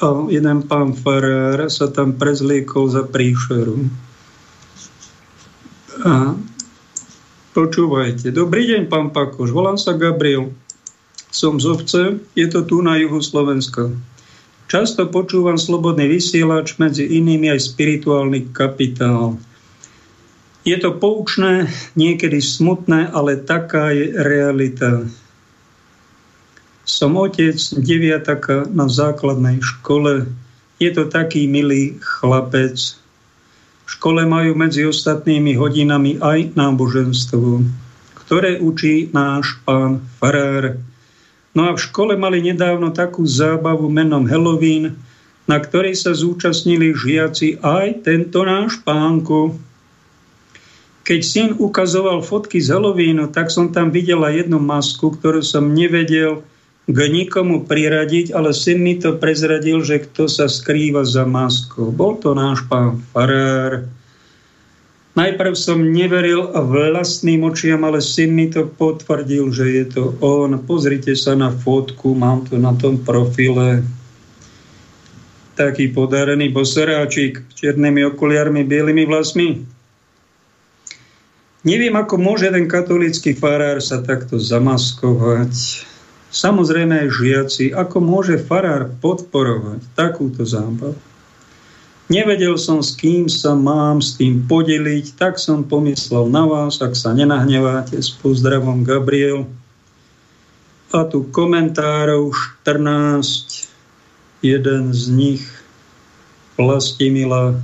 a 0.00 0.24
jeden 0.32 0.64
pán 0.64 0.96
farár 0.96 1.68
sa 1.68 1.92
tam 1.92 2.16
prezliekol 2.16 2.88
za 2.88 3.04
príšeru. 3.04 3.92
A 6.02 6.32
počúvajte. 7.52 8.32
Dobrý 8.32 8.72
deň, 8.72 8.88
pán 8.88 9.12
Pakoš. 9.12 9.52
Volám 9.52 9.76
sa 9.76 9.92
Gabriel. 9.94 10.50
Som 11.28 11.60
z 11.60 11.66
obce, 11.68 12.02
je 12.34 12.46
to 12.48 12.64
tu 12.66 12.80
na 12.80 12.96
juhu 12.98 13.20
Slovenska. 13.20 13.92
Často 14.66 15.06
počúvam 15.12 15.60
slobodný 15.60 16.08
vysielač, 16.08 16.80
medzi 16.80 17.04
inými 17.06 17.52
aj 17.52 17.60
spirituálny 17.68 18.50
kapitál. 18.50 19.38
Je 20.64 20.74
to 20.80 20.96
poučné, 20.96 21.68
niekedy 21.94 22.40
smutné, 22.40 23.12
ale 23.12 23.38
taká 23.38 23.92
je 23.92 24.10
realita. 24.10 25.04
Som 26.84 27.16
otec 27.16 27.56
deviataka 27.80 28.68
na 28.68 28.92
základnej 28.92 29.64
škole. 29.64 30.28
Je 30.76 30.92
to 30.92 31.08
taký 31.08 31.48
milý 31.48 31.96
chlapec. 32.04 32.76
V 33.84 33.88
škole 33.88 34.28
majú 34.28 34.52
medzi 34.52 34.84
ostatnými 34.84 35.56
hodinami 35.56 36.20
aj 36.20 36.52
náboženstvo, 36.52 37.64
ktoré 38.24 38.60
učí 38.60 39.08
náš 39.16 39.56
pán 39.64 40.04
Farár. 40.20 40.76
No 41.56 41.68
a 41.68 41.76
v 41.76 41.80
škole 41.80 42.20
mali 42.20 42.44
nedávno 42.44 42.92
takú 42.92 43.24
zábavu 43.24 43.88
menom 43.88 44.28
Halloween, 44.28 44.92
na 45.44 45.60
ktorej 45.60 45.96
sa 45.96 46.12
zúčastnili 46.12 46.92
žiaci 46.92 47.64
aj 47.64 48.04
tento 48.04 48.44
náš 48.44 48.80
pánko. 48.84 49.56
Keď 51.04 51.20
syn 51.20 51.48
ukazoval 51.60 52.24
fotky 52.24 52.64
z 52.64 52.72
Halloweenu, 52.72 53.28
tak 53.28 53.52
som 53.52 53.68
tam 53.68 53.92
videla 53.92 54.32
jednu 54.32 54.56
masku, 54.56 55.12
ktorú 55.12 55.44
som 55.44 55.72
nevedel, 55.76 56.40
k 56.84 56.98
nikomu 57.08 57.64
priradiť, 57.64 58.36
ale 58.36 58.52
syn 58.52 58.84
mi 58.84 59.00
to 59.00 59.16
prezradil, 59.16 59.80
že 59.80 60.04
kto 60.04 60.28
sa 60.28 60.52
skrýva 60.52 61.08
za 61.08 61.24
maskou. 61.24 61.88
Bol 61.88 62.20
to 62.20 62.36
náš 62.36 62.60
pán 62.68 63.00
Farár. 63.12 63.88
Najprv 65.14 65.54
som 65.54 65.78
neveril 65.78 66.50
vlastným 66.50 67.46
očiam, 67.46 67.86
ale 67.86 68.02
syn 68.02 68.34
mi 68.34 68.50
to 68.50 68.66
potvrdil, 68.66 69.48
že 69.54 69.66
je 69.70 69.84
to 69.96 70.02
on. 70.18 70.58
Pozrite 70.66 71.14
sa 71.14 71.38
na 71.38 71.54
fotku, 71.54 72.12
mám 72.18 72.44
to 72.50 72.58
na 72.58 72.74
tom 72.74 73.00
profile. 73.00 73.86
Taký 75.54 75.94
podarený 75.94 76.50
boseráčik 76.50 77.46
s 77.46 77.52
černými 77.62 78.02
okuliarmi, 78.10 78.66
bielými 78.66 79.06
vlasmi. 79.06 79.62
Neviem, 81.64 81.94
ako 81.96 82.20
môže 82.20 82.50
ten 82.50 82.66
katolícky 82.68 83.32
farár 83.38 83.78
sa 83.80 84.02
takto 84.02 84.36
zamaskovať. 84.36 85.54
Samozrejme 86.34 87.06
aj 87.06 87.08
žiaci, 87.14 87.64
ako 87.70 88.02
môže 88.02 88.42
farár 88.42 88.90
podporovať 88.98 89.86
takúto 89.94 90.42
zábavu. 90.42 90.98
Nevedel 92.10 92.58
som, 92.60 92.82
s 92.82 92.92
kým 92.92 93.30
sa 93.30 93.56
mám 93.56 94.02
s 94.02 94.18
tým 94.20 94.44
podeliť, 94.44 95.16
tak 95.16 95.40
som 95.40 95.64
pomyslel 95.64 96.28
na 96.28 96.44
vás, 96.44 96.82
ak 96.82 96.92
sa 96.92 97.16
nenahneváte. 97.16 97.96
S 97.96 98.12
pozdravom 98.12 98.84
Gabriel. 98.84 99.48
A 100.92 101.06
tu 101.08 101.24
komentárov 101.32 102.34
14. 102.66 103.70
Jeden 104.44 104.92
z 104.92 105.02
nich 105.08 105.44
Vlastimila. 106.54 107.58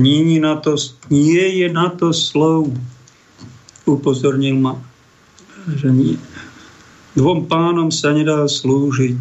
Nie, 0.00 0.40
na 0.40 0.56
to, 0.56 0.80
nie 1.12 1.60
je 1.60 1.68
na 1.68 1.92
to 1.92 2.16
slov. 2.16 2.72
Upozornil 3.84 4.56
ma, 4.56 4.80
že 5.68 5.92
nie. 5.92 6.16
Dvom 7.12 7.48
pánom 7.48 7.92
sa 7.92 8.16
nedá 8.16 8.44
slúžiť. 8.48 9.20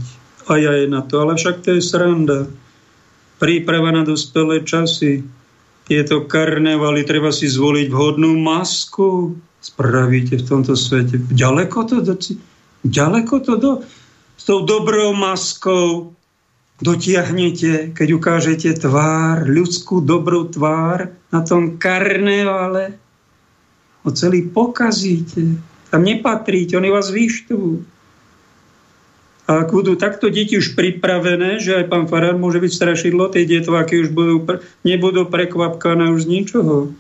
A 0.49 0.57
ja 0.57 0.73
je 0.80 0.88
na 0.89 1.05
to, 1.05 1.22
ale 1.22 1.38
však 1.38 1.63
to 1.63 1.77
je 1.77 1.81
sranda 1.84 2.49
príprava 3.41 3.89
na 3.89 4.05
dospelé 4.05 4.61
časy. 4.61 5.26
Tieto 5.89 6.30
karnevaly, 6.30 7.01
treba 7.01 7.34
si 7.34 7.49
zvoliť 7.49 7.89
vhodnú 7.89 8.38
masku. 8.38 9.34
Spravíte 9.57 10.38
v 10.38 10.45
tomto 10.45 10.77
svete. 10.77 11.18
Ďaleko 11.34 11.77
to 11.89 11.97
do... 12.05 12.13
Ďaleko 12.85 13.35
to 13.41 13.53
do... 13.57 13.72
S 14.38 14.45
tou 14.45 14.65
dobrou 14.65 15.13
maskou 15.18 16.13
dotiahnete, 16.81 17.93
keď 17.93 18.07
ukážete 18.18 18.73
tvár, 18.73 19.45
ľudskú 19.45 20.01
dobrú 20.01 20.49
tvár 20.49 21.13
na 21.30 21.45
tom 21.45 21.77
karnevale. 21.77 22.97
Ho 24.01 24.09
celý 24.13 24.49
pokazíte. 24.49 25.61
Tam 25.91 26.07
nepatríte, 26.07 26.80
oni 26.80 26.88
vás 26.88 27.11
vyštú. 27.11 27.84
A 29.51 29.68
ak 29.68 29.76
budú 29.76 29.99
takto 29.99 30.31
deti 30.31 30.55
už 30.55 30.80
pripravené, 30.80 31.59
že 31.59 31.84
aj 31.84 31.91
pán 31.91 32.05
Farár 32.07 32.39
môže 32.39 32.63
byť 32.63 32.72
strašidlo, 32.72 33.27
tie 33.35 33.43
detváky 33.43 33.99
už 33.99 34.15
budú, 34.15 34.47
nebudú 34.88 35.27
prekvapkané 35.27 36.15
už 36.15 36.23
z 36.23 36.31
ničoho. 36.31 36.95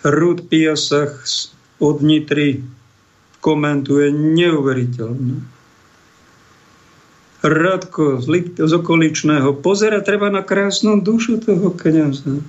Rud 0.00 0.48
Piasach 0.48 1.28
od 1.76 2.00
Nitry 2.00 2.64
komentuje 3.44 4.08
neuveriteľné. 4.16 5.44
Radko 7.44 8.24
z, 8.24 8.56
z 8.56 8.72
okoličného 8.72 9.60
pozera 9.60 10.00
treba 10.00 10.32
na 10.32 10.40
krásnu 10.40 11.04
dušu 11.04 11.44
toho 11.44 11.68
kniaza. 11.76 12.40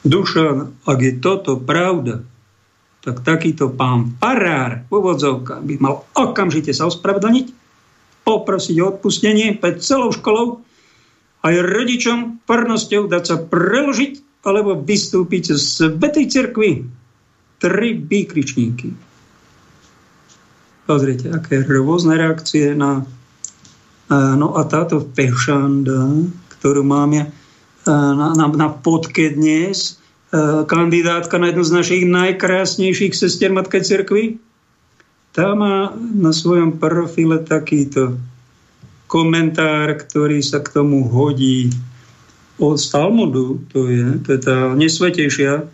Duša, 0.00 0.72
ak 0.88 0.98
je 0.98 1.12
toto 1.20 1.60
pravda, 1.60 2.24
tak 3.00 3.24
takýto 3.24 3.72
pán 3.72 4.16
Parár 4.16 4.84
v 4.88 5.00
by 5.44 5.74
mal 5.80 6.04
okamžite 6.16 6.72
sa 6.72 6.88
ospravedlniť, 6.88 7.46
poprosiť 8.24 8.76
o 8.80 8.84
odpustenie 8.96 9.56
pred 9.56 9.80
celou 9.80 10.12
školou 10.12 10.60
aj 11.40 11.54
rodičom 11.56 12.44
farnosťou 12.44 13.08
dať 13.08 13.22
sa 13.24 13.36
preložiť 13.40 14.44
alebo 14.44 14.76
vystúpiť 14.76 15.56
z 15.56 15.60
Svetej 15.60 16.26
cirkvi. 16.28 16.72
Tri 17.60 17.92
výkričníky. 17.92 18.88
Pozrite, 20.88 21.28
aké 21.28 21.60
rôzne 21.60 22.16
reakcie 22.16 22.72
na... 22.72 23.04
No 24.10 24.56
a 24.56 24.64
táto 24.64 25.04
pešanda, 25.04 26.24
ktorú 26.56 26.82
mám 26.82 27.12
ja 27.12 27.24
na, 27.86 28.36
na, 28.36 28.46
na 28.48 28.68
podke 28.68 29.32
dnes, 29.32 30.00
E, 30.30 30.64
kandidátka 30.66 31.38
na 31.38 31.50
jednu 31.50 31.64
z 31.66 31.70
našich 31.74 32.02
najkrásnejších 32.06 33.14
sestier 33.18 33.50
Matkej 33.50 33.82
cirkvi. 33.82 34.24
Tá 35.34 35.58
má 35.58 35.90
na 35.98 36.30
svojom 36.30 36.78
profile 36.78 37.42
takýto 37.42 38.14
komentár, 39.10 39.98
ktorý 39.98 40.38
sa 40.38 40.62
k 40.62 40.70
tomu 40.70 41.10
hodí 41.10 41.74
od 42.62 42.78
Talmudu, 42.78 43.58
to 43.74 43.90
je, 43.90 44.22
to 44.22 44.28
je 44.38 44.40
tá 44.42 44.70
nesvetejšia, 44.78 45.66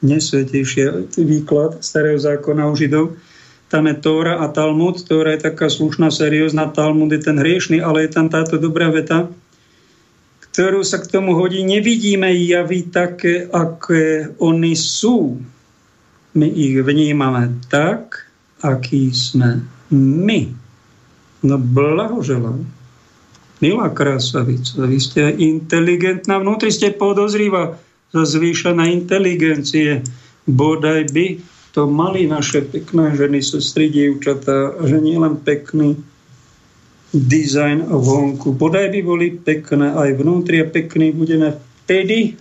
nesvetejšia 0.00 1.12
výklad 1.20 1.84
starého 1.84 2.16
zákona 2.16 2.64
u 2.64 2.72
Židov. 2.72 3.20
Tam 3.68 3.84
je 3.84 3.94
Tóra 4.00 4.40
a 4.40 4.48
Talmud. 4.48 4.96
Tóra 5.04 5.36
je 5.36 5.52
taká 5.52 5.68
slušná, 5.68 6.08
seriózna, 6.08 6.72
Talmud 6.72 7.12
je 7.12 7.20
ten 7.20 7.36
hriešný, 7.36 7.84
ale 7.84 8.08
je 8.08 8.16
tam 8.16 8.32
táto 8.32 8.56
dobrá 8.56 8.88
veta 8.88 9.28
ktorú 10.50 10.82
sa 10.82 10.98
k 10.98 11.10
tomu 11.10 11.38
hodí. 11.38 11.62
Nevidíme 11.62 12.30
javy 12.34 12.90
také, 12.90 13.46
aké 13.50 14.34
oni 14.42 14.74
sú. 14.74 15.38
My 16.34 16.46
ich 16.46 16.78
vnímame 16.78 17.54
tak, 17.70 18.26
aký 18.62 19.10
sme 19.14 19.62
my. 19.94 20.40
No 21.42 21.56
blahoželám. 21.58 22.66
Milá 23.60 23.92
krásavica, 23.92 24.88
vy 24.88 24.96
ste 24.96 25.36
inteligentná, 25.36 26.40
vnútri 26.40 26.72
ste 26.72 26.96
podozrýva 26.96 27.76
za 28.08 28.24
zvýšené 28.24 28.88
inteligencie. 28.88 30.00
Bodaj 30.48 31.12
by 31.12 31.26
to 31.76 31.84
mali 31.86 32.24
naše 32.24 32.64
pekné 32.66 33.14
ženy, 33.14 33.44
sestry, 33.44 33.92
dievčatá, 33.92 34.80
že 34.82 34.96
nie 34.98 35.20
len 35.20 35.36
pekný, 35.38 36.00
dizajn 37.10 37.90
vonku. 37.90 38.54
Bodaj 38.54 38.94
by 38.94 39.00
boli 39.02 39.26
pekné 39.34 39.90
aj 39.94 40.18
vnútri 40.18 40.62
a 40.62 40.66
pekný 40.66 41.10
budeme 41.10 41.58
vtedy, 41.82 42.38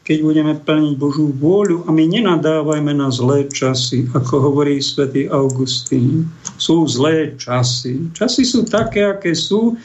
keď 0.00 0.18
budeme 0.24 0.52
plniť 0.56 0.94
Božú 0.96 1.30
vôľu 1.36 1.84
a 1.86 1.92
my 1.92 2.04
nenadávajme 2.08 2.96
na 2.96 3.12
zlé 3.12 3.46
časy, 3.52 4.08
ako 4.16 4.50
hovorí 4.50 4.80
svätý 4.80 5.28
Augustín. 5.28 6.26
Sú 6.56 6.88
zlé 6.88 7.36
časy. 7.36 8.10
Časy 8.16 8.42
sú 8.48 8.64
také, 8.64 9.04
aké 9.04 9.36
sú 9.36 9.76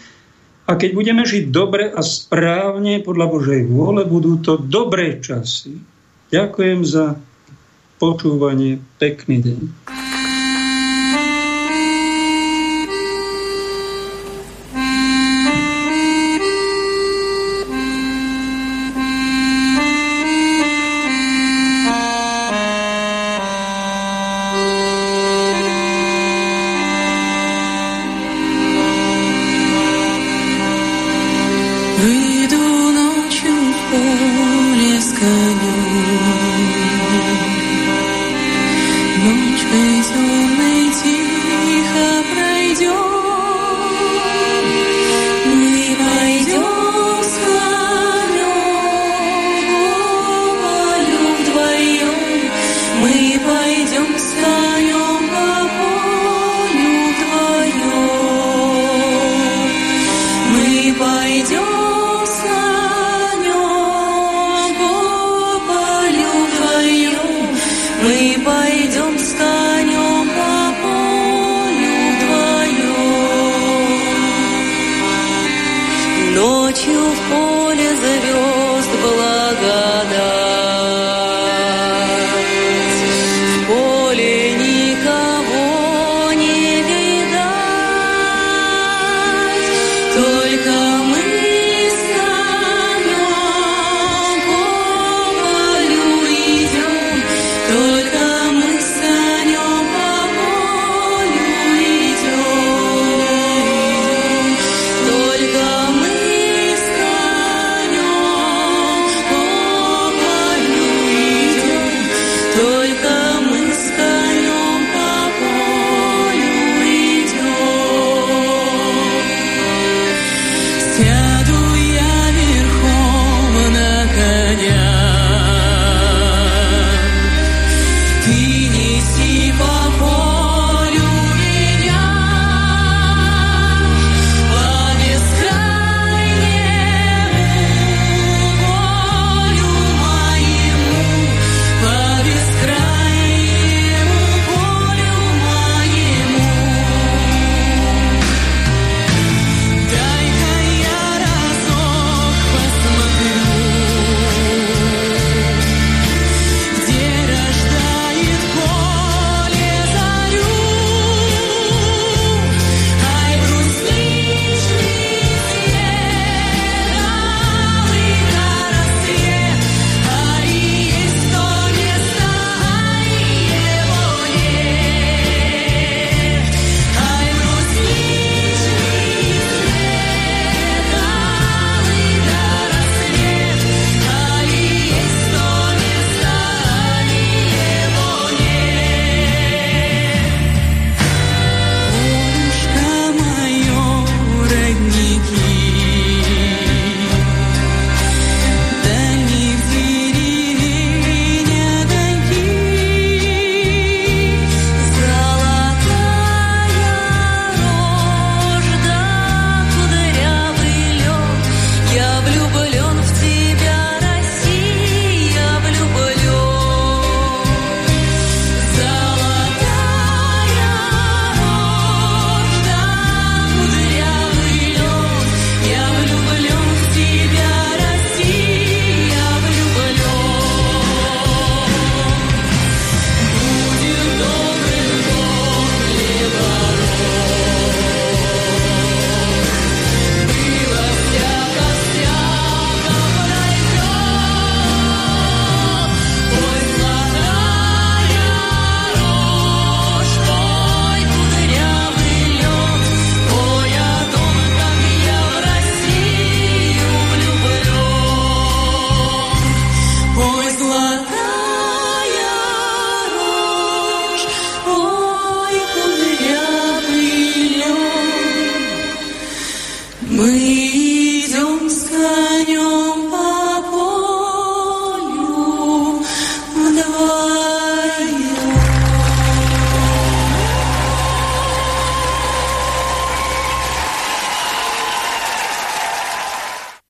a 0.65 0.73
keď 0.73 0.89
budeme 0.97 1.21
žiť 1.21 1.53
dobre 1.53 1.93
a 1.93 2.01
správne 2.01 3.03
podľa 3.05 3.27
Božej 3.29 3.61
vôle, 3.69 4.01
budú 4.07 4.41
to 4.41 4.57
dobré 4.57 5.21
časy. 5.21 5.77
Ďakujem 6.33 6.81
za 6.81 7.19
počúvanie. 8.01 8.81
Pekný 8.97 9.45
deň. 9.45 9.59